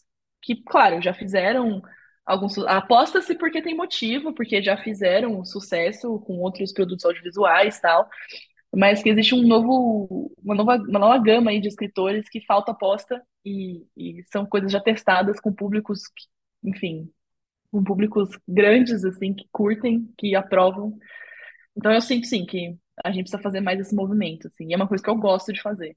que, 0.41 0.55
claro, 0.63 1.03
já 1.03 1.13
fizeram 1.13 1.83
alguns. 2.25 2.57
Aposta-se 2.59 3.35
porque 3.37 3.61
tem 3.61 3.77
motivo, 3.77 4.33
porque 4.33 4.63
já 4.63 4.77
fizeram 4.77 5.45
sucesso 5.45 6.21
com 6.21 6.39
outros 6.39 6.73
produtos 6.73 7.05
audiovisuais 7.05 7.79
e 7.79 7.83
tal, 7.83 8.09
mas 8.75 9.03
que 9.03 9.09
existe 9.11 9.35
um 9.35 9.43
novo, 9.47 10.33
uma 10.45 10.55
nova, 10.55 10.77
uma 10.77 10.99
nova 11.01 11.19
gama 11.19 11.51
aí 11.51 11.61
de 11.61 11.69
escritores 11.69 12.29
que 12.29 12.41
falta 12.47 12.73
aposta 12.73 13.21
e, 13.45 13.85
e 13.97 14.23
são 14.33 14.47
coisas 14.47 14.71
já 14.73 14.81
testadas 14.81 15.41
com 15.41 15.53
públicos, 15.53 16.03
que, 16.09 16.71
enfim, 16.71 17.11
com 17.73 17.85
públicos 17.85 18.31
grandes, 18.49 19.05
assim, 19.05 19.35
que 19.35 19.47
curtem, 19.53 20.13
que 20.19 20.37
aprovam. 20.37 20.99
Então 21.77 21.93
eu 21.93 22.01
sinto 22.01 22.27
sim 22.27 22.47
que 22.47 22.77
a 23.05 23.11
gente 23.11 23.23
precisa 23.25 23.43
fazer 23.43 23.61
mais 23.61 23.81
esse 23.81 23.95
movimento, 23.95 24.49
assim. 24.49 24.67
E 24.69 24.75
é 24.75 24.77
uma 24.77 24.89
coisa 24.89 25.03
que 25.03 25.11
eu 25.11 25.17
gosto 25.17 25.53
de 25.53 25.63
fazer. 25.63 25.97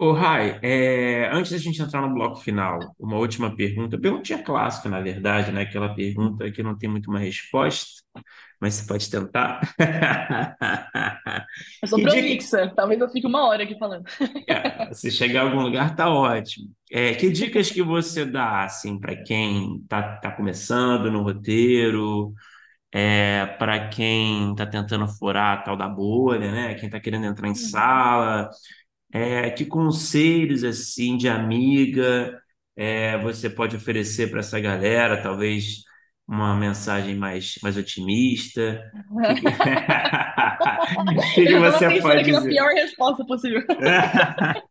Ô, 0.00 0.12
Rai, 0.12 0.60
é, 0.62 1.28
antes 1.32 1.50
da 1.50 1.58
gente 1.58 1.82
entrar 1.82 2.00
no 2.02 2.14
bloco 2.14 2.36
final, 2.36 2.78
uma 3.00 3.16
última 3.16 3.54
pergunta, 3.56 3.98
perguntinha 4.00 4.40
clássica, 4.40 4.88
na 4.88 5.00
verdade, 5.00 5.50
né? 5.50 5.62
Aquela 5.62 5.92
pergunta 5.92 6.48
que 6.52 6.62
não 6.62 6.78
tem 6.78 6.88
muito 6.88 7.10
uma 7.10 7.18
resposta, 7.18 8.00
mas 8.60 8.74
você 8.74 8.86
pode 8.86 9.10
tentar. 9.10 9.60
Eu 11.82 11.88
sou 11.88 12.00
Que 12.00 12.02
prolixa, 12.02 12.72
talvez 12.74 13.00
eu 13.00 13.08
fique 13.10 13.26
uma 13.26 13.46
hora 13.46 13.62
aqui 13.64 13.78
falando. 13.78 14.04
é, 14.48 14.92
se 14.94 15.10
chegar 15.10 15.42
a 15.42 15.44
algum 15.44 15.60
lugar, 15.62 15.94
tá 15.94 16.08
ótimo. 16.10 16.68
É, 16.90 17.14
que 17.14 17.30
dicas 17.30 17.70
que 17.70 17.82
você 17.82 18.24
dá, 18.24 18.64
assim, 18.64 18.98
para 18.98 19.14
quem 19.22 19.84
tá, 19.88 20.16
tá 20.18 20.30
começando 20.32 21.10
no 21.10 21.22
roteiro, 21.22 22.32
é, 22.92 23.46
para 23.58 23.88
quem 23.88 24.54
tá 24.54 24.66
tentando 24.66 25.06
furar 25.08 25.58
a 25.58 25.62
tal 25.62 25.76
da 25.76 25.88
bolha, 25.88 26.50
né? 26.52 26.74
Quem 26.74 26.88
tá 26.90 27.00
querendo 27.00 27.26
entrar 27.26 27.48
em 27.48 27.50
Uhum. 27.50 27.54
sala. 27.54 28.50
É, 29.12 29.50
que 29.50 29.64
conselhos 29.66 30.64
assim 30.64 31.16
de 31.16 31.28
amiga 31.28 32.40
é, 32.76 33.18
você 33.18 33.50
pode 33.50 33.76
oferecer 33.76 34.30
para 34.30 34.40
essa 34.40 34.60
galera? 34.60 35.22
Talvez 35.22 35.82
uma 36.26 36.54
mensagem 36.56 37.14
mais, 37.16 37.54
mais 37.62 37.76
otimista. 37.76 38.82
O 39.10 39.22
que, 39.22 39.34
que... 39.34 39.46
que 41.34 41.46
que 41.46 41.56
você 41.58 41.90
pode 42.00 42.22
dizer? 42.24 42.48
pior 42.48 42.70
resposta 42.74 43.24
possível. 43.24 43.62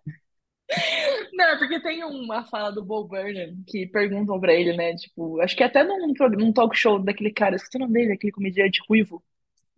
Não, 1.37 1.45
é 1.45 1.57
porque 1.59 1.79
tem 1.81 2.03
uma 2.03 2.43
fala 2.45 2.71
do 2.71 2.83
Bo 2.83 3.03
Burnham 3.07 3.63
que 3.67 3.85
perguntam 3.87 4.39
pra 4.39 4.53
ele, 4.53 4.75
né? 4.75 4.95
Tipo, 4.95 5.39
acho 5.41 5.55
que 5.55 5.63
até 5.63 5.83
num, 5.83 6.07
num 6.37 6.53
talk 6.53 6.75
show 6.77 6.99
daquele 6.99 7.31
cara, 7.31 7.55
esqueci 7.55 7.77
o 7.77 7.81
nome 7.81 7.93
dele, 7.93 8.13
aquele 8.13 8.31
comediante 8.33 8.81
ruivo. 8.89 9.23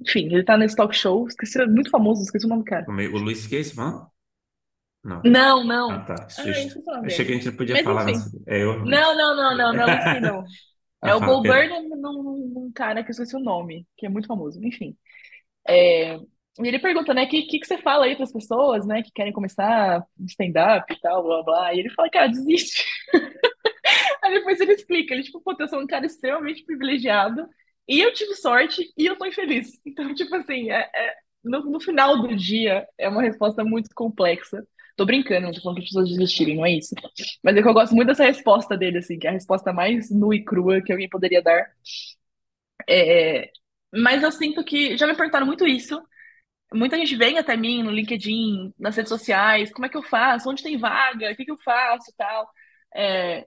Enfim, 0.01 0.27
ele 0.27 0.43
tá 0.43 0.57
nesse 0.57 0.75
talk 0.75 0.95
show, 0.95 1.27
esqueci, 1.27 1.59
muito 1.67 1.89
famoso, 1.91 2.23
esqueci 2.23 2.45
o 2.45 2.49
nome 2.49 2.63
do 2.63 2.65
cara. 2.65 2.87
É- 2.87 3.07
O 3.15 3.17
Luiz 3.17 3.47
Case, 3.47 3.75
não? 3.77 4.11
Não. 5.03 5.21
Não, 5.23 5.63
Ah, 5.87 5.99
não. 5.99 6.05
tá. 6.05 6.27
Ah, 6.37 6.43
Achei 7.03 7.25
que 7.25 7.31
a 7.31 7.35
gente 7.35 7.47
não 7.47 7.55
podia 7.57 7.77
Mas 7.77 7.83
falar 7.83 8.05
nessa. 8.05 8.31
É 8.47 8.63
eu. 8.63 8.79
Não, 8.83 9.15
não, 9.17 9.35
não, 9.35 9.57
não, 9.57 9.73
não 9.73 9.83
é 9.83 9.87
o 9.87 9.91
Lucy 9.91 10.09
Kay, 10.09 10.21
não. 10.21 10.45
Ah, 11.01 11.11
É 11.11 11.15
o 11.15 11.21
Bo. 11.21 11.43
Burnham 11.45 11.89
num 11.89 12.49
num 12.49 12.71
cara 12.73 13.03
que 13.03 13.09
eu 13.09 13.13
esqueci 13.13 13.35
o 13.35 13.39
nome, 13.39 13.87
que 13.97 14.05
é 14.05 14.09
muito 14.09 14.27
famoso. 14.27 14.59
Enfim. 14.63 14.97
É, 15.67 16.17
e 16.61 16.67
ele 16.67 16.79
pergunta, 16.79 17.13
né, 17.13 17.23
o 17.23 17.29
que, 17.29 17.43
que, 17.43 17.59
que 17.59 17.65
você 17.67 17.77
fala 17.77 18.05
aí 18.05 18.15
para 18.15 18.23
as 18.25 18.33
pessoas, 18.33 18.85
né, 18.85 19.01
que 19.01 19.11
querem 19.13 19.31
começar 19.31 20.03
stand-up 20.27 20.91
e 20.93 20.99
tal, 20.99 21.23
blá, 21.23 21.43
blá. 21.43 21.73
E 21.73 21.79
ele 21.79 21.89
fala, 21.91 22.09
cara, 22.09 22.27
desiste. 22.27 22.83
Aí 24.23 24.33
depois 24.33 24.59
ele 24.59 24.73
explica, 24.73 25.13
ele, 25.13 25.23
tipo, 25.23 25.41
pô, 25.41 25.55
eu 25.59 25.67
sou 25.67 25.79
um 25.81 25.87
cara 25.87 26.05
extremamente 26.05 26.63
privilegiado, 26.63 27.47
e 27.87 27.99
eu 28.01 28.13
tive 28.13 28.35
sorte, 28.35 28.83
e 28.97 29.05
eu 29.05 29.17
tô 29.17 29.25
infeliz. 29.25 29.79
Então, 29.85 30.13
tipo 30.13 30.35
assim, 30.35 30.69
é, 30.71 30.89
é- 30.93 31.15
no, 31.43 31.61
no 31.71 31.79
final 31.79 32.21
do 32.21 32.35
dia, 32.35 32.85
é 32.97 33.07
uma 33.09 33.21
resposta 33.21 33.63
muito 33.63 33.89
complexa. 33.95 34.65
Tô 34.95 35.05
brincando, 35.05 35.45
não 35.47 35.53
tô 35.53 35.61
falando 35.61 35.75
para 35.77 35.83
as 35.83 35.89
pessoas 35.89 36.09
desistirem, 36.09 36.57
não 36.57 36.65
é 36.65 36.71
isso. 36.73 36.93
Mas 37.43 37.55
é 37.55 37.61
que 37.61 37.67
eu 37.67 37.73
gosto 37.73 37.95
muito 37.95 38.09
dessa 38.09 38.25
resposta 38.25 38.77
dele, 38.77 38.97
assim, 38.99 39.17
que 39.17 39.25
é 39.27 39.29
a 39.29 39.33
resposta 39.33 39.71
mais 39.71 40.11
nua 40.11 40.35
e 40.35 40.43
crua 40.43 40.81
que 40.81 40.91
alguém 40.91 41.07
poderia 41.09 41.41
dar. 41.41 41.65
É, 42.87 43.51
mas 43.93 44.23
eu 44.23 44.31
sinto 44.31 44.63
que 44.63 44.97
já 44.97 45.07
me 45.07 45.15
perguntaram 45.15 45.45
muito 45.45 45.67
isso. 45.67 46.01
Muita 46.73 46.97
gente 46.97 47.15
vem 47.15 47.37
até 47.37 47.57
mim 47.57 47.81
no 47.83 47.91
LinkedIn, 47.91 48.73
nas 48.77 48.95
redes 48.95 49.09
sociais, 49.09 49.71
como 49.71 49.85
é 49.85 49.89
que 49.89 49.97
eu 49.97 50.03
faço? 50.03 50.49
Onde 50.49 50.63
tem 50.63 50.77
vaga? 50.77 51.31
O 51.31 51.35
que 51.35 51.45
que 51.45 51.51
eu 51.51 51.57
faço 51.57 52.13
tal. 52.17 52.47
É, 52.95 53.45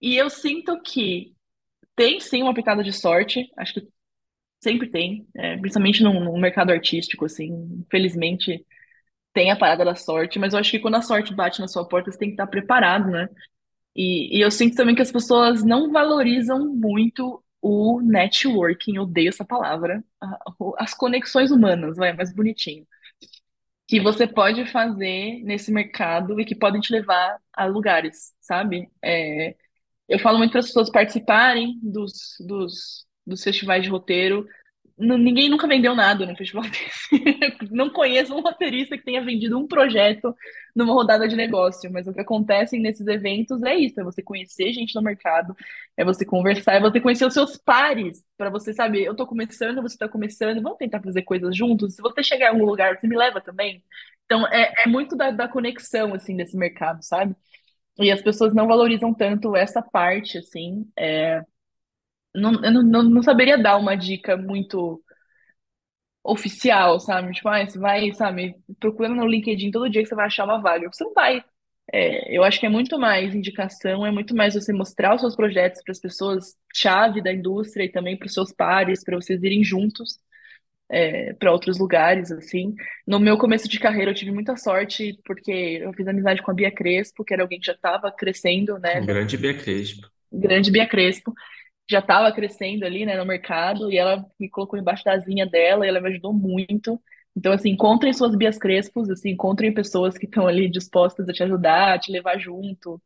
e 0.00 0.16
eu 0.16 0.30
sinto 0.30 0.80
que 0.82 1.34
tem 1.96 2.20
sim 2.20 2.42
uma 2.42 2.54
pitada 2.54 2.82
de 2.84 2.92
sorte. 2.92 3.50
Acho 3.58 3.74
que 3.74 3.88
sempre 4.62 4.90
tem, 4.90 5.26
é, 5.36 5.56
principalmente 5.58 6.02
no, 6.02 6.12
no 6.20 6.38
mercado 6.38 6.70
artístico, 6.72 7.26
assim, 7.26 7.48
infelizmente 7.86 8.64
tem 9.34 9.50
a 9.50 9.56
parada 9.56 9.84
da 9.84 9.94
sorte, 9.96 10.38
mas 10.38 10.52
eu 10.54 10.60
acho 10.60 10.70
que 10.72 10.80
quando 10.80 10.96
a 10.96 11.02
sorte 11.02 11.34
bate 11.34 11.60
na 11.60 11.68
sua 11.68 11.88
porta, 11.88 12.10
você 12.10 12.18
tem 12.18 12.28
que 12.30 12.34
estar 12.34 12.46
preparado, 12.48 13.10
né? 13.10 13.28
E, 13.96 14.38
e 14.38 14.42
eu 14.42 14.50
sinto 14.50 14.76
também 14.76 14.96
que 14.96 15.02
as 15.02 15.12
pessoas 15.12 15.64
não 15.64 15.92
valorizam 15.92 16.66
muito 16.74 17.43
o 17.66 18.02
networking, 18.02 18.98
odeio 18.98 19.30
essa 19.30 19.42
palavra, 19.42 20.04
as 20.76 20.92
conexões 20.92 21.50
humanas, 21.50 21.96
vai, 21.96 22.12
mais 22.12 22.30
bonitinho, 22.30 22.86
que 23.88 23.98
você 24.00 24.26
pode 24.26 24.66
fazer 24.70 25.42
nesse 25.44 25.72
mercado 25.72 26.38
e 26.38 26.44
que 26.44 26.54
podem 26.54 26.80
te 26.80 26.92
levar 26.92 27.38
a 27.54 27.64
lugares, 27.64 28.34
sabe? 28.38 28.90
É, 29.02 29.56
eu 30.06 30.18
falo 30.18 30.36
muito 30.36 30.50
para 30.50 30.60
as 30.60 30.66
pessoas 30.66 30.90
participarem 30.90 31.78
dos, 31.82 32.36
dos, 32.46 33.06
dos 33.26 33.42
festivais 33.42 33.82
de 33.82 33.88
roteiro. 33.88 34.46
Ninguém 34.96 35.48
nunca 35.48 35.66
vendeu 35.66 35.92
nada 35.94 36.24
no 36.24 36.36
festival 36.36 36.62
desse. 36.70 37.08
Não 37.72 37.90
conheço 37.90 38.32
um 38.32 38.40
roteirista 38.40 38.96
que 38.96 39.02
tenha 39.04 39.24
vendido 39.24 39.58
um 39.58 39.66
projeto 39.66 40.32
numa 40.74 40.94
rodada 40.94 41.26
de 41.26 41.34
negócio, 41.34 41.90
mas 41.92 42.06
o 42.06 42.12
que 42.12 42.20
acontece 42.20 42.78
nesses 42.78 43.06
eventos 43.08 43.60
é 43.64 43.74
isso: 43.74 44.00
é 44.00 44.04
você 44.04 44.22
conhecer 44.22 44.72
gente 44.72 44.94
no 44.94 45.02
mercado, 45.02 45.56
é 45.96 46.04
você 46.04 46.24
conversar, 46.24 46.74
é 46.74 46.80
você 46.80 47.00
conhecer 47.00 47.26
os 47.26 47.34
seus 47.34 47.56
pares, 47.56 48.24
para 48.36 48.50
você 48.50 48.72
saber, 48.72 49.02
eu 49.04 49.16
tô 49.16 49.26
começando, 49.26 49.82
você 49.82 49.98
tá 49.98 50.08
começando, 50.08 50.62
vamos 50.62 50.78
tentar 50.78 51.02
fazer 51.02 51.22
coisas 51.22 51.56
juntos. 51.56 51.94
Se 51.96 52.02
você 52.02 52.22
chegar 52.22 52.46
em 52.46 52.50
algum 52.50 52.64
lugar, 52.64 52.96
você 52.96 53.08
me 53.08 53.16
leva 53.16 53.40
também. 53.40 53.82
Então, 54.26 54.46
é, 54.46 54.72
é 54.84 54.88
muito 54.88 55.16
da, 55.16 55.30
da 55.32 55.48
conexão, 55.48 56.14
assim, 56.14 56.36
desse 56.36 56.56
mercado, 56.56 57.02
sabe? 57.02 57.34
E 57.98 58.10
as 58.10 58.22
pessoas 58.22 58.54
não 58.54 58.66
valorizam 58.66 59.14
tanto 59.14 59.56
essa 59.56 59.82
parte, 59.82 60.38
assim. 60.38 60.88
É, 60.98 61.42
não, 62.34 62.64
eu 62.64 62.72
não, 62.72 62.82
não, 62.82 63.02
não 63.02 63.22
saberia 63.22 63.58
dar 63.58 63.76
uma 63.76 63.96
dica 63.96 64.36
muito 64.36 65.02
oficial, 66.22 66.98
sabe? 67.00 67.32
Tipo, 67.32 67.48
ah, 67.48 67.66
você 67.66 67.78
vai, 67.78 68.12
sabe, 68.14 68.56
procurando 68.80 69.16
no 69.16 69.26
LinkedIn 69.26 69.70
todo 69.70 69.90
dia 69.90 70.02
que 70.02 70.08
você 70.08 70.14
vai 70.14 70.26
achar 70.26 70.44
uma 70.44 70.60
vaga. 70.60 70.88
Você 70.92 71.04
não 71.04 71.12
vai. 71.12 71.44
É, 71.92 72.36
eu 72.36 72.42
acho 72.42 72.58
que 72.58 72.66
é 72.66 72.68
muito 72.68 72.98
mais 72.98 73.34
indicação, 73.34 74.06
é 74.06 74.10
muito 74.10 74.34
mais 74.34 74.54
você 74.54 74.72
mostrar 74.72 75.14
os 75.14 75.20
seus 75.20 75.36
projetos 75.36 75.82
para 75.82 75.92
as 75.92 76.00
pessoas 76.00 76.56
chave 76.74 77.22
da 77.22 77.32
indústria 77.32 77.84
e 77.84 77.92
também 77.92 78.16
para 78.16 78.26
os 78.26 78.32
seus 78.34 78.52
pares, 78.52 79.04
para 79.04 79.16
vocês 79.16 79.42
irem 79.42 79.62
juntos 79.62 80.18
para 81.38 81.52
outros 81.52 81.78
lugares, 81.78 82.30
assim. 82.30 82.74
No 83.06 83.18
meu 83.18 83.36
começo 83.38 83.68
de 83.68 83.78
carreira, 83.78 84.10
eu 84.10 84.14
tive 84.14 84.30
muita 84.30 84.56
sorte, 84.56 85.18
porque 85.24 85.50
eu 85.82 85.92
fiz 85.92 86.06
amizade 86.06 86.42
com 86.42 86.50
a 86.50 86.54
Bia 86.54 86.70
Crespo, 86.70 87.24
que 87.24 87.32
era 87.34 87.42
alguém 87.42 87.58
que 87.58 87.66
já 87.66 87.72
estava 87.72 88.10
crescendo, 88.12 88.78
né, 88.78 89.00
grande 89.00 89.36
Bia 89.36 89.54
Crespo. 89.56 90.08
grande 90.32 90.70
Bia 90.70 90.86
Crespo, 90.86 91.32
já 91.90 91.98
estava 92.00 92.32
crescendo 92.32 92.84
ali, 92.84 93.04
né, 93.06 93.16
no 93.16 93.26
mercado, 93.26 93.90
e 93.90 93.98
ela 93.98 94.24
me 94.38 94.48
colocou 94.48 94.78
embaixo 94.78 95.04
da 95.04 95.12
asinha 95.12 95.46
dela, 95.46 95.84
e 95.86 95.88
ela 95.88 96.00
me 96.00 96.08
ajudou 96.10 96.32
muito. 96.32 97.00
Então, 97.36 97.52
assim, 97.52 97.70
encontrem 97.70 98.12
suas 98.12 98.34
Bias 98.36 98.58
Crespos, 98.58 99.10
assim, 99.10 99.30
encontrem 99.30 99.74
pessoas 99.74 100.16
que 100.16 100.26
estão 100.26 100.46
ali 100.46 100.68
dispostas 100.70 101.28
a 101.28 101.32
te 101.32 101.42
ajudar, 101.42 101.94
a 101.94 101.98
te 101.98 102.10
levar 102.12 102.38
junto. 102.38 103.00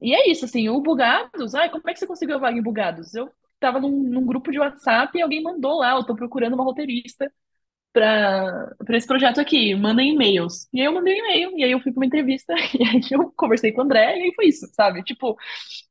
E 0.00 0.14
é 0.14 0.30
isso, 0.30 0.44
assim, 0.46 0.68
o 0.68 0.80
Bugados, 0.80 1.54
ai, 1.54 1.68
como 1.70 1.88
é 1.88 1.92
que 1.92 1.98
você 1.98 2.06
conseguiu 2.06 2.36
a 2.36 2.38
vaga 2.38 2.58
em 2.58 2.62
Bugados? 2.62 3.14
Eu 3.14 3.30
tava 3.58 3.78
num, 3.80 3.90
num 3.90 4.24
grupo 4.24 4.50
de 4.50 4.58
WhatsApp 4.58 5.16
e 5.16 5.22
alguém 5.22 5.42
mandou 5.42 5.78
lá, 5.78 5.92
eu 5.92 6.04
tô 6.04 6.14
procurando 6.14 6.54
uma 6.54 6.64
roteirista 6.64 7.30
para 7.92 8.74
esse 8.90 9.06
projeto 9.06 9.40
aqui, 9.40 9.74
mandem 9.74 10.14
e-mails. 10.14 10.68
E 10.72 10.80
aí 10.80 10.86
eu 10.86 10.92
mandei 10.92 11.14
um 11.14 11.24
e-mail, 11.26 11.58
e 11.58 11.64
aí 11.64 11.70
eu 11.72 11.80
fui 11.80 11.92
para 11.92 12.00
uma 12.00 12.06
entrevista, 12.06 12.54
e 12.78 12.82
aí 12.84 13.00
eu 13.10 13.32
conversei 13.36 13.72
com 13.72 13.80
o 13.82 13.84
André, 13.84 14.18
e 14.18 14.22
aí 14.24 14.34
foi 14.34 14.46
isso, 14.46 14.66
sabe? 14.74 15.02
Tipo, 15.02 15.36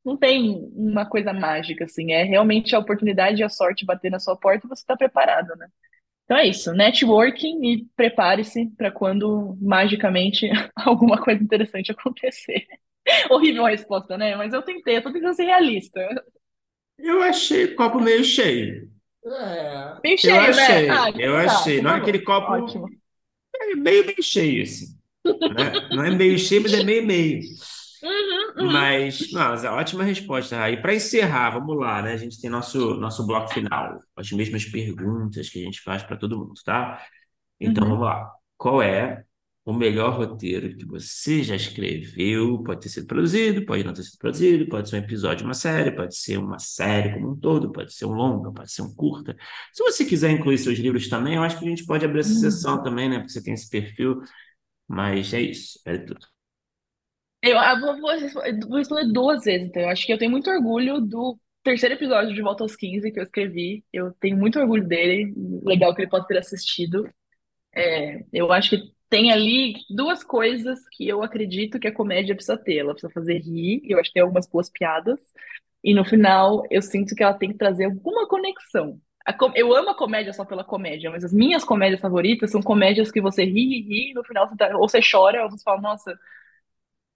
não 0.04 0.16
tem 0.16 0.70
uma 0.74 1.06
coisa 1.06 1.32
mágica, 1.32 1.84
assim, 1.84 2.12
é 2.12 2.22
realmente 2.24 2.74
a 2.74 2.78
oportunidade 2.78 3.40
e 3.40 3.44
a 3.44 3.48
sorte 3.48 3.84
bater 3.86 4.10
na 4.10 4.18
sua 4.18 4.36
porta 4.36 4.66
e 4.66 4.68
você 4.68 4.84
tá 4.86 4.96
preparado, 4.96 5.54
né? 5.56 5.68
Então 6.24 6.38
é 6.38 6.46
isso, 6.46 6.72
networking 6.72 7.60
e 7.66 7.86
prepare-se 7.96 8.70
para 8.76 8.90
quando 8.92 9.56
magicamente 9.60 10.48
alguma 10.76 11.20
coisa 11.20 11.42
interessante 11.42 11.90
acontecer. 11.92 12.66
Horrível 13.30 13.66
a 13.66 13.70
resposta, 13.70 14.16
né? 14.16 14.36
Mas 14.36 14.52
eu 14.52 14.62
tentei, 14.62 14.96
eu 14.98 15.02
tô 15.02 15.12
tentando 15.12 15.34
ser 15.34 15.44
realista. 15.44 16.00
Eu 16.98 17.20
achei 17.22 17.64
o 17.64 17.74
copo 17.74 17.98
meio 18.00 18.22
cheio. 18.22 18.88
É. 19.24 20.00
Bem 20.02 20.16
Eu 20.22 20.38
cheio, 20.40 20.54
né? 20.54 20.66
achei, 20.66 20.88
Ah, 20.88 21.10
eu 21.16 21.36
tá, 21.44 21.52
achei. 21.52 21.80
então 21.80 21.82
Não 21.82 21.90
é 21.90 21.96
tá 21.96 21.96
aquele 21.96 22.20
copo 22.20 22.52
Ótimo. 22.52 22.88
é 23.54 23.76
meio, 23.76 24.06
meio 24.06 24.22
cheio, 24.22 24.62
assim. 24.62 24.86
Né? 25.48 25.88
Não 25.92 26.04
é 26.04 26.10
meio 26.10 26.38
cheio, 26.38 26.62
mas 26.62 26.74
é 26.74 26.80
meio, 26.80 27.06
meio. 27.06 27.42
Uhum, 28.02 28.54
uhum. 28.56 28.72
Mas, 28.72 29.30
mas 29.32 29.64
é 29.64 29.70
ótima 29.70 30.04
resposta, 30.04 30.56
Raí. 30.56 30.80
Para 30.82 30.94
encerrar, 30.94 31.50
vamos 31.50 31.78
lá, 31.78 32.02
né? 32.02 32.12
A 32.12 32.16
gente 32.16 32.40
tem 32.40 32.50
nosso, 32.50 32.94
nosso 32.96 33.26
bloco 33.26 33.48
final, 33.52 33.98
as 34.16 34.30
mesmas 34.32 34.64
perguntas 34.66 35.48
que 35.48 35.60
a 35.62 35.64
gente 35.64 35.80
faz 35.80 36.02
para 36.02 36.16
todo 36.16 36.38
mundo, 36.38 36.54
tá? 36.64 37.02
Então, 37.60 37.84
Uhum. 37.84 37.90
vamos 37.90 38.04
lá. 38.06 38.32
Qual 38.58 38.82
é 38.82 39.24
o 39.64 39.72
melhor 39.72 40.16
roteiro 40.18 40.76
que 40.76 40.84
você 40.86 41.42
já 41.42 41.54
escreveu? 41.56 42.62
Pode 42.64 42.80
ter 42.82 42.88
sido 42.88 43.06
produzido, 43.06 43.64
pode 43.66 43.84
não 43.84 43.92
ter 43.92 44.02
sido 44.04 44.18
produzido, 44.18 44.68
pode 44.68 44.88
ser 44.90 44.96
um 44.96 44.98
episódio 45.00 45.38
de 45.38 45.44
uma 45.44 45.54
série, 45.54 45.92
pode 45.94 46.16
ser 46.16 46.38
uma 46.38 46.58
série 46.58 47.14
como 47.14 47.30
um 47.32 47.36
todo, 47.38 47.70
pode 47.72 47.92
ser 47.94 48.06
um 48.06 48.12
longa, 48.12 48.52
pode 48.52 48.72
ser 48.72 48.82
um 48.82 48.94
curta. 48.94 49.36
Se 49.72 49.82
você 49.84 50.04
quiser 50.04 50.30
incluir 50.32 50.58
seus 50.58 50.78
livros 50.78 51.08
também, 51.08 51.34
eu 51.36 51.42
acho 51.42 51.58
que 51.58 51.64
a 51.66 51.68
gente 51.68 51.84
pode 51.86 52.04
abrir 52.04 52.20
essa 52.20 52.34
sessão 52.34 52.82
Uhum. 52.82 52.82
também, 52.82 53.08
né? 53.08 53.18
Porque 53.18 53.32
você 53.32 53.42
tem 53.42 53.54
esse 53.54 53.68
perfil, 53.70 54.20
mas 54.88 55.32
é 55.34 55.40
isso, 55.42 55.80
é 55.86 55.98
tudo. 55.98 56.26
Eu, 57.42 57.56
eu 57.56 57.80
vou, 57.80 58.00
vou 58.00 58.10
responder 58.18 58.66
vou 58.68 58.78
responder 58.78 59.12
duas 59.12 59.44
vezes, 59.44 59.66
então. 59.68 59.82
Eu 59.82 59.88
acho 59.88 60.06
que 60.06 60.12
eu 60.12 60.18
tenho 60.18 60.30
muito 60.30 60.50
orgulho 60.50 61.00
do 61.00 61.38
terceiro 61.62 61.94
episódio 61.94 62.34
de 62.34 62.42
Volta 62.42 62.64
aos 62.64 62.76
15 62.76 63.10
que 63.10 63.18
eu 63.18 63.24
escrevi. 63.24 63.84
Eu 63.92 64.12
tenho 64.20 64.36
muito 64.36 64.58
orgulho 64.58 64.86
dele. 64.86 65.32
Legal 65.64 65.94
que 65.94 66.02
ele 66.02 66.10
possa 66.10 66.26
ter 66.26 66.38
assistido. 66.38 67.08
É, 67.74 68.24
eu 68.32 68.52
acho 68.52 68.70
que 68.70 68.92
tem 69.10 69.32
ali 69.32 69.74
duas 69.90 70.24
coisas 70.24 70.80
que 70.90 71.08
eu 71.08 71.22
acredito 71.22 71.80
que 71.80 71.88
a 71.88 71.94
comédia 71.94 72.34
precisa 72.36 72.56
ter. 72.58 72.78
Ela 72.78 72.92
precisa 72.94 73.12
fazer 73.12 73.38
rir, 73.40 73.82
eu 73.84 73.98
acho 74.00 74.10
que 74.10 74.14
tem 74.14 74.22
algumas 74.22 74.48
boas 74.48 74.70
piadas. 74.70 75.18
E 75.84 75.94
no 75.94 76.04
final, 76.04 76.64
eu 76.70 76.82
sinto 76.82 77.14
que 77.14 77.22
ela 77.22 77.34
tem 77.34 77.50
que 77.52 77.58
trazer 77.58 77.86
alguma 77.86 78.28
conexão. 78.28 79.00
Eu 79.54 79.74
amo 79.74 79.90
a 79.90 79.94
comédia 79.96 80.32
só 80.32 80.44
pela 80.44 80.64
comédia, 80.64 81.10
mas 81.10 81.24
as 81.24 81.32
minhas 81.32 81.64
comédias 81.64 82.00
favoritas 82.00 82.50
são 82.50 82.60
comédias 82.62 83.10
que 83.12 83.20
você 83.20 83.44
ri, 83.44 83.52
ri, 83.68 83.80
ri, 83.82 84.10
e 84.10 84.14
no 84.14 84.24
final 84.24 84.48
você 84.48 84.56
tá- 84.56 84.76
ou 84.76 84.88
você 84.88 85.00
chora, 85.08 85.44
ou 85.44 85.50
você 85.50 85.62
fala, 85.62 85.80
nossa, 85.80 86.18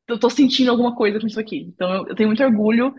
eu 0.09 0.18
tô 0.18 0.28
sentindo 0.30 0.70
alguma 0.70 0.95
coisa 0.95 1.18
com 1.20 1.26
isso 1.26 1.40
aqui. 1.40 1.59
Então 1.74 2.07
eu 2.09 2.14
tenho 2.14 2.28
muito 2.28 2.42
orgulho 2.42 2.95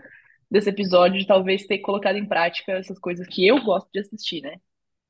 desse 0.50 0.70
episódio 0.70 1.18
de 1.20 1.26
talvez 1.26 1.66
ter 1.66 1.78
colocado 1.80 2.16
em 2.16 2.26
prática 2.26 2.72
essas 2.72 2.98
coisas 2.98 3.26
que 3.28 3.46
eu 3.46 3.62
gosto 3.62 3.88
de 3.92 4.00
assistir, 4.00 4.42
né? 4.42 4.60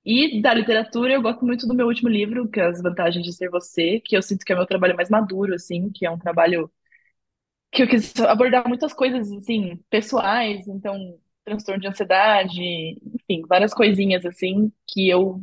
E 0.06 0.40
da 0.40 0.54
literatura, 0.54 1.12
eu 1.12 1.20
gosto 1.22 1.44
muito 1.44 1.66
do 1.66 1.74
meu 1.74 1.86
último 1.86 2.08
livro, 2.08 2.48
que 2.48 2.60
é 2.60 2.66
As 2.66 2.80
Vantagens 2.82 3.24
de 3.24 3.32
Ser 3.34 3.50
Você, 3.50 4.00
que 4.00 4.16
eu 4.16 4.22
sinto 4.22 4.44
que 4.44 4.52
é 4.52 4.54
o 4.54 4.58
meu 4.58 4.66
trabalho 4.66 4.96
mais 4.96 5.10
maduro, 5.10 5.54
assim, 5.54 5.90
que 5.92 6.06
é 6.06 6.10
um 6.10 6.18
trabalho 6.18 6.70
que 7.72 7.82
eu 7.82 7.88
quis 7.88 8.14
abordar 8.20 8.66
muitas 8.68 8.92
coisas, 8.92 9.30
assim, 9.32 9.76
pessoais, 9.90 10.66
então, 10.68 11.18
transtorno 11.44 11.80
de 11.80 11.88
ansiedade, 11.88 12.60
enfim, 13.14 13.42
várias 13.48 13.74
coisinhas, 13.74 14.24
assim, 14.24 14.72
que 14.86 15.08
eu 15.08 15.42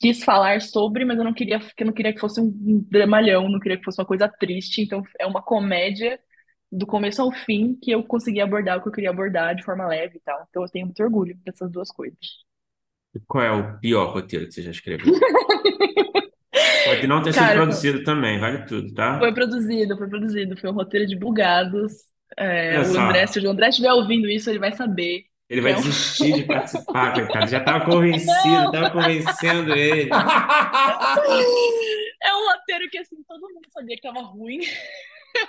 quis 0.00 0.22
falar 0.24 0.60
sobre, 0.60 1.04
mas 1.04 1.18
eu 1.18 1.24
não 1.24 1.34
queria, 1.34 1.58
que 1.60 1.82
eu 1.82 1.86
não 1.86 1.92
queria 1.94 2.12
que 2.12 2.20
fosse 2.20 2.40
um 2.40 2.50
dramalhão, 2.90 3.48
não 3.48 3.60
queria 3.60 3.78
que 3.78 3.84
fosse 3.84 4.00
uma 4.00 4.06
coisa 4.06 4.28
triste, 4.28 4.82
então 4.82 5.02
é 5.18 5.26
uma 5.26 5.42
comédia 5.42 6.20
do 6.70 6.86
começo 6.86 7.22
ao 7.22 7.32
fim 7.32 7.74
que 7.82 7.90
eu 7.90 8.04
consegui 8.04 8.40
abordar 8.40 8.78
o 8.78 8.82
que 8.82 8.88
eu 8.88 8.92
queria 8.92 9.10
abordar 9.10 9.54
de 9.56 9.64
forma 9.64 9.86
leve 9.88 10.18
e 10.18 10.20
tal. 10.20 10.46
Então 10.50 10.62
eu 10.62 10.68
tenho 10.70 10.86
muito 10.86 11.02
orgulho 11.02 11.36
dessas 11.44 11.70
duas 11.70 11.90
coisas. 11.90 12.18
Qual 13.26 13.44
é 13.44 13.50
o 13.50 13.78
pior 13.78 14.12
roteiro 14.12 14.46
que 14.46 14.52
você 14.52 14.62
já 14.62 14.70
escreveu? 14.70 15.12
Pode 16.84 17.06
não 17.06 17.22
ter 17.22 17.32
sido 17.32 17.42
Cara, 17.42 17.56
produzido 17.56 18.02
também, 18.02 18.38
vale 18.38 18.64
tudo, 18.64 18.94
tá? 18.94 19.18
Foi 19.18 19.32
produzido, 19.32 19.96
foi 19.96 20.08
produzido. 20.08 20.56
Foi 20.56 20.70
um 20.70 20.74
roteiro 20.74 21.06
de 21.06 21.16
Bugados. 21.16 21.92
É, 22.36 22.80
o 22.80 22.98
André, 22.98 23.26
se 23.26 23.40
o 23.40 23.50
André 23.50 23.68
estiver 23.68 23.92
ouvindo 23.92 24.28
isso, 24.28 24.48
ele 24.48 24.58
vai 24.58 24.72
saber 24.72 25.24
ele 25.48 25.62
vai 25.62 25.72
é 25.72 25.74
desistir 25.76 26.32
de 26.34 26.42
participar, 26.44 27.14
coitado. 27.14 27.50
Já 27.50 27.58
estava 27.58 27.84
convencido, 27.84 28.66
estava 28.66 28.90
convencendo 28.90 29.74
ele. 29.74 30.10
É 32.20 32.34
um 32.34 32.50
roteiro 32.50 32.90
que, 32.90 32.98
assim, 32.98 33.16
todo 33.28 33.40
mundo 33.42 33.68
sabia 33.70 33.94
que 33.94 34.02
tava 34.02 34.20
ruim. 34.22 34.58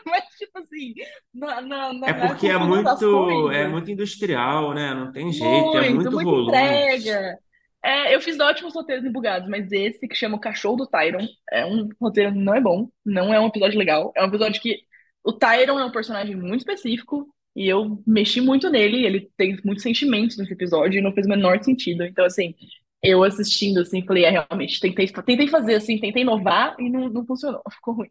Mas, 0.05 0.23
tipo 0.37 0.59
assim, 0.59 0.93
na, 1.33 1.61
na, 1.61 1.87
É 1.87 1.93
na, 1.93 2.13
na 2.13 2.27
porque 2.27 2.47
é 2.47 2.57
muito, 2.59 3.51
é 3.51 3.67
muito 3.67 3.89
industrial, 3.89 4.75
né? 4.75 4.93
Não 4.93 5.11
tem 5.11 5.31
jeito, 5.31 5.77
é 5.77 5.89
muito, 5.89 6.11
muito 6.11 6.25
volume. 6.29 6.47
entrega. 6.47 7.39
É, 7.83 8.13
eu 8.13 8.21
fiz 8.21 8.39
ótimos 8.39 8.73
roteiros 8.73 9.05
em 9.05 9.11
Bugados, 9.11 9.47
mas 9.47 9.71
esse 9.71 10.07
que 10.07 10.15
chama 10.15 10.35
O 10.35 10.39
Cachorro 10.39 10.77
do 10.77 10.87
Tyron 10.87 11.25
é 11.49 11.65
um 11.65 11.89
roteiro 11.99 12.33
que 12.33 12.39
não 12.39 12.53
é 12.53 12.59
bom, 12.59 12.89
não 13.05 13.33
é 13.33 13.39
um 13.39 13.47
episódio 13.47 13.79
legal. 13.79 14.11
É 14.15 14.23
um 14.23 14.27
episódio 14.27 14.61
que 14.61 14.79
o 15.23 15.31
Tyron 15.31 15.79
é 15.79 15.85
um 15.85 15.91
personagem 15.91 16.35
muito 16.35 16.61
específico 16.61 17.33
e 17.55 17.67
eu 17.67 18.01
mexi 18.05 18.41
muito 18.41 18.69
nele. 18.69 19.05
Ele 19.05 19.31
tem 19.37 19.57
muitos 19.63 19.83
sentimentos 19.83 20.37
nesse 20.37 20.53
episódio 20.53 20.99
e 20.99 21.01
não 21.01 21.13
fez 21.13 21.25
o 21.25 21.29
menor 21.29 21.63
sentido. 21.63 22.03
Então, 22.03 22.25
assim, 22.25 22.53
eu 23.01 23.23
assistindo, 23.23 23.79
assim, 23.79 24.05
falei, 24.05 24.25
é, 24.25 24.29
realmente, 24.29 24.79
tentei, 24.79 25.07
tentei 25.07 25.47
fazer, 25.47 25.75
assim, 25.75 25.97
tentei 25.99 26.21
inovar 26.23 26.75
e 26.79 26.89
não, 26.89 27.09
não 27.09 27.25
funcionou, 27.25 27.61
ficou 27.71 27.93
ruim. 27.93 28.09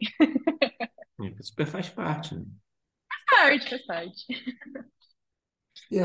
É, 1.20 1.42
Super 1.42 1.66
faz 1.66 1.88
parte, 1.90 2.34
né? 2.34 2.44
Faz 3.10 3.24
parte, 3.42 3.70
faz 3.70 3.86
parte. 3.86 4.26
E 5.90 5.98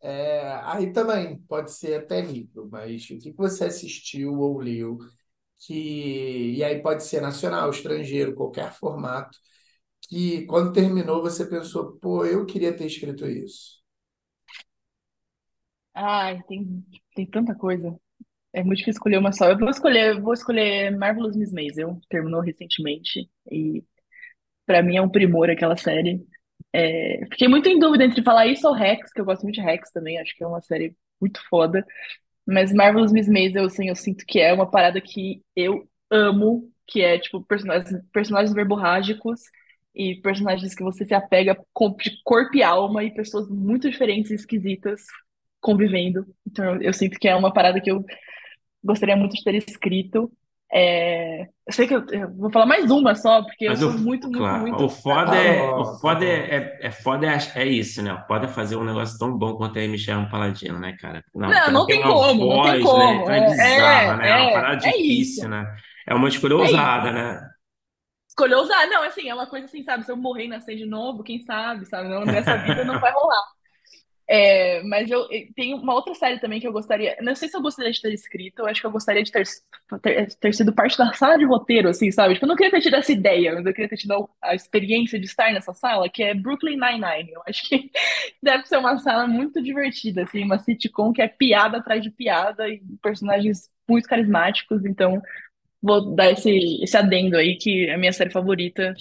é, 0.00 0.52
aí 0.64 0.92
também 0.92 1.38
pode 1.42 1.72
ser 1.72 1.94
até 2.02 2.20
livro, 2.20 2.68
mas 2.70 3.04
o 3.10 3.18
que 3.18 3.32
você 3.32 3.64
assistiu 3.64 4.34
ou 4.38 4.58
leu 4.58 4.98
que 5.60 6.54
e 6.56 6.64
aí 6.64 6.82
pode 6.82 7.04
ser 7.04 7.20
nacional, 7.22 7.70
estrangeiro, 7.70 8.34
qualquer 8.34 8.72
formato, 8.74 9.38
que 10.08 10.46
quando 10.46 10.72
terminou 10.72 11.22
você 11.22 11.46
pensou, 11.46 11.92
pô, 11.98 12.24
eu 12.26 12.46
queria 12.46 12.76
ter 12.76 12.86
escrito 12.86 13.26
isso. 13.28 13.78
Ai, 15.94 16.42
tem, 16.48 16.84
tem 17.14 17.26
tanta 17.26 17.54
coisa. 17.54 17.96
É 18.52 18.62
muito 18.64 18.78
difícil 18.78 18.98
escolher 18.98 19.18
uma 19.18 19.32
só. 19.32 19.50
Eu 19.50 19.58
vou 19.58 19.70
escolher, 19.70 20.20
vou 20.20 20.34
escolher 20.34 20.96
Marvelous 20.98 21.36
Miss 21.36 21.52
Maisel, 21.52 22.00
terminou 22.10 22.40
recentemente 22.42 23.30
e 23.50 23.84
pra 24.66 24.82
mim 24.82 24.96
é 24.96 25.02
um 25.02 25.10
primor 25.10 25.50
aquela 25.50 25.76
série. 25.76 26.26
É, 26.78 27.26
fiquei 27.30 27.48
muito 27.48 27.68
em 27.68 27.76
dúvida 27.78 28.04
entre 28.04 28.22
falar 28.22 28.46
isso 28.46 28.68
ou 28.68 28.72
Rex, 28.72 29.12
que 29.12 29.20
eu 29.20 29.24
gosto 29.24 29.42
muito 29.42 29.56
de 29.56 29.60
Rex 29.60 29.90
também, 29.90 30.18
acho 30.18 30.32
que 30.36 30.44
é 30.44 30.46
uma 30.46 30.62
série 30.62 30.94
muito 31.20 31.40
foda. 31.48 31.84
Mas 32.46 32.72
Marvelous 32.72 33.10
Miss 33.10 33.28
Maisel, 33.28 33.64
assim, 33.64 33.88
eu 33.88 33.96
sinto 33.96 34.24
que 34.24 34.38
é 34.38 34.52
uma 34.52 34.70
parada 34.70 35.00
que 35.00 35.42
eu 35.56 35.88
amo, 36.08 36.70
que 36.86 37.02
é, 37.02 37.18
tipo, 37.18 37.42
personagens, 37.44 38.00
personagens 38.12 38.54
verborrágicos 38.54 39.40
e 39.92 40.20
personagens 40.22 40.72
que 40.72 40.84
você 40.84 41.04
se 41.04 41.14
apega 41.14 41.54
de 42.00 42.22
corpo 42.22 42.56
e 42.56 42.62
alma 42.62 43.02
e 43.02 43.12
pessoas 43.12 43.48
muito 43.48 43.90
diferentes 43.90 44.30
e 44.30 44.34
esquisitas 44.34 45.02
convivendo. 45.60 46.24
Então, 46.46 46.76
eu, 46.76 46.82
eu 46.82 46.92
sinto 46.92 47.18
que 47.18 47.26
é 47.28 47.34
uma 47.34 47.52
parada 47.52 47.80
que 47.80 47.90
eu 47.90 48.04
gostaria 48.84 49.16
muito 49.16 49.34
de 49.34 49.42
ter 49.42 49.56
escrito. 49.56 50.30
É, 50.72 51.42
eu 51.66 51.72
sei 51.72 51.86
que 51.88 51.94
eu, 51.94 52.04
eu 52.10 52.34
vou 52.36 52.50
falar 52.50 52.66
mais 52.66 52.90
uma 52.90 53.14
só, 53.14 53.42
porque 53.42 53.64
eu 53.66 53.74
Mas 53.74 53.78
sou 53.78 53.90
o, 53.90 53.98
muito, 53.98 54.28
muito, 54.30 54.38
claro, 54.38 54.60
muito. 54.60 54.84
o 54.84 54.88
foda 54.88 55.36
é, 55.36 55.74
o 55.76 55.84
foda 56.00 56.24
é, 56.24 56.78
é, 56.82 56.86
é 56.88 56.90
foda 56.90 57.26
é, 57.26 57.36
é 57.54 57.66
isso, 57.66 58.02
né? 58.02 58.12
O 58.14 58.26
foda 58.26 58.46
é 58.46 58.48
fazer 58.48 58.76
um 58.76 58.84
negócio 58.84 59.18
tão 59.18 59.36
bom 59.36 59.56
quanto 59.56 59.78
a 59.78 59.82
Amy 59.82 59.98
Sherman 59.98 60.28
Paladino, 60.30 60.78
né, 60.78 60.96
cara? 60.98 61.22
Não, 61.34 61.48
Não, 61.50 61.70
não 61.72 61.86
tem 61.86 62.02
como, 62.02 62.46
não 62.46 62.60
tem 62.60 62.78
voz, 62.78 62.92
né? 62.94 63.14
como. 63.14 63.22
Então 63.22 63.34
é 63.34 63.40
É, 63.40 63.42
bizarra, 63.42 64.16
né? 64.16 64.28
É 64.30 64.36
uma 64.36 64.50
é, 64.50 64.52
parada 64.52 64.76
é, 64.82 64.90
é 64.90 64.92
difícil, 64.92 65.48
isso. 65.48 65.48
né? 65.48 65.64
É 66.06 66.14
uma 66.14 66.28
escolha 66.28 66.54
É 66.56 66.68
ousada, 66.68 67.12
né? 67.12 67.40
Escolheu 68.28 68.60
usar. 68.60 68.86
Não, 68.86 69.02
assim, 69.02 69.28
é 69.28 69.34
uma 69.34 69.46
coisa 69.48 69.66
assim, 69.66 69.82
sabe? 69.82 70.04
Se 70.04 70.12
eu 70.12 70.16
morrer 70.16 70.44
e 70.44 70.48
nascer 70.48 70.76
de 70.76 70.86
novo, 70.86 71.22
quem 71.24 71.40
sabe, 71.42 71.86
sabe? 71.86 72.08
Não, 72.08 72.26
nessa 72.26 72.56
vida 72.56 72.84
não 72.84 72.98
vai 73.00 73.12
rolar. 73.12 73.57
É, 74.30 74.82
mas 74.82 75.10
eu, 75.10 75.26
tenho 75.56 75.78
uma 75.78 75.94
outra 75.94 76.14
série 76.14 76.38
também 76.38 76.60
que 76.60 76.68
eu 76.68 76.72
gostaria. 76.72 77.16
Não 77.22 77.34
sei 77.34 77.48
se 77.48 77.56
eu 77.56 77.62
gostaria 77.62 77.90
de 77.90 78.00
ter 78.00 78.12
escrito, 78.12 78.58
eu 78.58 78.66
acho 78.66 78.78
que 78.78 78.86
eu 78.86 78.90
gostaria 78.90 79.22
de 79.22 79.32
ter, 79.32 79.44
ter, 80.02 80.34
ter 80.34 80.54
sido 80.54 80.74
parte 80.74 80.98
da 80.98 81.12
sala 81.14 81.38
de 81.38 81.46
roteiro, 81.46 81.88
assim, 81.88 82.10
sabe? 82.12 82.34
Tipo, 82.34 82.44
eu 82.44 82.48
não 82.48 82.56
queria 82.56 82.70
ter 82.70 82.82
tido 82.82 82.96
essa 82.96 83.10
ideia, 83.10 83.54
mas 83.54 83.64
eu 83.64 83.72
queria 83.72 83.88
ter 83.88 83.96
tido 83.96 84.28
a 84.42 84.54
experiência 84.54 85.18
de 85.18 85.24
estar 85.24 85.50
nessa 85.52 85.72
sala, 85.72 86.10
que 86.10 86.22
é 86.22 86.34
Brooklyn 86.34 86.76
Nine-Nine. 86.76 87.32
Eu 87.32 87.42
acho 87.46 87.66
que 87.66 87.90
deve 88.42 88.66
ser 88.66 88.76
uma 88.76 88.98
sala 88.98 89.26
muito 89.26 89.62
divertida, 89.62 90.24
assim, 90.24 90.44
uma 90.44 90.58
sitcom 90.58 91.10
que 91.10 91.22
é 91.22 91.28
piada 91.28 91.78
atrás 91.78 92.02
de 92.02 92.10
piada 92.10 92.68
e 92.68 92.82
personagens 93.02 93.70
muito 93.88 94.06
carismáticos, 94.06 94.84
então 94.84 95.22
vou 95.80 96.14
dar 96.14 96.32
esse, 96.32 96.82
esse 96.82 96.96
adendo 96.98 97.36
aí, 97.36 97.56
que 97.56 97.86
é 97.86 97.94
a 97.94 97.98
minha 97.98 98.12
série 98.12 98.30
favorita 98.30 98.94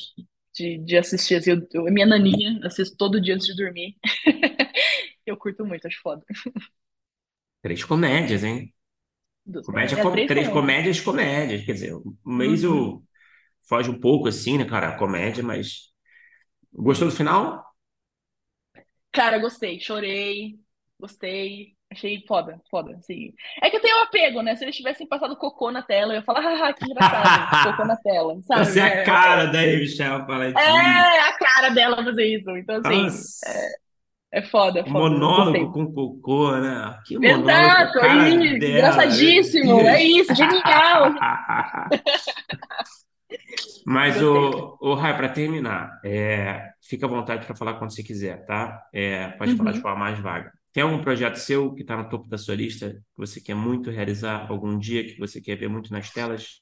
de, 0.56 0.78
de 0.78 0.98
assistir, 0.98 1.36
assim, 1.36 1.52
eu, 1.52 1.68
eu, 1.74 1.84
minha 1.86 2.06
naninha, 2.06 2.60
assisto 2.64 2.96
todo 2.98 3.22
dia 3.22 3.36
antes 3.36 3.48
de 3.48 3.56
dormir. 3.56 3.96
Eu 5.30 5.38
curto 5.38 5.66
muito, 5.66 5.88
acho 5.88 6.02
foda. 6.02 6.24
Três 7.62 7.84
comédias, 7.84 8.44
hein? 8.44 8.74
Dos 9.54 9.68
Comédia. 9.68 9.98
É, 9.98 10.06
com, 10.06 10.12
três 10.14 10.32
três 10.32 10.48
comédias. 10.48 10.50
comédias, 10.50 11.02
comédias. 11.02 11.66
Quer 11.66 11.74
dizer, 11.74 11.94
o 11.96 12.18
Uhum. 12.44 12.98
Maisel 13.04 13.04
foge 13.68 13.90
um 13.92 14.00
pouco 14.00 14.30
assim, 14.30 14.58
né, 14.58 14.66
cara? 14.66 14.90
A 14.90 14.98
comédia, 14.98 15.44
mas. 15.44 15.92
Gostou 16.74 17.10
do 17.10 17.16
final? 17.16 17.66
Cara, 19.12 19.40
gostei, 19.40 19.80
chorei, 19.80 20.60
gostei, 21.00 21.76
achei 21.92 22.24
foda, 22.28 22.62
foda, 22.70 22.96
assim. 22.98 23.34
É 23.62 23.70
que 23.70 23.78
eu 23.78 23.82
tenho 23.82 23.98
um 23.98 24.04
apego, 24.04 24.42
né? 24.42 24.56
Se 24.56 24.64
eles 24.64 24.76
tivessem 24.76 25.08
passado 25.08 25.36
cocô 25.38 25.72
na 25.72 25.82
tela, 25.82 26.14
eu 26.14 26.18
ia 26.18 26.24
falar, 26.24 26.42
haha, 26.42 26.74
que 26.74 26.86
engraçado, 26.86 27.40
cocô 27.62 27.84
na 27.86 27.98
tela, 27.98 28.40
sabe? 28.44 28.72
Essa 28.72 28.80
é 28.80 28.84
a 28.84 29.04
É, 29.04 29.04
cara 29.04 29.46
da 29.46 29.62
Paladino. 30.26 31.08
é 31.16 31.20
a 31.30 31.38
cara 31.38 31.70
dela 31.70 32.04
fazer 32.04 32.26
isso. 32.26 32.50
Então, 32.58 32.78
assim, 32.78 33.24
Nossa. 33.50 33.78
É 34.32 34.42
foda, 34.42 34.84
foda, 34.84 34.92
Monólogo 34.92 35.72
com 35.72 35.92
cocô, 35.94 36.52
né? 36.58 37.00
Que 37.06 37.18
monólogo, 37.18 37.50
Exato, 37.50 38.00
cara 38.00 38.30
meu 38.30 38.58
engraçadíssimo, 38.58 39.80
é 39.82 39.98
Deus. 39.98 40.02
isso, 40.30 40.36
genial. 40.36 41.14
Mas, 43.86 44.22
o, 44.22 44.78
o 44.82 44.94
Rai, 44.94 45.16
para 45.16 45.30
terminar, 45.30 46.00
é, 46.04 46.72
fica 46.82 47.06
à 47.06 47.10
vontade 47.10 47.46
para 47.46 47.56
falar 47.56 47.76
quando 47.76 47.94
você 47.94 48.04
quiser, 48.04 48.46
tá? 48.46 48.82
É, 48.94 49.30
pode 49.30 49.56
falar 49.56 49.72
de 49.72 49.78
Uhum. 49.78 49.82
forma 49.82 50.00
mais 50.00 50.20
vaga. 50.20 50.52
Tem 50.74 50.84
algum 50.84 51.02
projeto 51.02 51.36
seu 51.38 51.74
que 51.74 51.82
está 51.82 51.98
no 51.98 52.10
topo 52.10 52.28
da 52.28 52.38
sua 52.38 52.56
lista 52.56 52.92
que 52.92 53.18
você 53.18 53.42
quer 53.42 53.56
muito 53.56 53.90
realizar 53.90 54.46
algum 54.50 54.78
dia, 54.78 55.04
que 55.04 55.18
você 55.18 55.42
quer 55.42 55.56
ver 55.56 55.70
muito 55.70 55.92
nas 55.92 56.12
telas? 56.12 56.62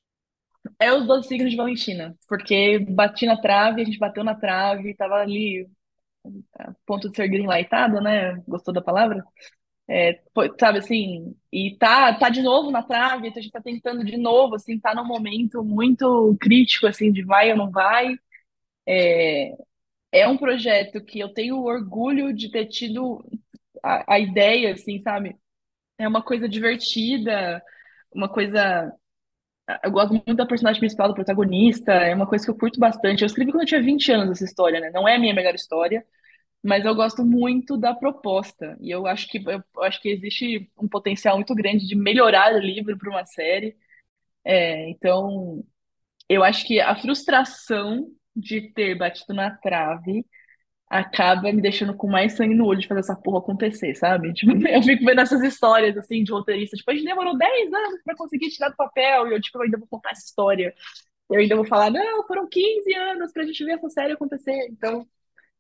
É 0.80 0.94
os 0.94 1.06
12 1.06 1.28
signos 1.28 1.52
de 1.52 1.58
Valentina, 1.58 2.16
porque 2.28 2.80
bati 2.80 3.26
na 3.26 3.40
trave, 3.40 3.82
a 3.82 3.86
gente 3.86 4.00
bateu 4.00 4.24
na 4.24 4.36
trave, 4.36 4.96
tava 4.96 5.16
ali 5.16 5.68
a 6.60 6.74
ponto 6.86 7.10
de 7.10 7.16
ser 7.16 7.28
greenlightada, 7.30 8.02
né? 8.02 8.36
Gostou 8.48 8.74
da 8.74 8.82
palavra? 8.82 9.24
É, 9.88 10.20
sabe 10.60 10.80
assim, 10.80 11.36
e 11.52 11.78
tá, 11.78 12.14
tá 12.16 12.30
de 12.30 12.42
novo 12.42 12.72
na 12.72 12.84
trave, 12.84 13.28
então 13.28 13.40
a 13.40 13.44
gente 13.44 13.52
tá 13.52 13.62
tentando 13.62 14.04
de 14.06 14.18
novo, 14.18 14.56
assim, 14.56 14.80
tá 14.80 14.96
num 14.96 15.06
momento 15.06 15.64
muito 15.64 16.36
crítico, 16.42 16.88
assim, 16.88 17.12
de 17.12 17.24
vai 17.24 17.52
ou 17.52 17.58
não 17.58 17.72
vai. 17.72 18.16
É, 18.88 19.54
é 20.12 20.28
um 20.28 20.38
projeto 20.38 21.04
que 21.04 21.20
eu 21.20 21.30
tenho 21.34 21.58
orgulho 21.64 22.34
de 22.34 22.52
ter 22.52 22.68
tido 22.68 23.24
a, 23.84 24.16
a 24.16 24.20
ideia, 24.20 24.74
assim, 24.74 25.02
sabe? 25.02 25.36
É 25.98 26.08
uma 26.08 26.24
coisa 26.24 26.50
divertida, 26.50 27.64
uma 28.14 28.30
coisa. 28.30 28.92
Eu 29.84 29.92
gosto 29.92 30.12
muito 30.14 30.36
da 30.36 30.46
personagem 30.46 30.80
principal, 30.80 31.08
do 31.08 31.16
protagonista, 31.16 31.92
é 31.92 32.14
uma 32.14 32.28
coisa 32.28 32.46
que 32.46 32.52
eu 32.52 32.58
curto 32.58 32.80
bastante. 32.80 33.22
Eu 33.24 33.26
escrevi 33.28 33.52
quando 33.52 33.62
eu 33.64 33.68
tinha 33.68 33.82
20 33.82 34.12
anos 34.12 34.32
essa 34.32 34.46
história, 34.46 34.80
né? 34.80 34.92
Não 34.92 35.08
é 35.08 35.16
a 35.16 35.20
minha 35.20 35.34
melhor 35.34 35.56
história, 35.56 36.06
mas 36.64 36.86
eu 36.86 36.96
gosto 36.96 37.26
muito 37.26 37.78
da 37.78 37.94
proposta. 37.96 38.78
E 38.82 38.92
eu 38.92 39.08
acho 39.08 39.28
que 39.30 39.44
eu 39.48 39.84
acho 39.84 40.02
que 40.02 40.10
existe 40.10 40.72
um 40.82 40.88
potencial 40.88 41.38
muito 41.38 41.56
grande 41.56 41.88
de 41.88 41.96
melhorar 41.96 42.54
o 42.56 42.60
livro 42.60 42.98
para 42.98 43.10
uma 43.10 43.26
série. 43.26 43.76
É, 44.44 44.90
então, 44.90 45.64
eu 46.30 46.44
acho 46.44 46.66
que 46.68 46.80
a 46.80 46.96
frustração 46.96 48.12
de 48.36 48.62
ter 48.74 48.96
batido 48.98 49.34
na 49.34 49.52
trave 49.52 50.26
acaba 51.00 51.52
me 51.52 51.62
deixando 51.62 51.96
com 51.96 52.08
mais 52.08 52.34
sangue 52.34 52.56
no 52.56 52.66
olho 52.66 52.80
de 52.80 52.88
fazer 52.88 53.02
essa 53.02 53.16
porra 53.16 53.40
acontecer, 53.40 53.96
sabe? 53.96 54.34
Tipo, 54.36 54.52
eu 54.68 54.84
fico 54.84 55.06
vendo 55.06 55.22
essas 55.22 55.42
histórias, 55.44 55.98
assim, 55.98 56.24
de 56.24 56.32
roteirista. 56.32 56.78
Tipo, 56.78 56.92
a 56.92 56.94
gente 56.96 57.06
demorou 57.06 57.38
10 57.38 57.74
anos 57.74 58.02
pra 58.04 58.16
conseguir 58.16 58.50
tirar 58.50 58.70
do 58.70 58.76
papel. 58.76 59.28
E 59.28 59.34
eu, 59.34 59.42
tipo, 59.42 59.58
eu 59.58 59.64
ainda 59.64 59.78
vou 59.78 59.88
contar 59.88 60.12
essa 60.12 60.26
história. 60.26 60.74
Eu 61.30 61.40
ainda 61.42 61.56
vou 61.56 61.66
falar, 61.66 61.92
não, 61.92 62.26
foram 62.28 62.48
15 62.50 62.94
anos 62.96 63.32
pra 63.34 63.46
gente 63.46 63.64
ver 63.66 63.74
essa 63.74 63.90
série 63.90 64.14
acontecer. 64.14 64.68
Então, 64.72 65.08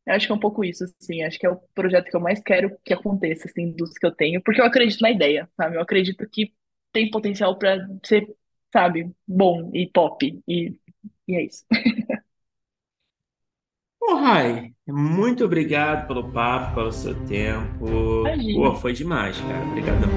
eu 0.06 0.14
acho 0.16 0.28
que 0.28 0.32
é 0.34 0.36
um 0.36 0.40
pouco 0.40 0.64
isso, 0.64 0.84
assim. 0.86 1.24
Acho 1.24 1.40
que 1.40 1.48
é 1.48 1.50
o 1.50 1.58
projeto 1.76 2.06
que 2.10 2.16
eu 2.16 2.22
mais 2.22 2.42
quero 2.44 2.78
que 2.86 2.94
aconteça, 2.94 3.48
assim, 3.48 3.72
dos 3.72 3.94
que 3.94 4.06
eu 4.06 4.12
tenho. 4.16 4.42
Porque 4.44 4.62
eu 4.62 4.66
acredito 4.66 5.02
na 5.02 5.12
ideia, 5.12 5.50
sabe? 5.58 5.78
Eu 5.78 5.82
acredito 5.82 6.28
que 6.30 6.54
tem 6.94 7.10
potencial 7.12 7.58
pra 7.58 7.78
ser, 8.06 8.28
sabe, 8.74 9.12
bom 9.28 9.72
e 9.74 9.90
pop. 9.92 10.44
E, 10.48 10.76
e 11.28 11.36
é 11.36 11.44
isso. 11.46 11.66
Ô, 14.08 14.14
Rai, 14.16 14.72
muito 14.88 15.44
obrigado 15.44 16.06
pelo 16.08 16.32
papo, 16.32 16.76
pelo 16.76 16.92
seu 16.92 17.16
tempo. 17.26 17.80
Pô, 17.80 18.22
Imagina. 18.28 18.76
foi 18.76 18.94
demais, 18.94 19.40
cara. 19.42 19.66
Obrigadão. 19.66 20.10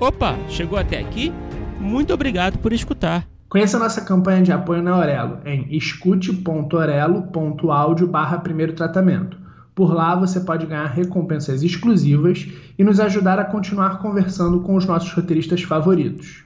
Opa, 0.00 0.34
chegou 0.48 0.78
até 0.78 0.98
aqui? 0.98 1.30
Muito 1.78 2.14
obrigado 2.14 2.56
por 2.58 2.72
escutar. 2.72 3.26
Conheça 3.50 3.78
nossa 3.78 4.00
campanha 4.00 4.42
de 4.42 4.50
apoio 4.50 4.82
na 4.82 4.92
Aurelo 4.92 5.40
em 5.44 5.76
escute.orelo.audio 5.76 8.06
barra 8.06 8.38
primeiro 8.38 8.72
tratamento. 8.72 9.36
Por 9.74 9.92
lá 9.92 10.16
você 10.16 10.40
pode 10.40 10.64
ganhar 10.64 10.86
recompensas 10.86 11.62
exclusivas 11.62 12.48
e 12.78 12.84
nos 12.84 12.98
ajudar 12.98 13.38
a 13.38 13.44
continuar 13.44 13.98
conversando 13.98 14.60
com 14.60 14.76
os 14.76 14.86
nossos 14.86 15.12
roteiristas 15.12 15.60
favoritos. 15.62 16.45